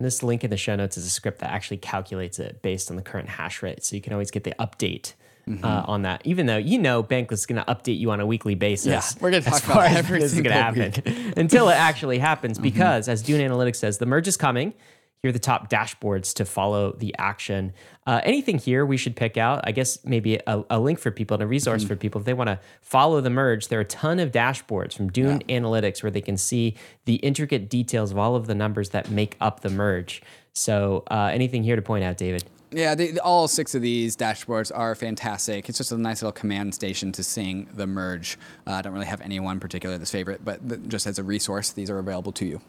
This 0.00 0.22
link 0.22 0.44
in 0.44 0.50
the 0.50 0.56
show 0.56 0.76
notes 0.76 0.96
is 0.96 1.04
a 1.04 1.10
script 1.10 1.40
that 1.40 1.50
actually 1.50 1.76
calculates 1.76 2.38
it 2.38 2.62
based 2.62 2.90
on 2.90 2.96
the 2.96 3.02
current 3.02 3.28
hash 3.28 3.62
rate. 3.62 3.84
So 3.84 3.96
you 3.96 4.02
can 4.02 4.14
always 4.14 4.30
get 4.30 4.44
the 4.44 4.54
update 4.58 5.12
Mm-hmm. 5.50 5.64
uh, 5.64 5.84
on 5.86 6.02
that, 6.02 6.22
even 6.24 6.46
though 6.46 6.56
you 6.56 6.78
know 6.78 7.02
Bankless 7.02 7.32
is 7.32 7.46
going 7.46 7.62
to 7.62 7.68
update 7.74 7.98
you 7.98 8.10
on 8.10 8.20
a 8.20 8.26
weekly 8.26 8.54
basis. 8.54 8.86
Yeah, 8.86 9.02
we're 9.20 9.30
gonna 9.30 9.44
as 9.44 9.60
talk 9.60 9.64
about 9.64 9.74
far 9.74 9.84
as 9.84 9.96
every 9.96 10.20
this 10.20 10.32
is 10.32 10.40
going 10.40 10.54
to 10.56 10.62
happen 10.62 11.32
until 11.36 11.68
it 11.68 11.74
actually 11.74 12.18
happens. 12.18 12.56
Mm-hmm. 12.58 12.62
Because 12.64 13.08
as 13.08 13.22
Dune 13.22 13.40
Analytics 13.40 13.76
says, 13.76 13.98
the 13.98 14.06
merge 14.06 14.28
is 14.28 14.36
coming. 14.36 14.74
Here 15.22 15.28
are 15.28 15.32
the 15.32 15.38
top 15.38 15.68
dashboards 15.68 16.32
to 16.36 16.46
follow 16.46 16.92
the 16.92 17.14
action. 17.18 17.74
Uh, 18.06 18.22
anything 18.24 18.56
here 18.56 18.86
we 18.86 18.96
should 18.96 19.14
pick 19.16 19.36
out? 19.36 19.60
I 19.64 19.72
guess 19.72 19.98
maybe 20.02 20.36
a, 20.46 20.64
a 20.70 20.80
link 20.80 20.98
for 20.98 21.10
people 21.10 21.34
and 21.34 21.42
a 21.42 21.46
resource 21.46 21.82
Mm-hmm. 21.82 21.88
for 21.88 21.96
people 21.96 22.20
if 22.22 22.24
they 22.24 22.32
want 22.32 22.48
to 22.48 22.58
follow 22.80 23.20
the 23.20 23.28
merge. 23.28 23.68
There 23.68 23.78
are 23.78 23.82
a 23.82 23.84
ton 23.84 24.18
of 24.18 24.32
dashboards 24.32 24.94
from 24.94 25.10
Dune 25.10 25.40
Analytics 25.48 26.02
where 26.02 26.10
they 26.10 26.22
can 26.22 26.38
see 26.38 26.74
the 27.04 27.16
intricate 27.16 27.68
details 27.68 28.12
of 28.12 28.16
all 28.16 28.34
of 28.34 28.46
the 28.46 28.54
numbers 28.54 28.90
that 28.90 29.10
make 29.10 29.36
up 29.42 29.60
the 29.60 29.68
merge. 29.68 30.22
So, 30.54 31.04
uh, 31.10 31.30
anything 31.34 31.64
here 31.64 31.76
to 31.76 31.82
point 31.82 32.02
out, 32.02 32.16
David? 32.16 32.44
Yeah, 32.72 32.94
they, 32.94 33.18
all 33.18 33.48
six 33.48 33.74
of 33.74 33.82
these 33.82 34.16
dashboards 34.16 34.70
are 34.74 34.94
fantastic. 34.94 35.68
It's 35.68 35.78
just 35.78 35.90
a 35.92 35.98
nice 35.98 36.22
little 36.22 36.32
command 36.32 36.74
station 36.74 37.10
to 37.12 37.22
sing 37.24 37.68
the 37.74 37.86
merge. 37.86 38.38
Uh, 38.66 38.72
I 38.74 38.82
don't 38.82 38.92
really 38.92 39.06
have 39.06 39.20
any 39.22 39.40
one 39.40 39.58
particular 39.58 39.98
that's 39.98 40.10
favorite, 40.10 40.44
but 40.44 40.66
th- 40.68 40.80
just 40.88 41.06
as 41.06 41.18
a 41.18 41.24
resource, 41.24 41.70
these 41.70 41.90
are 41.90 41.98
available 41.98 42.32
to 42.32 42.44
you. 42.46 42.60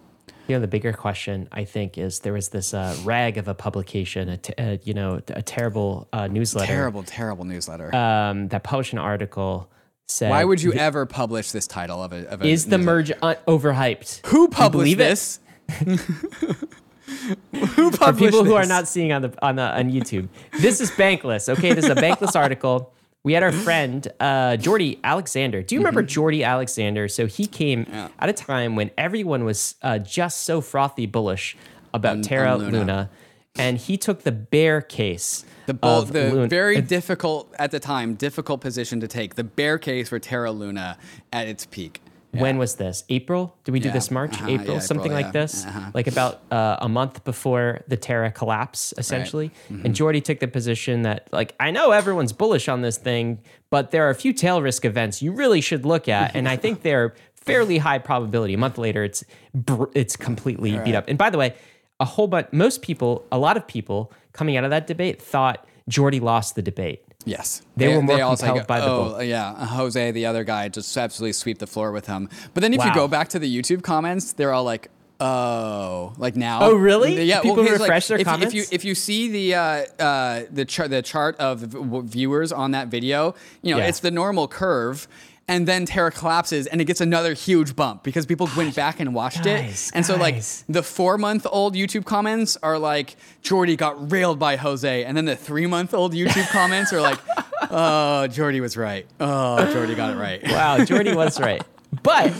You 0.48 0.56
know, 0.56 0.62
the 0.62 0.68
bigger 0.68 0.92
question 0.92 1.48
I 1.52 1.66
think 1.66 1.98
is 1.98 2.20
there 2.22 2.34
was 2.34 2.50
this 2.50 2.74
uh, 2.74 2.98
rag 3.04 3.38
of 3.38 3.48
a 3.48 3.54
publication, 3.54 4.28
a 4.30 4.38
t- 4.38 4.54
uh, 4.58 4.78
you 4.84 4.94
know, 4.94 5.22
a 5.28 5.42
terrible 5.44 6.08
uh, 6.12 6.28
newsletter 6.28 6.66
Terrible, 6.68 7.04
terrible 7.04 7.46
newsletter. 7.46 7.96
um, 7.96 8.48
that 8.50 8.64
published 8.64 8.94
an 8.94 9.00
article. 9.00 9.70
Said, 10.08 10.30
Why 10.32 10.44
would 10.44 10.62
you 10.62 10.74
ever 10.74 11.06
publish 11.06 11.52
this 11.52 11.68
title 11.68 12.04
of 12.04 12.12
a? 12.12 12.28
Of 12.28 12.42
a 12.42 12.46
Is 12.48 12.66
the 12.66 12.78
merge 12.78 13.12
un- 13.22 13.38
overhyped? 13.48 14.26
Who 14.28 14.48
published 14.50 14.98
this? 14.98 15.40
Who 17.76 17.92
For 17.92 18.14
people 18.14 18.44
who 18.44 18.54
are 18.56 18.66
not 18.66 18.88
seeing 18.88 19.12
on 19.12 19.22
the 19.24 19.34
on 19.42 19.56
the 19.56 19.64
on 19.64 19.92
YouTube, 19.92 20.28
this 20.60 20.82
is 20.82 20.92
Bankless. 20.92 21.50
Okay, 21.50 21.74
this 21.74 21.86
is 21.86 21.92
a 21.92 21.96
Bankless 21.96 22.36
article. 22.36 22.94
We 23.24 23.34
had 23.34 23.44
our 23.44 23.52
friend 23.52 24.08
uh, 24.20 24.58
Jordi 24.60 24.98
Alexander. 25.04 25.62
Do 25.62 25.76
you 25.76 25.82
remember 25.82 26.02
Jordi 26.04 26.44
Alexander? 26.46 27.08
So 27.08 27.28
he 27.28 27.46
came 27.46 27.86
at 28.20 28.30
a 28.30 28.34
time 28.34 28.76
when 28.76 28.90
everyone 28.98 29.44
was 29.46 29.76
uh, 29.84 30.00
just 30.00 30.42
so 30.42 30.60
frothy 30.62 31.06
bullish 31.06 31.56
about 31.94 32.24
Terra 32.24 32.54
on 32.54 32.60
Luna. 32.62 32.78
Luna. 32.80 33.10
and 33.58 33.78
he 33.78 33.98
took 33.98 34.24
the 34.24 34.32
bear 34.32 34.82
case. 34.82 35.46
The, 35.68 35.76
bull, 35.76 36.02
the 36.04 36.32
Luna- 36.32 36.48
very 36.48 36.82
difficult 36.82 37.54
at 37.60 37.70
the 37.70 37.80
time, 37.80 38.16
difficult 38.16 38.60
position 38.62 39.00
to 39.02 39.08
take. 39.08 39.36
The 39.36 39.44
bear 39.44 39.78
case 39.78 40.10
for 40.10 40.18
Terra 40.18 40.52
Luna 40.52 40.98
at 41.32 41.48
its 41.48 41.66
peak. 41.68 42.02
When 42.32 42.58
was 42.58 42.76
this? 42.76 43.04
April? 43.10 43.56
Did 43.66 43.72
we 43.72 43.80
do 43.82 43.90
Yeah. 43.90 43.94
this 43.94 44.10
March? 44.10 44.34
Uh-huh. 44.36 44.48
April? 44.50 44.74
Yeah, 44.76 44.80
Something 44.80 45.12
April, 45.12 45.24
like 45.24 45.34
this? 45.34 45.66
Uh-huh. 45.66 45.92
Like 45.94 46.08
about 46.08 46.42
uh, 46.52 46.78
a 46.80 46.88
month 46.88 47.24
before 47.26 47.82
the 47.90 47.98
Terra 47.98 48.32
collapse, 48.32 48.94
essentially. 48.98 49.52
Mm-hmm. 49.70 49.86
And 49.86 49.96
Jordi 49.96 50.24
took 50.24 50.40
the 50.40 50.48
position 50.48 51.02
that, 51.02 51.28
like, 51.34 51.54
I 51.60 51.72
know 51.72 51.92
everyone's 51.92 52.32
bullish 52.32 52.70
on 52.70 52.82
this 52.82 52.98
thing, 52.98 53.40
but 53.70 53.92
there 53.92 54.08
are 54.08 54.10
a 54.10 54.16
few 54.16 54.32
tail 54.34 54.62
risk 54.62 54.86
events 54.86 55.22
you 55.22 55.34
really 55.34 55.60
should 55.62 55.86
look 55.86 56.08
at. 56.08 56.36
and 56.36 56.48
I 56.48 56.56
think 56.56 56.84
they're 56.84 57.14
fairly 57.36 57.80
high 57.80 57.98
probability. 58.00 58.54
A 58.54 58.58
month 58.58 58.78
later, 58.78 59.04
it's 59.04 59.24
br- 59.54 59.86
it's 59.94 60.16
completely 60.16 60.78
beat 60.80 60.96
up. 60.96 61.06
And 61.08 61.18
by 61.18 61.30
the 61.30 61.38
way, 61.38 61.56
a 62.00 62.06
whole 62.06 62.28
bunch, 62.28 62.48
most 62.52 62.82
people, 62.82 63.26
a 63.32 63.38
lot 63.38 63.58
of 63.58 63.68
people 63.68 64.12
coming 64.32 64.56
out 64.58 64.64
of 64.64 64.70
that 64.70 64.88
debate 64.88 65.22
thought 65.22 65.68
Jordi 65.90 66.22
lost 66.22 66.56
the 66.56 66.62
debate. 66.62 67.04
Yes, 67.26 67.62
They 67.78 67.96
were 67.96 68.02
more 68.02 68.18
say, 68.36 68.48
compelled 68.48 68.68
by 68.68 68.80
the 68.80 68.86
oh, 68.88 69.10
bull." 69.10 69.24
yeah, 69.24 69.66
Jose, 69.66 70.12
the 70.12 70.26
other 70.26 70.44
guy, 70.44 70.70
just 70.70 70.96
absolutely 70.98 71.34
sweep 71.34 71.60
the 71.60 71.68
floor 71.68 71.92
with 71.92 72.08
him. 72.08 72.30
But 72.54 72.62
then 72.62 72.74
if 72.74 72.84
you 72.84 72.94
go 72.94 73.08
back 73.08 73.30
to 73.30 73.40
the 73.40 73.48
YouTube 73.62 73.84
comments, 73.84 74.34
they're 74.34 74.54
all 74.54 74.64
like, 74.64 74.90
"Oh, 75.20 76.14
like 76.18 76.36
now." 76.36 76.60
Oh, 76.62 76.76
really? 76.76 77.22
Yeah. 77.24 77.42
People 77.42 77.64
because, 77.64 77.80
refresh 77.80 78.08
their 78.08 78.20
if, 78.20 78.28
you- 78.28 78.34
If 78.48 78.54
you 78.54 78.64
if 78.72 78.86
you 78.86 78.96
see 78.96 79.30
the 79.30 79.56
uh, 79.56 79.62
uh, 80.04 80.44
the 80.52 80.66
chart 80.66 80.90
the 80.90 81.02
chart 81.02 81.36
of 81.38 81.60
viewers 81.60 82.52
on 82.52 82.72
that 82.72 82.88
video, 82.88 83.36
you 83.62 83.74
know 83.74 83.80
Yeah. 83.80 83.88
it's 83.88 84.00
the 84.00 84.12
normal 84.12 84.48
curve. 84.48 85.08
And 85.48 85.68
then 85.68 85.86
Terra 85.86 86.12
collapses, 86.12 86.66
and 86.68 86.80
it 86.80 86.86
gets 86.86 87.02
another 87.02 87.34
huge 87.34 87.76
bump 87.76 88.04
because 88.04 88.26
people 88.26 88.50
went 88.56 88.74
back 88.74 89.02
and 89.02 89.14
watched 89.14 89.44
Guys, 89.44 89.90
it. 89.90 89.96
And 89.96 90.06
so, 90.06 90.16
like, 90.16 90.42
the 90.70 90.82
four 90.82 91.18
month 91.18 91.46
old 91.50 91.76
YouTube 91.76 92.06
comments 92.06 92.58
are 92.64 92.80
like, 92.80 93.18
Jordi 93.44 93.76
got 93.76 94.12
railed 94.12 94.40
by 94.40 94.56
Jose. 94.56 95.04
And 95.04 95.18
then 95.18 95.26
the 95.26 95.36
three 95.36 95.68
month 95.68 95.94
old 95.94 96.14
YouTube 96.14 96.48
comments 96.52 96.94
are 96.94 97.02
like, 97.02 97.20
oh, 97.64 98.28
Jordi 98.30 98.62
was 98.62 98.78
right. 98.78 99.06
Oh, 99.20 99.58
Jordi 99.74 99.96
got 99.96 100.12
it 100.12 100.18
right. 100.18 100.42
Wow, 100.44 100.78
Jordi 100.78 101.16
was 101.16 101.40
right. 101.40 101.62
But 102.04 102.32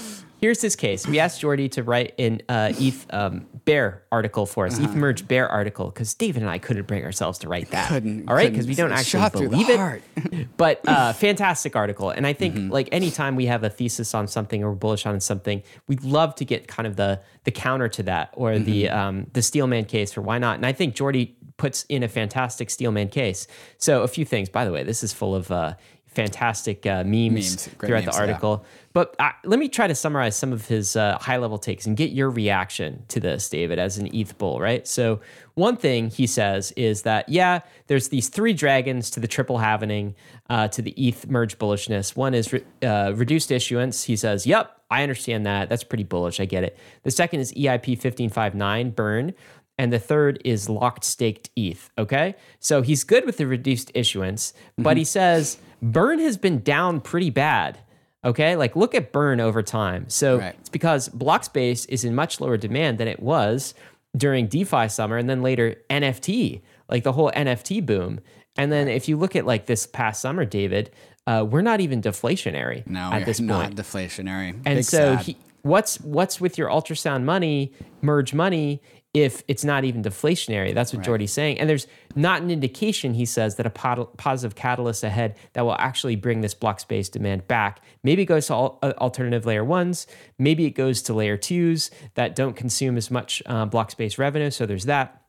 here's 0.42 0.62
his 0.62 0.76
case. 0.76 1.08
We 1.08 1.20
asked 1.20 1.42
Jordi 1.42 1.72
to 1.72 1.84
write 1.84 2.14
an 2.20 2.42
uh, 2.50 2.74
ETH 2.78 3.06
um, 3.14 3.46
Bear 3.64 4.04
article 4.12 4.46
for 4.48 4.66
us, 4.66 4.80
ETH 4.80 4.94
Merge 4.96 5.28
Bear 5.28 5.48
article, 5.48 5.86
because 5.86 6.14
David 6.16 6.42
and 6.42 6.50
I 6.50 6.58
couldn't 6.58 6.88
bring 6.88 7.06
ourselves 7.06 7.38
to 7.40 7.48
write 7.48 7.70
that. 7.72 7.88
Couldn't- 7.90 8.28
All 8.28 8.36
right, 8.36 8.52
because 8.52 8.68
we 8.68 8.74
don't 8.76 8.92
actually 8.92 9.22
Shot 9.22 9.34
through 9.34 9.50
the 9.50 9.64
believe 9.64 9.70
it. 9.70 10.48
but 10.58 10.82
uh, 10.88 11.14
fantastic 11.14 11.76
article. 11.76 12.10
And 12.10 12.26
I 12.28 12.34
think 12.34 12.72
like 12.72 12.90
anytime 12.92 13.36
we 13.36 13.46
have 13.46 13.64
a 13.64 13.70
thesis 13.70 14.14
on 14.14 14.28
something 14.28 14.64
or 14.64 14.70
we're 14.72 14.76
bullish 14.76 15.06
on 15.06 15.20
something, 15.20 15.62
we'd 15.88 16.04
love 16.04 16.36
to 16.36 16.46
get 16.46 16.68
kind 16.68 16.88
of 16.88 16.96
the 16.96 17.22
the 17.44 17.52
counter 17.52 17.88
to 17.90 18.04
that 18.04 18.34
or 18.34 18.58
the 18.60 18.90
um, 18.90 19.28
the 19.34 19.42
Steelman 19.42 19.86
case 19.86 20.12
for 20.12 20.22
why 20.22 20.38
not. 20.40 20.56
And 20.56 20.66
I 20.66 20.74
think 20.74 20.96
Jordi 20.96 21.34
puts 21.58 21.84
in 21.90 22.02
a 22.02 22.08
fantastic 22.08 22.72
Steelman 22.72 23.10
case. 23.10 23.46
So 23.78 24.02
a 24.02 24.08
few 24.08 24.26
things. 24.26 24.50
By 24.50 24.66
the 24.66 24.72
way, 24.72 24.82
this 24.84 25.04
is 25.04 25.14
full 25.14 25.36
of 25.36 25.52
uh, 25.52 25.76
fantastic 26.08 26.86
uh, 26.86 27.04
memes, 27.04 27.32
Memes, 27.32 27.68
throughout 27.80 28.06
memes, 28.06 28.16
the 28.18 28.22
yeah. 28.62 28.66
But 28.94 29.16
uh, 29.20 29.32
let 29.46 29.60
me 29.60 29.70
try 29.70 29.88
to 29.88 29.96
summarize 29.96 30.36
some 30.36 30.52
of 30.52 30.68
his 30.68 30.96
uh, 30.96 31.18
high 31.20 31.38
level 31.38 31.58
takes 31.58 31.86
and 31.86 31.96
get 31.96 32.12
your 32.12 32.30
reaction 32.30 33.04
to 33.08 33.20
this, 33.20 33.50
David, 33.50 33.80
as 33.80 33.98
an 33.98 34.14
ETH 34.14 34.38
bull, 34.38 34.60
right? 34.60 34.88
So, 34.88 35.22
one 35.54 35.78
thing 35.78 36.10
he 36.10 36.28
says 36.28 36.72
is 36.74 37.04
that, 37.04 37.28
yeah, 37.28 37.60
there's 37.88 38.10
these 38.10 38.30
three 38.30 38.54
dragons 38.54 39.10
to 39.12 39.20
the 39.20 39.28
triple 39.28 39.58
halvening, 39.58 40.16
uh, 40.50 40.68
to 40.70 40.82
the 40.82 40.92
ETH 40.92 41.28
merge 41.30 41.58
bullishness. 41.58 42.16
One 42.16 42.34
is 42.34 42.54
re- 42.54 42.64
uh, 42.82 43.14
reduced 43.16 43.52
issuance. 43.52 44.04
He 44.04 44.16
says, 44.16 44.48
yep, 44.48 44.82
I 44.90 45.04
understand 45.04 45.46
that. 45.46 45.70
That's 45.70 45.84
pretty 45.84 46.04
bullish. 46.04 46.40
I 46.40 46.46
get 46.46 46.64
it. 46.64 46.78
The 47.04 47.12
second 47.12 47.42
is 47.42 47.54
EIP 47.54 47.88
1559 47.88 48.92
burn. 48.92 49.34
And 49.78 49.92
the 49.92 50.00
third 50.00 50.40
is 50.46 50.70
locked 50.70 51.04
staked 51.04 51.50
ETH. 51.56 51.90
Okay. 51.98 52.36
So 52.60 52.82
he's 52.82 53.04
good 53.04 53.26
with 53.26 53.38
the 53.38 53.48
reduced 53.48 53.90
issuance, 53.96 54.54
but 54.78 54.96
he 54.96 55.04
says 55.04 55.58
burn 55.82 56.20
has 56.20 56.38
been 56.38 56.62
down 56.62 57.02
pretty 57.02 57.32
bad. 57.32 57.80
Okay. 58.24 58.56
Like 58.56 58.76
look 58.76 58.94
at 58.96 59.12
burn 59.12 59.40
over 59.40 59.62
time. 59.64 60.06
So 60.10 60.38
Right. 60.40 60.56
it's 60.60 60.70
because 60.70 61.10
block 61.10 61.44
space 61.44 61.86
is 61.86 62.04
in 62.04 62.14
much 62.16 62.40
lower 62.40 62.58
demand 62.58 62.98
than 62.98 63.08
it 63.08 63.20
was 63.22 63.74
during 64.16 64.48
DeFi 64.48 64.88
summer 64.90 65.18
and 65.18 65.30
then 65.30 65.42
later 65.42 65.76
NFT, 65.90 66.62
like 66.90 67.04
the 67.04 67.14
whole 67.14 67.32
NFT 67.32 67.86
boom. 67.86 68.20
And 68.58 68.72
then 68.72 68.88
if 68.90 69.08
you 69.08 69.18
look 69.18 69.36
at 69.36 69.46
like 69.46 69.66
this 69.66 69.88
past 69.88 70.22
summer, 70.22 70.44
David, 70.46 70.92
uh, 71.26 71.46
we're 71.50 71.62
not 71.62 71.80
even 71.80 72.02
deflationary 72.02 72.86
No, 72.88 73.12
at 73.12 73.20
we're 73.22 73.26
this 73.26 73.40
not 73.40 73.66
point. 73.68 73.76
deflationary. 73.78 74.50
And 74.66 74.78
Big 74.78 74.84
so 74.86 75.16
he, 75.16 75.38
what's 75.62 76.00
what's 76.02 76.42
with 76.42 76.58
your 76.58 76.68
ultrasound 76.70 77.24
money, 77.24 77.72
merge 78.02 78.34
money, 78.34 78.82
if 79.14 79.44
it's 79.48 79.66
not 79.66 79.84
even 79.84 80.02
deflationary? 80.02 80.74
That's 80.74 80.94
what 80.94 81.04
Jordi's 81.04 81.34
saying. 81.34 81.60
And 81.60 81.70
there's 81.70 81.86
not 82.16 82.42
an 82.42 82.50
indication, 82.50 83.14
he 83.14 83.26
says, 83.26 83.56
that 83.56 83.66
a 83.66 83.70
positive 83.70 84.56
catalyst 84.56 85.04
ahead 85.04 85.36
that 85.54 85.66
will 85.66 85.76
actually 85.80 86.16
bring 86.16 86.42
this 86.42 86.54
block 86.54 86.80
space 86.80 87.10
demand 87.10 87.48
back. 87.48 87.82
Maybe 88.04 88.22
it 88.22 88.28
goes 88.28 88.48
to 88.48 88.54
uh, 88.56 88.94
alternative 89.00 89.46
layer 89.46 89.66
ones. 89.66 90.08
Maybe 90.40 90.66
it 90.66 90.72
goes 90.72 91.02
to 91.04 91.14
layer 91.14 91.36
twos 91.36 91.92
that 92.16 92.36
don't 92.36 92.56
consume 92.56 92.96
as 92.96 93.12
much 93.12 93.44
uh, 93.46 93.66
block 93.66 93.92
space 93.92 94.18
revenue. 94.18 94.50
So 94.50 94.66
there's 94.66 94.86
that. 94.86 95.22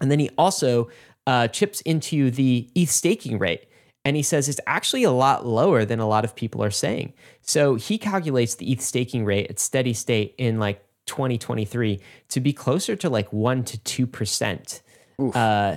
And 0.00 0.10
then 0.10 0.18
he 0.18 0.28
also 0.36 0.90
uh, 1.26 1.48
chips 1.48 1.80
into 1.82 2.30
the 2.30 2.70
ETH 2.74 2.90
staking 2.90 3.38
rate. 3.38 3.66
And 4.04 4.16
he 4.16 4.22
says 4.22 4.48
it's 4.48 4.60
actually 4.66 5.04
a 5.04 5.12
lot 5.12 5.46
lower 5.46 5.84
than 5.84 6.00
a 6.00 6.08
lot 6.08 6.24
of 6.24 6.34
people 6.34 6.62
are 6.62 6.72
saying. 6.72 7.14
So 7.40 7.76
he 7.76 7.98
calculates 7.98 8.56
the 8.56 8.70
ETH 8.72 8.82
staking 8.82 9.24
rate 9.24 9.48
at 9.48 9.58
steady 9.58 9.94
state 9.94 10.34
in 10.38 10.58
like 10.58 10.84
2023 11.06 12.00
to 12.28 12.40
be 12.40 12.52
closer 12.52 12.96
to 12.96 13.08
like 13.08 13.30
1% 13.30 13.82
to 13.82 14.06
2% 14.06 14.80
uh, 15.34 15.76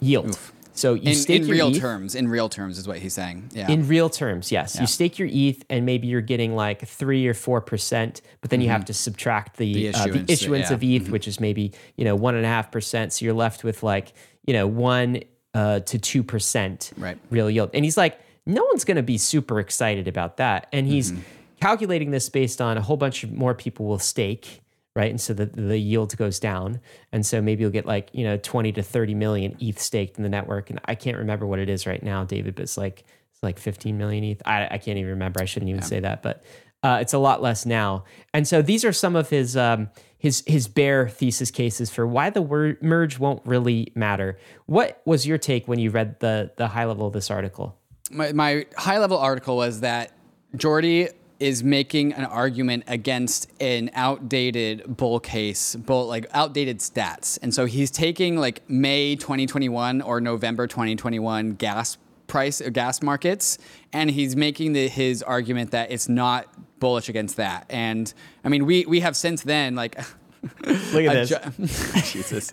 yield. 0.00 0.38
So 0.72 0.92
you 0.92 1.10
in, 1.10 1.14
stake 1.14 1.40
in 1.40 1.48
your 1.48 1.56
real 1.56 1.68
ETH 1.68 1.80
terms, 1.80 2.14
in 2.14 2.28
real 2.28 2.50
terms 2.50 2.76
is 2.78 2.86
what 2.86 2.98
he's 2.98 3.14
saying. 3.14 3.50
Yeah. 3.54 3.70
in 3.70 3.88
real 3.88 4.10
terms, 4.10 4.52
yes. 4.52 4.78
You 4.78 4.86
stake 4.86 5.18
your 5.18 5.28
ETH 5.32 5.64
and 5.70 5.86
maybe 5.86 6.06
you're 6.06 6.20
getting 6.20 6.54
like 6.54 6.86
three 6.86 7.26
or 7.26 7.32
four 7.34 7.62
percent, 7.62 8.20
but 8.42 8.50
then 8.50 8.60
you 8.60 8.68
have 8.68 8.84
to 8.86 8.94
subtract 8.94 9.56
the, 9.56 9.72
The 9.72 9.88
uh, 9.88 9.92
the 9.92 10.08
issuance, 10.10 10.30
issuance 10.30 10.70
of 10.70 10.82
yeah. 10.82 11.00
ETH, 11.00 11.08
which 11.08 11.26
is 11.26 11.40
maybe 11.40 11.72
you 11.96 12.04
know 12.04 12.14
one 12.14 12.34
and 12.34 12.44
a 12.44 12.48
half 12.48 12.70
percent. 12.70 13.14
So 13.14 13.24
you're 13.24 13.34
left 13.34 13.64
with 13.64 13.82
like 13.82 14.12
you 14.46 14.52
know 14.52 14.66
one 14.66 15.22
uh, 15.54 15.80
to 15.80 15.98
two 15.98 16.22
percent 16.22 16.92
Right. 16.98 17.16
real 17.30 17.48
yield. 17.50 17.70
And 17.72 17.82
he's 17.82 17.96
like, 17.96 18.20
no 18.44 18.62
one's 18.64 18.84
going 18.84 18.98
to 18.98 19.02
be 19.02 19.16
super 19.16 19.58
excited 19.60 20.06
about 20.06 20.36
that. 20.36 20.68
And 20.74 20.86
he's 20.86 21.14
calculating 21.60 22.10
this 22.10 22.28
based 22.28 22.60
on 22.60 22.76
a 22.76 22.82
whole 22.82 22.98
bunch 22.98 23.24
of 23.24 23.32
more 23.32 23.54
people 23.54 23.86
will 23.86 23.98
stake. 23.98 24.60
Right. 24.96 25.10
And 25.10 25.20
so 25.20 25.34
the, 25.34 25.44
the 25.44 25.78
yield 25.78 26.16
goes 26.16 26.40
down. 26.40 26.80
And 27.12 27.24
so 27.24 27.42
maybe 27.42 27.60
you'll 27.60 27.70
get 27.70 27.84
like, 27.84 28.08
you 28.12 28.24
know, 28.24 28.38
20 28.38 28.72
to 28.72 28.82
30 28.82 29.14
million 29.14 29.54
ETH 29.60 29.78
staked 29.78 30.16
in 30.16 30.22
the 30.22 30.30
network. 30.30 30.70
And 30.70 30.80
I 30.86 30.94
can't 30.94 31.18
remember 31.18 31.46
what 31.46 31.58
it 31.58 31.68
is 31.68 31.86
right 31.86 32.02
now, 32.02 32.24
David, 32.24 32.54
but 32.54 32.62
it's 32.62 32.78
like, 32.78 33.04
it's 33.30 33.42
like 33.42 33.58
15 33.58 33.98
million 33.98 34.24
ETH. 34.24 34.42
I, 34.46 34.64
I 34.70 34.78
can't 34.78 34.96
even 34.96 35.10
remember. 35.10 35.42
I 35.42 35.44
shouldn't 35.44 35.68
even 35.68 35.82
say 35.82 36.00
that, 36.00 36.22
but 36.22 36.42
uh, 36.82 36.96
it's 37.02 37.12
a 37.12 37.18
lot 37.18 37.42
less 37.42 37.66
now. 37.66 38.04
And 38.32 38.48
so 38.48 38.62
these 38.62 38.86
are 38.86 38.92
some 38.92 39.16
of 39.16 39.28
his, 39.28 39.54
um, 39.54 39.90
his, 40.16 40.42
his 40.46 40.66
bear 40.66 41.10
thesis 41.10 41.50
cases 41.50 41.90
for 41.90 42.06
why 42.06 42.30
the 42.30 42.40
word 42.40 42.82
merge 42.82 43.18
won't 43.18 43.42
really 43.44 43.92
matter. 43.94 44.38
What 44.64 45.02
was 45.04 45.26
your 45.26 45.36
take 45.36 45.68
when 45.68 45.78
you 45.78 45.90
read 45.90 46.20
the, 46.20 46.52
the 46.56 46.68
high 46.68 46.86
level 46.86 47.06
of 47.06 47.12
this 47.12 47.30
article? 47.30 47.78
my, 48.10 48.32
my 48.32 48.66
high 48.76 48.98
level 48.98 49.18
article 49.18 49.56
was 49.56 49.80
that 49.80 50.12
Jordi 50.56 51.12
is 51.38 51.62
making 51.62 52.12
an 52.14 52.24
argument 52.24 52.84
against 52.86 53.50
an 53.60 53.90
outdated 53.94 54.96
bull 54.96 55.20
case, 55.20 55.76
bull 55.76 56.06
like 56.06 56.26
outdated 56.32 56.78
stats. 56.78 57.38
And 57.42 57.54
so 57.54 57.66
he's 57.66 57.90
taking 57.90 58.38
like 58.38 58.68
May 58.68 59.16
2021 59.16 60.00
or 60.00 60.20
November 60.20 60.66
2021 60.66 61.52
gas 61.52 61.98
price 62.26 62.60
or 62.60 62.70
gas 62.70 63.02
markets 63.02 63.58
and 63.92 64.10
he's 64.10 64.34
making 64.34 64.72
the, 64.72 64.88
his 64.88 65.22
argument 65.22 65.70
that 65.70 65.90
it's 65.90 66.08
not 66.08 66.46
bullish 66.80 67.08
against 67.08 67.36
that. 67.36 67.66
And 67.68 68.12
I 68.44 68.48
mean 68.48 68.64
we 68.66 68.84
we 68.86 69.00
have 69.00 69.16
since 69.16 69.42
then 69.42 69.74
like 69.74 69.98
Look 70.92 71.04
at 71.04 71.28
this. 71.28 71.32
Adju- 71.32 72.12
Jesus. 72.12 72.52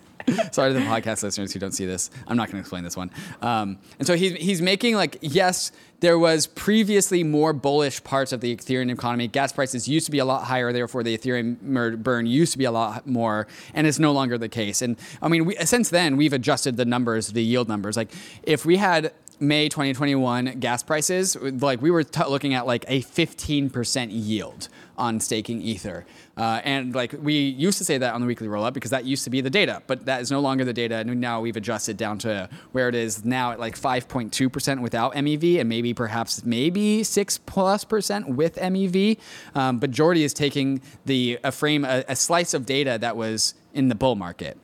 Sorry 0.52 0.72
to 0.72 0.78
the 0.78 0.84
podcast 0.86 1.22
listeners 1.22 1.52
who 1.52 1.60
don't 1.60 1.72
see 1.72 1.84
this. 1.84 2.10
I'm 2.26 2.36
not 2.36 2.48
going 2.48 2.54
to 2.56 2.60
explain 2.60 2.82
this 2.82 2.96
one. 2.96 3.10
Um, 3.42 3.78
and 3.98 4.06
so 4.06 4.16
he's 4.16 4.32
he's 4.32 4.62
making 4.62 4.94
like 4.94 5.18
yes, 5.20 5.70
there 6.00 6.18
was 6.18 6.46
previously 6.46 7.22
more 7.22 7.52
bullish 7.52 8.02
parts 8.04 8.32
of 8.32 8.40
the 8.40 8.56
Ethereum 8.56 8.90
economy. 8.90 9.28
Gas 9.28 9.52
prices 9.52 9.86
used 9.86 10.06
to 10.06 10.12
be 10.12 10.18
a 10.18 10.24
lot 10.24 10.44
higher, 10.44 10.72
therefore 10.72 11.02
the 11.02 11.16
Ethereum 11.16 12.02
burn 12.02 12.26
used 12.26 12.52
to 12.52 12.58
be 12.58 12.64
a 12.64 12.72
lot 12.72 13.06
more, 13.06 13.46
and 13.74 13.86
it's 13.86 13.98
no 13.98 14.12
longer 14.12 14.38
the 14.38 14.48
case. 14.48 14.80
And 14.80 14.96
I 15.20 15.28
mean, 15.28 15.44
we, 15.44 15.56
since 15.56 15.90
then 15.90 16.16
we've 16.16 16.32
adjusted 16.32 16.76
the 16.78 16.84
numbers, 16.86 17.28
the 17.28 17.44
yield 17.44 17.68
numbers. 17.68 17.96
Like 17.96 18.10
if 18.44 18.64
we 18.64 18.76
had 18.76 19.12
May 19.40 19.68
2021 19.68 20.60
gas 20.60 20.82
prices, 20.82 21.36
like 21.36 21.82
we 21.82 21.90
were 21.90 22.04
t- 22.04 22.24
looking 22.28 22.54
at 22.54 22.66
like 22.66 22.84
a 22.88 23.02
15% 23.02 24.08
yield 24.10 24.68
on 24.96 25.20
staking 25.20 25.60
Ether. 25.60 26.06
Uh, 26.36 26.60
and 26.64 26.94
like 26.94 27.14
we 27.20 27.34
used 27.34 27.78
to 27.78 27.84
say 27.84 27.98
that 27.98 28.14
on 28.14 28.20
the 28.20 28.26
weekly 28.26 28.46
rollup 28.46 28.72
because 28.72 28.90
that 28.90 29.04
used 29.04 29.24
to 29.24 29.30
be 29.30 29.40
the 29.40 29.50
data, 29.50 29.82
but 29.86 30.06
that 30.06 30.20
is 30.20 30.30
no 30.30 30.40
longer 30.40 30.64
the 30.64 30.72
data. 30.72 30.96
And 30.96 31.20
now 31.20 31.40
we've 31.40 31.56
adjusted 31.56 31.96
down 31.96 32.18
to 32.20 32.48
where 32.72 32.88
it 32.88 32.94
is 32.94 33.24
now 33.24 33.52
at 33.52 33.60
like 33.60 33.78
5.2% 33.78 34.80
without 34.80 35.14
MEV 35.14 35.60
and 35.60 35.68
maybe 35.68 35.94
perhaps 35.94 36.44
maybe 36.44 37.02
6 37.02 37.38
plus 37.38 37.84
percent 37.84 38.28
with 38.28 38.56
MEV. 38.56 39.18
Um, 39.54 39.78
but 39.78 39.90
Jordi 39.90 40.22
is 40.22 40.34
taking 40.34 40.80
the 41.04 41.38
a 41.44 41.52
frame, 41.52 41.84
a, 41.84 42.04
a 42.08 42.16
slice 42.16 42.54
of 42.54 42.66
data 42.66 42.98
that 43.00 43.16
was 43.16 43.54
in 43.72 43.88
the 43.88 43.94
bull 43.94 44.14
market. 44.14 44.58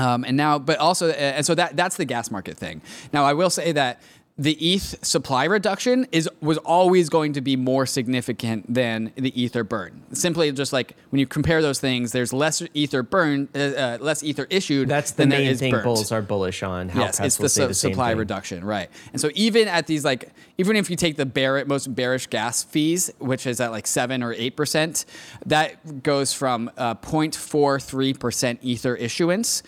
Um, 0.00 0.24
and 0.24 0.36
now, 0.36 0.58
but 0.58 0.78
also, 0.78 1.10
uh, 1.10 1.12
and 1.12 1.44
so 1.44 1.54
that 1.54 1.76
that's 1.76 1.96
the 1.96 2.06
gas 2.06 2.30
market 2.30 2.56
thing. 2.56 2.80
Now, 3.12 3.24
I 3.24 3.34
will 3.34 3.50
say 3.50 3.72
that 3.72 4.00
the 4.40 4.52
ETH 4.52 5.04
supply 5.04 5.44
reduction 5.44 6.06
is 6.12 6.26
was 6.40 6.56
always 6.58 7.10
going 7.10 7.34
to 7.34 7.42
be 7.42 7.56
more 7.56 7.84
significant 7.84 8.72
than 8.72 9.12
the 9.16 9.38
Ether 9.38 9.62
burn. 9.62 10.02
Simply, 10.12 10.50
just 10.52 10.72
like 10.72 10.96
when 11.10 11.20
you 11.20 11.26
compare 11.26 11.60
those 11.60 11.78
things, 11.78 12.12
there's 12.12 12.32
less 12.32 12.62
Ether 12.72 13.02
burn, 13.02 13.50
uh, 13.54 13.58
uh, 13.58 13.98
less 14.00 14.22
Ether 14.22 14.46
issued. 14.48 14.88
That's 14.88 15.10
the 15.10 15.26
main 15.26 15.54
thing 15.56 15.72
burnt. 15.72 15.84
bulls 15.84 16.10
are 16.10 16.22
bullish 16.22 16.62
on. 16.62 16.88
How 16.88 17.00
Yes, 17.00 17.20
it's 17.20 17.36
the, 17.36 17.50
su- 17.50 17.66
the 17.66 17.74
supply 17.74 18.12
reduction, 18.12 18.64
right? 18.64 18.88
And 19.12 19.20
so 19.20 19.30
even 19.34 19.68
at 19.68 19.86
these 19.86 20.06
like, 20.06 20.30
even 20.56 20.74
if 20.74 20.88
you 20.88 20.96
take 20.96 21.16
the 21.16 21.26
bear, 21.26 21.62
most 21.66 21.94
bearish 21.94 22.28
gas 22.28 22.62
fees, 22.62 23.10
which 23.18 23.46
is 23.46 23.60
at 23.60 23.72
like 23.72 23.86
seven 23.86 24.22
or 24.22 24.32
eight 24.32 24.56
percent, 24.56 25.04
that 25.44 26.02
goes 26.02 26.32
from 26.32 26.70
uh, 26.78 26.94
0.43 26.94 28.18
percent 28.18 28.60
Ether 28.62 28.96
issuance 28.96 29.62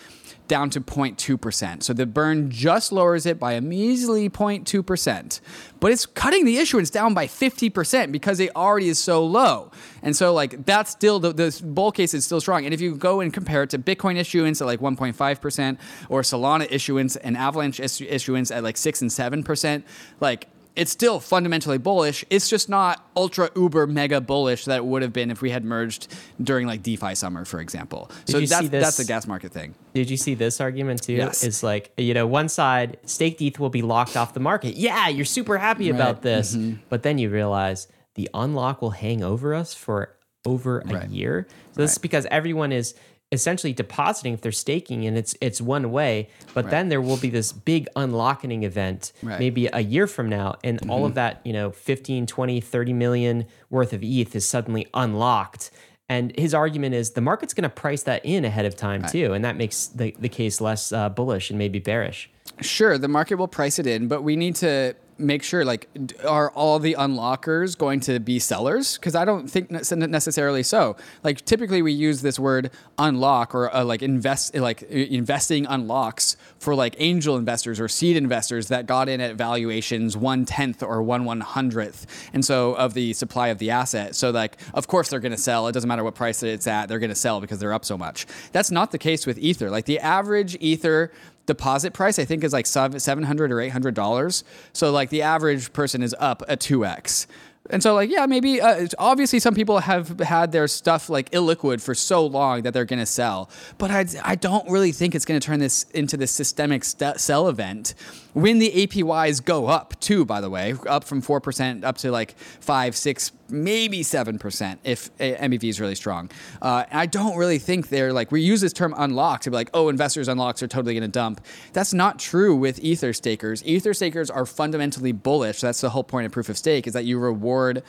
down 0.53 0.69
to 0.69 0.83
0.2%. 0.83 1.83
So 1.83 1.95
the 1.95 2.05
burn 2.05 2.51
just 2.51 2.93
lowers 2.93 3.25
it 3.25 3.39
by 3.39 3.55
a 3.55 3.63
measly 3.63 4.29
0.2%, 4.29 5.41
but 5.81 5.91
it's 5.91 6.05
cutting 6.05 6.45
the 6.45 6.59
issuance 6.59 6.91
down 6.91 7.15
by 7.15 7.27
50% 7.27 8.13
because 8.13 8.39
it 8.39 8.55
already 8.55 8.91
is 8.91 8.99
so 8.99 9.25
low. 9.25 9.71
And 10.03 10.15
so 10.15 10.35
like 10.35 10.67
that's 10.67 10.91
still 10.91 11.19
the, 11.21 11.33
the 11.33 11.59
bull 11.65 11.91
case 11.91 12.13
is 12.13 12.27
still 12.27 12.39
strong. 12.39 12.67
And 12.67 12.75
if 12.75 12.83
you 12.83 12.95
go 12.95 13.21
and 13.21 13.33
compare 13.33 13.63
it 13.63 13.71
to 13.71 13.79
Bitcoin 13.79 14.19
issuance 14.19 14.61
at 14.61 14.67
like 14.67 14.81
1.5% 14.81 15.79
or 16.11 16.21
Solana 16.21 16.71
issuance 16.71 17.17
and 17.17 17.35
Avalanche 17.35 17.81
issuance 17.81 18.51
at 18.51 18.63
like 18.63 18.77
6 18.77 19.01
and 19.01 19.11
7%, 19.11 19.85
like 20.21 20.49
it's 20.75 20.91
still 20.91 21.21
fundamentally 21.21 21.77
bullish. 21.79 22.25
It's 22.31 22.49
just 22.49 22.69
not 22.69 23.07
ultra 23.17 23.51
uber 23.55 23.87
mega 23.87 24.21
bullish 24.21 24.65
that 24.65 24.77
it 24.79 24.85
would 24.85 25.03
have 25.03 25.13
been 25.13 25.31
if 25.31 25.43
we 25.43 25.51
had 25.51 25.65
merged 25.65 26.09
during 26.43 26.67
like 26.67 26.83
DeFi 26.83 27.15
summer, 27.15 27.45
for 27.45 27.61
example. 27.61 28.11
so 28.25 28.41
that's 28.41 28.69
that's 28.69 28.97
the 28.97 29.05
gas 29.05 29.27
market 29.27 29.53
thing. 29.53 29.75
Did 29.95 30.09
you 30.11 30.17
see 30.17 30.35
this 30.35 30.61
argument 30.61 31.03
too? 31.03 31.13
Yes. 31.15 31.45
It's 31.45 31.63
like, 31.63 31.93
you 31.99 32.15
know, 32.15 32.27
one 32.27 32.49
side, 32.49 32.99
staked 33.05 33.43
ETH 33.43 33.59
will 33.59 33.69
be 33.71 33.83
locked 33.83 34.17
off 34.17 34.33
the 34.35 34.41
market. 34.41 34.77
Yeah, 34.77 35.09
you're 35.09 35.25
super 35.27 35.59
happy 35.59 35.91
about 35.91 36.23
this. 36.23 36.57
Mm-hmm. 36.57 36.81
But 36.89 37.03
then 37.03 37.19
you 37.19 37.29
realize 37.29 37.87
the 38.15 38.29
unlock 38.33 38.81
will 38.83 38.91
hang 38.91 39.23
over 39.23 39.55
us 39.55 39.75
for 39.75 40.17
over 40.45 40.81
a 40.81 40.87
Right. 40.87 41.09
year. 41.11 41.47
So 41.73 41.83
this 41.83 41.93
is 41.93 41.99
because 41.99 42.27
everyone 42.31 42.73
is 42.73 42.95
essentially 43.33 43.73
depositing 43.73 44.35
if 44.35 44.43
they're 44.43 44.53
staking 44.53 45.07
and 45.07 45.17
it's 45.17 45.35
it's 45.41 45.61
one 45.61 45.91
way 45.91 46.29
but 46.55 46.71
then 46.71 46.89
there 46.91 47.01
will 47.01 47.17
be 47.17 47.31
this 47.31 47.51
big 47.53 47.89
unlocking 47.97 48.63
event 48.63 49.13
Right. 49.23 49.39
maybe 49.41 49.67
a 49.73 49.81
year 49.81 50.07
from 50.07 50.29
now 50.29 50.57
and 50.63 50.79
all 50.91 50.99
Mm-hmm. 50.99 51.07
of 51.07 51.15
that 51.15 51.41
you 51.45 51.53
know 51.53 51.71
15 51.73 52.27
20 52.27 52.61
30 52.61 52.93
million 52.93 53.47
worth 53.71 53.93
of 53.93 54.03
eth 54.05 54.37
is 54.37 54.47
suddenly 54.47 54.87
unlocked 54.95 55.71
and 56.09 56.33
his 56.39 56.53
argument 56.53 56.95
is 56.95 57.13
the 57.13 57.21
market's 57.23 57.55
going 57.55 57.63
to 57.63 57.69
price 57.71 58.03
that 58.03 58.25
in 58.25 58.45
ahead 58.45 58.67
of 58.67 58.77
time 58.77 59.03
too 59.07 59.33
and 59.33 59.45
that 59.45 59.57
makes 59.57 59.87
the, 59.87 60.15
the 60.19 60.29
case 60.29 60.61
less 60.61 60.93
uh, 60.93 61.09
bullish 61.09 61.49
and 61.51 61.59
maybe 61.59 61.79
bearish 61.79 62.29
Sure, 62.61 62.99
the 62.99 63.09
market 63.09 63.37
will 63.37 63.49
price 63.49 63.79
it 63.79 63.87
in, 63.87 64.09
but 64.09 64.23
we 64.23 64.37
need 64.37 64.55
to 64.57 64.95
make 65.19 65.43
sure 65.43 65.65
like 65.65 65.89
are 66.27 66.51
all 66.51 66.79
the 66.79 66.95
unlockers 66.99 67.77
going 67.77 68.01
to 68.01 68.19
be 68.19 68.39
sellers? 68.39 68.97
Because 68.97 69.15
i 69.15 69.25
don't 69.25 69.49
think 69.49 69.71
necessarily 69.71 70.63
so. 70.63 70.97
Like 71.23 71.45
typically 71.45 71.83
we 71.83 71.93
use 71.93 72.23
this 72.23 72.39
word 72.39 72.71
unlock 72.99 73.55
or 73.55 73.75
uh, 73.75 73.85
like 73.85 74.03
invest 74.03 74.55
like 74.55 74.83
investing 74.83 75.67
unlocks 75.67 76.37
for 76.59 76.75
like 76.75 76.97
angel 76.99 77.37
investors 77.37 77.81
or 77.81 77.89
seed 77.89 78.17
investors 78.17 78.69
that 78.69 78.87
got 78.87 79.09
in 79.09 79.21
at 79.21 79.37
valuations 79.37 80.17
one 80.17 80.45
tenth 80.45 80.83
or 80.83 81.03
one 81.03 81.25
one 81.25 81.41
hundredth 81.41 82.07
and 82.33 82.45
so 82.45 82.75
of 82.75 82.95
the 82.95 83.13
supply 83.13 83.49
of 83.49 83.59
the 83.59 83.71
asset. 83.71 84.15
So 84.15 84.31
like 84.31 84.59
of 84.75 84.87
course 84.87 85.11
they're 85.11 85.21
going 85.21 85.33
to 85.33 85.39
sell. 85.39 85.69
It 85.69 85.73
doesn't 85.73 85.89
matter 85.89 86.05
what 86.05 86.15
price 86.15 86.43
it's 86.43 86.67
at 86.67 86.89
they're 86.89 86.99
going 86.99 87.11
to 87.11 87.15
sell 87.15 87.41
because 87.41 87.59
they're 87.59 87.73
up 87.73 87.85
so 87.85 87.97
much. 87.97 88.27
That's 88.53 88.71
not 88.71 88.91
the 88.91 88.99
case 88.99 89.27
with 89.27 89.39
ether. 89.39 89.71
Like 89.71 89.87
the 89.87 89.99
average 89.99 90.57
ether 90.61 91.13
deposit 91.47 91.93
price 91.93 92.19
I 92.19 92.25
think 92.25 92.45
is 92.45 92.53
like 92.53 92.67
seven 92.67 93.25
hundred 93.25 93.53
or 93.53 93.61
eight 93.61 93.71
hundred 93.71 93.95
dollars. 93.95 94.45
So 94.73 94.91
like 94.91 95.11
the 95.11 95.23
average 95.23 95.73
person 95.73 96.03
is 96.03 96.15
up 96.19 96.43
a 96.49 96.57
two 96.57 96.85
x. 96.85 97.27
And 97.71 97.81
so, 97.81 97.95
like, 97.95 98.11
yeah, 98.11 98.27
maybe 98.27 98.61
uh, 98.61 98.89
obviously 98.99 99.39
some 99.39 99.55
people 99.55 99.79
have 99.79 100.19
had 100.19 100.51
their 100.51 100.67
stuff 100.67 101.09
like 101.09 101.31
illiquid 101.31 101.81
for 101.81 101.95
so 101.95 102.27
long 102.27 102.63
that 102.63 102.75
they're 102.75 102.85
going 102.85 102.99
to 102.99 103.07
sell. 103.07 103.49
But 103.79 103.91
I, 103.93 104.05
I 104.25 104.35
don't 104.35 104.69
really 104.69 104.91
think 104.91 105.15
it's 105.15 105.25
going 105.25 105.39
to 105.39 105.47
turn 105.47 105.61
this 105.61 105.85
into 105.95 106.17
this 106.17 106.33
systemic 106.33 106.83
st- 106.83 107.21
sell 107.21 107.49
event 107.49 107.95
when 108.33 108.59
the 108.59 108.71
APYs 108.71 109.45
go 109.45 109.67
up 109.67 109.99
too, 110.01 110.25
by 110.25 110.41
the 110.41 110.51
way, 110.51 110.75
up 110.87 111.05
from 111.05 111.23
4% 111.23 111.85
up 111.85 111.99
to 111.99 112.11
like 112.11 112.37
5, 112.39 112.97
6, 112.97 113.33
maybe 113.51 114.03
7% 114.03 114.79
if 114.85 115.17
MEV 115.19 115.65
is 115.65 115.81
really 115.81 115.95
strong. 115.95 116.31
Uh, 116.61 116.85
I 116.91 117.07
don't 117.07 117.37
really 117.37 117.59
think 117.59 117.89
they're 117.89 118.13
like, 118.13 118.33
we 118.33 118.41
use 118.41 118.61
this 118.61 118.73
term 118.73 118.95
unlock 118.97 119.43
to 119.43 119.51
be 119.51 119.57
like, 119.57 119.71
oh, 119.75 119.89
investors 119.89 120.29
unlocks 120.29 120.63
are 120.63 120.69
totally 120.69 120.95
going 120.95 121.03
to 121.03 121.09
dump. 121.09 121.45
That's 121.73 121.93
not 121.93 122.19
true 122.19 122.57
with 122.57 122.79
Ether 122.81 123.13
stakers. 123.13 123.65
Ether 123.65 123.95
stakers 123.95 124.31
are 124.31 124.47
fundamentally 124.47 125.13
bullish. 125.13 125.61
That's 125.61 125.81
the 125.81 125.91
whole 125.91 126.05
point 126.05 126.27
of 126.27 126.33
proof 126.33 126.49
of 126.49 126.57
stake 126.57 126.87
is 126.87 126.95
that 126.95 127.05
you 127.05 127.19
reward 127.19 127.83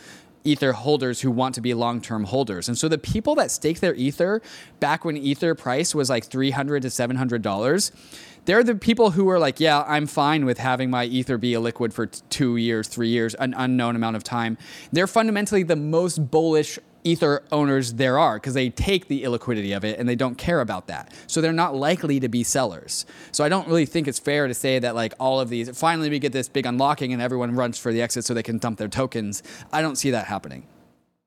ether 0.44 0.74
holders 0.74 1.22
who 1.22 1.32
want 1.32 1.56
to 1.56 1.62
be 1.62 1.74
long-term 1.74 2.26
holders. 2.26 2.68
And 2.68 2.78
so 2.78 2.88
the 2.88 2.98
people 2.98 3.36
that 3.36 3.52
stake 3.52 3.80
their 3.80 3.96
ether 3.96 4.42
back 4.80 5.06
when 5.06 5.18
ether 5.18 5.56
price 5.56 5.96
was 5.96 6.10
like 6.10 6.26
300 6.26 6.82
to 6.82 6.90
700 6.90 7.42
dollars, 7.42 7.92
they're 8.46 8.64
the 8.64 8.76
people 8.76 9.12
who 9.12 9.30
are 9.30 9.40
like, 9.40 9.60
yeah, 9.60 9.84
I'm 9.88 10.06
fine 10.06 10.46
with 10.46 10.58
having 10.58 10.90
my 10.90 11.06
ether 11.06 11.38
be 11.38 11.54
a 11.54 11.60
liquid 11.60 11.94
for 11.94 12.08
t- 12.08 12.22
two 12.30 12.58
years, 12.58 12.88
three 12.88 13.08
years, 13.08 13.36
an 13.36 13.54
unknown 13.56 13.96
amount 13.96 14.18
of 14.18 14.24
time. 14.24 14.58
They're 14.92 15.08
fundamentally 15.08 15.64
the 15.64 15.78
most 15.78 16.30
bullish 16.30 16.78
ether 17.04 17.44
owners 17.52 17.94
there 17.94 18.18
are 18.20 18.36
because 18.38 18.54
they 18.54 18.70
take 18.70 19.08
the 19.08 19.24
illiquidity 19.24 19.76
of 19.76 19.84
it 19.84 20.00
and 20.00 20.08
they 20.08 20.16
don't 20.16 20.38
care 20.38 20.62
about 20.62 20.88
that. 20.88 21.14
So 21.28 21.42
they're 21.42 21.54
not 21.54 21.76
likely 21.76 22.20
to 22.20 22.30
be 22.30 22.44
sellers. 22.44 23.06
So 23.32 23.44
I 23.44 23.50
don't 23.50 23.68
really 23.68 23.86
think 23.86 24.08
it's 24.08 24.20
fair 24.20 24.48
to 24.48 24.54
say 24.54 24.80
that 24.80 24.96
like 24.96 25.14
all 25.20 25.40
of 25.40 25.50
these 25.50 25.70
finally 25.78 26.10
we 26.10 26.20
get 26.20 26.32
this 26.32 26.50
big 26.50 26.66
unlocking 26.66 27.14
and 27.14 27.22
everyone 27.22 27.56
runs 27.56 27.78
for 27.78 27.92
the 27.94 28.02
exit 28.02 28.26
so 28.26 28.34
they 28.34 28.44
can 28.44 28.58
dump 28.58 28.78
their 28.80 28.88
tokens. 28.88 29.44
I 29.72 29.82
don't 29.82 29.96
see 29.98 30.12
that 30.12 30.26
happening. 30.28 30.68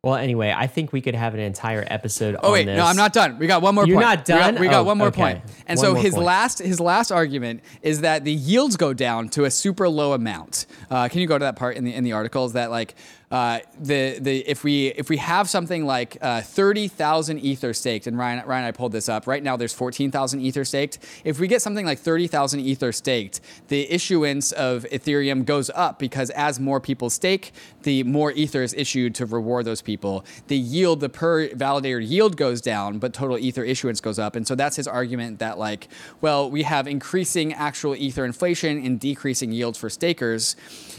Well, 0.02 0.14
anyway, 0.14 0.54
I 0.56 0.68
think 0.68 0.92
we 0.92 1.00
could 1.00 1.16
have 1.16 1.34
an 1.34 1.40
entire 1.40 1.84
episode. 1.88 2.36
Oh 2.40 2.52
wait, 2.52 2.66
this. 2.66 2.76
no, 2.76 2.84
I'm 2.84 2.94
not 2.94 3.12
done. 3.12 3.38
We 3.40 3.48
got 3.48 3.60
one 3.60 3.74
more 3.74 3.84
You're 3.88 3.96
point. 3.96 4.06
not 4.06 4.24
done. 4.24 4.38
We 4.38 4.52
got, 4.52 4.60
we 4.60 4.68
got 4.68 4.80
Oh, 4.80 4.84
one 4.84 4.98
more 4.98 5.08
okay. 5.08 5.20
point. 5.20 5.42
And 5.66 5.76
One 5.78 5.84
so 5.84 5.94
his 5.94 6.14
point. 6.14 6.26
last 6.26 6.58
his 6.60 6.78
last 6.78 7.10
argument 7.10 7.62
is 7.82 8.02
that 8.02 8.22
the 8.22 8.32
yields 8.32 8.76
go 8.76 8.92
down 8.92 9.28
to 9.30 9.46
a 9.46 9.50
super 9.50 9.88
low 9.88 10.12
amount. 10.12 10.66
Uh, 10.90 11.08
can 11.08 11.20
you 11.22 11.26
go 11.26 11.36
to 11.36 11.44
that 11.44 11.56
part 11.56 11.74
in 11.76 11.82
the 11.82 11.92
in 11.92 12.04
the 12.04 12.12
article? 12.12 12.44
Is 12.44 12.52
that 12.52 12.70
like 12.70 12.94
uh, 13.30 13.58
the 13.80 14.18
the 14.20 14.48
if 14.48 14.62
we 14.62 14.88
if 14.88 15.10
we 15.10 15.16
have 15.16 15.50
something 15.50 15.84
like 15.84 16.16
uh, 16.20 16.40
thirty 16.42 16.86
thousand 16.86 17.40
ether 17.40 17.74
staked, 17.74 18.06
and 18.06 18.16
Ryan 18.16 18.46
Ryan 18.46 18.64
I 18.64 18.70
pulled 18.70 18.92
this 18.92 19.08
up. 19.08 19.26
Right 19.26 19.42
now, 19.42 19.56
there's 19.56 19.74
fourteen 19.74 20.12
thousand 20.12 20.42
ether 20.42 20.64
staked. 20.64 20.98
If 21.24 21.40
we 21.40 21.48
get 21.48 21.60
something 21.60 21.84
like 21.84 21.98
thirty 21.98 22.28
thousand 22.28 22.60
ether 22.60 22.92
staked, 22.92 23.40
the 23.66 23.90
issuance 23.92 24.52
of 24.52 24.84
Ethereum 24.92 25.44
goes 25.44 25.70
up 25.70 25.98
because 25.98 26.30
as 26.30 26.60
more 26.60 26.80
people 26.80 27.10
stake, 27.10 27.52
the 27.82 28.04
more 28.04 28.30
ether 28.30 28.62
is 28.62 28.72
issued 28.74 29.16
to 29.16 29.26
reward 29.26 29.64
those 29.64 29.82
people. 29.82 30.24
The 30.46 30.56
yield, 30.56 31.00
the 31.00 31.08
per 31.08 31.48
validator 31.48 32.06
yield 32.06 32.36
goes 32.36 32.60
down, 32.60 33.00
but 33.00 33.12
total 33.12 33.38
ether 33.38 33.64
issuance 33.64 34.00
goes 34.00 34.20
up. 34.20 34.36
And 34.36 34.46
so 34.46 34.54
that's 34.54 34.76
his 34.76 34.86
argument 34.86 35.40
that 35.40 35.58
like, 35.58 35.88
well, 36.20 36.48
we 36.48 36.62
have 36.62 36.86
increasing 36.86 37.52
actual 37.52 37.96
ether 37.96 38.24
inflation 38.24 38.84
and 38.84 39.00
decreasing 39.00 39.50
yields 39.50 39.78
for 39.78 39.90
stakers, 39.90 40.54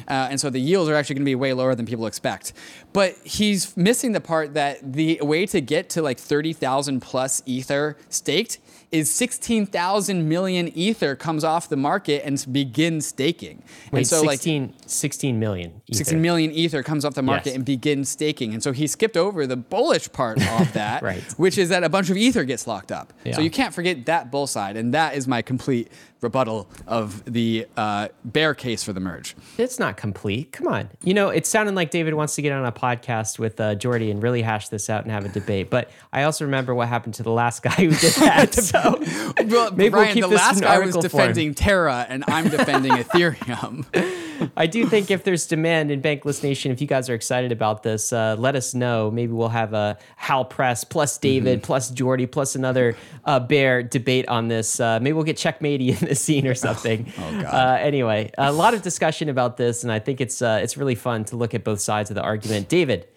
uh, 0.09 0.27
and 0.29 0.41
so 0.41 0.49
the 0.49 0.59
yields 0.59 0.89
are 0.89 0.95
actually 0.95 1.15
going 1.15 1.23
to 1.23 1.29
be 1.29 1.35
way 1.35 1.53
lower 1.53 1.73
than 1.73 1.85
people 1.85 2.05
expect. 2.05 2.16
But 2.93 3.15
he's 3.23 3.75
missing 3.77 4.11
the 4.13 4.21
part 4.21 4.53
that 4.55 4.93
the 4.93 5.19
way 5.21 5.45
to 5.47 5.61
get 5.61 5.89
to 5.91 6.01
like 6.01 6.17
30,000 6.19 6.99
plus 7.01 7.41
ether 7.45 7.97
staked 8.09 8.59
is 8.89 9.11
16,000 9.11 10.29
million 10.29 10.69
ether 10.69 11.13
comes 11.15 11.43
off 11.43 11.67
the 11.67 11.75
market 11.75 12.23
and 12.25 12.43
begins 12.53 13.05
staking. 13.07 13.61
Wait, 13.91 13.99
and 13.99 14.07
so 14.07 14.21
like 14.21 14.37
16, 14.39 14.73
16 14.85 15.37
million. 15.39 15.81
ether. 15.87 15.97
16 15.97 16.21
million 16.21 16.51
ether 16.51 16.83
comes 16.83 17.03
off 17.03 17.13
the 17.13 17.21
market 17.21 17.47
Yes. 17.47 17.55
and 17.57 17.65
begins 17.65 18.07
staking. 18.07 18.53
And 18.53 18.63
so 18.63 18.71
he 18.71 18.87
skipped 18.87 19.17
over 19.17 19.45
the 19.45 19.57
bullish 19.57 20.09
part 20.13 20.37
of 20.41 20.71
that, 20.73 21.03
Right. 21.03 21.21
which 21.37 21.57
is 21.57 21.67
that 21.69 21.83
a 21.83 21.89
bunch 21.89 22.09
of 22.09 22.15
ether 22.15 22.45
gets 22.45 22.65
locked 22.65 22.91
up. 22.93 23.11
Yeah. 23.25 23.35
So 23.35 23.41
you 23.41 23.49
can't 23.51 23.73
forget 23.73 24.05
that 24.05 24.31
bull 24.31 24.47
side. 24.47 24.77
And 24.77 24.93
that 24.93 25.15
is 25.15 25.27
my 25.27 25.41
complete 25.41 25.91
rebuttal 26.21 26.69
of 26.87 27.23
the 27.25 27.67
uh, 27.77 28.07
bear 28.25 28.53
case 28.53 28.83
for 28.83 28.93
the 28.93 28.99
merge. 28.99 29.35
It's 29.57 29.79
not 29.79 29.97
complete. 29.97 30.51
Come 30.51 30.67
on. 30.67 30.89
You 31.03 31.13
know, 31.13 31.29
it 31.29 31.45
sounded 31.45 31.75
like 31.75 31.91
David 31.91 32.13
wants 32.15 32.35
to 32.35 32.41
get 32.41 32.51
on 32.51 32.65
a 32.65 32.71
podcast 32.71 33.39
with 33.39 33.59
uh, 33.59 33.75
Jordi 33.75 34.09
and 34.11 34.21
really 34.21 34.41
hash 34.41 34.69
this 34.69 34.89
out 34.89 35.03
and 35.03 35.11
have 35.11 35.25
a 35.25 35.29
debate. 35.29 35.69
But 35.69 35.89
I 36.11 36.23
also 36.23 36.45
remember 36.45 36.73
what 36.73 36.87
happened 36.87 37.13
to 37.15 37.23
the 37.23 37.31
last 37.31 37.61
guy 37.63 37.69
who 37.71 37.89
did 37.89 38.13
that. 38.13 38.53
so 38.55 38.97
Well, 39.45 39.71
maybe 39.75 39.89
Brian, 39.89 40.07
we'll 40.07 40.13
keep 40.13 40.23
the 40.23 40.29
this 40.29 40.39
last 40.39 40.61
guy 40.61 40.79
was 40.79 40.93
form. 40.95 41.01
defending 41.03 41.53
Terra, 41.53 42.05
and 42.09 42.23
I'm 42.27 42.49
defending 42.49 42.91
Ethereum. 43.03 43.85
I 44.55 44.67
do 44.67 44.85
think 44.85 45.09
if 45.09 45.23
there's 45.23 45.47
demand 45.47 45.89
in 45.89 46.01
Bankless 46.01 46.43
Nation, 46.43 46.71
if 46.71 46.79
you 46.79 46.85
guys 46.87 47.09
are 47.09 47.15
excited 47.15 47.51
about 47.51 47.81
this, 47.83 48.13
uh, 48.13 48.35
let 48.37 48.55
us 48.55 48.73
know. 48.75 49.09
Maybe 49.09 49.31
we'll 49.31 49.49
have 49.49 49.73
a 49.73 49.97
Hal 50.15 50.45
Press 50.45 50.83
plus 50.83 51.17
David 51.17 51.63
plus 51.63 51.91
Jordi 51.91 52.29
plus 52.31 52.55
another 52.55 52.95
uh, 53.25 53.39
Bear 53.39 53.81
debate 53.81 54.27
on 54.27 54.47
this. 54.47 54.79
Uh, 54.79 54.99
maybe 55.01 55.13
we'll 55.13 55.23
get 55.23 55.37
checkmatey 55.37 55.99
in 55.99 56.06
the 56.07 56.15
scene 56.15 56.47
or 56.47 56.55
something. 56.67 57.11
Oh, 57.17 57.41
God. 57.41 57.53
Uh, 57.53 57.77
anyway, 57.79 58.31
a 58.37 58.51
lot 58.51 58.73
of 58.73 58.81
discussion 58.81 59.29
about 59.29 59.57
this, 59.57 59.83
and 59.83 59.91
I 59.91 59.99
think 59.99 60.21
it's 60.21 60.41
uh, 60.41 60.59
it's 60.61 60.77
really 60.77 60.95
fun 60.95 61.25
to 61.25 61.35
look 61.35 61.53
at 61.53 61.63
both 61.63 61.79
sides 61.79 62.09
of 62.09 62.15
the 62.15 62.23
argument. 62.23 62.69
David, 62.69 63.07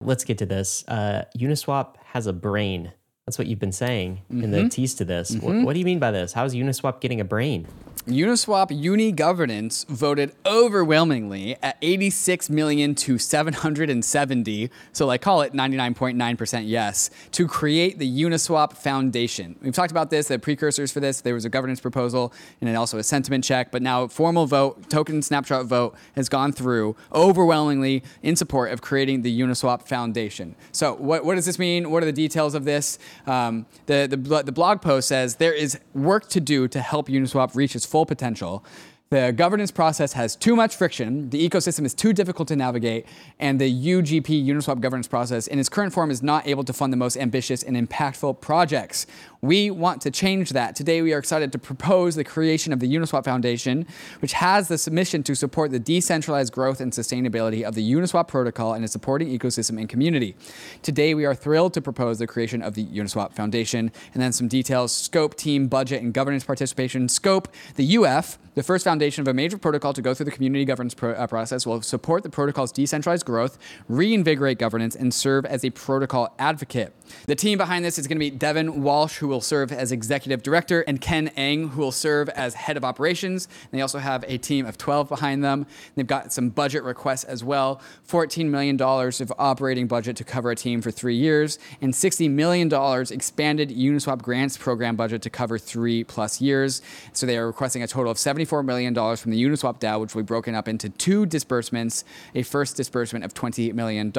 let's 0.00 0.24
get 0.24 0.38
to 0.38 0.46
this. 0.46 0.84
Uh, 0.88 1.24
Uniswap 1.36 1.96
has 2.12 2.26
a 2.26 2.32
brain. 2.32 2.92
That's 3.28 3.36
what 3.36 3.46
you've 3.46 3.58
been 3.58 3.72
saying 3.72 4.22
in 4.30 4.40
Mm-hmm. 4.40 4.52
the 4.52 4.68
tease 4.70 4.94
to 4.94 5.04
this. 5.04 5.36
What, 5.36 5.54
what 5.56 5.74
do 5.74 5.78
you 5.80 5.84
mean 5.84 5.98
by 5.98 6.10
this? 6.10 6.32
How 6.32 6.46
is 6.46 6.54
Uniswap 6.54 7.02
getting 7.02 7.20
a 7.20 7.24
brain? 7.24 7.66
Uniswap 8.06 8.74
Uni 8.74 9.12
Governance 9.12 9.84
voted 9.86 10.32
overwhelmingly 10.46 11.56
at 11.62 11.76
86 11.82 12.48
million 12.48 12.94
to 12.94 13.18
770, 13.18 14.70
so 14.92 15.04
like 15.04 15.20
call 15.20 15.42
it 15.42 15.52
99.9% 15.52 16.62
yes, 16.66 17.10
to 17.32 17.46
create 17.46 17.98
the 17.98 18.22
Uniswap 18.22 18.72
Foundation. 18.72 19.56
We've 19.60 19.74
talked 19.74 19.90
about 19.90 20.08
this, 20.08 20.28
the 20.28 20.38
precursors 20.38 20.90
for 20.90 21.00
this. 21.00 21.20
There 21.20 21.34
was 21.34 21.44
a 21.44 21.50
governance 21.50 21.80
proposal 21.80 22.32
and 22.62 22.68
then 22.68 22.76
also 22.76 22.96
a 22.96 23.02
sentiment 23.02 23.44
check, 23.44 23.70
but 23.70 23.82
now 23.82 24.04
a 24.04 24.08
formal 24.08 24.46
vote, 24.46 24.88
token 24.88 25.20
snapshot 25.20 25.66
vote 25.66 25.94
has 26.14 26.30
gone 26.30 26.52
through 26.52 26.96
overwhelmingly 27.12 28.02
in 28.22 28.36
support 28.36 28.72
of 28.72 28.80
creating 28.80 29.20
the 29.20 29.40
Uniswap 29.40 29.82
Foundation. 29.82 30.54
So 30.72 30.94
what, 30.94 31.26
what 31.26 31.34
does 31.34 31.44
this 31.44 31.58
mean? 31.58 31.90
What 31.90 32.02
are 32.02 32.06
the 32.06 32.12
details 32.12 32.54
of 32.54 32.64
this? 32.64 32.98
Um, 33.26 33.66
the, 33.86 34.06
the, 34.08 34.42
the 34.42 34.52
blog 34.52 34.82
post 34.82 35.08
says 35.08 35.36
there 35.36 35.52
is 35.52 35.78
work 35.94 36.28
to 36.30 36.40
do 36.40 36.68
to 36.68 36.80
help 36.80 37.08
Uniswap 37.08 37.54
reach 37.54 37.74
its 37.76 37.86
full 37.86 38.06
potential. 38.06 38.64
The 39.10 39.32
governance 39.32 39.70
process 39.70 40.12
has 40.12 40.36
too 40.36 40.54
much 40.54 40.76
friction, 40.76 41.30
the 41.30 41.48
ecosystem 41.48 41.86
is 41.86 41.94
too 41.94 42.12
difficult 42.12 42.46
to 42.48 42.56
navigate, 42.56 43.06
and 43.38 43.58
the 43.58 43.72
UGP 43.72 44.46
Uniswap 44.46 44.80
governance 44.80 45.08
process 45.08 45.46
in 45.46 45.58
its 45.58 45.70
current 45.70 45.94
form 45.94 46.10
is 46.10 46.22
not 46.22 46.46
able 46.46 46.62
to 46.64 46.74
fund 46.74 46.92
the 46.92 46.98
most 46.98 47.16
ambitious 47.16 47.62
and 47.62 47.74
impactful 47.74 48.42
projects. 48.42 49.06
We 49.40 49.70
want 49.70 50.02
to 50.02 50.10
change 50.10 50.50
that. 50.50 50.74
Today, 50.74 51.00
we 51.00 51.12
are 51.12 51.18
excited 51.18 51.52
to 51.52 51.60
propose 51.60 52.16
the 52.16 52.24
creation 52.24 52.72
of 52.72 52.80
the 52.80 52.92
Uniswap 52.92 53.24
Foundation, 53.24 53.86
which 54.20 54.32
has 54.32 54.66
the 54.66 54.76
submission 54.76 55.22
to 55.22 55.36
support 55.36 55.70
the 55.70 55.78
decentralized 55.78 56.52
growth 56.52 56.80
and 56.80 56.90
sustainability 56.92 57.62
of 57.62 57.76
the 57.76 57.92
Uniswap 57.92 58.26
protocol 58.26 58.74
and 58.74 58.82
its 58.82 58.92
supporting 58.92 59.28
ecosystem 59.28 59.78
and 59.78 59.88
community. 59.88 60.34
Today, 60.82 61.14
we 61.14 61.24
are 61.24 61.36
thrilled 61.36 61.72
to 61.74 61.80
propose 61.80 62.18
the 62.18 62.26
creation 62.26 62.62
of 62.62 62.74
the 62.74 62.84
Uniswap 62.86 63.32
Foundation, 63.32 63.92
and 64.12 64.20
then 64.20 64.32
some 64.32 64.48
details 64.48 64.92
scope, 64.92 65.36
team, 65.36 65.68
budget, 65.68 66.02
and 66.02 66.12
governance 66.12 66.42
participation. 66.42 67.08
Scope, 67.08 67.46
the 67.76 67.96
UF, 67.96 68.40
the 68.56 68.64
first 68.64 68.82
foundation 68.82 69.22
of 69.22 69.28
a 69.28 69.34
major 69.34 69.56
protocol 69.56 69.92
to 69.92 70.02
go 70.02 70.14
through 70.14 70.24
the 70.24 70.32
community 70.32 70.64
governance 70.64 70.94
pro- 70.94 71.12
uh, 71.12 71.28
process, 71.28 71.64
will 71.64 71.80
support 71.80 72.24
the 72.24 72.30
protocol's 72.30 72.72
decentralized 72.72 73.24
growth, 73.24 73.56
reinvigorate 73.88 74.58
governance, 74.58 74.96
and 74.96 75.14
serve 75.14 75.46
as 75.46 75.64
a 75.64 75.70
protocol 75.70 76.34
advocate. 76.40 76.92
The 77.26 77.34
team 77.34 77.58
behind 77.58 77.84
this 77.84 77.98
is 77.98 78.06
going 78.06 78.16
to 78.16 78.20
be 78.20 78.30
Devin 78.30 78.82
Walsh, 78.82 79.18
who 79.18 79.28
will 79.28 79.40
serve 79.40 79.72
as 79.72 79.92
executive 79.92 80.42
director, 80.42 80.82
and 80.82 81.00
Ken 81.00 81.28
Ng, 81.28 81.68
who 81.70 81.80
will 81.80 81.92
serve 81.92 82.28
as 82.30 82.54
head 82.54 82.76
of 82.76 82.84
operations. 82.84 83.48
And 83.70 83.78
they 83.78 83.82
also 83.82 83.98
have 83.98 84.24
a 84.28 84.38
team 84.38 84.66
of 84.66 84.78
12 84.78 85.08
behind 85.08 85.44
them. 85.44 85.66
They've 85.94 86.06
got 86.06 86.32
some 86.32 86.48
budget 86.50 86.82
requests 86.82 87.24
as 87.24 87.44
well 87.44 87.80
$14 88.08 88.48
million 88.48 88.80
of 88.80 89.32
operating 89.38 89.86
budget 89.86 90.16
to 90.16 90.24
cover 90.24 90.50
a 90.50 90.56
team 90.56 90.80
for 90.80 90.90
three 90.90 91.16
years, 91.16 91.58
and 91.80 91.92
$60 91.92 92.30
million 92.30 92.68
expanded 93.10 93.70
Uniswap 93.70 94.22
grants 94.22 94.56
program 94.56 94.96
budget 94.96 95.22
to 95.22 95.30
cover 95.30 95.58
three 95.58 96.04
plus 96.04 96.40
years. 96.40 96.80
So 97.12 97.26
they 97.26 97.36
are 97.36 97.46
requesting 97.46 97.82
a 97.82 97.86
total 97.86 98.10
of 98.10 98.16
$74 98.16 98.64
million 98.64 98.94
from 98.94 99.30
the 99.30 99.42
Uniswap 99.42 99.80
DAO, 99.80 100.00
which 100.00 100.14
will 100.14 100.22
be 100.22 100.26
broken 100.26 100.54
up 100.54 100.68
into 100.68 100.88
two 100.88 101.26
disbursements 101.26 102.04
a 102.34 102.42
first 102.42 102.76
disbursement 102.76 103.24
of 103.24 103.34
$28 103.34 103.74
million. 103.74 104.12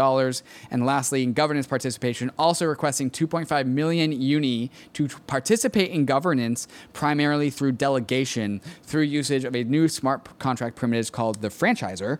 And 0.71 0.85
lastly, 0.85 1.25
governance 1.27 1.67
participation, 1.67 2.31
also 2.37 2.65
requesting 2.89 3.11
2.5 3.11 3.67
million 3.67 4.11
uni 4.11 4.71
to 4.93 5.07
participate 5.27 5.91
in 5.91 6.05
governance 6.05 6.67
primarily 6.91 7.51
through 7.51 7.71
delegation 7.71 8.59
through 8.83 9.03
usage 9.03 9.43
of 9.43 9.55
a 9.55 9.63
new 9.63 9.87
smart 9.87 10.39
contract 10.39 10.75
primitive 10.75 11.11
called 11.11 11.41
the 11.41 11.49
franchiser. 11.49 12.17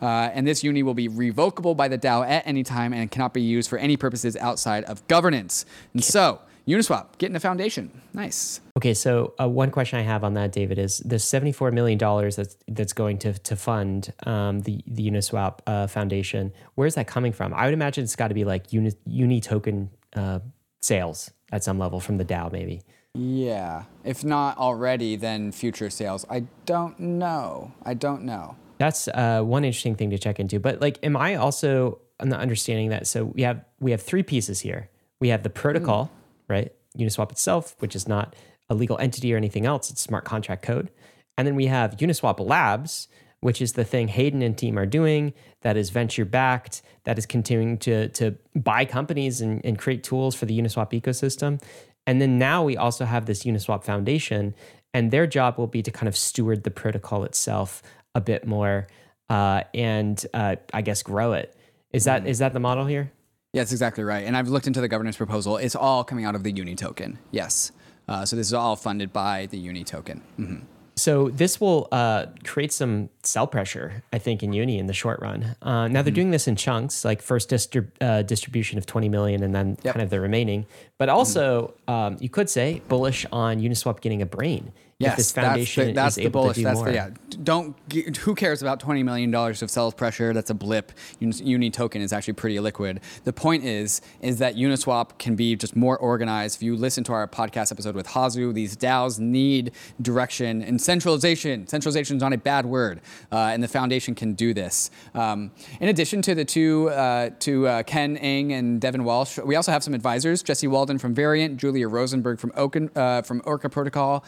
Uh, 0.00 0.30
and 0.32 0.46
this 0.46 0.64
uni 0.64 0.82
will 0.82 0.94
be 0.94 1.08
revocable 1.08 1.74
by 1.74 1.88
the 1.88 1.98
DAO 1.98 2.26
at 2.26 2.46
any 2.46 2.62
time 2.62 2.94
and 2.94 3.10
cannot 3.10 3.34
be 3.34 3.42
used 3.42 3.68
for 3.68 3.78
any 3.78 3.96
purposes 3.96 4.36
outside 4.36 4.84
of 4.84 5.06
governance. 5.06 5.66
And 5.92 6.02
so, 6.02 6.40
Uniswap 6.66 7.16
getting 7.18 7.36
a 7.36 7.40
foundation. 7.40 8.02
Nice. 8.12 8.60
Okay, 8.76 8.92
so 8.92 9.34
uh, 9.40 9.48
one 9.48 9.70
question 9.70 10.00
I 10.00 10.02
have 10.02 10.24
on 10.24 10.34
that, 10.34 10.50
David, 10.50 10.78
is 10.78 10.98
the 10.98 11.18
seventy-four 11.18 11.70
million 11.70 11.96
dollars 11.96 12.34
that's 12.34 12.56
that's 12.66 12.92
going 12.92 13.18
to 13.18 13.34
to 13.34 13.54
fund 13.54 14.12
um, 14.26 14.60
the 14.60 14.82
the 14.86 15.08
Uniswap 15.08 15.60
uh, 15.66 15.86
Foundation. 15.86 16.52
Where's 16.74 16.96
that 16.96 17.06
coming 17.06 17.32
from? 17.32 17.54
I 17.54 17.66
would 17.66 17.74
imagine 17.74 18.02
it's 18.02 18.16
got 18.16 18.28
to 18.28 18.34
be 18.34 18.44
like 18.44 18.72
uni, 18.72 18.92
uni 19.06 19.40
token 19.40 19.90
uh, 20.16 20.40
sales 20.80 21.30
at 21.52 21.62
some 21.62 21.78
level 21.78 22.00
from 22.00 22.16
the 22.16 22.24
DAO, 22.24 22.50
maybe. 22.50 22.82
Yeah. 23.14 23.84
If 24.04 24.24
not 24.24 24.58
already, 24.58 25.16
then 25.16 25.52
future 25.52 25.90
sales. 25.90 26.26
I 26.28 26.40
don't 26.66 26.98
know. 26.98 27.72
I 27.84 27.94
don't 27.94 28.24
know. 28.24 28.56
That's 28.78 29.08
uh, 29.08 29.42
one 29.42 29.64
interesting 29.64 29.94
thing 29.94 30.10
to 30.10 30.18
check 30.18 30.38
into. 30.38 30.60
But 30.60 30.80
like, 30.80 30.98
am 31.02 31.16
I 31.16 31.36
also 31.36 32.00
on 32.20 32.28
the 32.28 32.36
understanding 32.36 32.90
that 32.90 33.06
so 33.06 33.24
we 33.24 33.42
have 33.42 33.64
we 33.80 33.90
have 33.90 34.02
three 34.02 34.22
pieces 34.22 34.60
here. 34.60 34.88
We 35.20 35.28
have 35.28 35.42
the 35.42 35.50
protocol, 35.50 36.10
right? 36.48 36.72
Uniswap 36.98 37.30
itself, 37.30 37.74
which 37.78 37.94
is 37.94 38.08
not 38.08 38.34
a 38.68 38.74
legal 38.74 38.98
entity 38.98 39.32
or 39.32 39.36
anything 39.36 39.66
else. 39.66 39.90
It's 39.90 40.00
smart 40.00 40.24
contract 40.24 40.62
code. 40.62 40.90
And 41.36 41.46
then 41.46 41.54
we 41.54 41.66
have 41.66 41.96
Uniswap 41.98 42.40
Labs, 42.40 43.08
which 43.40 43.60
is 43.60 43.74
the 43.74 43.84
thing 43.84 44.08
Hayden 44.08 44.42
and 44.42 44.56
team 44.56 44.78
are 44.78 44.86
doing 44.86 45.32
that 45.62 45.76
is 45.76 45.90
venture 45.90 46.24
backed, 46.24 46.82
that 47.04 47.18
is 47.18 47.26
continuing 47.26 47.78
to, 47.78 48.08
to 48.10 48.36
buy 48.54 48.84
companies 48.84 49.40
and, 49.40 49.64
and 49.64 49.78
create 49.78 50.02
tools 50.02 50.34
for 50.34 50.46
the 50.46 50.58
Uniswap 50.58 50.92
ecosystem. 50.92 51.62
And 52.06 52.20
then 52.20 52.38
now 52.38 52.62
we 52.64 52.76
also 52.76 53.04
have 53.04 53.26
this 53.26 53.44
Uniswap 53.44 53.84
Foundation, 53.84 54.54
and 54.94 55.10
their 55.10 55.26
job 55.26 55.58
will 55.58 55.66
be 55.66 55.82
to 55.82 55.90
kind 55.90 56.08
of 56.08 56.16
steward 56.16 56.62
the 56.64 56.70
protocol 56.70 57.24
itself 57.24 57.82
a 58.14 58.20
bit 58.20 58.46
more 58.46 58.86
uh, 59.28 59.62
and 59.74 60.24
uh, 60.32 60.56
I 60.72 60.82
guess 60.82 61.02
grow 61.02 61.32
it. 61.32 61.54
Is 61.92 62.04
that 62.04 62.26
is 62.26 62.38
that 62.38 62.52
the 62.52 62.60
model 62.60 62.86
here? 62.86 63.10
Yeah, 63.52 63.62
that's 63.62 63.72
exactly 63.72 64.04
right. 64.04 64.24
And 64.24 64.36
I've 64.36 64.48
looked 64.48 64.66
into 64.66 64.80
the 64.80 64.88
governance 64.88 65.16
proposal. 65.16 65.56
It's 65.56 65.74
all 65.74 66.04
coming 66.04 66.24
out 66.24 66.34
of 66.34 66.42
the 66.42 66.52
Uni 66.52 66.74
token. 66.74 67.18
Yes. 67.30 67.72
Uh, 68.06 68.24
so 68.24 68.36
this 68.36 68.46
is 68.46 68.54
all 68.54 68.76
funded 68.76 69.12
by 69.12 69.46
the 69.46 69.58
Uni 69.58 69.82
token. 69.82 70.22
Mhm. 70.38 70.62
So 70.98 71.28
this 71.28 71.60
will 71.60 71.88
uh, 71.92 72.26
create 72.44 72.72
some 72.72 73.10
sell 73.22 73.46
pressure, 73.46 74.02
I 74.14 74.18
think, 74.18 74.42
in 74.42 74.54
Uni 74.54 74.78
in 74.78 74.86
the 74.86 74.94
short 74.94 75.20
run. 75.20 75.54
Uh, 75.60 75.88
now 75.88 76.00
they're 76.00 76.10
doing 76.10 76.30
this 76.30 76.48
in 76.48 76.56
chunks, 76.56 77.04
like 77.04 77.20
first 77.20 77.50
distrib- 77.50 77.90
uh, 78.00 78.22
distribution 78.22 78.78
of 78.78 78.86
20 78.86 79.10
million, 79.10 79.42
and 79.42 79.54
then 79.54 79.76
Yep. 79.82 79.92
kind 79.94 80.02
of 80.02 80.08
the 80.08 80.20
remaining. 80.20 80.64
But 80.96 81.10
also, 81.10 81.74
um, 81.86 82.16
you 82.18 82.30
could 82.30 82.48
say 82.48 82.80
bullish 82.88 83.26
on 83.30 83.60
Uniswap 83.60 84.00
getting 84.00 84.22
a 84.22 84.26
brain. 84.26 84.72
Yes, 84.98 85.18
this 85.18 85.32
foundation 85.32 85.92
that's 85.92 86.14
the, 86.14 86.22
that's 86.22 86.26
the 86.26 86.28
bullish. 86.28 86.56
that's 86.56 86.76
more. 86.78 86.86
the 86.86 86.94
yeah. 86.94 87.10
Don't 87.42 87.76
who 88.16 88.34
cares 88.34 88.62
about 88.62 88.80
twenty 88.80 89.02
million 89.02 89.30
dollars 89.30 89.60
of 89.60 89.70
sales 89.70 89.92
pressure? 89.92 90.32
That's 90.32 90.48
a 90.48 90.54
blip. 90.54 90.90
Uni, 91.20 91.68
token 91.68 92.00
is 92.00 92.14
actually 92.14 92.32
pretty 92.32 92.58
liquid. 92.60 93.00
The 93.24 93.32
point 93.34 93.64
is 93.64 94.00
is 94.22 94.38
that 94.38 94.56
Uniswap 94.56 95.18
can 95.18 95.36
be 95.36 95.54
just 95.54 95.76
more 95.76 95.98
organized. 95.98 96.56
If 96.56 96.62
you 96.62 96.76
listen 96.76 97.04
to 97.04 97.12
our 97.12 97.28
podcast 97.28 97.72
episode 97.72 97.94
with 97.94 98.06
Hasu, 98.06 98.54
these 98.54 98.74
DAOs 98.74 99.18
need 99.18 99.72
direction 100.00 100.62
and 100.62 100.80
centralization. 100.80 101.66
Centralization 101.66 102.16
is 102.16 102.22
not 102.22 102.32
a 102.32 102.38
bad 102.38 102.64
word, 102.64 103.02
uh, 103.30 103.36
and 103.52 103.62
the 103.62 103.68
foundation 103.68 104.14
can 104.14 104.32
do 104.32 104.54
this. 104.54 104.90
Um, 105.14 105.50
in 105.78 105.90
addition 105.90 106.22
to 106.22 106.34
the 106.34 106.46
two, 106.46 106.88
uh, 106.88 107.30
to 107.40 107.66
uh, 107.66 107.82
Ken 107.82 108.16
Ng 108.16 108.54
and 108.54 108.80
Devin 108.80 109.04
Walsh, 109.04 109.36
we 109.40 109.56
also 109.56 109.72
have 109.72 109.84
some 109.84 109.92
advisors: 109.92 110.42
Jesse 110.42 110.68
Walden 110.68 110.96
from 110.96 111.12
Variant, 111.12 111.58
Julia 111.58 111.86
Rosenberg 111.86 112.38
from 112.38 112.52
Oken, 112.56 112.90
uh, 112.96 113.20
from 113.20 113.42
Orca 113.44 113.68
Protocol, 113.68 114.24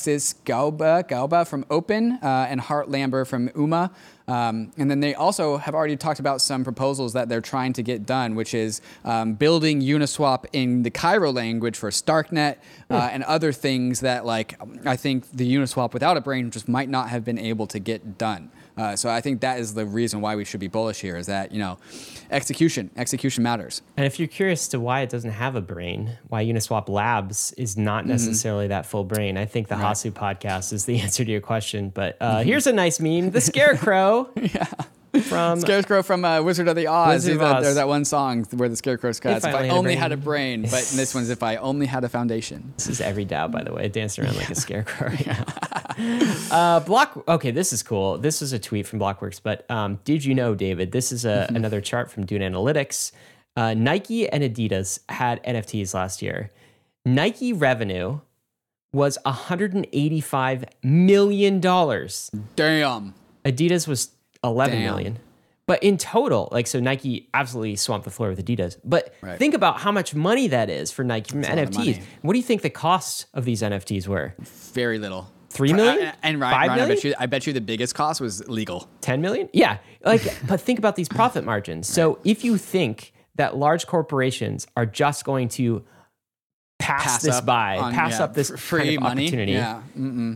Alexis 0.00 0.34
Gauba, 0.46 1.06
Gauba 1.06 1.46
from 1.46 1.64
Opyn, 1.64 2.22
uh, 2.22 2.46
and 2.48 2.58
Hart 2.58 2.88
Lambur 2.88 3.26
from 3.26 3.50
UMA. 3.54 3.90
Um, 4.26 4.72
and 4.78 4.90
then 4.90 5.00
they 5.00 5.14
also 5.14 5.58
have 5.58 5.74
already 5.74 5.96
talked 5.96 6.20
about 6.20 6.40
some 6.40 6.64
proposals 6.64 7.12
that 7.12 7.28
they're 7.28 7.42
trying 7.42 7.74
to 7.74 7.82
get 7.82 8.06
done, 8.06 8.34
which 8.34 8.54
is 8.54 8.80
um, 9.04 9.34
building 9.34 9.82
Uniswap 9.82 10.46
in 10.52 10.84
the 10.84 10.90
Cairo 10.90 11.32
language 11.32 11.76
for 11.76 11.90
Starknet 11.90 12.56
uh, 12.88 13.10
and 13.12 13.24
other 13.24 13.52
things 13.52 14.00
that, 14.00 14.24
like, 14.24 14.58
I 14.86 14.96
think 14.96 15.30
the 15.32 15.54
Uniswap 15.54 15.92
without 15.92 16.16
a 16.16 16.22
brain 16.22 16.50
just 16.50 16.68
might 16.68 16.88
not 16.88 17.10
have 17.10 17.22
been 17.24 17.38
able 17.38 17.66
to 17.66 17.78
get 17.78 18.16
done. 18.16 18.50
Uh, 18.80 18.96
so 18.96 19.10
I 19.10 19.20
think 19.20 19.42
that 19.42 19.60
is 19.60 19.74
the 19.74 19.84
reason 19.84 20.22
why 20.22 20.36
we 20.36 20.44
should 20.46 20.58
be 20.58 20.66
bullish 20.68 21.02
here 21.02 21.18
is 21.18 21.26
that, 21.26 21.52
you 21.52 21.58
know, 21.58 21.78
execution, 22.30 22.90
execution 22.96 23.42
matters. 23.42 23.82
And 23.98 24.06
if 24.06 24.18
you're 24.18 24.26
curious 24.26 24.68
to 24.68 24.80
why 24.80 25.02
it 25.02 25.10
doesn't 25.10 25.32
have 25.32 25.54
a 25.54 25.60
brain, 25.60 26.16
why 26.28 26.42
Uniswap 26.46 26.88
Labs 26.88 27.52
is 27.58 27.76
not 27.76 28.06
necessarily 28.06 28.68
that 28.68 28.86
full 28.86 29.04
brain, 29.04 29.36
I 29.36 29.44
think 29.44 29.68
the 29.68 29.74
Hasu 29.74 30.10
podcast 30.10 30.72
is 30.72 30.86
the 30.86 30.98
answer 31.02 31.26
to 31.26 31.30
your 31.30 31.42
question. 31.42 31.90
But 31.90 32.16
uh, 32.22 32.42
here's 32.42 32.66
a 32.66 32.72
nice 32.72 33.00
meme: 33.00 33.32
the 33.32 33.40
Scarecrow. 33.50 34.30
yeah. 34.34 34.66
From 35.22 35.60
Scarecrow 35.60 36.02
from 36.02 36.24
uh, 36.24 36.40
Wizard 36.42 36.68
of 36.68 36.76
the 36.76 36.86
Oz. 36.86 37.14
Wizard 37.14 37.36
of 37.36 37.42
Oz. 37.42 37.64
There's 37.64 37.74
that 37.74 37.88
one 37.88 38.04
song 38.04 38.44
where 38.52 38.68
the 38.68 38.76
Scarecrow 38.76 39.10
says, 39.12 39.44
"If, 39.44 39.54
I 39.54 39.68
only 39.68 39.70
only 39.70 39.94
had 39.96 40.12
a 40.12 40.16
brain," 40.16 40.62
but 40.62 40.88
this 40.94 41.14
one's 41.14 41.30
"If 41.30 41.42
I 41.42 41.56
only 41.56 41.86
had 41.86 42.04
a 42.04 42.08
foundation." 42.08 42.72
This 42.76 42.88
is 42.88 43.00
every 43.00 43.26
DAO, 43.26 43.50
by 43.50 43.64
the 43.64 43.72
way, 43.72 43.88
dancing 43.88 44.24
around 44.24 44.36
like 44.36 44.50
a 44.50 44.54
scarecrow 44.54 45.08
right 45.08 45.26
now. 45.26 45.44
uh, 46.50 46.80
Block. 46.80 47.24
Okay, 47.26 47.50
this 47.50 47.72
is 47.72 47.82
cool. 47.82 48.18
This 48.18 48.40
is 48.40 48.52
a 48.52 48.58
tweet 48.58 48.86
from 48.86 49.00
Blockworks, 49.00 49.40
but 49.42 49.68
um, 49.70 49.98
did 50.04 50.24
you 50.24 50.34
know, 50.34 50.54
David? 50.54 50.92
This 50.92 51.10
is 51.10 51.24
a, 51.24 51.46
another 51.50 51.80
chart 51.80 52.10
from 52.10 52.24
Dune 52.24 52.42
Analytics. 52.42 53.12
Uh, 53.56 53.74
Nike 53.74 54.28
and 54.28 54.44
Adidas 54.44 55.00
had 55.08 55.42
NFTs 55.44 55.92
last 55.92 56.22
year. 56.22 56.50
Nike 57.04 57.52
revenue 57.52 58.20
was 58.92 59.18
185 59.24 60.64
million 60.82 61.60
dollars. 61.60 62.30
Damn. 62.56 63.14
Adidas 63.44 63.88
was 63.88 64.10
eleven 64.44 64.76
Damn. 64.80 64.84
million. 64.84 65.18
But 65.66 65.82
in 65.84 65.98
total, 65.98 66.48
like 66.50 66.66
so 66.66 66.80
Nike 66.80 67.28
absolutely 67.32 67.76
swamped 67.76 68.04
the 68.04 68.10
floor 68.10 68.30
with 68.30 68.44
Adidas. 68.44 68.76
But 68.84 69.14
Right. 69.20 69.38
think 69.38 69.54
about 69.54 69.78
how 69.78 69.92
much 69.92 70.14
money 70.16 70.48
that 70.48 70.68
is 70.68 70.90
for 70.90 71.04
Nike 71.04 71.30
from 71.30 71.44
a 71.44 71.48
lot 71.48 71.58
of 71.58 71.70
NFTs. 71.70 72.00
What 72.22 72.32
do 72.32 72.38
you 72.40 72.44
think 72.44 72.62
the 72.62 72.70
cost 72.70 73.26
of 73.34 73.44
these 73.44 73.62
NFTs 73.62 74.08
were? 74.08 74.34
Very 74.40 74.98
little. 74.98 75.30
Three 75.48 75.72
million? 75.72 76.08
Uh, 76.08 76.12
and 76.24 76.40
Ryan, 76.40 76.54
Five 76.54 76.68
Ryan 76.70 76.80
I 76.80 76.88
bet 76.94 77.04
you, 77.04 77.14
I 77.20 77.26
bet 77.26 77.46
you 77.46 77.52
the 77.52 77.60
biggest 77.60 77.94
cost 77.94 78.20
was 78.20 78.48
legal. 78.48 78.88
10 79.00 79.20
million? 79.20 79.48
Yeah. 79.52 79.78
Like, 80.04 80.22
but 80.48 80.60
think 80.60 80.78
about 80.78 80.96
these 80.96 81.08
profit 81.08 81.44
margins. 81.44 81.86
So 81.88 82.18
if 82.24 82.44
you 82.44 82.56
think 82.56 83.12
that 83.36 83.56
large 83.56 83.86
corporations 83.86 84.66
are 84.76 84.86
just 84.86 85.24
going 85.24 85.48
to 85.50 85.84
pass, 86.80 87.04
Pass 87.04 87.22
this 87.22 87.40
by, 87.42 87.78
on, 87.78 87.92
pass 87.94 88.18
yeah, 88.18 88.24
up 88.24 88.34
this 88.34 88.50
free 88.58 88.80
kind 88.82 88.96
of 88.96 89.02
money. 89.02 89.22
opportunity, 89.26 89.52
Yeah. 89.52 89.80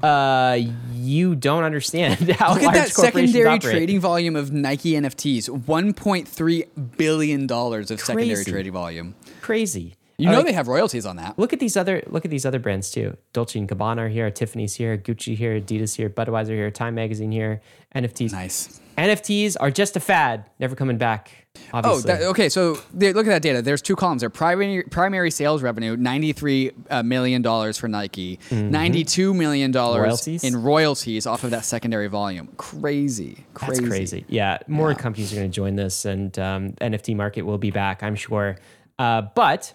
Uh, 0.03 0.59
you 0.93 1.35
don't 1.35 1.65
understand 1.65 2.31
how 2.33 2.55
Look 2.55 2.63
at 2.63 2.75
that 2.75 2.89
secondary 2.91 3.47
operate. 3.47 3.75
trading 3.77 4.01
volume 4.01 4.37
of 4.37 4.53
Nike 4.53 4.93
NFTs. 4.93 5.49
$1.3 5.49 6.97
billion 6.97 7.51
of 7.51 8.01
secondary 8.01 8.45
trading 8.45 8.73
volume. 8.73 9.15
Crazy. 9.41 9.97
You 10.17 10.31
know 10.31 10.37
like, 10.39 10.47
they 10.47 10.53
have 10.53 10.69
royalties 10.69 11.07
on 11.07 11.17
that. 11.17 11.37
Look 11.41 11.53
at 11.53 11.59
these 11.59 11.77
other 11.77 12.01
look 12.07 12.25
at 12.25 12.31
these 12.31 12.47
other 12.47 12.61
brands 12.61 12.89
too. 12.93 13.17
Dolce 13.33 13.59
and 13.59 13.69
Gabbana 13.69 13.99
are 13.99 14.09
here, 14.09 14.31
Tiffany's 14.31 14.77
here, 14.77 14.97
Gucci 14.97 15.37
here, 15.37 15.61
Adidas 15.61 15.97
here, 15.97 16.09
Budweiser 16.09 16.51
here, 16.51 16.71
Time 16.71 16.95
Magazine 16.95 17.33
here, 17.33 17.61
NFTs. 17.97 18.31
Nice. 18.31 18.81
NFTs 18.97 19.57
are 19.59 19.71
just 19.71 19.97
a 19.97 20.01
fad, 20.01 20.45
never 20.59 20.75
coming 20.77 20.99
back. 20.99 21.31
Oh, 21.73 22.01
that, 22.01 22.23
okay. 22.23 22.49
So 22.49 22.79
look 22.93 23.17
at 23.17 23.25
that 23.27 23.43
data. 23.43 23.63
There's 23.63 23.83
two 23.83 23.95
columns 23.97 24.21
there. 24.23 24.31
Primary 24.31 24.83
primary 24.85 25.31
sales 25.31 25.63
revenue, 25.63 25.97
ninety-three 25.97 26.73
uh, 26.91 27.03
million 27.03 27.43
dollars 27.43 27.79
for 27.79 27.87
Nike, 27.89 28.39
million 28.51 29.71
dollars 29.71 30.27
in 30.27 30.63
royalties 30.63 31.27
off 31.27 31.45
of 31.45 31.51
that 31.51 31.65
secondary 31.65 32.09
volume. 32.09 32.49
Crazy, 32.57 33.45
crazy. 33.55 33.81
That's 33.83 33.89
crazy. 33.89 34.25
Yeah, 34.29 34.59
more 34.67 34.91
Yeah. 34.91 34.97
companies 34.97 35.33
are 35.33 35.37
going 35.37 35.51
to 35.51 35.55
join 35.55 35.77
this, 35.77 36.05
and 36.05 36.37
um, 36.39 36.73
NFT 36.81 37.15
market 37.17 37.43
will 37.43 37.59
be 37.59 37.71
back, 37.71 38.03
I'm 38.03 38.17
sure. 38.17 38.57
Uh, 38.99 39.23
but 39.35 39.75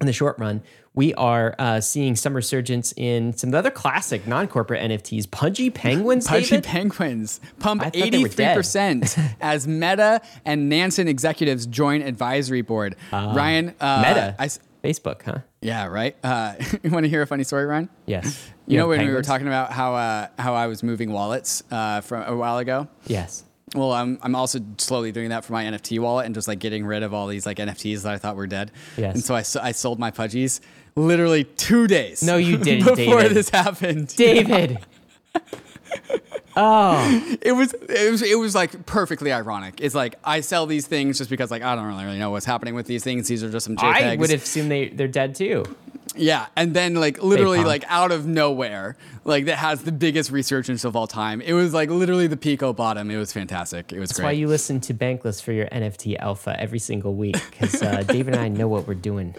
in 0.00 0.06
the 0.06 0.12
short 0.12 0.38
run, 0.38 0.62
we 0.96 1.14
are 1.14 1.54
uh, 1.58 1.80
seeing 1.80 2.16
some 2.16 2.34
resurgence 2.34 2.92
in 2.96 3.32
some 3.34 3.48
of 3.48 3.52
the 3.52 3.58
other 3.58 3.70
classic 3.70 4.26
non-corporate 4.26 4.82
NFTs. 4.82 5.30
Pudgy 5.30 5.70
Penguins, 5.70 6.26
Pudgy 6.26 6.46
David? 6.46 6.64
Penguins 6.64 7.40
pump 7.60 7.82
I 7.82 7.84
thought 7.84 7.92
they 7.92 8.00
were 8.00 8.06
eighty-three 8.06 8.44
dead. 8.44 8.56
percent 8.56 9.16
as 9.40 9.68
Meta 9.68 10.20
and 10.44 10.68
Nansen 10.68 11.06
executives 11.06 11.66
join 11.66 12.02
advisory 12.02 12.62
board. 12.62 12.96
Ryan, 13.12 13.74
uh, 13.78 14.02
Meta? 14.04 14.34
I 14.38 14.48
Facebook, 14.82 15.22
huh? 15.22 15.38
Yeah, 15.60 15.86
right. 15.86 16.16
Uh, 16.22 16.54
you 16.82 16.90
want 16.90 17.04
to 17.04 17.08
hear 17.08 17.22
a 17.22 17.26
funny 17.26 17.44
story, 17.44 17.66
Ryan? 17.66 17.88
Yes. 18.06 18.50
You, 18.66 18.78
know 18.78 18.90
have 18.90 18.98
when 18.98 19.06
we 19.06 19.12
were 19.12 19.22
talking 19.22 19.46
about 19.46 19.72
how 19.72 19.94
uh, 19.94 20.28
how 20.38 20.54
I 20.54 20.66
was 20.66 20.82
moving 20.82 21.12
wallets 21.12 21.62
uh, 21.70 22.00
from 22.00 22.22
a 22.22 22.36
while 22.36 22.58
ago. 22.58 22.88
Yes. 23.06 23.44
Well, 23.74 23.92
I'm 23.92 24.18
I'm 24.22 24.34
also 24.34 24.60
slowly 24.78 25.12
doing 25.12 25.30
that 25.30 25.44
for 25.44 25.52
my 25.52 25.64
NFT 25.64 25.98
wallet 25.98 26.26
and 26.26 26.34
just 26.34 26.46
like 26.46 26.60
getting 26.60 26.86
rid 26.86 27.02
of 27.02 27.12
all 27.12 27.26
these 27.26 27.46
like 27.46 27.58
NFTs 27.58 28.02
that 28.02 28.14
I 28.14 28.18
thought 28.18 28.36
were 28.36 28.46
dead. 28.46 28.70
Yes. 28.96 29.14
And 29.14 29.24
so 29.24 29.34
I, 29.34 29.66
I 29.68 29.72
sold 29.72 29.98
my 29.98 30.10
pudgies 30.10 30.60
literally 30.96 31.44
two 31.44 31.86
days. 31.86 32.22
No, 32.22 32.36
you 32.36 32.56
didn't, 32.56 32.84
before 32.96 33.20
David. 33.20 33.34
this 33.36 33.50
happened. 33.50 34.08
David. 34.16 34.78
oh, 36.56 37.36
It 37.42 37.52
was 37.52 37.74
it 37.74 38.10
was 38.10 38.22
it 38.22 38.38
was 38.38 38.54
like 38.54 38.86
perfectly 38.86 39.32
ironic. 39.32 39.80
It's 39.80 39.94
like 39.94 40.16
I 40.24 40.40
sell 40.40 40.66
these 40.66 40.86
things 40.86 41.18
just 41.18 41.30
because 41.30 41.50
like 41.50 41.62
I 41.62 41.76
don't 41.76 41.86
really 41.86 42.18
know 42.18 42.30
what's 42.30 42.46
happening 42.46 42.74
with 42.74 42.86
these 42.86 43.04
things. 43.04 43.28
These 43.28 43.44
are 43.44 43.50
just 43.50 43.66
some 43.66 43.76
JPEGs. 43.76 44.02
I 44.02 44.16
would 44.16 44.30
assume 44.30 44.68
they 44.68 44.88
they're 44.88 45.08
dead 45.08 45.34
too. 45.34 45.64
Yeah, 46.16 46.46
and 46.56 46.74
then 46.74 46.94
like 46.94 47.22
literally 47.22 47.62
like 47.62 47.84
out 47.88 48.12
of 48.12 48.26
nowhere, 48.26 48.96
like 49.24 49.44
that 49.46 49.56
has 49.58 49.82
the 49.82 49.92
biggest 49.92 50.30
research 50.30 50.46
resurgence 50.46 50.84
of 50.84 50.94
all 50.94 51.06
time. 51.06 51.40
It 51.40 51.52
was 51.54 51.74
like 51.74 51.90
literally 51.90 52.26
the 52.28 52.36
pico 52.36 52.72
bottom. 52.72 53.10
It 53.10 53.16
was 53.16 53.32
fantastic. 53.32 53.92
It 53.92 53.98
was 53.98 54.10
That's 54.10 54.20
great. 54.20 54.26
why 54.26 54.30
you 54.32 54.46
listen 54.48 54.80
to 54.82 54.94
Bankless 54.94 55.42
for 55.42 55.52
your 55.52 55.66
NFT 55.66 56.16
alpha 56.18 56.54
every 56.58 56.78
single 56.78 57.14
week 57.14 57.36
because 57.50 57.82
uh, 57.82 58.02
David 58.06 58.34
and 58.34 58.42
I 58.42 58.48
know 58.48 58.68
what 58.68 58.86
we're 58.86 58.94
doing. 58.94 59.34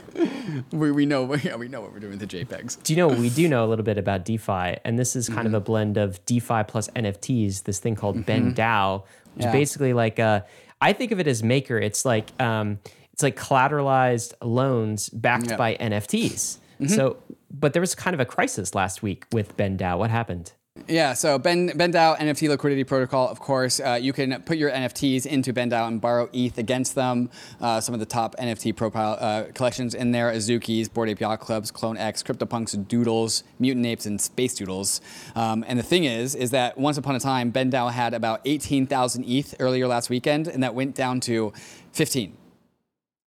we, 0.72 0.92
we 0.92 1.06
know 1.06 1.34
yeah, 1.44 1.56
we 1.56 1.68
know 1.70 1.82
what 1.82 1.94
we're 1.94 2.00
doing 2.00 2.18
with 2.20 2.30
the 2.30 2.46
JPEGs. 2.46 2.84
Do 2.84 2.94
you 2.94 2.98
know 2.98 3.08
we 3.08 3.30
do 3.30 3.48
know 3.48 3.64
a 3.66 3.68
little 3.68 3.86
bit 3.86 3.98
about 3.98 4.26
DeFi, 4.26 4.78
and 4.84 5.00
this 5.00 5.16
is 5.16 5.28
kind 5.28 5.40
Mm-hmm. 5.40 5.48
of 5.48 5.54
a 5.54 5.60
blend 5.62 5.98
of 5.98 6.24
DeFi 6.26 6.64
plus 6.68 6.90
NFTs. 6.90 7.64
This 7.64 7.80
thing 7.80 7.96
called 7.96 8.26
Ben 8.26 8.54
DAO, 8.54 9.04
which 9.36 9.44
Yeah. 9.44 9.50
is 9.50 9.54
basically 9.54 9.94
like 9.94 10.20
uh, 10.20 10.42
I 10.82 10.94
think 10.94 11.12
of 11.12 11.20
it 11.20 11.28
as 11.28 11.42
Maker. 11.42 11.78
It's 11.78 12.04
like 12.06 12.32
um, 12.42 12.80
it's 13.14 13.24
like 13.24 13.36
collateralized 13.38 14.34
loans 14.44 15.10
backed 15.10 15.46
Yeah. 15.46 15.52
Mm-hmm. 15.54 15.58
by 15.58 15.76
NFTs. 15.80 16.58
So, 16.88 17.18
but 17.50 17.74
there 17.74 17.82
was 17.82 17.96
kind 17.96 18.14
of 18.14 18.20
a 18.20 18.26
crisis 18.26 18.76
last 18.76 19.02
week 19.02 19.26
with 19.32 19.58
Ben 19.58 19.78
DAO. 19.78 19.98
What 19.98 20.10
happened? 20.12 20.54
Yeah, 20.88 21.14
so 21.14 21.38
Ben 21.40 21.70
BenDAO 21.70 22.18
NFT 22.18 22.50
liquidity 22.50 22.84
protocol. 22.84 23.28
Of 23.28 23.40
course, 23.40 23.80
uh, 23.80 23.98
you 24.02 24.14
can 24.14 24.42
put 24.44 24.58
your 24.58 24.72
NFTs 24.72 25.26
into 25.26 25.54
BenDAO 25.54 25.88
and 25.88 26.00
borrow 26.00 26.30
ETH 26.32 26.58
against 26.58 26.96
them. 26.96 27.30
Uh, 27.60 27.82
some 27.82 27.94
of 27.94 28.00
the 28.00 28.06
top 28.06 28.36
NFT 28.38 28.76
profile 28.76 29.18
uh, 29.20 29.52
collections 29.54 29.94
in 29.94 30.12
there: 30.12 30.32
Azuki's, 30.32 30.88
Bored 30.88 31.10
Ape 31.10 31.20
Yacht 31.20 31.40
Clubs, 31.40 31.72
Clone 31.72 31.98
X, 31.98 32.24
CryptoPunks, 32.24 32.88
Doodles, 32.88 33.44
Mutant 33.60 33.86
Apes, 33.86 34.06
and 34.06 34.22
Space 34.22 34.56
Doodles. 34.56 35.02
Um, 35.36 35.66
and 35.68 35.78
the 35.78 35.84
thing 35.84 36.06
is, 36.06 36.36
is 36.36 36.52
that 36.52 36.78
once 36.78 36.98
upon 36.98 37.16
a 37.16 37.20
time, 37.20 37.52
BenDAO 37.52 37.92
had 37.92 38.14
about 38.14 38.42
18,000 38.46 39.26
ETH 39.26 39.56
earlier 39.60 39.88
last 39.88 40.10
weekend, 40.10 40.48
and 40.48 40.64
that 40.64 40.76
went 40.76 40.96
down 40.96 41.20
to 41.22 41.52
15. 41.94 42.38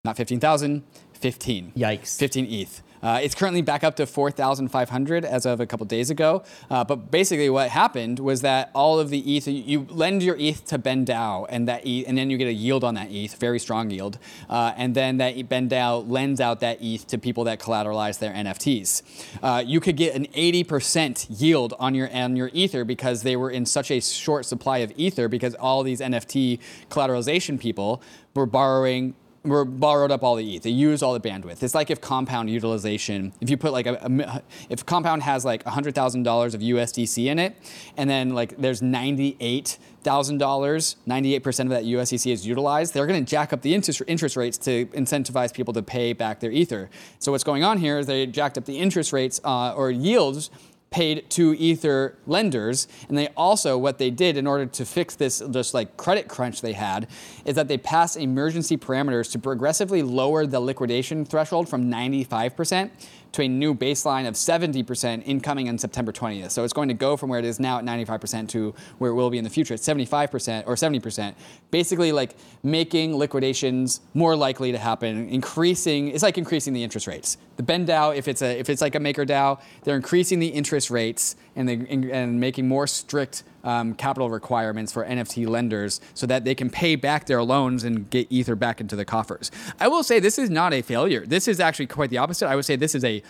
Not 0.05 0.17
15,000, 0.17 0.83
15. 1.13 1.73
Yikes. 1.77 2.19
15 2.19 2.47
ETH. 2.47 2.83
Uh, 3.03 3.21
it's 3.23 3.35
currently 3.35 3.63
back 3.63 3.85
up 3.85 3.97
to 3.97 4.07
4,500 4.07 5.25
as 5.25 5.47
of 5.47 5.61
a 5.61 5.67
couple 5.67 5.87
days 5.87 6.11
ago. 6.11 6.43
Uh, 6.69 6.85
but 6.85 7.11
basically, 7.11 7.49
what 7.51 7.71
happened 7.71 8.19
was 8.19 8.43
that 8.43 8.71
all 8.75 8.99
of 8.99 9.11
the 9.11 9.37
ETH, 9.37 9.47
you 9.47 9.87
lend 9.91 10.23
your 10.23 10.37
ETH 10.37 10.65
to 10.67 10.79
BenDAO, 10.79 11.47
and 11.49 11.69
that 11.69 11.87
ETH, 11.87 12.07
and 12.07 12.19
then 12.19 12.31
you 12.31 12.39
get 12.39 12.49
a 12.49 12.53
yield 12.53 12.85
on 12.85 12.95
that 12.95 13.11
ETH, 13.11 13.35
very 13.37 13.59
strong 13.59 13.91
yield. 13.91 14.19
Uh, 14.49 14.73
and 14.77 14.95
then 14.95 15.19
that 15.19 15.37
BenDAO 15.49 16.09
lends 16.09 16.41
out 16.41 16.61
that 16.61 16.79
ETH 16.83 17.07
to 17.07 17.19
people 17.19 17.45
that 17.45 17.59
collateralize 17.59 18.19
their 18.19 18.33
NFTs. 18.33 19.03
Uh, 19.43 19.63
you 19.65 19.81
could 19.81 19.97
get 19.97 20.15
an 20.15 20.27
80% 20.27 21.41
yield 21.41 21.75
on 21.79 21.95
your 21.95 22.11
on 22.13 22.37
your 22.37 22.51
Ether 22.53 22.85
because 22.85 23.23
they 23.23 23.37
were 23.37 23.51
in 23.51 23.67
such 23.67 23.91
a 23.91 24.01
short 24.01 24.45
supply 24.45 24.79
of 24.79 24.93
Ether 24.97 25.29
because 25.29 25.55
all 25.55 25.83
these 25.83 26.01
NFT 26.01 26.59
collateralization 26.91 27.59
people 27.59 28.03
were 28.35 28.47
borrowing 28.47 29.15
were 29.43 29.65
borrowed 29.65 30.11
up 30.11 30.23
all 30.23 30.37
the 30.37 30.57
ETH. 30.57 30.63
They 30.63 30.71
used 30.71 31.03
all 31.03 31.15
the 31.15 31.21
bandwidth. 31.21 31.63
It's 31.63 31.75
like 31.75 31.91
if 31.91 32.01
Compound 32.01 32.51
utilization, 32.51 33.33
if 33.41 33.49
you 33.49 33.57
put 33.57 33.73
like 33.73 33.87
a, 33.87 33.95
a 33.95 34.43
if 34.69 34.85
Compound 34.85 35.23
has 35.23 35.45
like 35.45 35.65
hundred 35.65 35.95
thousand 35.95 36.25
dollars 36.25 36.55
of 36.55 36.61
USDC 36.61 37.27
in 37.27 37.39
it, 37.39 37.57
and 37.97 38.09
then 38.09 38.31
like 38.35 38.57
there's 38.59 38.83
ninety 38.83 39.37
eight 39.41 39.79
thousand 40.03 40.39
dollars, 40.39 40.97
ninety 41.07 41.35
eight 41.35 41.43
percent 41.43 41.69
of 41.69 41.71
that 41.71 41.85
USDC 41.85 42.31
is 42.31 42.47
utilized, 42.47 42.93
they're 42.93 43.07
going 43.07 43.25
to 43.25 43.29
jack 43.31 43.53
up 43.53 43.63
the 43.63 43.75
interest 43.75 44.03
interest 44.07 44.37
rates 44.37 44.59
to 44.59 44.87
incentivize 44.87 45.55
people 45.55 45.73
to 45.73 45.83
pay 45.83 46.13
back 46.13 46.41
their 46.41 46.53
Ether. 46.53 46.91
So 47.19 47.33
what's 47.33 47.45
going 47.45 47.65
on 47.65 47.79
here 47.79 47.99
is 47.99 48.07
they 48.07 48.27
jacked 48.27 48.59
up 48.59 48.67
the 48.67 48.79
interest 48.79 49.13
rates 49.13 49.41
uh, 49.45 49.73
or 49.75 49.91
yields 49.91 50.51
paid 50.91 51.29
to 51.31 51.55
ether 51.55 52.17
lenders 52.27 52.89
and 53.09 53.17
they 53.17 53.29
also 53.37 53.79
what 53.79 53.99
they 53.99 54.11
did 54.11 54.37
in 54.37 54.47
order 54.47 54.67
to 54.67 54.85
fix 54.85 55.15
this 55.15 55.41
just 55.51 55.73
like 55.73 55.97
credit 55.97 56.27
crunch 56.27 56.61
they 56.61 56.73
had 56.73 57.07
is 57.45 57.55
that 57.55 57.69
they 57.69 57.79
passed 57.79 58.17
emergency 58.17 58.77
parameters 58.77 59.31
to 59.31 59.39
progressively 59.39 60.03
lower 60.03 60.47
the 60.47 60.59
liquidation 60.59 61.25
threshold 61.25 61.69
from 61.69 61.89
95% 61.89 62.91
to 63.33 63.43
a 63.43 63.49
new 63.49 63.75
baseline 63.75 64.27
of 64.27 64.35
70% 64.35 65.23
incoming 65.25 65.69
on 65.69 65.79
September 65.79 66.13
20th. 66.13 66.51
So 66.51 66.65
it's 66.65 66.73
going 66.73 66.89
to 66.89 66.95
go 66.95 67.17
from 67.17 67.31
where 67.31 67.39
it 67.39 67.45
is 67.45 67.61
now 67.61 67.79
at 67.79 67.85
95% 67.85 68.49
to 68.51 68.75
where 68.99 69.11
it 69.11 69.15
will 69.15 69.31
be 69.31 69.39
in 69.39 69.45
the 69.45 69.51
future 69.51 69.75
at 69.75 69.81
75% 69.81 70.65
or 70.67 70.75
70%. 70.75 71.35
Basically 71.71 72.13
like 72.13 72.35
making 72.63 73.17
liquidations 73.17 74.01
more 74.15 74.37
likely 74.37 74.73
to 74.73 74.79
happen, 74.79 75.29
increasing 75.29 76.09
it's 76.09 76.23
like 76.23 76.39
increasing 76.39 76.73
the 76.73 76.83
interest 76.83 77.07
rates. 77.07 77.39
The 77.57 77.63
Ben 77.63 77.87
DAO, 77.87 78.17
if 78.17 78.27
it's 78.29 78.43
a 78.43 78.59
if 78.59 78.69
it's 78.69 78.81
like 78.81 78.95
a 78.95 79.01
Maker 79.01 79.25
DAO, 79.25 79.61
they're 79.85 79.97
increasing 79.97 80.39
the 80.39 80.49
interest 80.49 80.91
rates 80.91 81.37
and 81.57 81.69
they 81.69 81.75
and 82.11 82.41
making 82.41 82.67
more 82.67 82.87
strict 82.87 83.45
um, 83.65 83.95
capital 83.95 84.31
requirements 84.31 84.93
for 84.93 85.05
NFT 85.05 85.47
lenders 85.47 86.01
so 86.15 86.27
that 86.27 86.45
they 86.45 86.55
can 86.55 86.71
pay 86.71 86.97
back 86.97 87.27
their 87.27 87.43
loans 87.43 87.85
and 87.85 88.09
get 88.11 88.27
Ether 88.31 88.57
back 88.57 88.81
into 88.81 88.97
the 88.97 89.05
coffers. 89.05 89.51
I 89.79 89.89
will 89.89 90.03
say 90.03 90.21
this 90.21 90.39
is 90.39 90.51
not 90.51 90.73
a 90.73 90.83
failure. 90.83 91.27
This 91.27 91.49
is 91.49 91.61
actually 91.61 91.87
quite 91.87 92.11
the 92.11 92.19
opposite. 92.19 92.49
I 92.49 92.57
would 92.57 92.65
say 92.65 92.77
this 92.77 92.95
is 92.95 93.05
a 93.05 93.23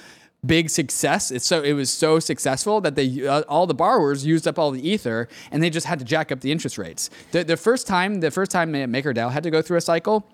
big 0.45 0.71
success. 0.71 1.31
It's 1.31 1.47
so 1.47 1.63
it 1.63 1.75
was 1.75 1.91
so 1.91 2.19
successful 2.19 2.81
that 2.81 2.95
they 2.95 3.27
uh, 3.27 3.43
all 3.43 3.67
the 3.67 3.75
borrowers 3.75 4.25
used 4.25 4.49
up 4.49 4.59
all 4.59 4.71
the 4.71 4.87
ether 4.87 5.29
and 5.51 5.63
they 5.63 5.71
just 5.71 5.87
had 5.87 5.99
to 5.99 6.05
jack 6.05 6.33
up 6.33 6.41
the 6.41 6.51
interest 6.51 6.79
rates. 6.79 7.11
The, 7.33 7.45
the 7.45 7.57
first 7.57 7.87
time 7.87 8.21
the 8.21 8.31
first 8.31 8.51
time 8.51 8.73
MakerDAO 8.73 9.31
had 9.31 9.43
to 9.43 9.51
go 9.51 9.61
through 9.63 9.77
a 9.77 9.83
cycle, 9.83 10.27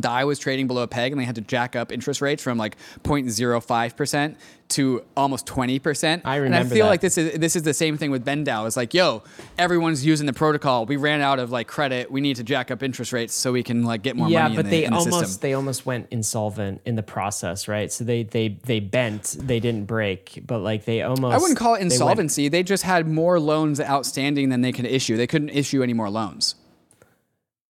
DAI 0.00 0.24
was 0.24 0.38
trading 0.38 0.66
below 0.66 0.82
a 0.84 0.86
peg 0.86 1.10
and 1.12 1.20
they 1.20 1.24
had 1.24 1.34
to 1.34 1.40
jack 1.40 1.74
up 1.74 1.90
interest 1.90 2.20
rates 2.20 2.42
from 2.42 2.56
like 2.58 2.76
0.05% 3.02 4.36
to 4.68 5.04
almost 5.16 5.46
20%. 5.46 6.22
I 6.24 6.36
remember 6.36 6.44
And 6.44 6.54
I 6.54 6.62
feel 6.74 6.86
that. 6.86 6.90
like 6.90 7.00
this 7.00 7.18
is 7.18 7.38
this 7.38 7.56
is 7.56 7.64
the 7.64 7.74
same 7.74 7.96
thing 7.96 8.10
with 8.10 8.24
BenDAO. 8.24 8.66
It's 8.66 8.76
like, 8.76 8.94
yo, 8.94 9.24
everyone's 9.58 10.04
using 10.06 10.26
the 10.26 10.32
protocol. 10.32 10.86
We 10.86 10.96
ran 10.96 11.20
out 11.20 11.38
of 11.38 11.50
like 11.50 11.66
credit. 11.66 12.10
We 12.10 12.20
need 12.20 12.36
to 12.36 12.44
jack 12.44 12.70
up 12.70 12.82
interest 12.82 13.12
rates 13.12 13.34
so 13.34 13.52
we 13.52 13.62
can 13.62 13.82
like 13.84 14.02
get 14.02 14.16
more 14.16 14.28
yeah, 14.28 14.44
money 14.44 14.56
but 14.56 14.64
in 14.66 14.70
the, 14.70 14.76
they 14.78 14.84
in 14.84 14.92
the 14.92 14.98
almost 14.98 15.18
system. 15.20 15.40
they 15.42 15.54
almost 15.54 15.86
went 15.86 16.08
insolvent 16.10 16.80
in 16.84 16.94
the 16.94 17.02
process, 17.02 17.68
right? 17.68 17.90
So 17.92 18.04
they 18.04 18.22
they 18.22 18.48
they 18.64 18.80
bent, 18.80 19.36
they 19.40 19.60
didn't 19.60 19.86
break, 19.86 20.40
but 20.46 20.58
like 20.60 20.84
they 20.84 21.02
almost 21.02 21.34
I 21.34 21.38
wouldn't 21.38 21.58
call 21.58 21.74
it 21.74 21.78
they 21.78 21.84
went- 21.84 21.92
insolvency. 21.92 22.48
They, 22.48 22.64
just 22.64 22.84
had 22.84 23.06
more 23.06 23.38
loans 23.38 23.78
outstanding 23.78 24.48
than 24.48 24.62
they 24.62 24.72
could 24.72 24.86
issue. 24.86 25.18
They 25.18 25.26
couldn't 25.26 25.50
issue 25.50 25.82
any 25.82 25.92
more 25.92 26.08
loans 26.08 26.54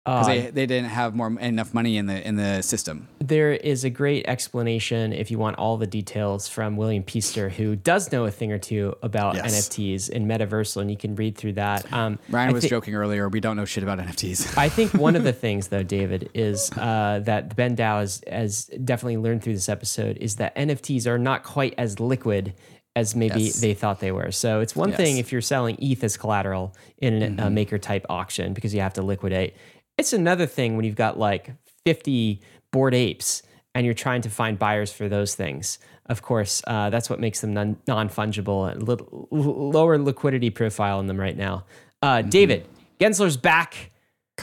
because 0.05 0.27
uh, 0.27 0.31
they, 0.33 0.41
they 0.51 0.67
didn't 0.67 0.91
have 0.91 1.15
more 1.15 1.29
enough 1.41 1.73
money 1.73 1.97
in 1.97 2.07
the 2.07 2.27
in 2.27 2.35
the 2.37 2.61
system. 2.63 3.07
There 3.21 3.53
is 3.53 3.85
a 3.85 3.91
great 3.91 4.27
explanation 4.27 5.13
if 5.13 5.31
you 5.31 5.39
want 5.39 5.59
all 5.59 5.77
the 5.77 5.87
details 5.87 6.49
from 6.49 6.77
William 6.77 7.05
Peaster, 7.05 7.49
who 7.51 7.77
does 7.77 8.11
know 8.11 8.25
a 8.25 8.31
thing 8.31 8.51
or 8.51 8.59
two 8.59 8.95
about 9.03 9.37
Yes. 9.37 9.69
NFTs 9.69 10.11
and 10.11 10.27
Metaversal, 10.29 10.81
and 10.83 10.91
you 10.91 10.97
can 10.97 11.15
read 11.15 11.37
through 11.37 11.53
that. 11.55 11.91
Um, 11.93 12.19
Ryan 12.31 12.51
I 12.51 12.53
was 12.53 12.65
thi- 12.65 12.71
joking 12.71 12.95
earlier. 12.97 13.29
We 13.29 13.41
don't 13.41 13.57
know 13.57 13.65
shit 13.65 13.85
about 13.85 13.99
NFTs. 13.99 14.57
I 14.59 14.69
think 14.69 14.93
one 14.95 15.15
of 15.15 15.23
the 15.23 15.33
things, 15.33 15.69
though, 15.69 15.83
David, 15.85 16.31
is 16.35 16.71
uh, 16.73 17.21
that 17.25 17.55
Ben 17.55 17.77
DAO 17.77 18.01
has, 18.01 18.23
has 18.29 18.65
definitely 18.85 19.19
learned 19.19 19.43
through 19.45 19.55
this 19.55 19.69
episode 19.69 20.17
is 20.19 20.37
that 20.37 20.55
NFTs 20.57 21.07
are 21.07 21.19
not 21.19 21.45
quite 21.45 21.75
as 21.79 22.01
liquid 22.01 22.55
as 22.95 23.17
maybe 23.17 23.45
Yes. 23.45 23.61
they 23.63 23.73
thought 23.73 24.01
they 24.01 24.13
were. 24.13 24.31
So 24.33 24.61
it's 24.61 24.77
one 24.77 24.91
Yes. 24.91 24.99
Mm-hmm. 24.99 25.05
thing 25.05 25.17
if 25.17 25.33
you're 25.33 25.41
selling 25.41 25.77
ETH 25.81 26.05
as 26.05 26.19
collateral 26.19 26.75
in 26.99 27.41
a 27.41 27.49
maker 27.49 27.79
type 27.79 28.05
auction 28.11 28.53
because 28.53 28.75
you 28.75 28.83
have 28.83 28.93
to 28.95 29.03
liquidate. 29.03 29.55
It's 29.99 30.13
another 30.13 30.47
thing 30.47 30.77
when 30.77 30.85
you've 30.85 30.97
got 30.97 31.19
like 31.19 31.53
50 31.85 32.41
bored 32.73 32.95
apes 32.95 33.43
and 33.75 33.85
you're 33.85 33.95
trying 33.95 34.23
to 34.23 34.31
find 34.31 34.59
buyers 34.59 34.93
for 34.93 35.09
those 35.09 35.35
things. 35.35 35.79
Of 36.07 36.23
course, 36.23 36.63
uh, 36.67 36.91
that's 36.91 37.09
what 37.09 37.21
makes 37.21 37.41
them 37.41 37.55
non 37.55 38.09
fungible 38.09 38.71
and 38.71 38.83
little, 38.83 39.29
lower 39.31 39.99
liquidity 39.99 40.51
profile 40.51 41.01
in 41.01 41.07
them 41.07 41.19
right 41.21 41.37
now. 41.37 41.65
Uh, 42.03 42.19
Mm-hmm. 42.19 42.29
David, 42.31 42.67
Gensler's 42.99 43.37
back. 43.37 43.91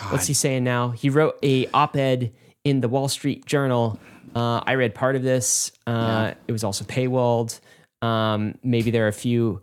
What's 0.10 0.28
he 0.28 0.34
saying 0.34 0.64
now? 0.64 0.90
He 0.92 1.10
wrote 1.10 1.38
a 1.44 1.68
op-ed 1.74 2.32
in 2.64 2.80
the 2.80 2.88
Wall 2.88 3.08
Street 3.10 3.46
Journal. 3.46 4.00
Uh, 4.36 4.62
I 4.66 4.76
read 4.76 4.96
part 4.96 5.16
of 5.16 5.24
this. 5.24 5.72
Uh, 5.86 6.34
It 6.48 6.52
was 6.52 6.64
also 6.64 6.86
paywalled. 6.86 7.60
Um, 8.02 8.56
maybe 8.64 8.92
there 8.92 9.06
are 9.06 9.10
a 9.10 9.14
few 9.14 9.62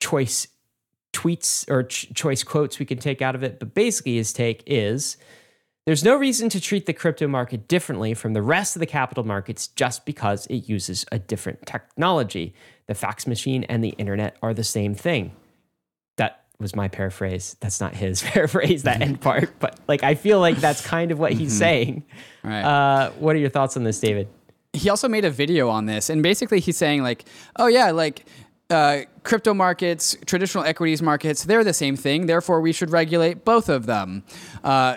choice 0.00 0.46
tweets 1.12 1.68
or 1.70 1.82
ch- 1.84 2.12
choice 2.14 2.42
quotes 2.42 2.78
we 2.78 2.86
can 2.86 2.98
take 2.98 3.22
out 3.22 3.34
of 3.34 3.42
it. 3.42 3.58
But 3.58 3.74
basically, 3.74 4.16
his 4.16 4.32
take 4.32 4.62
is 4.66 5.16
there's 5.86 6.04
no 6.04 6.16
reason 6.16 6.48
to 6.50 6.60
treat 6.60 6.86
the 6.86 6.92
crypto 6.92 7.26
market 7.26 7.66
differently 7.66 8.14
from 8.14 8.32
the 8.32 8.42
rest 8.42 8.76
of 8.76 8.80
the 8.80 8.86
capital 8.86 9.24
markets 9.24 9.68
just 9.68 10.04
because 10.04 10.46
it 10.46 10.68
uses 10.68 11.04
a 11.10 11.18
different 11.18 11.66
technology. 11.66 12.54
The 12.86 12.94
fax 12.94 13.26
machine 13.26 13.64
and 13.64 13.82
the 13.82 13.90
internet 13.90 14.36
are 14.42 14.54
the 14.54 14.64
same 14.64 14.94
thing. 14.94 15.34
That 16.16 16.44
was 16.58 16.76
my 16.76 16.88
paraphrase. 16.88 17.56
That's 17.60 17.80
not 17.80 17.94
his 17.94 18.22
paraphrase, 18.24 18.82
that 18.82 19.00
end 19.00 19.20
part. 19.20 19.58
But 19.58 19.78
like, 19.88 20.02
I 20.02 20.14
feel 20.14 20.38
like 20.38 20.56
that's 20.58 20.86
kind 20.86 21.10
of 21.10 21.18
what 21.18 21.32
he's 21.32 21.56
saying. 21.56 22.04
Right. 22.44 22.62
Uh, 22.62 23.10
what 23.12 23.34
are 23.34 23.38
your 23.38 23.50
thoughts 23.50 23.76
on 23.76 23.84
this, 23.84 24.00
David? 24.00 24.28
he 24.72 24.88
also 24.88 25.08
made 25.08 25.24
a 25.24 25.30
video 25.30 25.68
on 25.68 25.86
this, 25.86 26.10
and 26.10 26.22
basically 26.22 26.60
he's 26.60 26.76
saying 26.76 27.02
like, 27.02 27.24
oh 27.56 27.66
yeah, 27.66 27.90
like. 27.90 28.24
Uh, 28.70 29.02
crypto 29.24 29.52
markets, 29.52 30.16
traditional 30.26 30.62
equities 30.64 31.02
markets, 31.02 31.42
they're 31.44 31.64
the 31.64 31.74
same 31.74 31.96
thing. 31.96 32.26
Therefore, 32.26 32.60
we 32.60 32.72
should 32.72 32.90
regulate 32.90 33.44
both 33.44 33.68
of 33.68 33.86
them, 33.86 34.22
uh, 34.62 34.96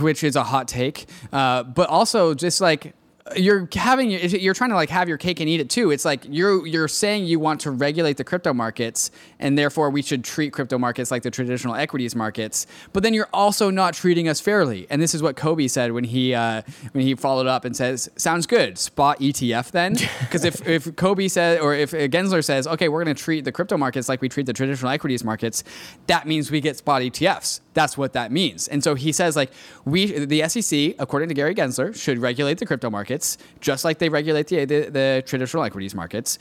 which 0.00 0.24
is 0.24 0.34
a 0.34 0.42
hot 0.42 0.66
take. 0.66 1.06
Uh, 1.32 1.62
but 1.62 1.88
also, 1.88 2.34
just 2.34 2.60
like 2.60 2.94
you're 3.34 3.68
having 3.74 4.10
you're 4.10 4.54
trying 4.54 4.70
to 4.70 4.76
like 4.76 4.90
have 4.90 5.08
your 5.08 5.18
cake 5.18 5.40
and 5.40 5.48
eat 5.48 5.60
it 5.60 5.68
too. 5.68 5.90
It's 5.90 6.04
like 6.04 6.24
you're 6.28 6.66
you're 6.66 6.86
saying 6.86 7.24
you 7.24 7.40
want 7.40 7.60
to 7.62 7.70
regulate 7.70 8.18
the 8.18 8.24
crypto 8.24 8.54
markets 8.54 9.10
and 9.38 9.58
therefore 9.58 9.90
we 9.90 10.02
should 10.02 10.22
treat 10.22 10.52
crypto 10.52 10.78
markets 10.78 11.10
like 11.10 11.22
the 11.22 11.30
traditional 11.30 11.74
equities 11.74 12.14
markets. 12.14 12.66
But 12.92 13.02
then 13.02 13.14
you're 13.14 13.28
also 13.32 13.70
not 13.70 13.94
treating 13.94 14.28
us 14.28 14.40
fairly. 14.40 14.86
And 14.90 15.02
this 15.02 15.14
is 15.14 15.22
what 15.22 15.36
Cobie 15.36 15.68
said 15.68 15.92
when 15.92 16.04
he 16.04 16.34
uh, 16.34 16.62
when 16.92 17.04
he 17.04 17.14
followed 17.14 17.46
up 17.46 17.64
and 17.64 17.76
says, 17.76 18.08
"Sounds 18.16 18.46
good. 18.46 18.78
Spot 18.78 19.18
ETF 19.18 19.70
then." 19.70 19.96
Because 20.26 20.44
if 20.44 20.66
if 20.66 20.96
Cobie 20.96 21.28
said 21.28 21.60
or 21.60 21.74
if 21.74 21.92
Gensler 21.92 22.44
says, 22.44 22.66
"Okay, 22.66 22.88
we're 22.88 23.04
going 23.04 23.14
to 23.14 23.22
treat 23.22 23.44
the 23.44 23.52
crypto 23.52 23.76
markets 23.76 24.08
like 24.08 24.20
we 24.20 24.28
treat 24.28 24.46
the 24.46 24.52
traditional 24.52 24.90
equities 24.90 25.22
markets," 25.22 25.62
that 26.08 26.26
means 26.26 26.50
we 26.50 26.60
get 26.60 26.76
spot 26.76 27.02
ETFs. 27.02 27.60
That's 27.74 27.96
what 27.96 28.12
that 28.14 28.32
means. 28.32 28.66
And 28.68 28.82
so 28.82 28.94
he 28.94 29.12
says 29.12 29.36
like 29.36 29.52
we 29.84 30.26
the 30.26 30.48
SEC, 30.48 30.96
according 30.98 31.28
to 31.28 31.34
Gary 31.34 31.54
Gensler, 31.54 31.94
should 31.94 32.18
regulate 32.18 32.58
the 32.58 32.66
crypto 32.66 32.90
markets 32.90 33.15
just 33.60 33.84
like 33.84 33.98
they 33.98 34.08
regulate 34.08 34.48
the, 34.48 34.64
the, 34.64 34.80
the 34.90 35.22
traditional 35.26 35.62
equities 35.64 35.94
markets. 35.94 36.38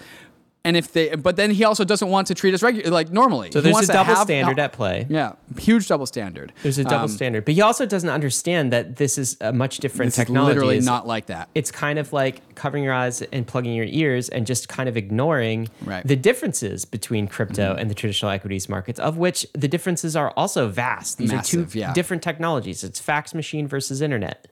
And 0.67 0.75
if 0.75 0.93
they, 0.93 1.13
but 1.13 1.35
then 1.35 1.51
he 1.51 1.63
also 1.63 1.83
doesn't 1.85 2.09
want 2.09 2.25
to 2.29 2.33
treat 2.33 2.55
us 2.55 2.63
regular 2.63 2.89
like 2.89 3.11
normally. 3.11 3.51
So 3.51 3.61
He 3.61 3.71
there's 3.71 3.87
a 3.87 3.93
double 3.93 4.15
standard 4.15 4.57
at 4.57 4.73
play. 4.73 5.05
Yeah, 5.11 5.33
huge 5.59 5.87
double 5.87 6.07
standard. 6.07 6.53
There's 6.63 6.79
a 6.79 6.83
double 6.83 7.03
Um, 7.03 7.07
standard, 7.09 7.45
but 7.45 7.53
he 7.53 7.61
also 7.61 7.85
doesn't 7.85 8.09
understand 8.09 8.73
that 8.73 8.95
this 8.95 9.19
is 9.19 9.37
a 9.41 9.53
much 9.53 9.77
different 9.77 10.15
technology. 10.15 10.55
literally 10.55 10.77
It's- 10.77 10.85
not 10.87 11.05
like 11.05 11.27
that. 11.27 11.49
It's 11.53 11.69
kind 11.69 11.99
of 11.99 12.11
like 12.13 12.55
covering 12.55 12.83
your 12.83 12.93
eyes 12.93 13.21
and 13.21 13.45
plugging 13.45 13.75
your 13.75 13.85
ears 13.87 14.27
and 14.29 14.47
just 14.47 14.67
kind 14.67 14.89
of 14.89 14.97
ignoring 14.97 15.69
Right. 15.83 15.99
Mm-hmm. 15.99 16.07
the 16.07 16.15
differences 16.15 16.83
between 16.83 17.27
crypto 17.27 17.75
and 17.75 17.87
the 17.87 17.93
traditional 18.01 18.31
equities 18.31 18.67
markets, 18.67 18.99
of 18.99 19.17
which 19.17 19.45
the 19.53 19.67
differences 19.67 20.15
are 20.15 20.31
also 20.31 20.67
vast. 20.67 21.19
These 21.19 21.31
are 21.31 21.43
two 21.43 21.67
yeah. 21.73 21.93
different 21.93 22.23
technologies. 22.23 22.83
It's 22.83 22.99
fax 22.99 23.35
machine 23.35 23.67
versus 23.67 24.01
internet. 24.01 24.47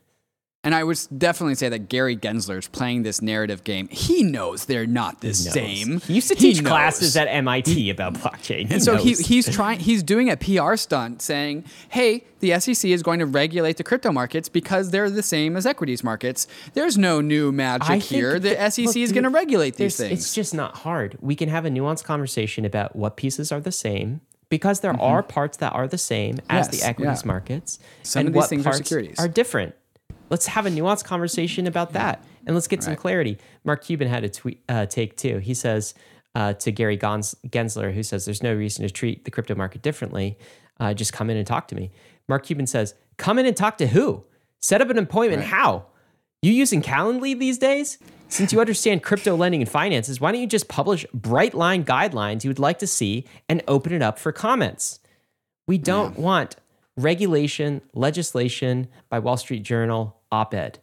And 0.65 0.73
I 0.73 0.81
would 0.85 0.97
definitely 1.17 1.55
say 1.55 1.67
that 1.67 1.89
Gary 1.89 2.15
Gensler 2.15 2.57
is 2.57 2.69
playing 2.69 3.03
this 3.03 3.21
narrative 3.21 3.65
game. 3.65 3.89
He 3.89 4.23
knows 4.23 4.63
they're 4.65 4.87
not 4.87 5.19
the 5.19 5.33
same. 5.33 5.99
He 5.99 6.13
used 6.13 6.29
to 6.29 6.35
He 6.35 6.53
teach 6.53 6.61
knows. 6.61 6.69
classes 6.71 7.17
at 7.17 7.25
MIT 7.27 7.89
about 7.89 8.13
blockchain. 8.13 8.71
And 8.71 8.81
so 8.81 8.95
he, 8.95 9.11
he's 9.13 9.49
trying. 9.53 9.79
He's 9.81 10.01
doing 10.03 10.29
a 10.29 10.37
PR 10.37 10.77
stunt, 10.77 11.21
saying, 11.21 11.65
"Hey, 11.89 12.23
the 12.39 12.57
SEC 12.61 12.89
is 12.91 13.03
going 13.03 13.19
to 13.19 13.25
regulate 13.25 13.75
the 13.75 13.83
crypto 13.83 14.13
markets 14.13 14.47
because 14.47 14.91
they're 14.91 15.09
the 15.09 15.21
same 15.21 15.57
as 15.57 15.65
equities 15.65 16.01
markets. 16.01 16.47
There's 16.75 16.97
no 16.97 17.19
new 17.19 17.51
magic 17.51 18.01
here. 18.01 18.39
The 18.39 18.55
that- 18.55 18.73
SEC 18.73 18.85
look, 18.85 18.95
is 18.95 19.11
going 19.11 19.23
to 19.25 19.29
regulate 19.29 19.75
these 19.75 19.97
things." 19.97 20.13
It's 20.17 20.33
just 20.33 20.53
not 20.53 20.77
hard. 20.77 21.17
We 21.19 21.35
can 21.35 21.49
have 21.49 21.65
a 21.65 21.69
nuanced 21.69 22.05
conversation 22.05 22.63
about 22.63 22.95
what 22.95 23.17
pieces 23.17 23.51
are 23.51 23.59
the 23.59 23.71
same 23.73 24.21
because 24.47 24.79
there 24.79 24.97
are 25.01 25.21
parts 25.23 25.57
that 25.57 25.73
are 25.73 25.89
the 25.89 25.97
same 25.97 26.37
as 26.49 26.69
the 26.69 26.77
Mm-hmm. 26.77 26.89
Equities 26.89 27.21
yeah. 27.23 27.27
markets. 27.27 27.79
Some 28.03 28.21
and 28.21 28.27
of 28.29 28.33
these 28.33 28.39
what 28.39 28.49
things 28.49 28.61
are 28.61 28.69
parts 28.71 28.77
securities. 28.77 29.19
Are 29.19 29.27
different. 29.27 29.75
Let's 30.33 30.47
have 30.47 30.65
a 30.65 30.69
nuanced 30.71 31.03
conversation 31.03 31.67
about 31.67 31.93
that 31.93 32.25
and 32.47 32.55
let's 32.55 32.67
get 32.67 32.81
some 32.81 32.93
Right. 32.93 32.99
clarity. 32.99 33.37
Mark 33.63 33.83
Cuban 33.83 34.07
had 34.07 34.23
a 34.23 34.29
tweet 34.29 34.63
uh, 34.67 34.87
take 34.87 35.15
too. 35.15 35.37
He 35.37 35.53
says 35.53 35.93
uh, 36.33 36.53
to 36.53 36.71
Gary 36.71 36.97
Gons- 36.97 37.35
Gensler, 37.49 37.93
who 37.93 38.01
says 38.01 38.25
there's 38.25 38.41
no 38.41 38.51
reason 38.51 38.81
to 38.81 38.89
treat 38.89 39.25
the 39.25 39.29
crypto 39.29 39.53
market 39.53 39.83
differently. 39.83 40.39
Uh, 40.79 40.91
just 40.95 41.13
come 41.13 41.29
in 41.29 41.37
and 41.37 41.45
talk 41.45 41.67
to 41.67 41.75
me. 41.75 41.91
Mark 42.27 42.47
Cuban 42.47 42.65
says, 42.65 42.95
"Come 43.17 43.37
in 43.37 43.45
and 43.45 43.55
talk 43.55 43.77
to 43.77 43.85
who? 43.85 44.23
Set 44.59 44.81
up 44.81 44.89
an 44.89 44.97
appointment. 44.97 45.43
How? 45.43 45.85
You 46.41 46.51
using 46.51 46.81
Calendly 46.81 47.37
these 47.37 47.59
days? 47.59 47.99
Since 48.27 48.51
you 48.51 48.59
understand 48.59 49.03
crypto 49.03 49.35
lending 49.35 49.61
and 49.61 49.69
finances, 49.69 50.19
why 50.19 50.31
don't 50.31 50.41
you 50.41 50.47
just 50.47 50.67
publish 50.67 51.05
bright 51.13 51.53
line 51.53 51.85
guidelines 51.85 52.43
you 52.43 52.49
would 52.49 52.57
like 52.57 52.79
to 52.79 52.87
see 52.87 53.25
and 53.47 53.61
open 53.67 53.93
it 53.93 54.01
up 54.01 54.17
for 54.17 54.31
comments? 54.31 54.99
We 55.67 55.77
don't 55.77 56.17
want 56.17 56.55
regulation, 56.97 57.81
legislation 57.93 58.87
by 59.09 59.19
Wall 59.19 59.37
Street 59.37 59.61
Journal 59.61 60.17
op 60.33 60.53
ed. 60.53 60.79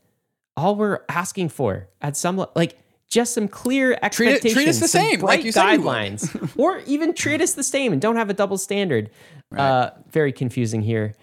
All 0.57 0.77
we're 0.77 1.01
asking 1.09 1.49
for 1.51 1.89
at 2.01 2.17
some 2.17 2.45
like 2.55 2.79
just 3.09 3.35
some 3.35 3.49
clear 3.49 3.89
Treat 4.11 4.29
it- 4.29 4.33
expectations, 4.35 4.55
treat 4.55 4.69
us 4.69 4.79
the 4.81 4.89
same, 4.89 5.11
like 5.21 5.21
bright 5.21 5.45
you 5.45 5.53
said 5.53 5.73
you 5.73 5.79
guidelines, 5.81 6.53
or 6.57 6.79
even 6.87 7.13
treat 7.15 7.41
us 7.41 7.55
the 7.55 7.63
same 7.65 7.93
and 7.93 8.01
don't 8.01 8.17
have 8.17 8.31
a 8.31 8.35
double 8.35 8.57
standard. 8.59 9.11
Uh, 9.57 9.91
very 10.11 10.33
confusing 10.33 10.83
here. 10.83 11.15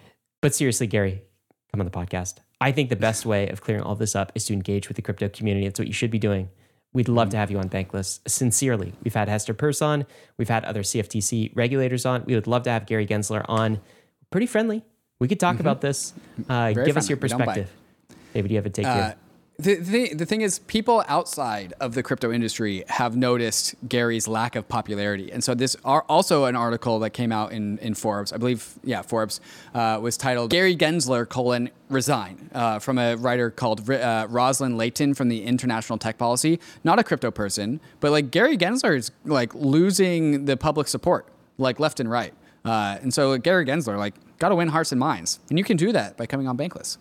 But 0.42 0.54
seriously, 0.54 0.86
Gary, 0.88 1.22
come 1.72 1.80
on 1.82 1.86
the 1.86 1.92
podcast. 1.92 2.36
I 2.60 2.72
think 2.74 2.90
the 2.90 2.96
best 2.98 3.26
way 3.26 3.48
of 3.50 3.62
clearing 3.62 3.84
all 3.84 3.96
this 3.96 4.16
up 4.16 4.32
is 4.36 4.46
to 4.46 4.54
engage 4.54 4.88
with 4.90 4.96
the 4.98 5.02
crypto 5.02 5.30
community. 5.30 5.66
That's 5.66 5.80
what 5.80 5.88
you 5.88 5.94
should 5.94 6.12
be 6.12 6.20
doing. 6.20 6.50
We'd 6.94 7.08
love 7.08 7.30
to 7.30 7.38
have 7.38 7.52
you 7.52 7.60
on 7.60 7.70
Bankless. 7.70 8.20
Sincerely, 8.28 8.94
we've 9.04 9.14
had 9.14 9.30
Hester 9.30 9.54
Peirce 9.54 9.82
on, 9.82 10.06
we've 10.38 10.50
had 10.50 10.66
other 10.66 10.82
CFTC 10.82 11.52
regulators 11.56 12.06
on. 12.06 12.24
We 12.26 12.34
would 12.36 12.48
love 12.48 12.64
to 12.64 12.70
have 12.72 12.86
Gary 12.86 13.06
Gensler 13.06 13.46
on. 13.48 13.80
Pretty 14.32 14.48
friendly. 14.48 14.84
We 15.20 15.28
could 15.28 15.40
talk 15.40 15.60
about 15.60 15.80
this. 15.82 16.14
Uh, 16.50 16.72
give 16.74 16.98
us 16.98 17.08
your 17.10 17.18
friendly. 17.18 17.38
Don't 17.38 17.46
bite. 17.46 17.54
perspective. 17.56 17.76
David, 18.34 18.52
you 18.52 18.58
have 18.58 18.66
a 18.66 18.70
take 18.70 18.86
Uh, 18.86 18.94
here. 18.96 19.16
the, 19.60 19.76
the, 19.76 20.14
the 20.14 20.26
thing 20.26 20.42
is, 20.42 20.60
people 20.60 21.04
outside 21.08 21.74
of 21.80 21.96
the 21.96 22.04
crypto 22.04 22.32
industry 22.32 22.84
have 22.90 23.16
noticed 23.18 23.74
Gary's 23.90 24.28
lack 24.28 24.56
of 24.56 24.68
popularity. 24.68 25.32
And 25.32 25.44
so, 25.44 25.56
this 25.56 25.76
are 25.84 26.04
also 26.08 26.46
an 26.46 26.56
article 26.56 27.00
that 27.00 27.12
came 27.12 27.32
out 27.32 27.52
in, 27.52 27.80
in 27.80 27.96
Forbes, 27.96 28.32
I 28.32 28.38
believe, 28.38 28.74
yeah, 28.84 29.02
Forbes, 29.02 29.42
uh, 29.74 29.98
was 30.00 30.16
titled 30.18 30.52
Gary 30.52 30.76
Gensler, 30.76 31.28
colon, 31.28 31.72
resign, 31.90 32.52
uh, 32.54 32.78
from 32.78 33.00
a 33.00 33.16
writer 33.16 33.50
called 33.50 33.90
uh, 33.90 34.28
Roslyn 34.30 34.78
Layton 34.78 35.16
from 35.16 35.30
the 35.30 35.44
International 35.44 35.98
Tech 35.98 36.20
Policy. 36.20 36.60
Not 36.84 37.00
a 37.00 37.04
crypto 37.04 37.32
person, 37.32 37.80
but 38.00 38.12
like 38.12 38.30
Gary 38.30 38.58
Gensler 38.58 38.96
is 38.96 39.12
like 39.26 39.56
losing 39.56 40.46
the 40.46 40.56
public 40.56 40.88
support, 40.88 41.26
like 41.58 41.80
left 41.80 42.00
and 42.00 42.12
right. 42.12 42.34
Uh, 42.64 42.98
and 43.02 43.14
so, 43.14 43.38
Gary 43.40 43.66
Gensler, 43.66 43.98
like, 43.98 44.14
got 44.38 44.50
to 44.50 44.56
win 44.56 44.68
hearts 44.68 44.92
and 44.92 45.00
minds. 45.00 45.40
And 45.50 45.58
you 45.58 45.64
can 45.64 45.78
do 45.78 45.92
that 45.94 46.18
by 46.18 46.26
coming 46.28 46.48
on 46.48 46.58
Bankless. 46.58 46.98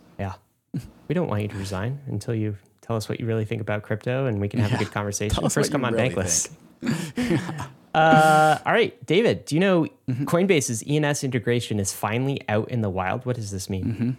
Yeah. 1.07 1.09
We 1.09 1.15
don't 1.15 1.29
want 1.29 1.43
you 1.43 1.49
to 1.49 1.57
resign 1.57 2.01
until 2.07 2.35
you 2.35 2.57
tell 2.81 2.97
us 2.97 3.09
what 3.09 3.21
you 3.21 3.27
really 3.27 3.45
think 3.45 3.61
about 3.61 3.83
crypto 3.83 4.27
and 4.27 4.41
we 4.41 4.49
can 4.49 4.61
have 4.61 4.73
a 4.73 4.77
good 4.77 4.93
conversation. 4.93 5.49
First, 5.49 5.73
come 5.73 5.85
on 5.85 5.95
really 5.95 6.11
Bankless. 6.11 6.51
uh, 7.95 8.59
all 8.65 8.73
right, 8.73 9.05
David, 9.07 9.45
do 9.45 9.55
you 9.55 9.61
know 9.61 9.87
Mm-hmm. 10.09 10.25
Coinbase's 10.25 10.85
ENS 10.89 11.25
integration 11.25 11.81
is 11.81 11.93
finally 11.93 12.41
out 12.49 12.69
in 12.69 12.81
the 12.81 12.89
wild? 12.91 13.27
What 13.27 13.35
does 13.35 13.51
this 13.51 13.69
mean? 13.69 13.85
Mm-hmm. 13.85 14.11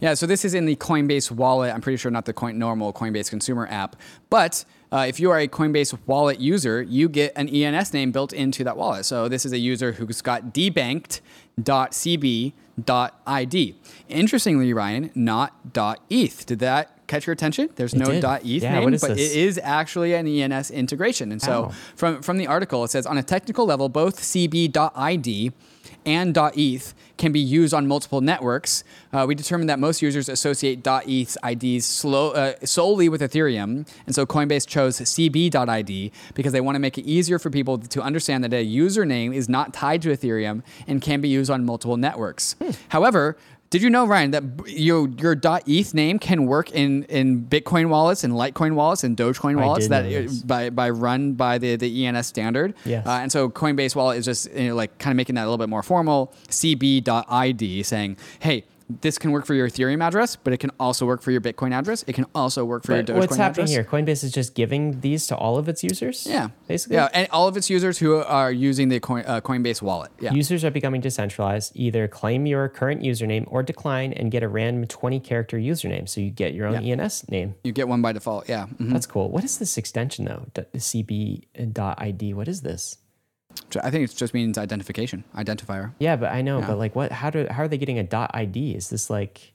Yeah, 0.00 0.14
so 0.14 0.26
this 0.26 0.44
is 0.44 0.54
in 0.54 0.66
the 0.66 0.76
Coinbase 0.76 1.32
wallet. 1.32 1.74
I'm 1.74 1.80
pretty 1.80 1.96
sure 1.96 2.12
not 2.12 2.26
the 2.26 2.32
coin, 2.32 2.58
normal 2.58 2.92
Coinbase 2.92 3.28
consumer 3.28 3.66
app. 3.68 3.96
But 4.30 4.64
uh, 4.92 5.06
if 5.08 5.18
you 5.18 5.30
are 5.32 5.40
a 5.40 5.48
Coinbase 5.48 5.98
wallet 6.06 6.38
user, 6.38 6.80
you 6.82 7.08
get 7.08 7.32
an 7.34 7.48
ENS 7.48 7.92
name 7.92 8.12
built 8.12 8.32
into 8.32 8.62
that 8.62 8.76
wallet. 8.76 9.04
So 9.04 9.28
this 9.28 9.44
is 9.44 9.52
a 9.52 9.58
user 9.58 9.90
who's 9.90 10.22
got 10.22 10.52
debanked.cb.id. 12.80 13.74
Interestingly, 14.08 14.72
Ryan, 14.72 15.10
not 15.14 15.72
dot 15.72 16.00
.eth. 16.08 16.46
Did 16.46 16.58
that 16.60 17.01
catch 17.12 17.26
your 17.26 17.32
attention? 17.32 17.68
There's 17.76 17.94
no 17.94 18.06
did. 18.06 18.24
.eth 18.24 18.44
Yeah, 18.44 18.80
name, 18.80 18.90
but 18.92 19.00
this? 19.16 19.32
it 19.32 19.36
is 19.38 19.60
actually 19.62 20.14
an 20.14 20.26
ENS 20.26 20.70
integration. 20.70 21.30
And 21.32 21.40
so 21.42 21.62
Wow. 21.62 21.72
from, 21.94 22.22
from 22.22 22.36
the 22.38 22.46
article, 22.46 22.82
it 22.84 22.88
says 22.88 23.06
on 23.06 23.18
a 23.18 23.22
technical 23.22 23.66
level, 23.66 23.88
both 23.88 24.20
cb.id 24.20 25.52
and 26.04 26.36
.eth 26.56 26.94
can 27.16 27.30
be 27.32 27.38
used 27.40 27.72
on 27.74 27.86
multiple 27.86 28.20
networks. 28.20 28.82
Uh, 29.12 29.24
we 29.28 29.34
determined 29.34 29.68
that 29.68 29.78
most 29.78 30.02
users 30.02 30.28
associate 30.28 30.84
.eth's 31.06 31.36
IDs 31.44 31.84
slow, 31.86 32.30
uh, 32.30 32.54
solely 32.64 33.08
with 33.08 33.20
Ethereum, 33.20 33.86
and 34.06 34.14
so 34.14 34.26
Coinbase 34.26 34.66
chose 34.66 34.96
cb.id 34.98 36.12
because 36.34 36.52
they 36.52 36.60
want 36.60 36.74
to 36.74 36.80
make 36.80 36.98
it 36.98 37.04
easier 37.06 37.38
for 37.38 37.50
people 37.50 37.78
to 37.78 38.02
understand 38.02 38.42
that 38.42 38.52
a 38.52 38.66
username 38.66 39.34
is 39.34 39.48
not 39.48 39.72
tied 39.72 40.02
to 40.02 40.08
Ethereum 40.08 40.62
and 40.86 41.00
can 41.02 41.20
be 41.20 41.28
used 41.28 41.50
on 41.50 41.64
multiple 41.64 41.96
networks. 41.96 42.54
Hmm. 42.60 42.70
However, 42.88 43.36
did 43.72 43.80
you 43.80 43.88
know, 43.88 44.06
Ryan, 44.06 44.32
that 44.32 44.44
your 44.66 45.08
your 45.08 45.34
.eth 45.66 45.94
name 45.94 46.18
can 46.18 46.44
work 46.44 46.70
in, 46.72 47.04
in 47.04 47.46
Bitcoin 47.46 47.88
wallets 47.88 48.22
and 48.22 48.34
Litecoin 48.34 48.74
wallets 48.74 49.02
and 49.02 49.16
Dogecoin 49.16 49.58
wallets 49.58 49.88
that 49.88 50.04
uh, 50.04 50.30
by 50.44 50.68
by 50.68 50.90
run 50.90 51.32
by 51.32 51.56
the 51.56 51.76
the 51.76 52.06
ENS 52.06 52.26
standard? 52.26 52.74
Yes. 52.84 53.06
Uh, 53.06 53.12
and 53.12 53.32
so 53.32 53.48
Coinbase 53.48 53.96
Wallet 53.96 54.18
is 54.18 54.26
just 54.26 54.52
you 54.52 54.68
know, 54.68 54.74
like 54.74 54.98
kind 54.98 55.10
of 55.10 55.16
making 55.16 55.36
that 55.36 55.44
a 55.44 55.48
little 55.48 55.56
bit 55.56 55.70
more 55.70 55.82
formal. 55.82 56.34
CB.ID 56.48 57.82
saying, 57.82 58.18
hey, 58.40 58.64
this 59.00 59.18
can 59.18 59.30
work 59.32 59.46
for 59.46 59.54
your 59.54 59.68
Ethereum 59.68 60.02
address, 60.02 60.36
but 60.36 60.52
it 60.52 60.58
can 60.58 60.70
also 60.78 61.06
work 61.06 61.22
for 61.22 61.30
your 61.30 61.40
Bitcoin 61.40 61.72
address. 61.72 62.04
It 62.06 62.12
can 62.14 62.26
also 62.34 62.64
work 62.64 62.82
for 62.84 62.92
But 62.92 63.08
your 63.08 63.16
Dogecoin 63.16 63.20
what's 63.20 63.36
happening 63.36 63.64
address. 63.64 63.70
here? 63.70 63.84
Coinbase 63.84 64.24
is 64.24 64.32
just 64.32 64.54
giving 64.54 65.00
these 65.00 65.26
to 65.28 65.36
all 65.36 65.56
of 65.58 65.68
its 65.68 65.82
users? 65.82 66.26
Yeah, 66.28 66.48
Basically? 66.68 66.96
Yeah, 66.96 67.08
and 67.14 67.28
all 67.30 67.48
of 67.48 67.56
its 67.56 67.70
users 67.70 67.98
who 67.98 68.16
are 68.16 68.52
using 68.52 68.88
the 68.88 69.00
Coin, 69.00 69.24
uh, 69.26 69.40
Coinbase 69.40 69.80
Wallet. 69.82 70.10
Yeah. 70.20 70.32
Users 70.32 70.64
are 70.64 70.70
becoming 70.70 71.00
decentralized. 71.00 71.72
Either 71.74 72.06
claim 72.08 72.46
your 72.46 72.68
current 72.68 73.02
username 73.02 73.44
or 73.46 73.62
decline 73.62 74.12
and 74.12 74.30
get 74.30 74.42
a 74.42 74.48
random 74.48 74.86
20 74.86 75.20
character 75.20 75.56
username. 75.56 76.08
So 76.08 76.20
you 76.20 76.30
get 76.30 76.54
your 76.54 76.66
own 76.66 76.76
ENS 76.84 77.28
name. 77.28 77.54
you 77.64 77.72
get 77.72 77.88
one 77.88 78.02
by 78.02 78.12
default. 78.12 78.48
Yeah. 78.48 78.66
Mhm. 78.80 78.92
That's 78.92 79.06
cool. 79.06 79.30
What 79.30 79.44
is 79.44 79.58
this 79.58 79.76
extension 79.78 80.24
though? 80.26 80.46
CB.ID. 80.76 82.34
What 82.34 82.48
is 82.48 82.62
this? 82.62 82.98
I 83.82 83.90
think 83.90 84.08
it 84.10 84.14
just 84.16 84.34
means 84.34 84.58
identification, 84.58 85.24
identifier. 85.34 85.92
Yeah, 85.98 86.16
but 86.16 86.32
I 86.32 86.42
know, 86.42 86.60
but 86.60 86.78
like 86.78 86.94
what 86.94 87.12
how 87.12 87.30
do 87.30 87.46
how 87.50 87.62
are 87.62 87.68
they 87.68 87.78
getting 87.78 87.98
a 87.98 88.02
dot 88.04 88.30
ID? 88.34 88.74
Is 88.74 88.90
this 88.90 89.08
like 89.10 89.52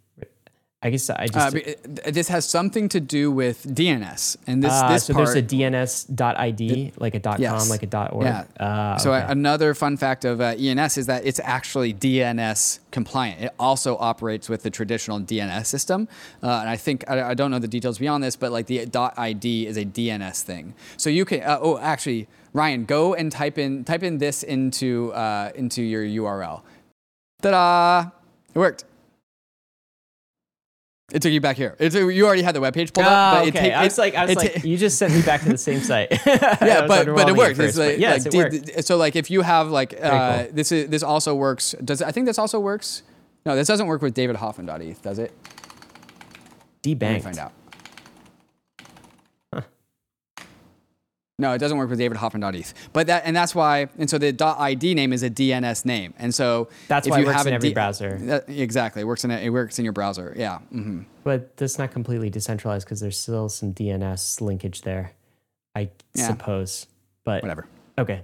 I 0.80 0.92
guess 0.92 1.10
I 1.10 1.26
just. 1.26 1.56
Uh, 1.56 2.12
this 2.12 2.28
has 2.28 2.46
something 2.48 2.88
to 2.90 3.00
do 3.00 3.32
with 3.32 3.64
DNS, 3.64 4.38
and 4.46 4.64
this 4.64 4.72
Ah, 4.72 4.90
this 4.94 5.06
so 5.06 5.14
part. 5.16 5.26
there's 5.26 5.36
a 5.36 5.42
DNS.id, 5.42 6.94
like 6.98 7.16
a 7.16 7.20
dot 7.20 7.40
Yes. 7.40 7.52
.com, 7.52 7.70
like 7.70 7.82
a 7.82 7.88
dot 7.88 8.14
.org. 8.14 8.26
Yeah. 8.26 8.44
Ah, 8.60 8.98
so 8.98 9.12
okay. 9.12 9.26
another 9.28 9.74
fun 9.74 9.98
fact 9.98 10.24
of 10.24 10.40
uh, 10.40 10.54
ENS 10.56 10.98
is 11.00 11.08
that 11.08 11.26
it's 11.26 11.40
actually 11.44 11.96
DNS 11.96 12.80
compliant. 12.92 13.42
It 13.42 13.52
also 13.60 13.98
operates 13.98 14.50
with 14.50 14.62
the 14.62 14.70
traditional 14.70 15.20
DNS 15.20 15.66
system, 15.66 16.08
uh, 16.44 16.60
and 16.62 16.70
I 16.70 16.78
think 16.78 17.04
I, 17.10 17.32
I 17.32 17.34
don't 17.34 17.50
know 17.50 17.60
the 17.60 17.68
details 17.68 17.98
beyond 17.98 18.24
this, 18.24 18.36
but 18.36 18.52
like 18.52 18.68
the 18.68 18.86
dot 18.86 19.16
.id 19.18 19.66
is 19.66 19.78
a 19.78 19.86
DNS 19.86 20.44
thing. 20.44 20.76
So 20.96 21.10
you 21.10 21.26
can. 21.26 21.42
Uh, 21.42 21.58
oh, 21.60 21.80
actually, 21.80 22.28
Ryan, 22.58 22.86
go 22.86 23.14
and 23.14 23.32
type 23.32 23.60
in 23.60 23.84
type 23.84 24.02
in 24.02 24.18
this 24.18 24.42
into 24.42 25.14
uh, 25.14 25.52
into 25.54 25.84
your 25.84 26.04
URL. 26.04 26.64
Ta-da! 27.42 28.10
It 28.54 28.58
worked. 28.58 28.84
It 31.14 31.22
took 31.22 31.32
you 31.32 31.40
back 31.40 31.56
here. 31.56 31.76
It 31.80 31.92
took, 31.92 32.12
you 32.12 32.26
already 32.26 32.42
had 32.42 32.54
the 32.54 32.60
webpage 32.60 32.94
pulled 32.94 33.06
up. 33.06 33.14
Ah, 33.14 33.36
but 33.36 33.48
it 33.48 33.56
okay. 33.56 33.70
ta- 33.70 33.80
I 33.80 33.84
was 33.86 33.98
like, 33.98 34.16
I 34.16 34.26
was 34.26 34.32
it 34.32 34.38
like, 34.38 34.64
you 34.66 34.76
just 34.76 34.98
sent 34.98 35.14
me 35.14 35.22
back 35.22 35.42
to 35.44 35.50
the 35.50 35.58
same 35.58 35.80
site. 35.80 36.12
yeah, 36.26 36.86
but 36.86 37.06
but 37.06 37.30
it 37.30 37.36
works. 37.36 37.60
It's 37.60 37.78
like, 37.78 38.00
yes, 38.00 38.26
like, 38.26 38.34
it 38.34 38.38
worked. 38.38 38.84
so 38.86 38.98
like 38.98 39.16
if 39.16 39.30
you 39.30 39.44
have 39.44 39.70
like 39.70 39.94
uh, 40.02 40.44
cool. 40.44 40.54
this 40.54 40.72
is 40.72 40.90
this 40.90 41.04
also 41.04 41.36
works. 41.36 41.76
Does 41.86 42.02
I 42.02 42.12
think 42.12 42.26
this 42.26 42.40
also 42.40 42.60
works? 42.60 43.04
No, 43.46 43.56
this 43.56 43.68
doesn't 43.68 43.88
work 43.88 44.02
with 44.02 44.16
David 44.16 44.36
Hoffman.eth, 44.36 45.04
does 45.04 45.20
it? 45.20 45.32
Let 46.84 46.86
me 46.86 46.96
Debanked. 46.96 47.22
find 47.22 47.38
out. 47.38 47.54
No, 51.40 51.54
it 51.54 51.60
doesn't 51.60 51.78
work 51.78 51.90
with 51.92 52.00
David 52.00 52.18
Hoffman.eth. 52.18 52.74
But 52.94 53.06
that 53.08 53.22
and 53.24 53.36
that's 53.36 53.54
why 53.54 53.90
and 54.00 54.10
so 54.10 54.18
the 54.18 54.30
.id 54.60 54.96
name 54.96 55.14
is 55.14 55.22
a 55.22 55.30
DNS 55.30 55.86
name. 55.86 56.16
And 56.18 56.34
so 56.34 56.68
That's 56.88 57.08
why 57.08 57.20
it 57.20 57.26
works 57.26 57.38
have 57.38 57.46
in 57.48 57.54
every 57.54 57.70
D- 57.70 57.74
browser. 57.76 58.18
that- 58.24 58.50
exactly. 58.50 59.04
It 59.04 59.06
works 59.06 59.24
in 59.24 59.30
a, 59.30 59.38
it 59.38 59.50
works 59.50 59.78
in 59.78 59.86
your 59.86 59.94
browser. 59.94 60.34
Yeah. 60.36 60.58
hmm 60.60 61.02
But 61.24 61.56
that's 61.58 61.78
not 61.78 61.92
completely 61.92 62.32
decentralized 62.32 62.88
because 62.88 63.02
there's 63.02 63.20
still 63.20 63.50
some 63.50 63.72
DNS 63.72 64.42
linkage 64.42 64.82
there, 64.82 65.12
I 65.76 65.92
Yeah. 66.16 66.28
suppose. 66.28 66.88
But 67.24 67.44
Whatever. 67.44 67.68
Okay. 68.00 68.24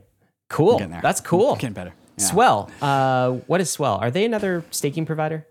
Cool. 0.50 0.80
That's 0.80 1.22
cool. 1.22 1.56
Getting 1.56 1.74
better. 1.74 1.94
Yeah. 2.18 2.26
Swell. 2.26 2.72
Uh, 2.82 3.32
what 3.48 3.62
is 3.62 3.70
Swell? 3.70 3.96
Are 3.98 4.10
they 4.10 4.26
another 4.26 4.64
staking 4.72 5.06
provider? 5.06 5.46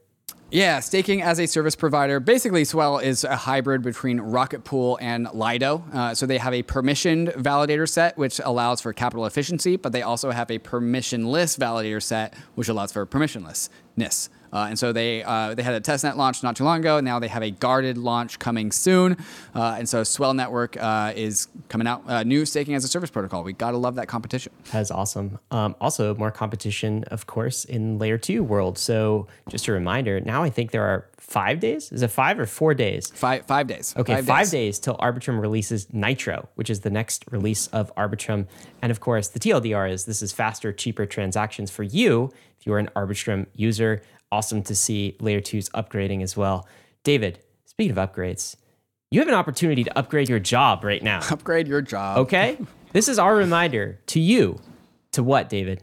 Yeah, 0.53 0.81
staking 0.81 1.23
as 1.23 1.41
a 1.41 1.47
service 1.47 1.74
provider. 1.74 2.20
Basically, 2.20 2.66
Swell 2.66 2.99
is 2.99 3.24
a 3.24 3.37
hybrid 3.37 3.81
between 3.81 4.20
Rocket 4.20 4.65
Pool 4.65 4.99
and 5.01 5.27
Lido. 5.33 5.83
Uh, 5.91 6.15
so 6.15 6.27
they 6.27 6.37
have 6.37 6.53
a 6.53 6.62
permissioned 6.62 7.35
validator 7.37 7.89
set, 7.89 8.19
which 8.19 8.39
allows 8.45 8.83
for 8.83 8.93
capital 8.93 9.24
efficiency, 9.24 9.77
but 9.77 9.93
they 9.93 10.03
also 10.03 10.31
have 10.31 10.51
a 10.51 10.59
permissionless 10.59 11.57
validator 11.57 12.03
set, 12.03 12.35
which 12.55 12.69
allows 12.69 12.93
for 12.93 13.07
permissionlessness. 13.07 14.29
Uh, 14.53 14.66
and 14.69 14.79
so 14.79 14.93
they 14.93 15.23
uh, 15.23 15.55
they 15.55 15.62
had 15.62 15.74
a 15.74 15.81
testnet 15.81 16.16
launch 16.16 16.43
not 16.43 16.57
too 16.57 16.65
long 16.65 16.81
ago. 16.81 17.01
Now 17.01 17.19
they 17.19 17.29
have 17.29 17.43
a 17.43 17.51
guarded 17.51 17.97
launch 17.97 18.39
coming 18.39 18.70
soon. 18.70 19.16
Uh, 19.55 19.77
and 19.79 19.89
so 19.89 20.05
Swell 20.05 20.35
Network 20.35 20.77
uh, 20.77 21.12
is 21.16 21.49
coming 21.69 21.87
out. 21.87 22.03
Uh, 22.07 22.23
new 22.23 22.45
staking 22.45 22.74
as 22.74 22.85
a 22.85 22.89
service 22.89 23.11
protocol. 23.11 23.43
We 23.43 23.53
gotta 23.53 23.79
love 23.79 23.95
that 23.95 24.09
competition. 24.09 24.53
That's 24.70 24.91
awesome. 24.91 25.39
Um, 25.51 25.74
also, 25.81 26.15
more 26.16 26.31
competition, 26.31 27.05
of 27.05 27.27
course, 27.27 27.65
in 27.65 27.99
layer 27.99 28.19
two 28.19 28.43
world. 28.43 28.79
So, 28.79 29.27
just 29.49 29.69
a 29.69 29.73
reminder 29.73 30.20
now 30.20 30.43
I 30.43 30.51
think 30.51 30.70
there 30.70 30.85
are 30.85 31.07
five 31.16 31.61
days. 31.61 31.91
Is 31.93 32.03
it 32.03 32.11
five 32.11 32.39
or 32.39 32.47
four 32.47 32.74
days? 32.74 33.11
Five 33.15 33.47
five 33.47 33.66
days. 33.66 33.95
Okay, 33.97 34.20
five, 34.23 34.51
days. 34.51 34.79
till 34.79 34.97
Arbitrum 34.97 35.41
releases 35.41 35.93
Nitro, 35.93 36.49
which 36.57 36.69
is 36.69 36.81
the 36.81 36.91
next 36.91 37.24
release 37.31 37.69
of 37.69 37.95
Arbitrum. 37.95 38.47
And 38.83 38.91
of 38.91 39.01
course, 39.01 39.29
the 39.29 39.41
TLDR 39.41 39.91
is 39.91 40.05
this 40.05 40.23
is 40.23 40.33
faster, 40.33 40.73
cheaper 40.73 41.07
transactions 41.07 41.70
for 41.70 41.83
you 41.83 42.33
if 42.59 42.66
you're 42.66 42.79
an 42.79 42.91
Arbitrum 42.95 43.47
user. 43.55 44.03
Awesome 44.33 44.63
to 44.63 44.75
see 44.75 45.15
Layer 45.21 45.43
2's 45.43 45.69
upgrading 45.71 46.23
as 46.23 46.39
well. 46.39 46.67
David, 47.05 47.41
speaking 47.67 47.97
of 47.97 47.99
upgrades, 47.99 48.57
you 49.11 49.21
have 49.21 49.29
an 49.29 49.35
opportunity 49.35 49.85
to 49.85 49.99
upgrade 49.99 50.31
your 50.31 50.39
job 50.39 50.85
right 50.85 51.03
now. 51.03 51.21
Upgrade 51.31 51.69
your 51.69 51.83
job. 51.83 52.17
Okay? 52.17 52.57
this 52.95 53.09
is 53.09 53.19
our 53.19 53.37
reminder 53.37 54.01
to 54.07 54.19
you. 54.19 54.59
To 55.13 55.23
what, 55.23 55.51
David? 55.51 55.83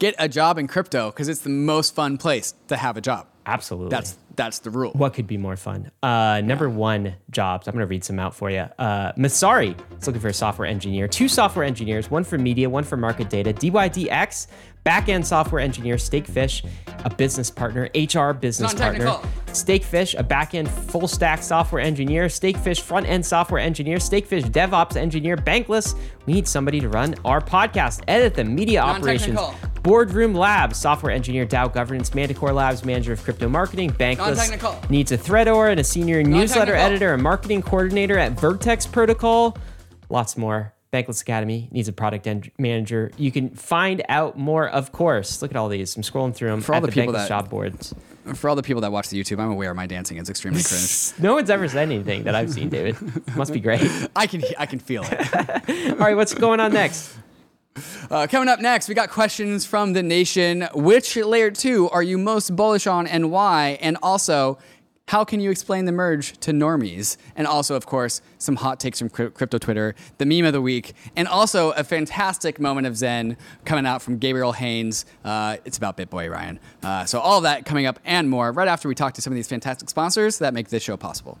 Get 0.00 0.16
a 0.18 0.28
job 0.28 0.58
in 0.58 0.66
crypto 0.66 1.10
because 1.10 1.28
it's 1.28 1.42
the 1.42 1.50
most 1.50 1.94
fun 1.94 2.18
place 2.18 2.52
to 2.66 2.76
have 2.76 2.96
a 2.96 3.00
job. 3.00 3.28
Absolutely. 3.46 3.90
That's 3.90 4.16
that's 4.38 4.60
the 4.60 4.70
rule. 4.70 4.92
What 4.92 5.12
could 5.14 5.26
be 5.26 5.36
more 5.36 5.56
fun? 5.56 5.90
Uh, 6.02 6.40
number 6.42 6.70
one 6.70 7.14
jobs. 7.30 7.66
I'm 7.66 7.74
going 7.74 7.84
to 7.84 7.88
read 7.88 8.04
some 8.04 8.18
out 8.18 8.34
for 8.34 8.50
you. 8.50 8.66
Uh, 8.78 9.12
Messari 9.12 9.76
is 10.00 10.06
looking 10.06 10.22
for 10.22 10.28
a 10.28 10.32
software 10.32 10.66
engineer. 10.66 11.08
Two 11.08 11.28
software 11.28 11.64
engineers, 11.64 12.10
one 12.10 12.24
for 12.24 12.38
media, 12.38 12.70
one 12.70 12.84
for 12.84 12.96
market 12.96 13.28
data. 13.28 13.52
DYDX, 13.52 14.46
back-end 14.84 15.26
software 15.26 15.60
engineer. 15.60 15.96
Stakefish, 15.96 16.64
a 17.04 17.10
business 17.10 17.50
partner. 17.50 17.90
HR 17.94 18.32
business 18.32 18.72
partner. 18.74 19.18
Stakefish, 19.52 20.14
a 20.14 20.22
back-end 20.22 20.70
full-stack 20.70 21.42
software 21.42 21.82
engineer. 21.82 22.28
Stakefish, 22.28 22.80
front-end 22.80 23.26
software 23.26 23.60
engineer. 23.60 23.98
Stakefish, 23.98 24.44
DevOps 24.44 24.94
engineer. 24.96 25.36
Bankless, 25.36 25.98
we 26.26 26.32
need 26.34 26.46
somebody 26.46 26.78
to 26.80 26.88
run 26.88 27.16
our 27.24 27.40
podcast, 27.40 28.02
edit 28.06 28.34
the 28.34 28.44
media 28.44 28.80
operations. 28.80 29.38
Non-technical. 29.78 29.90
Boardroom 29.92 30.34
Labs, 30.34 30.78
software 30.78 31.12
engineer, 31.12 31.46
DAO 31.46 31.72
governance, 31.72 32.14
Manticore 32.14 32.52
Labs, 32.52 32.84
manager 32.84 33.12
of 33.12 33.22
crypto 33.22 33.48
marketing, 33.48 33.90
Bankless 33.92 34.90
needs 34.90 35.12
a 35.12 35.16
thread 35.18 35.48
or 35.48 35.68
and 35.68 35.80
a 35.80 35.84
senior 35.84 36.22
newsletter 36.22 36.74
editor, 36.74 37.14
and 37.14 37.22
marketing 37.22 37.62
coordinator 37.62 38.18
at 38.18 38.32
Vertex 38.32 38.86
Protocol. 38.86 39.56
Lots 40.10 40.36
more. 40.36 40.72
Bankless 40.92 41.20
Academy 41.20 41.68
needs 41.70 41.86
a 41.88 41.92
product 41.92 42.26
en- 42.26 42.50
manager. 42.58 43.10
You 43.18 43.30
can 43.30 43.50
find 43.50 44.02
out 44.08 44.38
more, 44.38 44.66
of 44.66 44.90
course. 44.90 45.42
Look 45.42 45.50
at 45.50 45.56
all 45.56 45.68
these. 45.68 45.94
I'm 45.96 46.02
scrolling 46.02 46.34
through 46.34 46.48
them 46.48 46.60
For 46.62 46.72
all 46.72 46.78
at 46.78 46.80
the 46.80 46.86
the, 46.86 46.92
people 46.92 47.12
Bankless 47.12 47.16
that- 47.16 47.28
job 47.28 47.50
boards. 47.50 47.94
For 48.34 48.48
all 48.50 48.56
the 48.56 48.62
people 48.62 48.82
that 48.82 48.92
watch 48.92 49.08
the 49.08 49.18
YouTube, 49.18 49.38
I'm 49.40 49.50
aware 49.50 49.72
my 49.74 49.86
dancing 49.86 50.18
is 50.18 50.28
extremely 50.28 50.62
cringe. 50.64 51.12
No 51.18 51.34
one's 51.34 51.48
ever 51.50 51.66
said 51.68 51.82
anything 51.90 52.24
that 52.24 52.34
I've 52.34 52.50
seen, 52.50 52.68
David. 52.68 52.96
Must 53.36 53.52
be 53.54 53.60
great. 53.60 53.82
I 54.16 54.26
can 54.26 54.42
I 54.58 54.66
can 54.66 54.78
feel 54.78 55.02
it. 55.10 55.92
All 55.92 55.96
right, 55.98 56.14
what's 56.16 56.34
going 56.34 56.60
on 56.60 56.72
next? 56.74 57.14
Uh, 58.10 58.26
coming 58.26 58.48
up 58.48 58.60
next, 58.60 58.88
we 58.88 58.94
got 58.94 59.10
questions 59.10 59.64
from 59.64 59.92
the 59.92 60.02
nation. 60.02 60.68
Which 60.74 61.16
layer 61.16 61.50
two 61.50 61.88
are 61.90 62.02
you 62.02 62.18
most 62.18 62.54
bullish 62.54 62.86
on 62.86 63.06
and 63.06 63.30
why? 63.30 63.78
And 63.80 63.96
also, 64.02 64.58
how 65.08 65.24
can 65.24 65.40
you 65.40 65.50
explain 65.50 65.86
the 65.86 65.92
merge 65.92 66.38
to 66.40 66.52
normies? 66.52 67.16
And 67.34 67.46
also, 67.46 67.74
of 67.74 67.86
course, 67.86 68.20
some 68.36 68.56
hot 68.56 68.78
takes 68.78 68.98
from 68.98 69.08
crypto 69.08 69.56
Twitter, 69.56 69.94
the 70.18 70.26
meme 70.26 70.44
of 70.44 70.52
the 70.52 70.60
week, 70.60 70.92
and 71.16 71.26
also 71.26 71.70
a 71.70 71.82
fantastic 71.82 72.60
moment 72.60 72.86
of 72.86 72.94
Zen 72.96 73.38
coming 73.64 73.86
out 73.86 74.02
from 74.02 74.18
Gabriel 74.18 74.52
Haynes. 74.52 75.06
Uh, 75.24 75.56
it's 75.64 75.78
about 75.78 75.96
BitBoy 75.96 76.30
Ryan. 76.30 76.60
Uh, 76.82 77.06
so 77.06 77.20
all 77.20 77.40
that 77.40 77.64
coming 77.64 77.86
up 77.86 77.98
and 78.04 78.28
more 78.28 78.52
right 78.52 78.68
after 78.68 78.86
we 78.86 78.94
talk 78.94 79.14
to 79.14 79.22
some 79.22 79.32
of 79.32 79.34
these 79.34 79.48
fantastic 79.48 79.88
sponsors 79.88 80.38
that 80.40 80.52
make 80.52 80.68
this 80.68 80.82
show 80.82 80.98
possible. 80.98 81.38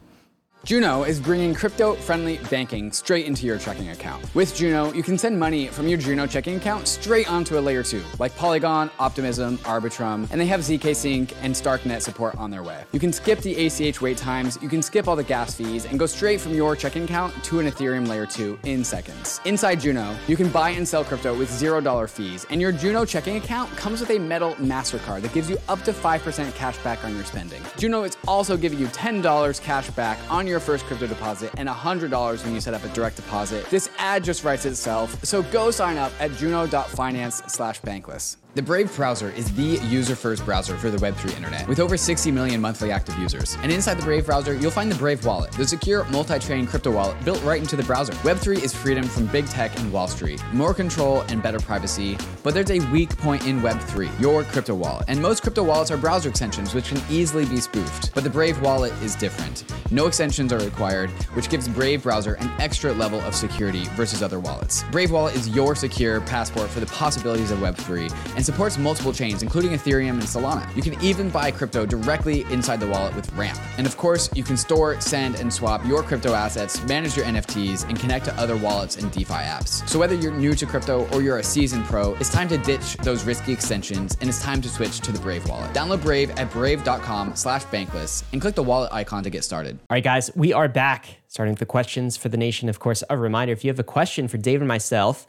Juno 0.64 1.04
is 1.04 1.20
bringing 1.20 1.54
crypto 1.54 1.94
friendly 1.94 2.38
banking 2.50 2.90
straight 2.90 3.26
into 3.26 3.46
your 3.46 3.58
checking 3.58 3.90
account. 3.90 4.22
With 4.34 4.56
Juno, 4.56 4.92
you 4.92 5.04
can 5.04 5.16
send 5.16 5.38
money 5.38 5.68
from 5.68 5.86
your 5.86 5.98
Juno 5.98 6.26
checking 6.26 6.56
account 6.56 6.88
straight 6.88 7.30
onto 7.30 7.58
a 7.58 7.60
layer 7.60 7.84
2, 7.84 8.02
like 8.18 8.36
Polygon, 8.36 8.90
Optimism, 8.98 9.58
Arbitrum, 9.58 10.28
and 10.32 10.40
they 10.40 10.46
have 10.46 10.60
ZK 10.60 10.96
Sync 10.96 11.32
and 11.42 11.54
Starknet 11.54 12.02
support 12.02 12.36
on 12.36 12.50
their 12.50 12.64
way. 12.64 12.84
You 12.90 12.98
can 12.98 13.12
skip 13.12 13.38
the 13.38 13.54
ACH 13.66 14.00
wait 14.00 14.18
times, 14.18 14.58
you 14.60 14.68
can 14.68 14.82
skip 14.82 15.06
all 15.06 15.14
the 15.14 15.22
gas 15.22 15.54
fees, 15.54 15.86
and 15.86 15.98
go 15.98 16.06
straight 16.06 16.40
from 16.40 16.54
your 16.54 16.74
checking 16.74 17.04
account 17.04 17.32
to 17.44 17.60
an 17.60 17.66
Ethereum 17.70 18.08
layer 18.08 18.26
2 18.26 18.58
in 18.64 18.82
seconds. 18.82 19.40
Inside 19.44 19.80
Juno, 19.80 20.16
you 20.26 20.36
can 20.36 20.48
buy 20.48 20.70
and 20.70 20.86
sell 20.86 21.04
crypto 21.04 21.38
with 21.38 21.48
$0 21.50 22.10
fees, 22.10 22.46
and 22.50 22.60
your 22.60 22.72
Juno 22.72 23.04
checking 23.04 23.36
account 23.36 23.70
comes 23.76 24.00
with 24.00 24.10
a 24.10 24.18
metal 24.18 24.54
MasterCard 24.56 25.22
that 25.22 25.32
gives 25.32 25.48
you 25.48 25.56
up 25.68 25.82
to 25.84 25.92
5% 25.92 26.52
cash 26.56 26.76
back 26.78 27.02
on 27.04 27.14
your 27.14 27.24
spending. 27.24 27.62
Juno 27.78 28.02
is 28.02 28.16
also 28.26 28.56
giving 28.56 28.80
you 28.80 28.88
$10 28.88 29.62
cash 29.62 29.88
back 29.90 30.18
on 30.28 30.47
your 30.48 30.60
first 30.60 30.86
crypto 30.86 31.06
deposit 31.06 31.52
and 31.56 31.68
$100 31.68 32.44
when 32.44 32.54
you 32.54 32.60
set 32.60 32.74
up 32.74 32.82
a 32.82 32.88
direct 32.88 33.16
deposit. 33.16 33.64
This 33.66 33.90
ad 33.98 34.24
just 34.24 34.42
writes 34.42 34.64
itself, 34.64 35.22
so 35.24 35.42
go 35.44 35.70
sign 35.70 35.98
up 35.98 36.12
at 36.18 36.32
juno.finance 36.32 37.42
slash 37.46 37.80
bankless. 37.82 38.37
The 38.54 38.62
Brave 38.62 38.94
browser 38.96 39.30
is 39.32 39.54
the 39.54 39.78
user-first 39.86 40.42
browser 40.46 40.74
for 40.78 40.90
the 40.90 40.96
Web3 40.96 41.36
internet, 41.36 41.68
with 41.68 41.78
over 41.78 41.98
60 41.98 42.30
million 42.30 42.62
monthly 42.62 42.90
active 42.90 43.16
users. 43.18 43.58
And 43.62 43.70
inside 43.70 43.98
the 43.98 44.02
Brave 44.02 44.24
browser, 44.24 44.54
you'll 44.54 44.70
find 44.70 44.90
the 44.90 44.96
Brave 44.96 45.24
Wallet, 45.26 45.52
the 45.52 45.66
secure 45.66 46.04
multi-chain 46.04 46.66
crypto 46.66 46.90
wallet 46.90 47.22
built 47.26 47.42
right 47.44 47.60
into 47.60 47.76
the 47.76 47.82
browser. 47.82 48.14
Web3 48.24 48.62
is 48.62 48.74
freedom 48.74 49.04
from 49.04 49.26
big 49.26 49.46
tech 49.48 49.78
and 49.78 49.92
Wall 49.92 50.08
Street, 50.08 50.42
more 50.54 50.72
control 50.72 51.20
and 51.28 51.42
better 51.42 51.60
privacy, 51.60 52.16
but 52.42 52.54
there's 52.54 52.70
a 52.70 52.80
weak 52.90 53.14
point 53.18 53.46
in 53.46 53.60
Web3, 53.60 54.18
your 54.18 54.44
crypto 54.44 54.74
wallet. 54.74 55.04
And 55.08 55.20
most 55.20 55.42
crypto 55.42 55.62
wallets 55.62 55.90
are 55.90 55.98
browser 55.98 56.30
extensions, 56.30 56.74
which 56.74 56.88
can 56.88 57.02
easily 57.10 57.44
be 57.44 57.58
spoofed. 57.58 58.14
But 58.14 58.24
the 58.24 58.30
Brave 58.30 58.60
wallet 58.62 58.94
is 59.02 59.14
different. 59.14 59.64
No 59.90 60.06
extensions 60.06 60.52
are 60.52 60.58
required, 60.58 61.10
which 61.34 61.48
gives 61.50 61.68
Brave 61.68 62.02
browser 62.02 62.34
an 62.34 62.50
extra 62.60 62.92
level 62.92 63.20
of 63.20 63.34
security 63.34 63.84
versus 63.94 64.22
other 64.22 64.40
wallets. 64.40 64.84
Brave 64.90 65.10
Wallet 65.10 65.34
is 65.34 65.48
your 65.48 65.74
secure 65.74 66.20
passport 66.22 66.68
for 66.68 66.80
the 66.80 66.86
possibilities 66.86 67.50
of 67.50 67.58
Web3 67.60 68.36
and 68.36 68.44
supports 68.48 68.78
multiple 68.78 69.12
chains, 69.12 69.42
including 69.42 69.72
Ethereum 69.72 70.12
and 70.12 70.22
Solana. 70.22 70.64
You 70.74 70.80
can 70.80 70.98
even 71.04 71.28
buy 71.28 71.50
crypto 71.50 71.84
directly 71.84 72.46
inside 72.50 72.80
the 72.80 72.86
wallet 72.86 73.14
with 73.14 73.30
Ramp. 73.34 73.58
And 73.76 73.86
of 73.86 73.98
course, 73.98 74.30
you 74.34 74.42
can 74.42 74.56
store, 74.56 74.98
send, 75.02 75.34
and 75.34 75.52
swap 75.52 75.84
your 75.84 76.02
crypto 76.02 76.32
assets, 76.32 76.82
manage 76.84 77.14
your 77.14 77.26
NFTs, 77.26 77.86
and 77.86 78.00
connect 78.00 78.24
to 78.24 78.34
other 78.40 78.56
wallets 78.56 78.96
and 78.96 79.12
DeFi 79.12 79.34
apps. 79.34 79.86
So 79.86 79.98
whether 79.98 80.14
you're 80.14 80.32
new 80.32 80.54
to 80.54 80.64
crypto 80.64 81.06
or 81.12 81.20
you're 81.20 81.40
a 81.40 81.42
seasoned 81.42 81.84
pro, 81.84 82.14
it's 82.14 82.30
time 82.30 82.48
to 82.48 82.56
ditch 82.56 82.96
those 83.02 83.22
risky 83.24 83.52
extensions 83.52 84.16
and 84.22 84.30
it's 84.30 84.42
time 84.42 84.62
to 84.62 84.68
switch 84.70 85.00
to 85.00 85.12
the 85.12 85.18
Brave 85.18 85.46
wallet. 85.46 85.70
Download 85.74 86.00
Brave 86.00 86.30
at 86.38 86.50
brave.com 86.50 87.36
slash 87.36 87.64
bankless 87.66 88.24
and 88.32 88.40
click 88.40 88.54
the 88.54 88.62
wallet 88.62 88.90
icon 88.94 89.22
to 89.24 89.30
get 89.30 89.44
started. 89.44 89.78
All 89.90 89.94
right, 89.94 90.02
guys, 90.02 90.30
we 90.34 90.54
are 90.54 90.68
back. 90.68 91.18
Starting 91.26 91.52
with 91.52 91.60
the 91.60 91.66
questions 91.66 92.16
for 92.16 92.30
the 92.30 92.38
nation. 92.38 92.70
Of 92.70 92.78
course, 92.80 93.04
a 93.10 93.18
reminder 93.18 93.52
if 93.52 93.62
you 93.62 93.68
have 93.68 93.78
a 93.78 93.84
question 93.84 94.26
for 94.26 94.38
Dave 94.38 94.62
and 94.62 94.68
myself, 94.68 95.26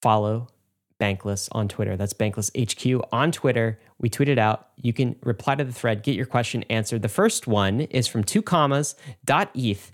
follow 0.00 0.46
Bankless 1.00 1.48
on 1.52 1.66
Twitter. 1.66 1.96
That's 1.96 2.12
Bankless 2.12 2.50
HQ 2.54 3.08
on 3.10 3.32
Twitter. 3.32 3.78
We 3.98 4.08
tweet 4.08 4.28
it 4.28 4.38
out. 4.38 4.68
You 4.76 4.92
can 4.92 5.16
reply 5.22 5.54
to 5.56 5.64
the 5.64 5.72
thread, 5.72 6.02
get 6.02 6.14
your 6.14 6.26
question 6.26 6.62
answered. 6.70 7.02
The 7.02 7.08
first 7.08 7.46
one 7.46 7.80
is 7.80 8.06
from 8.06 8.22
two 8.22 8.42
commas 8.42 8.94
dot 9.24 9.50
eth. 9.54 9.90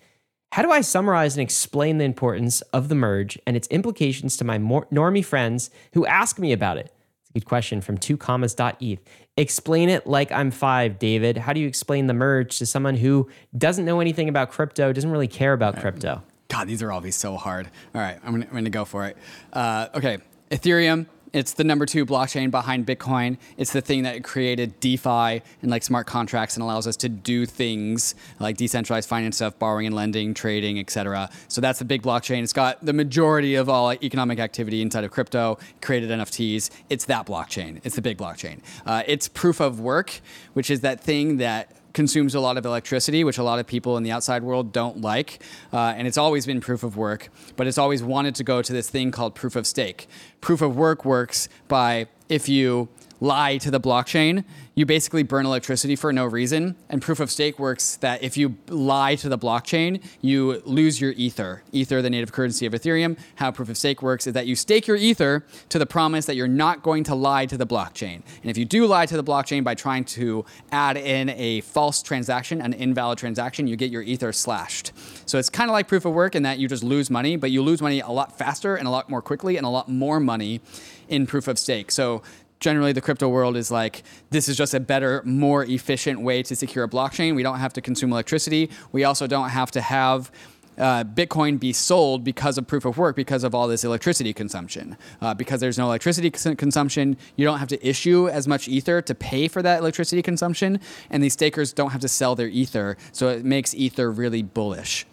How 0.52 0.62
do 0.62 0.70
I 0.70 0.80
summarize 0.80 1.36
and 1.36 1.42
explain 1.42 1.98
the 1.98 2.04
importance 2.04 2.60
of 2.72 2.88
the 2.88 2.94
merge 2.94 3.38
and 3.46 3.56
its 3.56 3.68
implications 3.68 4.36
to 4.38 4.44
my 4.44 4.58
more 4.58 4.86
normie 4.86 5.24
friends 5.24 5.70
who 5.92 6.06
ask 6.06 6.38
me 6.38 6.52
about 6.52 6.76
it? 6.78 6.92
It's 7.22 7.30
a 7.30 7.32
good 7.34 7.44
question 7.44 7.80
from 7.80 7.98
two 7.98 8.16
commas 8.16 8.54
dot 8.54 8.76
eth. 8.80 9.00
Explain 9.36 9.88
it 9.90 10.06
like 10.06 10.32
I'm 10.32 10.50
five, 10.50 10.98
David. 10.98 11.36
How 11.36 11.52
do 11.52 11.60
you 11.60 11.66
explain 11.68 12.06
the 12.06 12.14
merge 12.14 12.58
to 12.58 12.66
someone 12.66 12.96
who 12.96 13.28
doesn't 13.56 13.84
know 13.84 14.00
anything 14.00 14.28
about 14.28 14.50
crypto, 14.50 14.92
doesn't 14.92 15.10
really 15.10 15.28
care 15.28 15.52
about 15.52 15.78
crypto? 15.78 16.22
God, 16.48 16.68
these 16.68 16.82
are 16.82 16.92
always 16.92 17.16
so 17.16 17.36
hard. 17.36 17.68
All 17.94 18.00
right, 18.00 18.18
I'm 18.24 18.32
gonna, 18.32 18.46
I'm 18.46 18.54
gonna 18.54 18.70
go 18.70 18.84
for 18.84 19.04
it. 19.06 19.16
Uh, 19.52 19.88
okay, 19.94 20.18
Ethereum. 20.50 21.06
It's 21.32 21.52
the 21.52 21.64
number 21.64 21.84
two 21.84 22.06
blockchain 22.06 22.50
behind 22.50 22.86
Bitcoin. 22.86 23.36
It's 23.58 23.72
the 23.72 23.82
thing 23.82 24.04
that 24.04 24.24
created 24.24 24.78
DeFi 24.80 25.42
and 25.60 25.70
like 25.70 25.82
smart 25.82 26.06
contracts 26.06 26.56
and 26.56 26.62
allows 26.62 26.86
us 26.86 26.96
to 26.98 27.10
do 27.10 27.44
things 27.44 28.14
like 28.38 28.56
decentralized 28.56 29.08
finance 29.08 29.36
stuff, 29.36 29.58
borrowing 29.58 29.86
and 29.86 29.94
lending, 29.94 30.32
trading, 30.32 30.78
etc. 30.78 31.28
So 31.48 31.60
that's 31.60 31.78
the 31.78 31.84
big 31.84 32.02
blockchain. 32.02 32.42
It's 32.42 32.54
got 32.54 32.82
the 32.82 32.94
majority 32.94 33.56
of 33.56 33.68
all 33.68 33.92
economic 33.92 34.38
activity 34.38 34.80
inside 34.80 35.04
of 35.04 35.10
crypto. 35.10 35.58
Created 35.82 36.10
NFTs. 36.10 36.70
It's 36.88 37.04
that 37.06 37.26
blockchain. 37.26 37.80
It's 37.84 37.96
the 37.96 38.02
big 38.02 38.16
blockchain. 38.16 38.60
Uh, 38.86 39.02
it's 39.06 39.28
proof 39.28 39.60
of 39.60 39.80
work, 39.80 40.20
which 40.54 40.70
is 40.70 40.80
that 40.80 41.00
thing 41.00 41.36
that 41.38 41.70
consumes 41.96 42.34
a 42.34 42.40
lot 42.40 42.58
of 42.58 42.66
electricity, 42.66 43.24
which 43.24 43.38
a 43.38 43.42
lot 43.42 43.58
of 43.58 43.66
people 43.66 43.96
in 43.96 44.02
the 44.02 44.12
outside 44.12 44.42
world 44.42 44.70
don't 44.70 45.00
like. 45.00 45.42
Uh, 45.72 45.94
and 45.96 46.06
it's 46.06 46.18
always 46.18 46.44
been 46.44 46.60
proof 46.60 46.82
of 46.82 46.94
work, 46.94 47.30
but 47.56 47.66
it's 47.66 47.78
always 47.78 48.02
wanted 48.02 48.34
to 48.34 48.44
go 48.44 48.60
to 48.60 48.70
this 48.70 48.90
thing 48.90 49.10
called 49.10 49.34
proof 49.34 49.56
of 49.56 49.66
stake. 49.66 50.06
Proof 50.42 50.60
of 50.60 50.76
work 50.76 51.06
works 51.06 51.48
by 51.68 52.06
if 52.28 52.50
you 52.50 52.88
lie 53.20 53.58
to 53.58 53.70
the 53.70 53.80
blockchain, 53.80 54.44
you 54.74 54.84
basically 54.84 55.22
burn 55.22 55.46
electricity 55.46 55.96
for 55.96 56.12
no 56.12 56.26
reason. 56.26 56.76
And 56.90 57.00
proof 57.00 57.18
of 57.18 57.30
stake 57.30 57.58
works 57.58 57.96
that 57.96 58.22
if 58.22 58.36
you 58.36 58.56
lie 58.68 59.14
to 59.16 59.28
the 59.28 59.38
blockchain, 59.38 60.02
you 60.20 60.60
lose 60.66 61.00
your 61.00 61.12
ether. 61.12 61.62
Ether, 61.72 62.02
the 62.02 62.10
native 62.10 62.32
currency 62.32 62.66
of 62.66 62.74
Ethereum. 62.74 63.18
How 63.36 63.50
proof 63.50 63.70
of 63.70 63.78
stake 63.78 64.02
works 64.02 64.26
is 64.26 64.34
that 64.34 64.46
you 64.46 64.54
stake 64.54 64.86
your 64.86 64.98
ether 64.98 65.44
to 65.70 65.78
the 65.78 65.86
promise 65.86 66.26
that 66.26 66.36
you're 66.36 66.46
not 66.46 66.82
going 66.82 67.04
to 67.04 67.14
lie 67.14 67.46
to 67.46 67.56
the 67.56 67.66
blockchain. 67.66 68.22
And 68.42 68.50
if 68.50 68.58
you 68.58 68.66
do 68.66 68.86
lie 68.86 69.06
to 69.06 69.16
the 69.16 69.24
blockchain 69.24 69.64
by 69.64 69.74
trying 69.74 70.04
to 70.04 70.44
add 70.70 70.98
in 70.98 71.30
a 71.30 71.62
false 71.62 72.02
transaction, 72.02 72.60
an 72.60 72.74
invalid 72.74 73.18
transaction, 73.18 73.66
you 73.66 73.76
get 73.76 73.90
your 73.90 74.02
ether 74.02 74.32
slashed. 74.32 74.92
So 75.24 75.38
it's 75.38 75.48
kind 75.48 75.70
of 75.70 75.72
like 75.72 75.88
proof 75.88 76.04
of 76.04 76.12
work 76.12 76.34
in 76.34 76.42
that 76.42 76.58
you 76.58 76.68
just 76.68 76.84
lose 76.84 77.10
money, 77.10 77.36
but 77.36 77.50
you 77.50 77.62
lose 77.62 77.80
money 77.80 78.00
a 78.00 78.10
lot 78.10 78.36
faster 78.36 78.76
and 78.76 78.86
a 78.86 78.90
lot 78.90 79.08
more 79.08 79.22
quickly 79.22 79.56
and 79.56 79.64
a 79.64 79.70
lot 79.70 79.88
more 79.88 80.20
money 80.20 80.60
in 81.08 81.26
proof 81.26 81.48
of 81.48 81.58
stake. 81.58 81.90
So 81.90 82.22
generally 82.60 82.92
the 82.92 83.00
crypto 83.00 83.28
world 83.28 83.56
is 83.56 83.70
like 83.70 84.02
this 84.30 84.48
is 84.48 84.56
just 84.56 84.74
a 84.74 84.80
better 84.80 85.22
more 85.24 85.64
efficient 85.64 86.20
way 86.20 86.42
to 86.42 86.56
secure 86.56 86.84
a 86.84 86.88
blockchain 86.88 87.34
we 87.34 87.42
don't 87.42 87.58
have 87.58 87.72
to 87.72 87.80
consume 87.80 88.10
electricity 88.12 88.70
we 88.92 89.04
also 89.04 89.26
don't 89.26 89.50
have 89.50 89.70
to 89.70 89.80
have 89.80 90.30
uh, 90.78 91.04
Bitcoin 91.04 91.58
be 91.58 91.72
sold 91.72 92.24
because 92.24 92.58
of 92.58 92.66
proof 92.66 92.84
of 92.84 92.98
work, 92.98 93.16
because 93.16 93.44
of 93.44 93.54
all 93.54 93.68
this 93.68 93.84
electricity 93.84 94.32
consumption. 94.32 94.96
Uh, 95.20 95.34
because 95.34 95.60
there's 95.60 95.78
no 95.78 95.86
electricity 95.86 96.30
cons- 96.30 96.56
consumption, 96.56 97.16
you 97.36 97.44
don't 97.44 97.58
have 97.58 97.68
to 97.68 97.86
issue 97.86 98.28
as 98.28 98.46
much 98.46 98.68
Ether 98.68 99.00
to 99.02 99.14
pay 99.14 99.48
for 99.48 99.62
that 99.62 99.80
electricity 99.80 100.22
consumption, 100.22 100.80
and 101.10 101.22
these 101.22 101.32
stakers 101.32 101.72
don't 101.72 101.90
have 101.90 102.00
to 102.00 102.08
sell 102.08 102.34
their 102.34 102.48
Ether, 102.48 102.96
so 103.12 103.28
it 103.28 103.44
makes 103.44 103.74
Ether 103.74 104.10
really 104.10 104.42
bullish. 104.42 105.06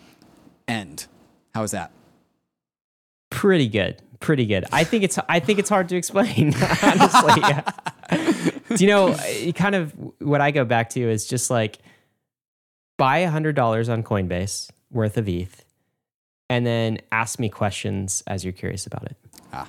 End. 0.67 1.07
How 1.53 1.63
is 1.63 1.71
that? 1.71 1.91
Pretty 3.29 3.67
good. 3.67 4.01
Pretty 4.23 4.45
good. 4.45 4.63
I 4.71 4.85
think 4.85 5.03
it's 5.03 5.19
I 5.27 5.41
think 5.41 5.59
it's 5.59 5.67
hard 5.69 5.89
to 5.89 5.97
explain, 5.97 6.53
honestly. 6.81 7.43
Do 8.73 8.83
you 8.83 8.87
know 8.87 9.15
kind 9.53 9.75
of 9.75 9.93
what 10.19 10.39
I 10.39 10.51
go 10.51 10.63
back 10.63 10.91
to 10.91 11.01
is 11.01 11.27
just 11.27 11.49
like 11.49 11.79
buy 12.97 13.17
a 13.19 13.29
hundred 13.29 13.57
dollars 13.57 13.89
on 13.89 14.01
Coinbase 14.01 14.69
worth 14.91 15.17
of 15.17 15.27
ETH 15.27 15.65
and 16.49 16.65
then 16.65 16.99
ask 17.11 17.37
me 17.37 17.49
questions 17.49 18.23
as 18.25 18.45
you're 18.45 18.53
curious 18.53 18.85
about 18.87 19.03
it. 19.03 19.17
Ah. 19.51 19.67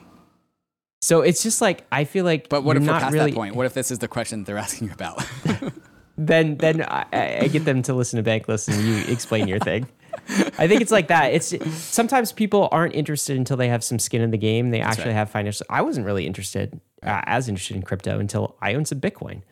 So 1.02 1.22
it's 1.22 1.42
just 1.42 1.60
like 1.60 1.84
I 1.90 2.04
feel 2.04 2.24
like 2.24 2.48
But 2.48 2.62
what 2.62 2.76
if 2.76 2.82
we're 2.82 2.86
not 2.86 3.02
past 3.02 3.12
really, 3.12 3.32
that 3.32 3.36
point? 3.36 3.56
What 3.56 3.66
if 3.66 3.74
this 3.74 3.90
is 3.90 3.98
the 3.98 4.08
question 4.08 4.44
they're 4.44 4.56
asking 4.56 4.92
about? 4.92 5.26
Then 6.16 6.56
then 6.58 6.82
I, 6.82 7.40
I 7.42 7.48
get 7.48 7.64
them 7.64 7.82
to 7.82 7.94
listen 7.94 8.22
to 8.22 8.30
Bankless 8.30 8.68
and 8.68 8.86
you 8.86 9.12
explain 9.12 9.48
your 9.48 9.58
thing. 9.58 9.88
I 10.28 10.68
think 10.68 10.80
it's 10.80 10.92
like 10.92 11.08
that. 11.08 11.32
It's 11.32 11.54
sometimes 11.74 12.32
people 12.32 12.68
aren't 12.70 12.94
interested 12.94 13.36
until 13.36 13.56
they 13.56 13.68
have 13.68 13.82
some 13.82 13.98
skin 13.98 14.22
in 14.22 14.30
the 14.30 14.38
game. 14.38 14.70
They 14.70 14.80
actually 14.80 15.06
right. 15.06 15.14
have 15.14 15.30
financial. 15.30 15.66
I 15.68 15.82
wasn't 15.82 16.06
really 16.06 16.26
interested, 16.26 16.80
uh, 17.02 17.20
as 17.24 17.48
interested 17.48 17.76
in 17.76 17.82
crypto 17.82 18.18
until 18.18 18.56
I 18.62 18.74
owned 18.74 18.88
some 18.88 19.00
Bitcoin. 19.00 19.42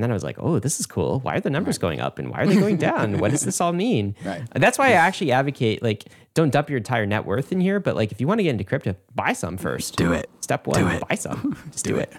And 0.00 0.02
then 0.02 0.10
I 0.10 0.14
was 0.14 0.24
like, 0.24 0.36
oh, 0.38 0.58
this 0.58 0.80
is 0.80 0.86
cool. 0.86 1.20
Why 1.20 1.34
are 1.36 1.40
the 1.40 1.50
numbers 1.50 1.76
going 1.76 2.00
up 2.00 2.18
and 2.18 2.30
why 2.30 2.38
are 2.40 2.46
they 2.46 2.56
going 2.56 2.76
down? 2.90 3.18
what 3.18 3.30
does 3.32 3.42
this 3.42 3.60
all 3.60 3.74
mean? 3.74 4.16
Right. 4.24 4.42
That's 4.54 4.78
why 4.78 4.88
I 4.88 4.92
actually 4.92 5.30
advocate 5.32 5.82
like 5.82 6.04
don't 6.32 6.50
dump 6.50 6.70
your 6.70 6.78
entire 6.78 7.04
net 7.04 7.26
worth 7.26 7.52
in 7.52 7.60
here, 7.60 7.80
but 7.80 7.96
like 7.96 8.12
if 8.12 8.20
you 8.20 8.26
want 8.26 8.38
to 8.38 8.44
get 8.44 8.50
into 8.50 8.64
crypto, 8.64 8.94
buy 9.14 9.34
some 9.34 9.56
first. 9.58 9.96
Do 9.96 10.12
it. 10.14 10.30
Step 10.40 10.66
one, 10.66 10.80
Do 10.80 10.88
it. 10.88 11.06
buy 11.06 11.16
some. 11.16 11.56
Just 11.72 11.84
do, 11.84 11.96
it. 11.96 12.10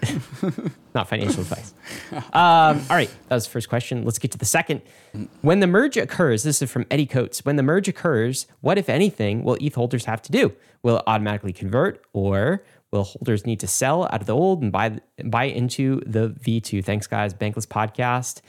Not 0.94 1.08
financial 1.08 1.40
advice. 1.40 1.74
Um, 2.12 2.22
all 2.88 2.96
right, 2.96 3.10
that 3.28 3.34
was 3.34 3.44
the 3.44 3.50
first 3.50 3.68
question. 3.68 4.04
Let's 4.04 4.18
get 4.18 4.30
to 4.32 4.38
the 4.38 4.44
second. 4.44 4.82
When 5.40 5.58
the 5.60 5.66
merge 5.66 5.96
occurs, 5.96 6.42
this 6.44 6.62
is 6.62 6.70
from 6.70 6.86
Eddie 6.90 7.06
Coates. 7.06 7.44
When 7.44 7.56
the 7.56 7.62
merge 7.62 7.88
occurs, 7.88 8.46
what, 8.60 8.78
if 8.78 8.88
anything, 8.88 9.42
will 9.44 9.56
ETH 9.60 9.74
holders 9.74 10.04
have 10.04 10.22
to 10.22 10.32
do? 10.32 10.52
Will 10.82 10.98
it 10.98 11.02
automatically 11.06 11.52
convert, 11.52 12.02
or 12.12 12.62
will 12.92 13.04
holders 13.04 13.46
need 13.46 13.58
to 13.60 13.66
sell 13.66 14.04
out 14.04 14.20
of 14.20 14.26
the 14.26 14.34
old 14.34 14.62
and 14.62 14.70
buy 14.70 15.00
buy 15.24 15.44
into 15.44 16.00
the 16.06 16.28
V2? 16.30 16.84
Thanks, 16.84 17.06
guys. 17.06 17.32
Bankless 17.34 17.66
podcast 17.66 18.40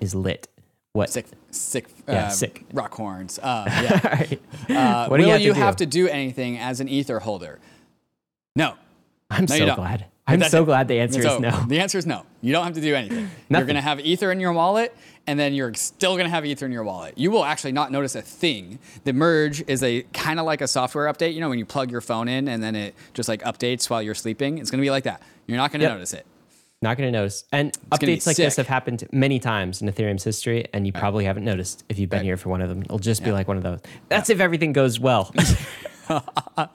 is 0.00 0.14
lit. 0.14 0.48
What? 0.94 1.08
sick, 1.10 1.26
sick, 1.50 1.88
Yeah, 2.06 2.26
uh, 2.26 2.28
sick. 2.28 2.64
rock 2.74 2.94
horns. 2.94 3.38
Uh, 3.38 3.64
yeah. 3.68 4.00
All 4.04 4.10
right. 4.10 4.42
Uh, 4.68 5.06
What 5.08 5.16
do 5.18 5.22
will 5.22 5.28
you 5.28 5.32
have 5.32 5.40
to 5.40 5.44
you 5.46 5.54
do? 5.54 5.60
have 5.60 5.76
to 5.76 5.86
do 5.86 6.06
anything 6.08 6.58
as 6.58 6.80
an 6.80 6.88
ether 6.88 7.20
holder? 7.20 7.60
No. 8.54 8.74
I'm 9.30 9.46
No, 9.48 9.56
so 9.56 9.74
glad. 9.74 10.04
I'm 10.26 10.42
so 10.42 10.62
it. 10.62 10.66
glad 10.66 10.88
the 10.88 11.00
answer 11.00 11.20
So, 11.22 11.34
is 11.36 11.40
no. 11.40 11.50
The 11.68 11.80
answer 11.80 11.98
is 11.98 12.06
no. 12.06 12.24
You 12.40 12.52
don't 12.52 12.64
have 12.64 12.74
to 12.74 12.80
do 12.80 12.94
anything. 12.94 13.28
You're 13.50 13.64
going 13.64 13.74
to 13.74 13.80
have 13.82 13.98
ether 14.00 14.30
in 14.30 14.38
your 14.40 14.52
wallet, 14.52 14.96
and 15.26 15.38
then 15.38 15.52
you're 15.52 15.74
still 15.74 16.12
going 16.14 16.24
to 16.26 16.30
have 16.30 16.46
ether 16.46 16.64
in 16.66 16.72
your 16.72 16.84
wallet. 16.84 17.18
You 17.18 17.30
will 17.30 17.44
actually 17.44 17.72
not 17.72 17.90
notice 17.92 18.14
a 18.14 18.22
thing. 18.22 18.78
The 19.04 19.12
merge 19.12 19.62
is 19.68 19.82
a 19.82 20.02
kind 20.12 20.38
of 20.40 20.46
like 20.46 20.60
a 20.60 20.68
software 20.68 21.12
update. 21.12 21.34
You 21.34 21.40
know, 21.40 21.48
when 21.48 21.58
you 21.58 21.66
plug 21.66 21.90
your 21.90 22.00
phone 22.00 22.28
in 22.28 22.48
and 22.48 22.62
then 22.62 22.74
it 22.76 22.94
just 23.14 23.28
like 23.28 23.42
updates 23.42 23.90
while 23.90 24.00
you're 24.02 24.14
sleeping. 24.14 24.58
It's 24.58 24.70
going 24.70 24.78
to 24.80 24.84
be 24.86 24.90
like 24.90 25.04
that. 25.04 25.22
You're 25.46 25.58
not 25.58 25.70
going 25.72 25.80
to 25.80 25.86
Yep. 25.86 25.94
notice 25.94 26.12
it. 26.14 26.26
Not 26.82 26.96
going 26.96 27.12
to 27.12 27.16
notice. 27.18 27.44
And 27.52 27.72
gonna 27.90 28.00
updates 28.02 28.26
like 28.26 28.36
this 28.36 28.56
have 28.56 28.66
happened 28.66 29.06
many 29.12 29.38
times 29.38 29.82
in 29.82 29.88
Ethereum's 29.88 30.24
history, 30.24 30.66
and 30.72 30.84
you 30.86 30.92
probably 30.92 31.24
haven't 31.24 31.44
noticed 31.44 31.84
if 31.88 31.98
you've 31.98 32.10
been 32.10 32.18
Right. 32.20 32.24
here 32.26 32.36
for 32.36 32.48
one 32.48 32.60
of 32.60 32.68
them. 32.68 32.82
It'll 32.82 32.98
just 32.98 33.22
be 33.22 33.30
like 33.32 33.46
one 33.48 33.56
of 33.56 33.62
those. 33.62 33.80
That's 34.08 34.30
if 34.30 34.40
everything 34.40 34.72
goes 34.72 34.98
well. 34.98 35.32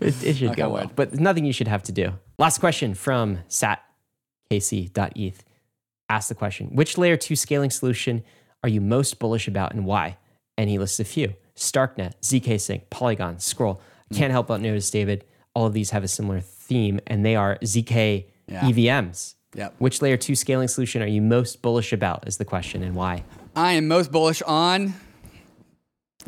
it, 0.00 0.24
it 0.24 0.36
should 0.36 0.56
go 0.56 0.66
on 0.66 0.72
well, 0.72 0.82
wood. 0.86 0.90
but 0.96 1.14
nothing 1.20 1.44
you 1.44 1.52
should 1.52 1.68
have 1.68 1.82
to 1.84 1.92
do. 1.92 2.12
Last 2.38 2.58
question 2.58 2.94
from 2.94 3.38
satkc.eth. 3.48 5.44
Ask 6.10 6.28
the 6.28 6.34
question 6.34 6.68
Which 6.74 6.96
layer 6.96 7.16
two 7.16 7.36
scaling 7.36 7.70
solution 7.70 8.22
are 8.62 8.68
you 8.68 8.80
most 8.80 9.18
bullish 9.18 9.46
about 9.48 9.72
and 9.74 9.84
why? 9.84 10.16
And 10.56 10.68
he 10.70 10.78
lists 10.78 10.98
a 11.00 11.04
few 11.04 11.34
Starknet, 11.56 12.12
ZK 12.22 12.60
Sync, 12.60 12.90
Polygon, 12.90 13.38
Scroll. 13.38 13.80
I 14.10 14.14
can't 14.14 14.32
help 14.32 14.46
but 14.48 14.60
notice, 14.60 14.90
David, 14.90 15.24
all 15.54 15.66
of 15.66 15.74
these 15.74 15.90
have 15.90 16.02
a 16.02 16.08
similar 16.08 16.40
theme, 16.40 16.98
and 17.06 17.24
they 17.26 17.36
are 17.36 17.58
ZK 17.62 18.24
Yeah. 18.46 18.60
EVMs. 18.62 19.34
Yep. 19.54 19.74
Which 19.78 20.00
layer 20.02 20.16
two 20.16 20.34
scaling 20.34 20.68
solution 20.68 21.02
are 21.02 21.06
you 21.06 21.20
most 21.22 21.60
bullish 21.62 21.92
about? 21.92 22.26
Is 22.26 22.36
the 22.38 22.44
question, 22.44 22.82
and 22.82 22.94
why? 22.94 23.24
I 23.56 23.72
am 23.72 23.86
most 23.88 24.10
bullish 24.12 24.40
on. 24.42 24.94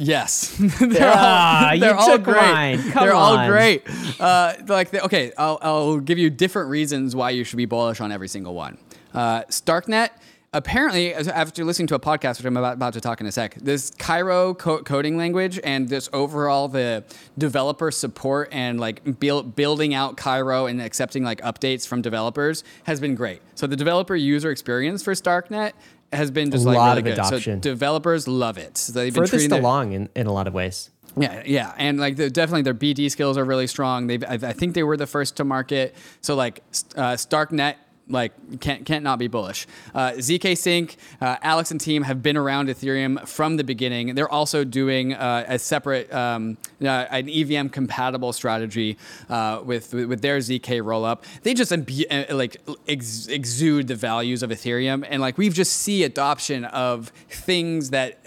Yes, 0.01 0.56
they're 0.81 1.12
Ah, 1.14 1.72
you 1.74 1.81
they're 1.81 1.94
all 1.94 2.06
took 2.09 2.22
great. 2.24 2.77
they're 2.94 3.14
all 3.14 3.47
great. 3.47 3.82
Uh, 4.18 4.55
like 4.66 4.90
the, 4.90 5.05
okay, 5.05 5.32
I'll, 5.39 5.59
I'll 5.62 6.01
give 6.01 6.18
you 6.18 6.31
different 6.31 6.70
reasons 6.70 7.14
why 7.14 7.31
you 7.31 7.44
should 7.44 7.59
be 7.59 7.66
bullish 7.66 8.01
on 8.01 8.10
every 8.10 8.28
single 8.28 8.55
one. 8.55 8.78
Uh, 9.14 9.43
Starknet. 9.44 10.10
apparently, 10.52 11.14
after 11.14 11.64
listening 11.64 11.86
to 11.89 11.94
a 11.94 12.01
podcast, 12.01 12.39
which 12.39 12.47
I'm 12.47 12.56
about, 12.56 12.74
about 12.74 12.93
to 12.94 13.01
talk 13.01 13.20
in 13.20 13.27
a 13.27 13.32
sec, 13.32 13.55
this 13.56 13.90
Cairo 13.98 14.55
co- 14.55 14.82
coding 14.82 15.16
language 15.16 15.60
and 15.62 15.89
this 15.89 16.09
overall 16.12 16.66
the 16.68 17.05
developer 17.39 17.90
support 17.90 18.48
and 18.52 18.81
like 18.81 19.20
build, 19.20 19.55
building 19.55 19.94
out 19.94 20.16
Cairo 20.16 20.66
and 20.66 20.81
accepting 20.81 21.22
like 21.24 21.40
updates 21.43 21.86
from 21.86 22.02
developers 22.02 22.64
has 22.85 23.01
been 23.01 23.14
great. 23.14 23.43
So 23.55 23.66
the 23.66 23.77
developer 23.77 24.16
user 24.16 24.51
experience 24.51 25.02
for 25.02 25.12
StarkNet 25.14 25.72
has 26.12 26.31
been 26.31 26.51
just 26.51 26.65
A 26.65 26.69
like 26.69 26.77
lot 26.77 26.89
really 26.97 27.11
of 27.11 27.16
good. 27.16 27.24
adoption. 27.27 27.62
So 27.62 27.70
developers 27.70 28.27
love 28.28 28.59
it. 28.59 28.77
So 28.78 28.93
they've 28.93 29.12
been 29.15 29.23
Furthest 29.23 29.43
treating 29.47 29.57
it- 29.57 29.61
along 29.61 29.93
in, 29.93 30.09
in 30.16 30.27
a 30.27 30.32
lot 30.32 30.47
of 30.47 30.55
ways. 30.55 30.91
yeah, 31.16 31.43
yeah, 31.45 31.74
and 31.77 31.99
like 31.99 32.16
the, 32.16 32.31
definitely 32.31 32.62
their 32.62 32.74
BD 32.74 33.11
skills 33.11 33.37
are 33.37 33.45
really 33.45 33.66
strong. 33.66 34.07
They, 34.07 34.19
I, 34.27 34.35
I 34.35 34.53
think 34.53 34.74
they 34.74 34.82
were 34.85 34.97
the 34.97 35.07
first 35.09 35.37
to 35.39 35.45
market. 35.45 35.95
So 36.20 36.35
like 36.37 36.62
uh, 36.97 37.15
StarkNet, 37.15 37.74
like 38.11 38.61
can't 38.61 38.85
can't 38.85 39.05
not 39.05 39.19
be 39.19 39.28
bullish. 39.28 39.66
Uh, 39.95 40.12
zk 40.12 40.57
Sync, 40.57 40.97
uh, 41.20 41.37
Alex 41.43 41.70
and 41.70 41.81
team 41.81 42.03
have 42.03 42.23
been 42.23 42.37
around 42.37 42.69
Ethereum 42.69 43.27
from 43.27 43.57
the 43.57 43.65
beginning. 43.65 44.15
They're 44.15 44.31
also 44.31 44.65
doing 44.65 45.15
uh, 45.15 45.45
a 45.47 45.59
separate 45.59 46.12
um, 46.12 46.59
uh, 46.82 47.07
an 47.11 47.28
EVM 47.28 47.69
compatible 47.69 48.32
strategy 48.32 48.99
uh, 49.28 49.61
with 49.65 49.93
with 49.93 50.23
their 50.23 50.39
zk 50.39 50.82
rollup. 50.82 51.23
They 51.43 51.55
just 51.55 51.73
imbu- 51.73 52.31
uh, 52.31 52.35
like 52.35 52.57
ex- 52.89 53.28
exude 53.28 53.89
the 53.89 53.95
values 53.95 54.43
of 54.43 54.51
Ethereum, 54.51 55.07
and 55.09 55.20
like 55.20 55.39
we've 55.39 55.55
just 55.55 55.74
see 55.74 56.05
adoption 56.05 56.65
of 56.66 57.09
things 57.28 57.91
that 57.91 58.19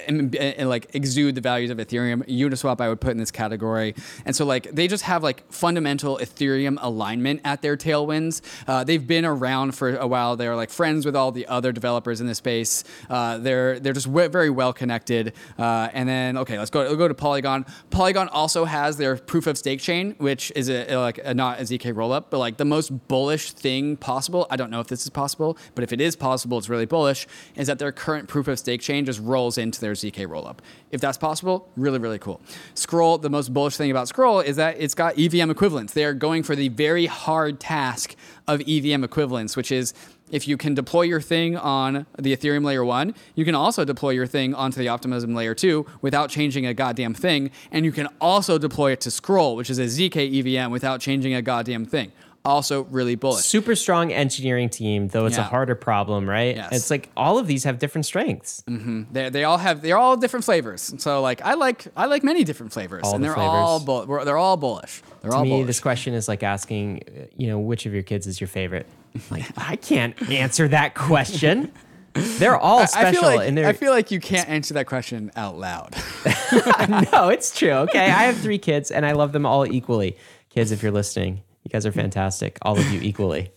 like 0.59 0.93
exude 0.95 1.35
the 1.35 1.41
values 1.41 1.69
of 1.69 1.77
Ethereum. 1.77 2.23
Uniswap 2.27 2.81
I 2.81 2.89
would 2.89 3.01
put 3.01 3.11
in 3.11 3.17
this 3.17 3.31
category, 3.31 3.95
and 4.25 4.35
so 4.35 4.45
like 4.45 4.71
they 4.71 4.87
just 4.87 5.03
have 5.03 5.23
like 5.23 5.51
fundamental 5.51 6.17
Ethereum 6.17 6.77
alignment 6.81 7.41
at 7.43 7.61
their 7.61 7.75
tailwinds. 7.75 8.41
They've 8.85 9.05
been 9.05 9.25
around 9.25 9.72
for 9.75 9.95
a 9.95 10.07
while. 10.07 10.35
They're 10.35 10.55
like 10.55 10.69
friends 10.69 11.05
with 11.05 11.15
all 11.15 11.31
the 11.31 11.47
other 11.47 11.71
developers 11.71 12.21
in 12.21 12.27
the 12.27 12.35
space. 12.35 12.83
Uh, 13.09 13.37
they're 13.37 13.79
they're 13.79 13.93
just 13.93 14.07
w- 14.07 14.29
very 14.29 14.49
well 14.49 14.73
connected. 14.73 15.33
Uh, 15.57 15.89
and 15.93 16.07
then 16.07 16.37
okay, 16.37 16.57
let's 16.57 16.71
go. 16.71 16.95
Go 16.95 17.07
to 17.07 17.13
Polygon. 17.13 17.65
Polygon 17.89 18.27
also 18.29 18.65
has 18.65 18.97
their 18.97 19.17
proof 19.17 19.47
of 19.47 19.57
stake 19.57 19.79
chain, 19.79 20.15
which 20.17 20.51
is 20.55 20.69
a, 20.69 20.95
like 20.97 21.19
a, 21.23 21.33
not 21.33 21.59
a 21.59 21.63
zk 21.63 21.93
rollup, 21.93 22.25
but 22.29 22.37
like 22.37 22.57
the 22.57 22.65
most 22.65 23.07
bullish 23.07 23.51
thing 23.51 23.97
possible. 23.97 24.47
I 24.49 24.55
don't 24.55 24.69
know 24.69 24.79
if 24.79 24.87
this 24.87 25.03
is 25.03 25.09
possible, 25.09 25.57
but 25.75 25.83
if 25.83 25.91
it 25.91 26.01
is 26.01 26.15
possible, 26.15 26.57
it's 26.57 26.69
really 26.69 26.85
bullish. 26.85 27.27
Is 27.55 27.67
that 27.67 27.79
their 27.79 27.91
current 27.91 28.27
proof 28.27 28.47
of 28.47 28.59
stake 28.59 28.81
chain 28.81 29.05
just 29.05 29.19
rolls 29.19 29.57
into 29.57 29.79
their 29.81 29.93
zk 29.93 30.27
rollup? 30.27 30.57
If 30.91 31.01
that's 31.01 31.17
possible, 31.17 31.69
really 31.75 31.99
really 31.99 32.19
cool. 32.19 32.41
Scroll. 32.75 33.17
The 33.17 33.29
most 33.29 33.53
bullish 33.53 33.77
thing 33.77 33.91
about 33.91 34.07
Scroll 34.07 34.39
is 34.39 34.55
that 34.57 34.75
it's 34.79 34.93
got 34.93 35.17
EVM 35.17 35.49
equivalents. 35.49 35.93
They 35.93 36.05
are 36.05 36.13
going 36.13 36.43
for 36.43 36.55
the 36.55 36.69
very 36.69 37.05
hard 37.05 37.59
task 37.59 38.15
of 38.47 38.61
EVM 38.67 39.03
equivalence, 39.03 39.55
which 39.55 39.71
is 39.71 39.93
if 40.31 40.47
you 40.47 40.57
can 40.57 40.73
deploy 40.73 41.03
your 41.03 41.21
thing 41.21 41.55
on 41.55 42.05
the 42.17 42.35
Ethereum 42.35 42.65
layer 42.65 42.83
one, 42.83 43.13
you 43.35 43.45
can 43.45 43.55
also 43.55 43.85
deploy 43.85 44.11
your 44.11 44.25
thing 44.25 44.55
onto 44.55 44.79
the 44.79 44.87
Optimism 44.87 45.35
layer 45.35 45.53
two 45.53 45.85
without 46.01 46.29
changing 46.29 46.65
a 46.65 46.73
goddamn 46.73 47.13
thing. 47.13 47.51
And 47.71 47.85
you 47.85 47.91
can 47.91 48.07
also 48.19 48.57
deploy 48.57 48.91
it 48.91 49.01
to 49.01 49.11
Scroll, 49.11 49.55
which 49.55 49.69
is 49.69 49.79
a 49.79 49.83
ZK 49.83 50.39
EVM, 50.39 50.71
without 50.71 51.01
changing 51.01 51.33
a 51.33 51.41
goddamn 51.41 51.85
thing. 51.85 52.11
Also, 52.45 52.83
really 52.85 53.15
bullish. 53.15 53.45
Super 53.45 53.73
strong 53.73 54.11
engineering 54.11 54.67
team, 54.69 55.07
though 55.07 55.25
it's 55.27 55.37
a 55.37 55.43
harder 55.43 55.75
problem, 55.75 56.29
right? 56.29 56.57
Yes. 56.57 56.69
It's 56.73 56.89
like 56.89 57.09
all 57.15 57.37
of 57.39 57.47
these 57.47 57.63
have 57.63 57.79
different 57.79 58.05
strengths. 58.05 58.63
They, 58.67 59.29
they 59.29 59.43
all 59.45 59.57
have 59.57 59.81
they're 59.81 59.97
all 59.97 60.17
different 60.17 60.43
flavors. 60.43 60.93
So 60.97 61.21
like 61.21 61.41
I 61.41 61.53
like 61.53 61.87
I 61.95 62.05
like 62.07 62.21
many 62.23 62.43
different 62.43 62.73
flavors, 62.73 63.03
All 63.05 63.15
and 63.15 63.23
the 63.23 63.27
they're 63.29 63.35
flavors. 63.35 63.49
all 63.53 63.79
bull, 63.79 64.05
we're- 64.05 64.25
they're 64.25 64.37
all 64.37 64.57
bullish. 64.57 65.01
They're 65.21 65.31
To 65.31 65.37
all 65.37 65.43
me, 65.45 65.51
bullish. 65.51 65.67
this 65.67 65.79
question 65.79 66.13
is 66.13 66.27
like 66.27 66.43
asking, 66.43 67.03
uh, 67.07 67.25
you 67.37 67.47
know, 67.47 67.59
which 67.59 67.85
of 67.85 67.93
your 67.93 68.03
kids 68.03 68.27
is 68.27 68.41
your 68.41 68.49
favorite? 68.49 68.87
Like, 69.31 69.45
I 69.57 69.75
can't 69.77 70.19
answer 70.29 70.67
that 70.67 70.95
question. 70.95 71.71
They're 72.13 72.57
all 72.57 72.85
special. 72.87 73.25
I 73.25 73.37
feel 73.47 73.55
like. 73.55 73.65
I 73.65 73.73
feel 73.73 73.91
like 73.91 74.11
you 74.11 74.19
can't 74.19 74.49
answer 74.49 74.73
that 74.75 74.85
question 74.87 75.31
out 75.35 75.57
loud. 75.57 75.95
no, 77.11 77.29
it's 77.29 77.57
true. 77.57 77.71
Okay, 77.71 77.99
I 78.05 78.23
have 78.23 78.37
three 78.37 78.57
kids, 78.57 78.91
and 78.91 79.05
I 79.05 79.13
love 79.13 79.31
them 79.31 79.45
all 79.45 79.65
equally. 79.65 80.17
Kids, 80.49 80.71
if 80.71 80.83
you're 80.83 80.91
listening, 80.91 81.41
you 81.63 81.69
guys 81.69 81.85
are 81.85 81.91
fantastic. 81.91 82.57
All 82.61 82.77
of 82.77 82.91
you 82.91 82.99
equally. 83.01 83.51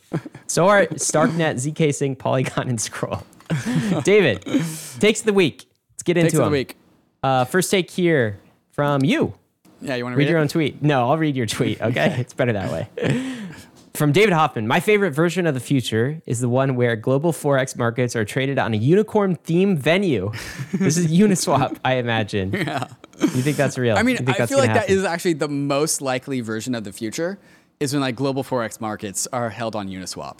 So 0.46 0.68
are 0.68 0.86
StarkNet, 0.86 1.56
ZK 1.56 1.94
Sync, 1.94 2.18
Polygon, 2.18 2.68
and 2.68 2.80
Scroll. 2.80 3.22
David, 4.04 4.42
takes 5.00 5.20
of 5.20 5.26
the 5.26 5.32
week. 5.32 5.68
Let's 5.92 6.02
get 6.02 6.16
into 6.16 6.30
Takes 6.30 6.38
of 6.38 6.44
the 6.46 6.50
week. 6.50 6.76
Uh, 7.22 7.44
first 7.44 7.70
take 7.70 7.90
here 7.90 8.38
from 8.70 9.04
you. 9.04 9.34
Yeah, 9.80 9.96
you 9.96 10.04
want 10.04 10.14
to 10.14 10.18
Read 10.18 10.24
read, 10.24 10.30
your 10.30 10.38
own 10.38 10.48
tweet. 10.48 10.82
No, 10.82 11.08
I'll 11.08 11.18
read 11.18 11.36
your 11.36 11.46
tweet. 11.46 11.80
Okay, 11.80 12.16
it's 12.20 12.32
better 12.32 12.52
that 12.52 12.72
way. 12.72 13.36
From 13.94 14.12
David 14.12 14.34
Hoffman, 14.34 14.68
my 14.68 14.80
favorite 14.80 15.12
version 15.12 15.46
of 15.46 15.54
the 15.54 15.60
future 15.60 16.20
is 16.26 16.40
the 16.40 16.48
one 16.48 16.76
where 16.76 16.96
global 16.96 17.32
forex 17.32 17.76
markets 17.76 18.14
are 18.14 18.26
traded 18.26 18.58
on 18.58 18.74
a 18.74 18.76
unicorn 18.76 19.36
theme 19.36 19.76
venue. 19.76 20.32
This 20.72 20.98
is 20.98 21.06
Uniswap, 21.06 21.78
I 21.84 21.94
imagine. 21.94 22.52
Yeah. 22.66 22.88
You 23.18 23.40
think 23.40 23.56
that's 23.56 23.78
real? 23.78 23.96
I 23.96 24.02
mean, 24.02 24.18
I 24.28 24.44
feel 24.44 24.58
like 24.58 24.68
that 24.68 24.76
happen? 24.80 24.94
is 24.94 25.02
actually 25.02 25.32
the 25.32 25.48
most 25.48 26.02
likely 26.02 26.42
version 26.42 26.74
of 26.74 26.84
the 26.84 26.92
future 26.92 27.38
is 27.80 27.92
when 27.92 28.00
like 28.00 28.16
global 28.16 28.42
forex 28.44 28.80
markets 28.80 29.26
are 29.32 29.50
held 29.50 29.76
on 29.76 29.88
Uniswap, 29.88 30.38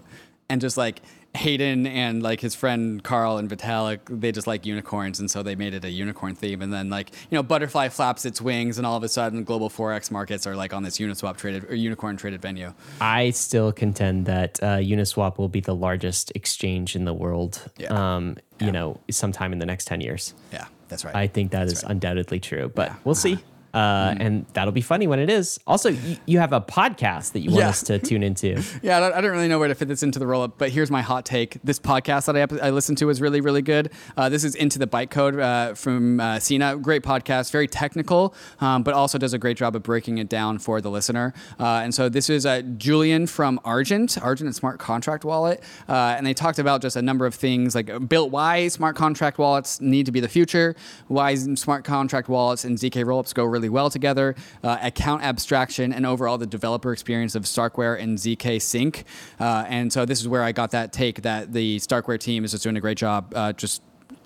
and 0.49 0.61
just 0.61 0.77
like 0.77 1.03
Hayden 1.37 1.87
and 1.87 2.23
like 2.23 2.41
his 2.41 2.55
friend 2.55 3.03
Karl 3.03 3.37
and 3.37 3.49
Vitalik, 3.49 3.99
they 4.09 4.33
just 4.33 4.47
like 4.47 4.65
unicorns, 4.65 5.21
and 5.21 5.31
so 5.31 5.43
they 5.43 5.55
made 5.55 5.75
it 5.75 5.85
a 5.85 5.91
unicorn 5.91 6.35
theme. 6.35 6.63
And 6.63 6.73
then 6.73 6.89
like 6.89 7.11
you 7.31 7.37
know, 7.37 7.43
Butterfly 7.43 7.89
flaps 7.91 8.25
its 8.25 8.41
wings, 8.41 8.79
and 8.79 8.87
all 8.87 8.97
of 8.97 9.03
a 9.03 9.09
sudden, 9.09 9.45
global 9.45 9.69
forex 9.69 10.11
markets 10.11 10.47
are 10.47 10.57
like 10.57 10.73
on 10.73 10.83
this 10.83 10.99
Uniswap 10.99 11.37
traded 11.37 11.65
or 11.71 11.75
unicorn 11.75 12.17
traded 12.17 12.41
venue. 12.41 12.73
I 13.01 13.31
still 13.31 13.73
contend 13.73 14.27
that 14.27 14.63
uh, 14.63 14.79
Uniswap 14.79 15.37
will 15.39 15.49
be 15.49 15.61
the 15.61 15.75
largest 15.75 16.33
exchange 16.35 16.97
in 16.97 17.05
the 17.05 17.15
world. 17.15 17.71
Yeah. 17.77 17.89
Um, 18.17 18.39
yeah. 18.59 18.67
You 18.67 18.73
know, 18.73 19.01
sometime 19.11 19.53
in 19.53 19.59
the 19.59 19.67
next 19.67 19.85
ten 19.87 20.01
years. 20.01 20.33
Yeah, 20.53 20.67
that's 20.89 21.05
right. 21.05 21.15
I 21.15 21.27
think 21.27 21.51
that 21.51 21.67
is 21.67 21.83
undoubtedly 21.83 22.41
true, 22.41 22.73
but 22.75 22.89
Yeah. 22.89 22.97
We'll 23.05 23.15
see. 23.15 23.39
Uh, 23.77 24.15
And 24.19 24.47
that'll 24.55 24.73
be 24.73 24.81
funny 24.81 25.07
when 25.07 25.19
it 25.19 25.28
is. 25.31 25.61
Also, 25.66 25.90
you, 25.90 26.16
you 26.27 26.39
have 26.39 26.53
a 26.53 26.61
podcast 26.61 27.32
that 27.32 27.40
you 27.40 27.51
want 27.51 27.61
Yeah. 27.62 27.69
us 27.69 27.82
to 27.85 27.98
tune 28.11 28.23
into. 28.23 28.62
Yeah, 28.82 28.97
I 28.97 29.01
don't, 29.01 29.12
I 29.12 29.20
don't 29.20 29.31
really 29.32 29.48
know 29.48 29.59
where 29.59 29.69
to 29.69 29.74
fit 29.74 29.89
this 29.89 30.03
into 30.03 30.19
the 30.19 30.27
roll 30.27 30.43
up, 30.43 30.57
but 30.59 30.70
here's 30.70 30.90
my 30.90 31.03
hot 31.03 31.24
take. 31.27 31.59
This 31.62 31.78
podcast 31.78 32.27
that 32.32 32.36
I, 32.62 32.69
I 32.69 32.70
listened 32.70 32.98
to 32.98 33.11
is 33.11 33.20
really, 33.20 33.40
really 33.40 33.62
good. 33.62 33.93
Uh, 34.16 34.28
this 34.28 34.44
is 34.44 34.55
Into 34.55 34.78
the 34.78 34.86
Bytecode 34.86 35.40
uh, 35.40 35.74
from 35.74 36.20
uh, 36.20 36.39
Sina. 36.39 36.77
Great 36.77 37.03
podcast, 37.03 37.51
very 37.53 37.69
technical, 37.69 38.35
um, 38.61 38.82
but 38.82 38.94
also 38.94 39.19
does 39.19 39.35
a 39.35 39.39
great 39.39 39.57
job 39.59 39.77
of 39.77 39.82
breaking 39.82 40.19
it 40.19 40.28
down 40.28 40.59
for 40.59 40.81
the 40.81 40.90
listener. 40.90 41.35
Uh, 41.61 41.82
and 41.85 41.94
so 41.94 42.09
this 42.09 42.31
is 42.31 42.47
uh, 42.47 42.62
Julian 42.78 43.27
from 43.27 43.61
Argent, 43.65 44.16
Argent 44.23 44.47
and 44.47 44.55
Smart 44.57 44.78
Contract 44.78 45.24
Wallet. 45.24 45.62
Uh, 45.89 46.15
and 46.16 46.27
they 46.27 46.35
talked 46.35 46.59
about 46.59 46.81
just 46.81 46.97
a 46.97 47.03
number 47.03 47.27
of 47.27 47.35
things 47.35 47.74
like 47.74 48.09
built 48.09 48.31
why 48.31 48.69
smart 48.69 48.97
contract 48.97 49.39
wallets 49.39 49.81
need 49.81 50.07
to 50.07 50.12
be 50.12 50.20
the 50.20 50.28
future, 50.28 50.74
why 51.09 51.35
smart 51.35 51.85
contract 51.85 52.28
wallets 52.28 52.65
and 52.65 52.78
ZK 52.78 53.05
rollups 53.05 53.35
go 53.35 53.44
really 53.44 53.65
well 53.68 53.90
together, 53.90 54.34
uh, 54.62 54.78
account 54.82 55.22
abstraction, 55.22 55.93
and 55.93 56.06
overall 56.06 56.38
the 56.38 56.47
developer 56.47 56.93
experience 56.93 57.34
of 57.34 57.44
Starkware 57.44 58.01
and 58.01 58.18
ZK 58.18 58.60
Sync. 58.60 59.05
Uh, 59.40 59.64
and 59.68 59.93
so 59.93 60.05
this 60.05 60.20
is 60.20 60.28
where 60.28 60.43
I 60.43 60.52
got 60.52 60.70
that 60.72 60.93
take 60.93 61.22
that 61.22 61.52
the 61.52 61.76
Starkware 61.78 62.18
team 62.18 62.44
is 62.44 62.52
just 62.52 62.62
doing 62.62 62.76
a 62.76 62.80
great 62.80 62.98
job, 62.98 63.32
uh, 63.34 63.52
just 63.52 63.82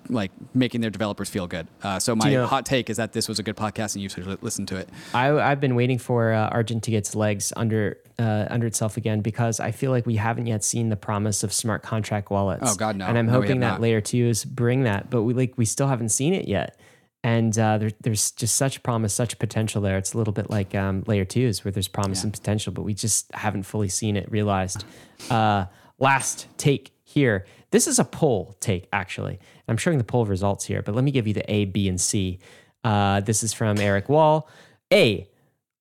like 0.09 0.31
making 0.53 0.81
their 0.81 0.89
developers 0.89 1.29
feel 1.29 1.47
good. 1.47 1.67
Uh, 1.83 1.97
so 1.99 2.15
my 2.15 2.27
you 2.29 2.37
know- 2.37 2.45
hot 2.47 2.65
take 2.65 2.89
is 2.89 2.97
that 2.97 3.13
this 3.13 3.29
was 3.29 3.39
a 3.39 3.43
good 3.43 3.55
podcast 3.55 3.95
and 3.95 4.01
you 4.03 4.09
should 4.09 4.25
li- 4.27 4.37
listen 4.41 4.65
to 4.65 4.75
it. 4.75 4.89
I, 5.13 5.29
I've 5.31 5.61
been 5.61 5.75
waiting 5.75 5.99
for 5.99 6.33
uh, 6.33 6.49
Argent 6.49 6.83
to 6.85 6.91
get 6.91 6.97
its 6.97 7.15
legs 7.15 7.53
under 7.55 7.97
uh, 8.19 8.45
under 8.49 8.67
itself 8.67 8.97
again 8.97 9.21
because 9.21 9.59
I 9.59 9.71
feel 9.71 9.89
like 9.91 10.05
we 10.05 10.15
haven't 10.15 10.47
yet 10.47 10.63
seen 10.63 10.89
the 10.89 10.95
promise 10.95 11.43
of 11.43 11.53
smart 11.53 11.81
contract 11.81 12.29
wallets. 12.29 12.63
Oh, 12.65 12.75
God, 12.75 12.95
no. 12.95 13.05
And 13.05 13.17
I'm 13.17 13.27
No, 13.27 13.31
hoping 13.33 13.49
have 13.49 13.59
that 13.61 13.71
not. 13.73 13.81
layer 13.81 14.01
is 14.13 14.43
bring 14.45 14.83
that, 14.83 15.09
but 15.09 15.23
we 15.23 15.33
like 15.33 15.53
we 15.57 15.65
still 15.65 15.87
haven't 15.87 16.09
seen 16.09 16.33
it 16.33 16.47
yet. 16.47 16.77
And 17.23 17.57
uh, 17.57 17.77
there, 17.77 17.91
there's 18.01 18.31
just 18.31 18.55
such 18.55 18.81
promise, 18.81 19.13
such 19.13 19.37
potential 19.37 19.81
there. 19.81 19.97
It's 19.97 20.13
a 20.13 20.17
little 20.17 20.33
bit 20.33 20.49
like 20.49 20.73
um, 20.73 21.03
layer 21.05 21.25
twos, 21.25 21.63
where 21.63 21.71
there's 21.71 21.87
promise 21.87 22.23
and 22.23 22.33
potential, 22.33 22.73
but 22.73 22.81
we 22.81 22.93
just 22.93 23.31
haven't 23.33 23.63
fully 23.63 23.89
seen 23.89 24.17
it 24.17 24.31
realized. 24.31 24.83
Uh, 25.29 25.65
last 25.99 26.47
take 26.57 26.91
here. 27.03 27.45
This 27.69 27.87
is 27.87 27.99
a 27.99 28.03
poll 28.03 28.55
take, 28.59 28.87
actually. 28.91 29.39
I'm 29.67 29.77
showing 29.77 29.97
the 29.97 30.03
poll 30.03 30.25
results 30.25 30.65
here, 30.65 30.81
but 30.81 30.95
let 30.95 31.03
me 31.03 31.11
give 31.11 31.27
you 31.27 31.33
the 31.33 31.49
A, 31.51 31.65
B, 31.65 31.87
and 31.87 32.01
C. 32.01 32.39
Uh, 32.83 33.21
this 33.21 33.43
is 33.43 33.53
from 33.53 33.77
Eric 33.77 34.09
Wall. 34.09 34.49
A, 34.91 35.27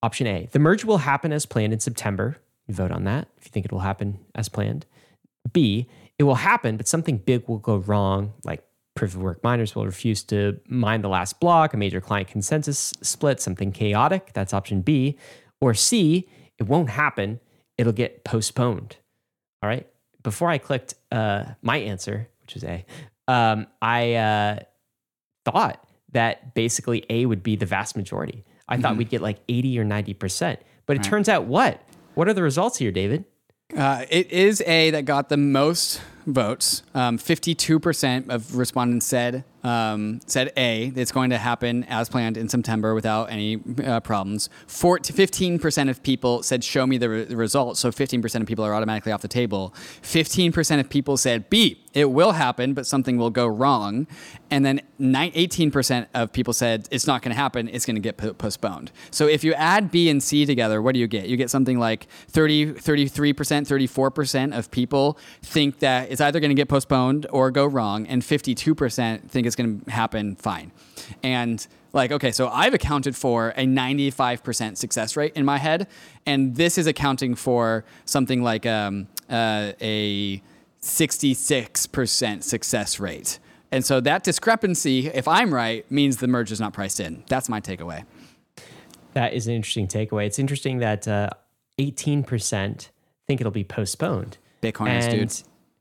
option 0.03 0.27
A, 0.27 0.49
the 0.53 0.59
merge 0.59 0.85
will 0.85 0.99
happen 0.99 1.33
as 1.33 1.47
planned 1.47 1.73
in 1.73 1.81
September. 1.81 2.37
You 2.67 2.75
vote 2.75 2.93
on 2.93 3.05
that 3.05 3.29
if 3.39 3.47
you 3.47 3.51
think 3.51 3.65
it 3.65 3.73
will 3.73 3.81
happen 3.81 4.19
as 4.35 4.49
planned. 4.49 4.87
B, 5.53 5.89
it 6.19 6.25
will 6.25 6.37
happen, 6.37 6.77
but 6.77 6.87
something 6.87 7.17
big 7.17 7.49
will 7.49 7.59
go 7.59 7.77
wrong, 7.77 8.35
like 8.45 8.63
proof 8.95 9.15
of 9.15 9.23
work 9.23 9.43
miners 9.43 9.75
will 9.75 9.87
refuse 9.87 10.23
to 10.25 10.61
mine 10.69 11.03
the 11.03 11.09
last 11.09 11.41
block, 11.41 11.75
a 11.75 11.77
major 11.77 12.01
client 12.01 12.29
consensus 12.29 12.93
split, 13.03 13.41
something 13.41 13.73
chaotic. 13.73 14.33
That's 14.35 14.53
option 14.53 14.83
B. 14.83 15.17
Or 15.61 15.75
C, 15.75 16.29
it 16.59 16.65
won't 16.65 16.91
happen, 16.91 17.41
it'll 17.79 17.93
get 17.93 18.25
postponed. 18.25 18.97
All 19.63 19.69
right. 19.69 19.87
Before 20.23 20.49
I 20.51 20.59
clicked 20.59 20.95
uh, 21.11 21.45
my 21.63 21.79
answer, 21.79 22.29
which 22.43 22.57
is 22.57 22.65
A, 22.65 22.85
um, 23.29 23.67
I 23.81 24.15
uh, 24.15 24.59
thought 25.45 25.83
that 26.13 26.55
basically 26.55 27.05
A 27.09 27.27
would 27.27 27.43
be 27.43 27.57
the 27.57 27.67
vast 27.67 27.97
majority. 27.97 28.45
I 28.69 28.77
thought 28.77 28.97
we'd 28.97 29.11
get 29.11 29.21
like 29.21 29.39
80 29.49 29.79
or 29.81 29.85
90%. 29.85 30.59
But 30.87 30.97
it 30.97 31.03
turns 31.03 31.29
out 31.29 31.47
what? 31.47 31.83
What 32.15 32.29
are 32.29 32.35
the 32.35 32.43
results 32.43 32.79
here, 32.79 32.93
David? 32.93 33.25
Uh, 33.77 34.05
it 34.09 34.31
is 34.31 34.63
A 34.67 34.91
that 34.91 35.05
got 35.05 35.29
the 35.29 35.37
most 35.37 36.01
votes. 36.27 36.83
Um, 36.95 37.19
52% 37.19 38.29
of 38.29 38.57
respondents 38.57 39.07
said 39.07 39.45
um, 39.63 40.21
said 40.27 40.53
A, 40.57 40.93
it's 40.97 41.13
going 41.13 41.31
to 41.31 41.39
happen 41.39 41.85
as 41.85 42.09
planned 42.09 42.37
in 42.37 42.49
September 42.49 42.95
without 42.95 43.31
any 43.31 43.61
uh, 43.85 44.01
problems. 44.01 44.49
Four 44.67 44.99
to 45.01 45.13
15% 45.13 45.91
of 45.91 46.03
people 46.03 46.43
said, 46.43 46.65
show 46.65 46.87
me 46.87 46.99
the, 46.99 47.09
re- 47.09 47.25
the 47.25 47.37
results. 47.37 47.81
So 47.81 47.91
15% 47.91 48.41
of 48.41 48.47
people 48.47 48.65
are 48.65 48.75
automatically 48.75 49.13
off 49.13 49.23
the 49.23 49.29
table. 49.29 49.75
15% 50.03 50.81
of 50.81 50.89
people 50.89 51.17
said 51.17 51.51
B, 51.51 51.80
it 51.93 52.11
will 52.11 52.33
happen, 52.33 52.75
but 52.75 52.87
something 52.87 53.17
will 53.17 53.31
go 53.31 53.47
wrong. 53.47 54.07
And 54.51 54.65
then 54.65 54.81
18% 55.01 56.07
of 56.15 56.33
people 56.33 56.53
said, 56.53 56.89
it's 56.91 57.07
not 57.07 57.23
going 57.23 57.35
to 57.35 57.41
happen, 57.41 57.69
it's 57.69 57.85
going 57.85 57.97
to 57.97 58.01
get 58.01 58.17
p- 58.17 58.33
postponed. 58.33 58.93
So 59.11 59.27
if 59.27 59.43
you 59.43 59.55
add 59.55 59.91
B 59.91 60.09
and 60.09 60.23
C 60.23 60.47
together, 60.47 60.81
what 60.81 60.95
do 60.95 61.01
you 61.01 61.09
get? 61.09 61.29
You 61.29 61.37
get 61.37 61.51
something 61.51 61.79
like 61.79 62.07
30, 62.29 62.75
33%, 62.75 63.35
34% 63.35 64.57
of 64.57 64.71
people 64.71 65.19
think 65.43 65.81
that 65.81 66.11
it's 66.11 66.21
either 66.21 66.39
going 66.39 66.51
to 66.51 66.55
get 66.55 66.69
postponed 66.69 67.27
or 67.31 67.51
go 67.51 67.67
wrong, 67.67 68.07
and 68.07 68.23
52% 68.23 69.29
think 69.29 69.47
it's 69.47 69.57
going 69.57 69.81
to 69.81 69.91
happen 69.91 70.37
fine. 70.37 70.71
And 71.23 71.67
like, 71.93 72.13
okay, 72.13 72.31
so 72.31 72.49
I've 72.49 72.75
accounted 72.75 73.17
for 73.17 73.49
a 73.57 73.67
95% 73.67 74.77
success 74.77 75.17
rate 75.17 75.33
in 75.35 75.45
my 75.45 75.59
head, 75.59 75.89
and 76.25 76.55
this 76.55 76.79
is 76.79 76.87
accounting 76.87 77.35
for 77.35 77.85
something 78.05 78.43
like 78.43 78.65
um, 78.65 79.09
uh, 79.29 79.73
a 79.81 80.41
66% 80.83 82.43
success 82.43 83.01
rate. 83.01 83.39
And 83.73 83.85
so 83.85 84.01
that 84.01 84.25
discrepancy, 84.25 85.07
if 85.09 85.29
I'm 85.29 85.55
right, 85.55 85.89
means 85.91 86.17
the 86.17 86.27
merge 86.27 86.51
is 86.51 86.61
not 86.61 86.73
priced 86.73 86.99
in. 87.01 87.23
That's 87.29 87.49
my 87.49 87.61
takeaway. 87.61 88.05
That 89.13 89.33
is 89.33 89.47
an 89.47 89.55
interesting 89.55 89.87
takeaway. 89.87 90.27
It's 90.27 90.39
interesting 90.39 90.79
that 90.79 91.07
uh, 91.07 91.31
18% 91.79 92.89
think 93.27 93.41
it'll 93.41 93.51
be 93.53 93.65
postponed. 93.65 94.39
Bitcoiners, 94.63 94.89
And 95.05 95.13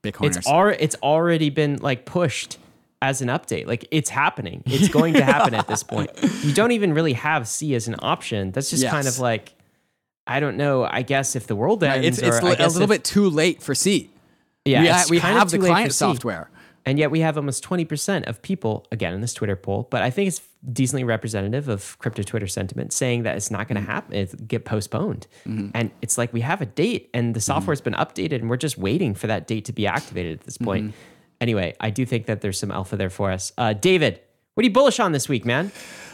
dude. 0.04 0.14
Bitcoiners. 0.14 0.38
It's, 0.38 0.48
al- 0.48 0.68
it's 0.70 0.96
already 1.02 1.50
been 1.50 1.78
like 1.78 2.06
pushed 2.06 2.58
as 3.02 3.22
an 3.22 3.28
update. 3.30 3.66
Like 3.66 3.88
it's 3.92 4.10
happening. 4.10 4.62
It's 4.66 4.88
going 4.88 5.14
to 5.16 5.24
happen 5.24 5.54
at 5.54 5.68
this 5.68 5.84
point. 5.84 6.12
You 6.44 6.54
don't 6.54 6.72
even 6.72 6.94
really 6.94 7.14
have 7.14 7.48
C 7.50 7.76
as 7.76 7.88
an 7.90 7.96
option. 8.00 8.52
That's 8.52 8.70
just 8.70 8.88
kind 8.88 9.08
of 9.08 9.20
like, 9.20 9.54
I 10.26 10.40
don't 10.40 10.56
know. 10.58 10.86
I 10.86 11.02
guess 11.02 11.36
if 11.36 11.48
the 11.48 11.56
world 11.56 11.84
ends, 11.84 12.08
it's 12.08 12.20
it's 12.20 12.38
or 12.40 12.50
li- 12.50 12.56
a 12.58 12.68
little 12.68 12.84
if- 12.84 12.90
bit 12.90 13.04
too 13.04 13.30
late 13.30 13.62
for 13.62 13.76
C. 13.76 14.10
Yeah, 14.66 14.82
we, 14.82 14.90
it's 14.90 15.10
we 15.10 15.20
kind 15.20 15.38
have 15.38 15.52
the 15.52 15.58
client 15.60 15.94
software. 15.94 16.50
And 16.86 16.98
yet 16.98 17.12
we 17.12 17.20
have 17.20 17.38
almost 17.38 17.64
20% 17.64 18.28
of 18.28 18.42
people, 18.42 18.88
again, 18.92 19.14
in 19.14 19.22
this 19.22 19.34
Twitter 19.34 19.56
poll, 19.56 19.88
but 19.92 20.02
I 20.02 20.10
think 20.10 20.30
it's 20.30 20.42
decently 20.74 21.04
representative 21.04 21.68
of 21.68 22.00
crypto 22.00 22.24
Twitter 22.24 22.48
sentiment 22.48 22.94
saying 22.94 23.24
that 23.24 23.36
it's 23.36 23.52
not 23.52 23.68
going 23.68 23.76
to 23.76 23.82
Mm-hmm. 23.82 23.92
happen, 23.92 24.16
it's 24.16 24.34
get 24.36 24.66
postponed. 24.66 25.28
And 25.46 25.92
it's 26.02 26.18
like 26.18 26.34
we 26.34 26.42
have 26.42 26.62
a 26.62 26.66
date 26.66 27.10
and 27.14 27.36
the 27.36 27.42
software's 27.42 27.82
been 27.82 27.94
updated 27.94 28.36
and 28.36 28.50
we're 28.50 28.58
just 28.58 28.78
waiting 28.78 29.14
for 29.14 29.28
that 29.28 29.46
date 29.46 29.66
to 29.66 29.74
be 29.74 29.86
activated 29.88 30.40
at 30.40 30.46
this 30.46 30.58
point. 30.58 30.86
Mm-hmm. 30.88 30.98
Anyway, 31.42 31.76
I 31.80 31.90
do 31.90 32.06
think 32.06 32.26
that 32.26 32.42
there's 32.42 32.58
some 32.58 32.72
alpha 32.72 32.96
there 32.96 33.10
for 33.10 33.30
us. 33.32 33.52
Uh, 33.58 33.74
David, 33.74 34.20
what 34.56 34.64
are 34.64 34.68
you 34.68 34.74
bullish 34.74 35.00
on 35.00 35.12
this 35.12 35.30
week, 35.30 35.46
man? 35.46 35.72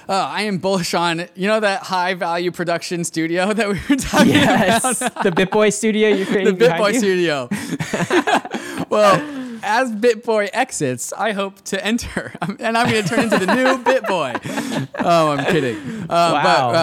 Uh, 0.07 0.14
I 0.14 0.44
am 0.44 0.60
bullish 0.60 0.94
on 0.94 1.27
you 1.36 1.48
know 1.48 1.60
that 1.60 1.82
high 1.84 2.14
value 2.14 2.52
production 2.52 3.03
studio 3.03 3.53
that 3.53 3.68
we 3.68 3.80
were 3.90 3.95
talking 3.95 4.34
Yes, 4.34 5.02
about. 5.02 5.14
Yes, 5.15 5.23
the 5.23 5.32
BitBoy 5.32 5.73
studio 5.73 6.10
you're 6.10 6.26
the 6.26 6.32
creating 6.32 6.57
BitBoy 6.57 6.94
you? 6.94 6.99
studio. 6.99 8.86
well, 8.90 9.19
as 9.65 9.91
BitBoy 9.91 10.49
exits, 10.53 11.11
I 11.13 11.31
hope 11.31 11.61
to 11.65 11.83
enter, 11.83 12.33
and 12.41 12.77
I'm 12.77 12.89
going 12.89 13.03
to 13.03 13.09
turn 13.09 13.19
into 13.21 13.39
the 13.39 13.53
new 13.53 13.83
BitBoy. 13.83 14.85
Oh, 14.97 15.31
I'm 15.31 15.45
kidding. 15.45 15.77
Uh, 16.03 16.31
Wow. 16.35 16.71
But 16.71 16.75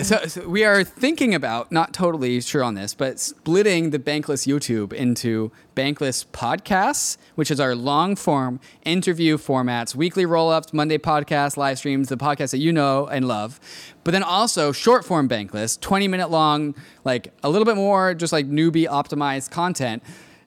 um, 0.00 0.04
so, 0.04 0.26
so 0.26 0.48
we 0.48 0.64
are 0.64 0.82
thinking 0.82 1.34
about, 1.34 1.70
not 1.70 1.92
totally 1.92 2.40
sure 2.40 2.64
on 2.64 2.74
this, 2.74 2.94
but 2.94 3.20
splitting 3.20 3.90
the 3.90 3.98
Bankless 3.98 4.46
YouTube 4.46 4.92
into 4.92 5.52
Bankless 5.76 6.26
podcasts, 6.26 7.16
which 7.36 7.50
is 7.50 7.60
our 7.60 7.74
long 7.74 8.16
form 8.16 8.60
interview 8.84 9.36
formats, 9.36 9.94
weekly 9.94 10.26
roll 10.26 10.50
ups, 10.50 10.72
Monday 10.72 10.98
podcasts, 10.98 11.56
live 11.56 11.78
streams, 11.78 12.08
the 12.08 12.16
podcasts 12.16 12.50
that 12.50 12.58
you 12.58 12.72
know 12.72 13.06
and 13.06 13.28
love. 13.28 13.60
But 14.02 14.12
then 14.12 14.22
also 14.22 14.72
short 14.72 15.04
form 15.04 15.28
Bankless, 15.28 15.78
20 15.80 16.08
minute 16.08 16.30
long, 16.30 16.74
like 17.04 17.32
a 17.42 17.50
little 17.50 17.66
bit 17.66 17.76
more 17.76 18.14
just 18.14 18.32
like 18.32 18.48
newbie 18.48 18.86
optimized 18.86 19.50
content. 19.50 20.02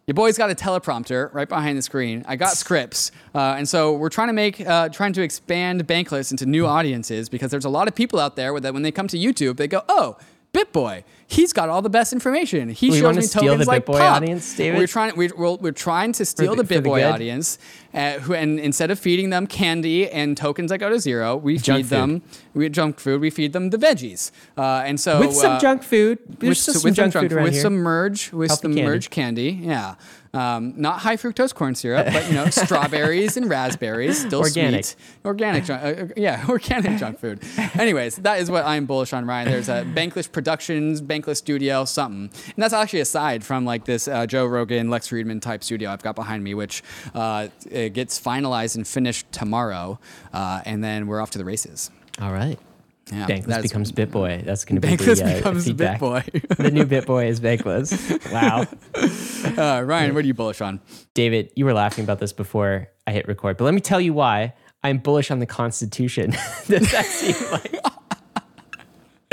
Your 0.05 0.15
boy's 0.15 0.37
got 0.37 0.51
a 0.51 0.55
teleprompter 0.55 1.33
right 1.33 1.47
behind 1.47 1.77
the 1.77 1.81
screen. 1.81 2.25
I 2.27 2.35
got 2.35 2.57
scripts, 2.57 3.11
uh, 3.33 3.55
and 3.57 3.67
so 3.67 3.93
we're 3.93 4.09
trying 4.09 4.27
to 4.27 4.33
make, 4.33 4.59
uh, 4.59 4.89
trying 4.89 5.13
to 5.13 5.21
expand 5.21 5.87
Bankless 5.87 6.29
into 6.31 6.45
new 6.45 6.65
audiences 6.65 7.29
because 7.29 7.51
there's 7.51 7.63
a 7.63 7.69
lot 7.69 7.87
of 7.87 7.95
people 7.95 8.19
out 8.19 8.35
there 8.35 8.59
that 8.59 8.73
when 8.73 8.83
they 8.83 8.91
come 8.91 9.07
to 9.07 9.17
YouTube, 9.17 9.55
they 9.55 9.67
go, 9.67 9.81
"Oh, 9.87 10.17
BitBoy, 10.53 11.03
he's 11.27 11.53
got 11.53 11.69
all 11.69 11.81
the 11.81 11.89
best 11.89 12.13
information. 12.13 12.69
He 12.69 12.89
We 12.91 12.99
shows 12.99 13.15
me 13.15 13.21
steal 13.23 13.41
tokens 13.43 13.65
the 13.65 13.71
like 13.71 13.85
BitBoy 13.85 13.99
Pop." 13.99 14.15
audience, 14.21 14.55
David? 14.55 14.77
We're 14.79 14.87
trying, 14.87 15.15
we're, 15.15 15.31
we're, 15.35 15.55
we're 15.55 15.71
trying 15.71 16.11
to 16.13 16.25
steal 16.25 16.55
the- 16.55 16.63
the, 16.63 16.75
BitBoy 16.81 17.11
audience, 17.11 17.57
uh, 17.93 18.13
who, 18.19 18.33
and 18.33 18.59
instead 18.59 18.91
of 18.91 18.99
feeding 18.99 19.29
them 19.29 19.47
candy 19.47 20.09
and 20.09 20.35
tokens 20.37 20.69
that 20.71 20.79
go 20.79 20.89
to 20.89 20.99
zero, 20.99 21.35
we 21.35 21.57
Junk 21.57 21.85
feed 21.85 21.89
them 21.89 22.21
we 22.55 22.69
junk 22.69 22.99
food. 22.99 23.19
We 23.21 23.29
feed 23.31 23.51
them 23.53 23.71
the 23.71 23.77
veggies, 23.77 24.29
uh, 24.57 24.83
and 24.85 24.99
so 24.99 25.19
With 25.19 25.33
some 25.33 25.53
uh, 25.53 25.59
junk 25.59 25.81
food. 25.83 26.19
With, 26.39 26.55
still 26.57 26.75
s- 26.75 26.81
some 26.81 26.89
with 26.89 26.95
junk 26.95 27.13
some 27.13 27.27
food 27.29 27.41
with 27.41 27.53
here. 27.53 27.61
some 27.63 27.73
merge 27.75 28.31
with 28.31 28.49
Healthy 28.51 28.61
some 28.61 28.73
candy. 28.75 28.89
merge 28.89 29.09
candy. 29.09 29.59
Yeah, 29.63 29.95
um, 30.35 30.73
not 30.77 30.99
high 30.99 31.17
fructose 31.17 31.51
corn 31.53 31.73
syrup, 31.73 32.05
but 32.13 32.27
you 32.27 32.33
know 32.35 32.45
strawberries 32.51 33.37
and 33.37 33.49
raspberries, 33.49 34.19
still 34.21 34.41
Organic. 34.41 34.85
sweet, 34.85 34.95
organic. 35.25 35.65
junk- 35.65 35.83
uh, 35.83 35.87
uh, 36.03 36.07
yeah, 36.15 36.45
organic 36.49 36.99
junk 36.99 37.17
food. 37.19 37.39
Anyways, 37.73 38.17
that 38.17 38.39
is 38.39 38.51
what 38.51 38.65
I'm 38.65 38.85
bullish 38.85 39.13
on, 39.13 39.25
Ryan. 39.25 39.49
There's 39.49 39.69
a 39.69 39.83
Bankless 39.83 40.31
Productions, 40.31 41.01
Bankless 41.13 41.37
Studio, 41.37 41.85
something, 41.85 42.29
and 42.45 42.55
that's 42.57 42.73
actually 42.73 43.01
aside 43.01 43.43
from 43.43 43.65
like 43.65 43.85
this 43.85 44.07
uh, 44.07 44.25
Joe 44.25 44.45
Rogan, 44.45 44.89
Lex 44.89 45.09
Fridman 45.09 45.41
type 45.41 45.63
studio 45.63 45.91
I've 45.91 46.03
got 46.03 46.15
behind 46.15 46.43
me, 46.43 46.53
which 46.53 46.83
uh, 47.13 47.47
it 47.69 47.93
gets 47.93 48.19
finalized 48.19 48.75
and 48.75 48.87
finished 48.87 49.31
tomorrow, 49.31 49.99
uh, 50.33 50.61
and 50.65 50.83
then 50.83 51.07
we're 51.07 51.21
off 51.21 51.31
to 51.31 51.37
the 51.37 51.45
races. 51.45 51.91
All 52.21 52.31
right. 52.31 52.59
Yeah, 53.11 53.27
Bankless 53.27 53.63
becomes 53.63 53.91
BitBoy. 53.91 54.45
That's 54.45 54.63
going 54.63 54.79
to 54.79 54.87
be 54.87 54.95
Bankless 54.95 55.17
the, 55.17 55.33
uh, 55.33 55.37
becomes 55.37 55.65
feedback. 55.65 55.99
BitBoy. 55.99 56.57
the 56.57 56.71
new 56.71 56.85
BitBoy 56.85 57.27
is 57.27 57.39
Bankless. 57.39 57.93
Wow. 58.33 58.65
Uh, 59.57 59.83
Ryan, 59.83 60.15
what 60.15 60.23
are 60.23 60.27
you 60.27 60.33
bullish 60.33 60.61
on? 60.61 60.79
David, 61.13 61.51
you 61.55 61.65
were 61.65 61.73
laughing 61.73 62.03
about 62.03 62.19
this 62.19 62.31
before 62.33 62.87
I 63.05 63.11
hit 63.11 63.27
record, 63.27 63.57
but 63.57 63.65
let 63.65 63.73
me 63.73 63.81
tell 63.81 63.99
you 63.99 64.13
why 64.13 64.53
I'm 64.83 64.97
bullish 64.99 65.31
on 65.31 65.39
the 65.39 65.45
Constitution. 65.45 66.31
Does 66.67 66.91
that 66.91 67.05
seem 67.05 67.51
like? 67.51 67.75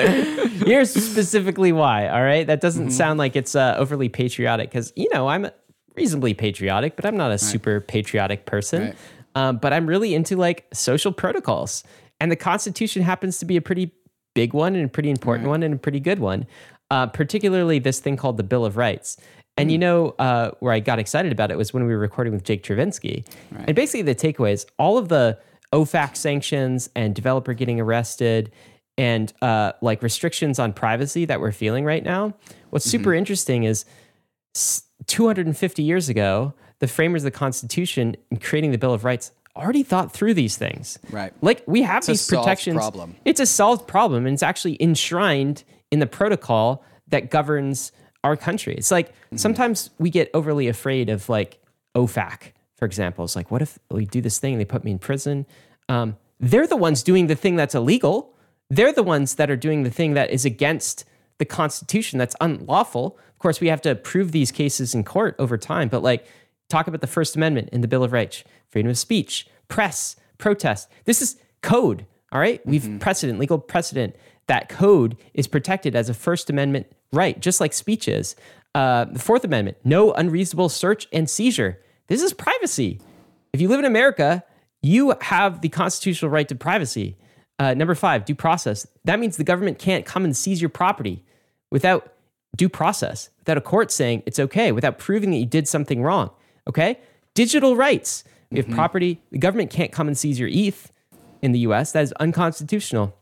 Here's 0.67 0.93
specifically 0.93 1.73
why. 1.73 2.09
All 2.09 2.23
right, 2.23 2.47
that 2.47 2.61
doesn't 2.61 2.87
Mm-hmm. 2.87 2.91
sound 2.93 3.19
like 3.19 3.37
it's 3.37 3.55
uh, 3.55 3.75
overly 3.79 4.09
patriotic 4.09 4.71
because 4.71 4.93
you 4.97 5.09
know 5.13 5.29
I'm 5.29 5.49
reasonably 5.97 6.35
patriotic, 6.35 6.97
but 6.97 7.05
I'm 7.07 7.17
not 7.17 7.31
a 7.33 7.39
super 7.39 7.81
patriotic 7.81 8.47
person. 8.47 8.83
Right. 8.83 8.97
Um, 9.35 9.57
but 9.59 9.73
I'm 9.73 9.87
really 9.87 10.15
into 10.15 10.37
like 10.37 10.67
social 10.73 11.13
protocols, 11.13 11.85
and 12.21 12.31
the 12.33 12.37
Constitution 12.37 13.03
happens 13.03 13.39
to 13.39 13.45
be 13.45 13.57
a 13.57 13.61
pretty 13.63 13.93
big 14.35 14.53
one 14.55 14.75
and 14.77 14.85
a 14.85 14.89
pretty 14.89 15.11
important 15.11 15.49
one 15.49 15.63
and 15.63 15.75
a 15.75 15.79
pretty 15.79 16.01
good 16.01 16.19
one. 16.19 16.47
Uh, 16.91 17.07
particularly 17.07 17.79
this 17.79 18.01
thing 18.01 18.17
called 18.17 18.37
the 18.37 18.43
Bill 18.43 18.65
of 18.65 18.77
Rights. 18.77 19.17
And 19.57 19.71
you 19.71 19.79
know 19.79 20.15
uh, 20.19 20.53
where 20.61 20.73
I 20.73 20.81
got 20.81 20.99
excited 20.99 21.31
about 21.33 21.51
it 21.51 21.59
was 21.59 21.73
when 21.75 21.85
we 21.85 21.93
were 21.93 21.99
recording 22.01 22.33
with 22.33 22.43
Jake 22.45 22.63
Chervinsky. 22.65 23.27
And 23.67 23.77
basically 23.77 24.03
the 24.03 24.15
takeaway 24.15 24.53
is 24.53 24.67
all 24.79 24.97
of 24.97 25.09
the 25.09 25.39
OFAC 25.73 26.17
sanctions 26.17 26.89
and 26.97 27.15
developer 27.15 27.53
getting 27.53 27.79
arrested 27.79 28.51
and 28.99 29.33
uh, 29.43 29.73
like 29.81 30.03
restrictions 30.03 30.59
on 30.59 30.73
privacy 30.73 31.25
that 31.25 31.41
we're 31.41 31.53
feeling 31.53 31.85
right 31.85 32.05
now. 32.05 32.35
What's 32.71 32.85
super 32.85 33.15
interesting 33.15 33.65
is 33.65 33.85
250 35.07 35.83
years 35.83 36.09
ago, 36.09 36.55
the 36.81 36.89
framers 36.89 37.23
of 37.23 37.33
the 37.33 37.39
Constitution 37.39 38.17
in 38.31 38.39
creating 38.39 38.73
the 38.73 38.79
Bill 38.79 38.93
of 38.93 39.05
Rights 39.05 39.33
already 39.57 39.83
thought 39.83 40.13
through 40.13 40.35
these 40.35 40.57
things. 40.57 40.99
Right. 41.11 41.33
Like 41.43 41.63
we 41.67 41.83
have 41.83 42.05
a 42.05 42.07
these 42.09 42.27
protections. 42.29 42.77
problem. 42.77 43.17
It's 43.25 43.41
a 43.41 43.47
solved 43.47 43.87
problem, 43.89 44.27
and 44.27 44.35
it's 44.35 44.43
actually 44.43 44.77
enshrined 44.81 45.65
in 45.91 45.99
the 45.99 46.07
protocol 46.07 46.85
that 47.09 47.31
governs 47.31 47.93
our 48.23 48.37
country. 48.37 48.75
It's 48.75 48.91
like 48.91 49.13
Mm-hmm. 49.31 49.37
sometimes 49.37 49.91
we 50.01 50.11
get 50.11 50.29
overly 50.35 50.67
afraid 50.67 51.09
of 51.09 51.29
like 51.29 51.61
OFAC, 51.95 52.51
for 52.77 52.85
example. 52.85 53.25
It's 53.25 53.37
like, 53.37 53.49
what 53.53 53.63
if 53.63 53.79
we 53.89 54.05
do 54.05 54.21
this 54.21 54.41
thing 54.41 54.55
and 54.55 54.61
they 54.61 54.65
put 54.65 54.83
me 54.83 54.91
in 54.91 54.99
prison? 54.99 55.47
Um, 55.89 56.17
they're 56.41 56.67
the 56.67 56.77
ones 56.77 57.05
doing 57.05 57.29
the 57.29 57.37
thing 57.37 57.55
that's 57.55 57.77
illegal. 57.77 58.35
They're 58.71 58.93
the 58.93 59.03
ones 59.03 59.35
that 59.35 59.51
are 59.51 59.57
doing 59.57 59.83
the 59.83 59.91
thing 59.91 60.15
that 60.15 60.31
is 60.31 60.45
against 60.45 61.05
the 61.39 61.45
Constitution 61.45 62.19
that's 62.19 62.37
unlawful. 62.41 63.19
Of 63.29 63.39
course, 63.39 63.61
we 63.61 63.69
have 63.69 63.83
to 63.83 63.95
prove 63.95 64.33
these 64.33 64.53
cases 64.53 64.95
in 64.95 65.05
court 65.05 65.35
over 65.39 65.59
time, 65.59 65.89
but 65.89 66.03
like 66.03 66.27
talk 66.69 66.87
about 66.87 67.01
the 67.01 67.07
First 67.07 67.37
Amendment 67.37 67.71
in 67.73 67.81
the 67.81 67.89
Bill 67.89 68.05
of 68.05 68.13
Rights, 68.13 68.45
freedom 68.69 68.91
of 68.91 68.99
speech, 68.99 69.47
press, 69.69 70.17
protest. 70.39 70.89
This 71.05 71.21
is 71.21 71.37
code. 71.63 72.07
All 72.33 72.41
right? 72.41 72.65
We've 72.65 73.01
precedent, 73.01 73.41
legal 73.41 73.59
precedent. 73.59 74.15
That 74.47 74.69
code 74.69 75.17
is 75.35 75.49
protected 75.49 75.97
as 75.97 76.09
a 76.09 76.15
First 76.15 76.49
Amendment 76.49 76.87
right, 77.13 77.41
just 77.41 77.61
like 77.61 77.73
speech 77.73 78.07
is. 78.07 78.37
Uh, 78.75 79.05
the 79.07 79.19
Fourth 79.19 79.45
Amendment, 79.45 79.79
no 79.83 80.13
unreasonable 80.13 80.69
search 80.69 81.09
and 81.13 81.29
seizure. 81.29 81.81
This 82.07 82.23
is 82.23 82.33
privacy. 82.33 83.01
If 83.53 83.61
you 83.61 83.69
live 83.69 83.81
in 83.81 83.85
America, 83.85 84.45
you 84.81 85.15
have 85.21 85.61
the 85.61 85.69
constitutional 85.69 86.31
right 86.31 86.47
to 86.49 86.55
privacy. 86.55 87.17
Uh, 87.61 87.75
number 87.75 87.95
five, 87.95 88.25
due 88.25 88.35
process. 88.35 88.87
That 89.05 89.21
means 89.21 89.37
the 89.37 89.45
government 89.45 89.79
can't 89.79 90.07
come 90.07 90.25
and 90.25 90.35
seize 90.35 90.63
your 90.63 90.71
property 90.71 91.23
without 91.71 92.15
due 92.57 92.71
process, 92.71 93.29
without 93.39 93.59
a 93.59 93.61
court 93.61 93.93
saying 93.93 94.23
it's 94.25 94.39
okay, 94.39 94.73
without 94.73 94.99
proving 94.99 95.31
that 95.33 95.37
you 95.37 95.45
did 95.45 95.69
something 95.69 96.03
wrong. 96.03 96.31
Okay, 96.67 96.99
digital 97.35 97.77
rights. 97.77 98.25
We 98.51 98.59
have 98.59 98.69
property. 98.71 99.21
The 99.31 99.39
government 99.39 99.71
can't 99.71 99.93
come 99.93 100.09
and 100.09 100.17
seize 100.17 100.41
your 100.41 100.49
ETH 100.51 100.91
in 101.43 101.53
the 101.53 101.61
U.S. 101.61 101.93
That 101.93 102.03
is 102.03 102.13
unconstitutional. 102.15 103.15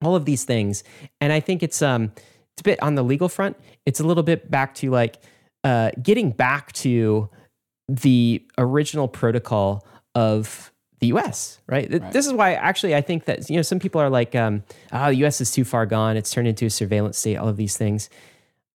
All 0.00 0.14
of 0.14 0.26
these 0.26 0.44
things, 0.44 0.84
and 1.20 1.32
I 1.32 1.40
think 1.40 1.62
it's 1.64 1.82
um 1.82 2.12
it's 2.52 2.60
a 2.60 2.64
bit 2.64 2.80
on 2.82 2.94
the 2.94 3.02
legal 3.02 3.28
front. 3.28 3.56
It's 3.84 3.98
a 3.98 4.04
little 4.04 4.22
bit 4.22 4.48
back 4.48 4.74
to 4.76 4.90
like 4.90 5.18
uh, 5.64 5.90
getting 6.00 6.30
back 6.30 6.72
to 6.72 7.28
the 7.88 8.44
original 8.58 9.08
protocol 9.08 9.86
of 10.14 10.71
the 11.02 11.08
U.S. 11.08 11.58
Right? 11.66 11.90
Th- 11.90 12.02
This 12.12 12.26
is 12.26 12.32
why 12.32 12.54
actually 12.54 12.94
I 12.94 13.02
think 13.02 13.26
that 13.26 13.50
you 13.50 13.56
know 13.56 13.62
some 13.62 13.78
people 13.78 14.00
are 14.00 14.08
like, 14.08 14.34
um, 14.34 14.62
"Oh, 14.92 15.08
the 15.08 15.16
U.S. 15.16 15.40
is 15.42 15.50
too 15.50 15.64
far 15.64 15.84
gone. 15.84 16.16
It's 16.16 16.30
turned 16.30 16.48
into 16.48 16.64
a 16.66 16.70
surveillance 16.70 17.18
state." 17.18 17.36
All 17.36 17.48
of 17.48 17.58
these 17.58 17.76
things. 17.76 18.08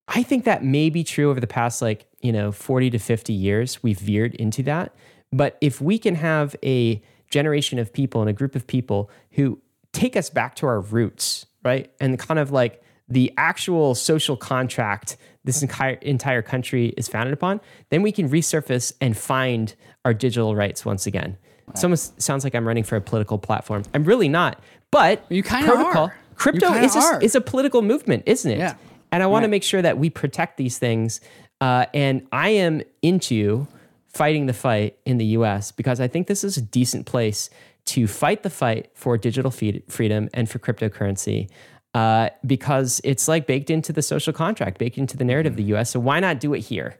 I 0.10 0.24
think 0.24 0.44
that 0.46 0.64
may 0.64 0.90
be 0.90 1.04
true 1.04 1.30
over 1.32 1.40
the 1.40 1.48
past 1.48 1.82
like 1.82 2.06
you 2.22 2.32
know 2.32 2.52
forty 2.52 2.90
to 2.92 3.00
fifty 3.00 3.34
years. 3.34 3.82
We've 3.82 3.98
veered 4.00 4.36
into 4.36 4.62
that, 4.64 4.94
but 5.32 5.58
if 5.62 5.82
we 5.82 5.98
can 5.98 6.16
have 6.16 6.56
a 6.64 7.02
generation 7.32 7.80
of 7.80 7.92
people 7.92 8.22
and 8.22 8.30
a 8.30 8.34
group 8.34 8.56
of 8.56 8.68
people 8.68 9.10
who 9.32 9.60
take 9.94 10.16
us 10.16 10.30
back 10.30 10.56
to 10.56 10.68
our 10.68 10.80
roots, 10.82 11.46
right, 11.64 11.92
and 12.00 12.20
kind 12.20 12.40
of 12.40 12.52
like 12.52 12.84
the 13.10 13.34
actual 13.38 13.96
social 13.96 14.36
contract 14.38 15.16
this 15.46 15.62
entire 15.62 15.94
entire 16.02 16.42
country 16.42 16.88
is 16.98 17.08
founded 17.08 17.34
upon, 17.34 17.62
then 17.90 18.02
we 18.02 18.12
can 18.12 18.30
resurface 18.30 18.92
and 19.00 19.16
find 19.18 19.76
our 20.04 20.14
digital 20.14 20.56
rights 20.58 20.84
once 20.86 21.06
again. 21.08 21.38
It 21.74 21.84
almost 21.84 22.22
sounds 22.22 22.44
like 22.44 22.56
I'm 22.56 22.68
running 22.68 22.84
for 22.84 22.96
a 22.96 23.02
political 23.02 23.38
platform. 23.38 23.84
I'm 23.94 24.04
really 24.04 24.30
not, 24.30 24.60
but 24.92 25.26
You 25.30 25.44
kinda 25.44 25.74
are. 25.74 26.16
Crypto 26.36 26.72
is 26.74 26.96
a, 26.96 27.20
is 27.22 27.36
a 27.36 27.42
political 27.42 27.82
movement, 27.82 28.24
isn't 28.26 28.50
it? 28.50 28.60
Yeah. 28.60 28.76
And 29.12 29.24
I 29.24 29.26
want 29.28 29.44
to 29.44 29.48
make 29.48 29.64
sure 29.64 29.82
that 29.82 29.98
we 29.98 30.10
protect 30.10 30.58
these 30.58 30.78
things. 30.78 31.20
Uh, 31.60 31.86
and 31.94 32.28
I 32.32 32.50
am 32.50 32.82
into 33.02 33.68
fighting 34.08 34.46
the 34.46 34.54
fight 34.54 34.98
in 35.06 35.18
the 35.18 35.26
US 35.38 35.72
because 35.72 36.00
I 36.00 36.08
think 36.08 36.28
this 36.28 36.44
is 36.44 36.58
a 36.58 36.62
decent 36.62 37.06
place 37.06 37.50
to 37.86 38.08
fight 38.08 38.44
the 38.44 38.50
fight 38.50 38.90
for 38.94 39.18
digital 39.18 39.50
feed- 39.52 39.84
freedom 39.88 40.30
and 40.34 40.50
for 40.50 40.60
cryptocurrency. 40.60 41.50
Uh, 41.94 42.30
because 42.46 43.02
it's 43.04 43.28
like 43.28 43.48
baked 43.48 43.70
into 43.72 43.92
the 43.92 44.02
social 44.02 44.34
contract, 44.34 44.78
baked 44.78 44.98
into 44.98 45.18
the 45.18 45.24
narrative 45.26 45.54
of 45.54 45.58
the 45.58 45.64
US. 45.76 45.90
So 45.90 46.00
why 46.00 46.20
not 46.20 46.40
do 46.40 46.54
it 46.54 46.60
here? 46.60 47.00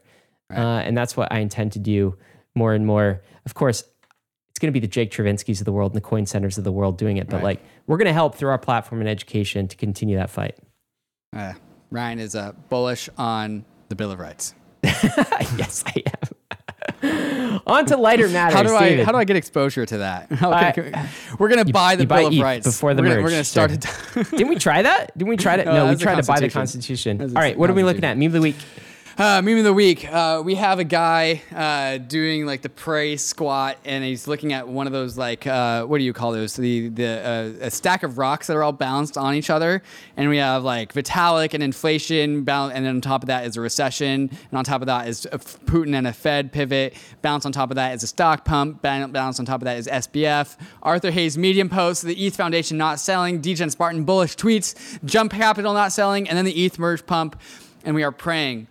Uh, 0.50 0.58
and 0.84 0.96
that's 0.96 1.16
what 1.16 1.30
I 1.30 1.38
intend 1.40 1.72
to 1.72 1.78
do 1.78 2.16
more 2.54 2.72
and 2.74 2.86
more. 2.86 3.20
Of 3.44 3.54
course, 3.54 3.84
it's 4.58 4.60
going 4.60 4.72
to 4.72 4.80
be 4.80 4.84
the 4.84 4.90
Jake 4.90 5.12
Chervinskys 5.12 5.60
of 5.60 5.66
the 5.66 5.70
world 5.72 5.92
and 5.92 5.96
the 5.96 6.04
coin 6.04 6.26
centers 6.26 6.58
of 6.58 6.64
the 6.64 6.72
world 6.72 6.98
doing 6.98 7.16
it. 7.16 7.28
But 7.28 7.44
like, 7.44 7.62
we're 7.86 7.96
going 7.96 8.06
to 8.08 8.12
help 8.12 8.34
through 8.34 8.48
our 8.48 8.58
platform 8.58 9.00
and 9.00 9.08
education 9.08 9.68
to 9.68 9.76
continue 9.76 10.16
that 10.16 10.30
fight. 10.30 10.56
Uh, 11.32 11.52
Ryan 11.92 12.18
is 12.18 12.34
uh, 12.34 12.50
bullish 12.68 13.08
on 13.16 13.64
the 13.88 13.94
Bill 13.94 14.10
of 14.10 14.18
Rights. 14.18 14.56
yes, 14.82 15.84
I 15.86 16.02
am. 17.00 17.60
On 17.68 17.86
to 17.86 17.96
lighter 17.96 18.28
matters. 18.28 18.56
How 18.56 18.64
do 18.64 18.74
I 18.74 18.88
David. 18.88 19.06
how 19.06 19.12
do 19.12 19.18
I 19.18 19.24
get 19.24 19.36
exposure 19.36 19.86
to 19.86 19.98
that? 19.98 20.28
Can- 20.38 20.72
can- 20.72 21.08
we're 21.38 21.48
gonna 21.48 21.64
buy 21.64 21.94
the 21.94 22.06
buy 22.06 22.22
Bill 22.22 22.28
of 22.28 22.38
Rights 22.40 22.66
before 22.66 22.94
the 22.94 23.02
we're 23.02 23.08
gonna, 23.10 23.22
we're 23.22 23.30
gonna 23.30 23.44
start 23.44 23.70
sure. 23.84 24.24
Didn't 24.24 24.48
we 24.48 24.56
try 24.56 24.82
that? 24.82 25.16
Didn't 25.16 25.28
we 25.28 25.36
try 25.36 25.56
to? 25.58 25.64
No, 25.64 25.72
No, 25.86 25.90
we 25.90 25.96
tried 25.96 26.20
to 26.20 26.26
buy 26.26 26.40
the 26.40 26.48
Constitution. 26.48 27.20
All 27.20 27.28
right, 27.28 27.56
what 27.56 27.70
are 27.70 27.74
we 27.74 27.84
looking 27.84 28.02
at? 28.04 28.16
Meme 28.18 28.26
of 28.28 28.32
the 28.32 28.40
week. 28.40 28.56
Uh, 29.18 29.42
meme 29.42 29.58
of 29.58 29.64
the 29.64 29.74
week. 29.74 30.08
Uh, 30.08 30.40
we 30.44 30.54
have 30.54 30.78
a 30.78 30.84
guy 30.84 31.42
uh, 31.52 31.98
doing 31.98 32.46
like 32.46 32.62
the 32.62 32.68
pray 32.68 33.16
squat, 33.16 33.76
and 33.84 34.04
he's 34.04 34.28
looking 34.28 34.52
at 34.52 34.68
one 34.68 34.86
of 34.86 34.92
those 34.92 35.18
like 35.18 35.44
uh, 35.44 35.84
what 35.86 35.98
do 35.98 36.04
you 36.04 36.12
call 36.12 36.30
those? 36.30 36.54
The 36.54 36.88
the 36.88 37.58
uh, 37.60 37.66
a 37.66 37.68
stack 37.72 38.04
of 38.04 38.16
rocks 38.16 38.46
that 38.46 38.56
are 38.56 38.62
all 38.62 38.70
balanced 38.70 39.18
on 39.18 39.34
each 39.34 39.50
other, 39.50 39.82
and 40.16 40.30
we 40.30 40.36
have 40.36 40.62
like 40.62 40.92
Vitalik 40.92 41.52
and 41.52 41.64
inflation, 41.64 42.44
bal- 42.44 42.68
and 42.68 42.86
then 42.86 42.94
on 42.94 43.00
top 43.00 43.24
of 43.24 43.26
that 43.26 43.44
is 43.44 43.56
a 43.56 43.60
recession, 43.60 44.30
and 44.30 44.52
on 44.56 44.62
top 44.62 44.82
of 44.82 44.86
that 44.86 45.08
is 45.08 45.26
F- 45.32 45.58
Putin 45.64 45.96
and 45.96 46.06
a 46.06 46.12
Fed 46.12 46.52
pivot. 46.52 46.94
Bounce 47.20 47.44
on 47.44 47.50
top 47.50 47.70
of 47.70 47.74
that 47.74 47.96
is 47.96 48.04
a 48.04 48.06
stock 48.06 48.44
pump. 48.44 48.82
Bounce 48.82 49.40
on 49.40 49.44
top 49.44 49.62
of 49.62 49.64
that 49.64 49.78
is 49.78 49.88
SBF. 49.88 50.56
Arthur 50.80 51.10
Hayes 51.10 51.36
Medium 51.36 51.68
post. 51.68 52.02
The 52.04 52.14
ETH 52.24 52.36
Foundation 52.36 52.78
not 52.78 53.00
selling. 53.00 53.40
Degen 53.40 53.68
Spartan 53.68 54.04
bullish 54.04 54.36
tweets. 54.36 55.04
Jump 55.04 55.32
Capital 55.32 55.74
not 55.74 55.90
selling, 55.90 56.28
and 56.28 56.38
then 56.38 56.44
the 56.44 56.64
ETH 56.64 56.78
merge 56.78 57.04
pump, 57.04 57.34
and 57.84 57.96
we 57.96 58.04
are 58.04 58.12
praying 58.12 58.68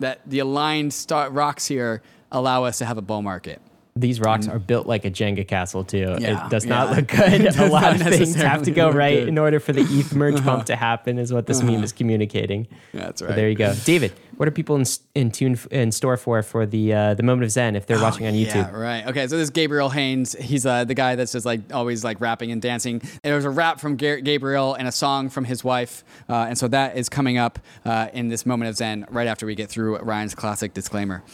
that 0.00 0.20
the 0.26 0.38
aligned 0.40 0.92
star- 0.92 1.30
rocks 1.30 1.66
here 1.66 2.02
allow 2.30 2.64
us 2.64 2.78
to 2.78 2.84
have 2.84 2.98
a 2.98 3.02
bull 3.02 3.22
market. 3.22 3.60
These 4.00 4.20
rocks 4.20 4.46
are 4.48 4.58
built 4.58 4.86
like 4.86 5.04
a 5.04 5.10
Jenga 5.10 5.46
castle 5.46 5.84
too. 5.84 6.16
Yeah, 6.18 6.46
it 6.46 6.50
does 6.50 6.66
not 6.66 6.90
yeah. 6.90 6.96
look 6.96 7.08
good. 7.08 7.56
A 7.58 7.66
lot 7.68 7.94
of 8.00 8.02
things 8.02 8.34
have 8.36 8.62
to 8.62 8.70
go 8.70 8.90
right 8.90 9.14
good. 9.14 9.18
Uh-huh. 9.22 9.28
in 9.28 9.38
order 9.38 9.60
for 9.60 9.72
the 9.72 9.80
ETH 9.88 10.14
merge 10.14 10.42
pump 10.42 10.66
to 10.66 10.76
happen. 10.76 11.18
Is 11.18 11.32
what 11.32 11.46
this 11.46 11.62
meme 11.62 11.82
is 11.82 11.92
communicating. 11.92 12.68
That's 12.94 13.20
So 13.20 13.26
right. 13.26 13.34
there 13.34 13.48
you 13.48 13.54
go, 13.56 13.74
David. 13.84 14.12
What 14.36 14.46
are 14.46 14.52
people 14.52 14.76
in, 14.76 14.84
in 15.16 15.32
tune 15.32 15.58
in 15.72 15.90
store 15.90 16.16
for 16.16 16.42
for 16.44 16.64
the 16.64 16.92
uh, 16.94 17.14
the 17.14 17.24
moment 17.24 17.44
of 17.44 17.50
Zen 17.50 17.74
if 17.74 17.86
they're 17.86 18.00
watching 18.00 18.26
on 18.26 18.34
YouTube? 18.34 18.68
Oh, 18.68 18.78
Yeah, 18.78 18.78
right. 18.78 19.06
Okay, 19.08 19.26
so 19.26 19.36
this 19.36 19.44
is 19.44 19.50
Gabriel 19.50 19.88
Haynes. 19.90 20.34
He's 20.38 20.64
uh, 20.64 20.84
the 20.84 20.94
guy 20.94 21.16
that's 21.16 21.32
just 21.32 21.44
like 21.44 21.72
always 21.74 22.04
like 22.04 22.20
rapping 22.20 22.52
and 22.52 22.62
dancing. 22.62 23.02
There 23.24 23.34
was 23.34 23.44
a 23.44 23.50
rap 23.50 23.80
from 23.80 23.96
Gar- 23.96 24.20
Gabriel 24.20 24.74
and 24.74 24.86
a 24.86 24.92
song 24.92 25.28
from 25.28 25.44
his 25.44 25.64
wife, 25.64 26.04
uh, 26.28 26.46
and 26.48 26.56
so 26.56 26.68
that 26.68 26.96
is 26.96 27.08
coming 27.08 27.36
up 27.36 27.58
uh, 27.84 28.08
in 28.12 28.28
this 28.28 28.46
moment 28.46 28.68
of 28.68 28.76
Zen 28.76 29.06
right 29.10 29.26
after 29.26 29.44
we 29.44 29.56
get 29.56 29.68
through 29.70 29.98
Ryan's 29.98 30.36
classic 30.36 30.72
disclaimer. 30.72 31.24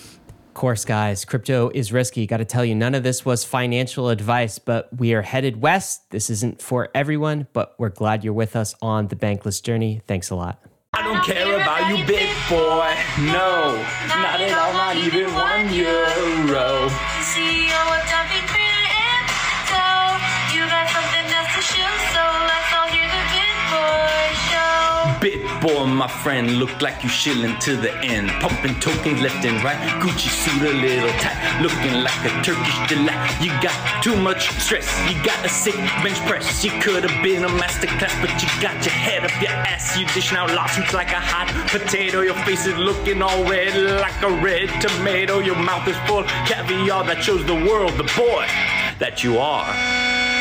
Of 0.54 0.60
course, 0.60 0.84
guys, 0.84 1.24
crypto 1.24 1.68
is 1.74 1.92
risky. 1.92 2.28
Got 2.28 2.36
to 2.36 2.44
tell 2.44 2.64
you, 2.64 2.76
none 2.76 2.94
of 2.94 3.02
this 3.02 3.24
was 3.24 3.42
financial 3.42 4.08
advice, 4.08 4.60
but 4.60 4.88
we 4.96 5.12
are 5.12 5.20
headed 5.20 5.60
west. 5.60 6.08
This 6.12 6.30
isn't 6.30 6.62
for 6.62 6.90
everyone, 6.94 7.48
but 7.52 7.74
we're 7.76 7.88
glad 7.88 8.22
you're 8.22 8.32
with 8.32 8.54
us 8.54 8.76
on 8.80 9.08
the 9.08 9.16
bankless 9.16 9.60
journey. 9.60 10.02
Thanks 10.06 10.30
a 10.30 10.36
lot. 10.36 10.60
I 10.92 11.02
don't 11.02 11.24
care 11.24 11.56
about 11.56 11.88
you, 11.90 12.06
big 12.06 12.30
boy. 12.48 12.94
No, 13.18 13.82
not 14.14 14.40
at 14.40 14.56
all, 14.56 14.72
not 14.74 14.94
even 14.94 15.34
one 15.34 15.74
euro. 15.74 16.88
CEO 17.18 17.94
boy, 25.60 25.86
my 25.86 26.08
friend, 26.08 26.58
look 26.58 26.80
like 26.80 27.02
you 27.02 27.08
shilling 27.08 27.58
to 27.60 27.76
the 27.76 27.94
end. 28.04 28.28
Pumping 28.40 28.78
tokens 28.80 29.20
left 29.20 29.44
and 29.44 29.62
right. 29.62 29.78
Gucci 30.00 30.28
suit 30.28 30.62
a 30.62 30.74
little 30.74 31.08
tight, 31.20 31.60
looking 31.62 32.02
like 32.02 32.24
a 32.24 32.30
Turkish 32.42 32.88
delight. 32.88 33.30
You 33.40 33.50
got 33.62 34.02
too 34.02 34.16
much 34.16 34.50
stress, 34.60 34.88
you 35.08 35.22
got 35.24 35.44
a 35.44 35.48
sick 35.48 35.76
bench 36.02 36.18
press. 36.26 36.64
You 36.64 36.70
could 36.80 37.08
have 37.08 37.22
been 37.22 37.44
a 37.44 37.48
masterclass, 37.48 38.14
but 38.20 38.30
you 38.42 38.48
got 38.60 38.74
your 38.84 38.94
head 38.94 39.24
up 39.24 39.42
your 39.42 39.50
ass. 39.50 39.96
You 39.98 40.06
dishing 40.08 40.36
out 40.36 40.50
lawsuits 40.50 40.92
like 40.92 41.10
a 41.10 41.20
hot 41.20 41.48
potato. 41.68 42.20
Your 42.20 42.38
face 42.44 42.66
is 42.66 42.76
looking 42.76 43.22
all 43.22 43.44
red 43.44 43.74
like 44.00 44.20
a 44.22 44.30
red 44.30 44.68
tomato. 44.80 45.38
Your 45.38 45.56
mouth 45.56 45.86
is 45.88 45.96
full 46.06 46.24
caviar 46.46 47.04
that 47.04 47.22
shows 47.22 47.44
the 47.46 47.54
world 47.54 47.92
the 47.92 48.10
boy 48.16 48.46
that 48.98 49.22
you 49.24 49.38
are. 49.38 50.33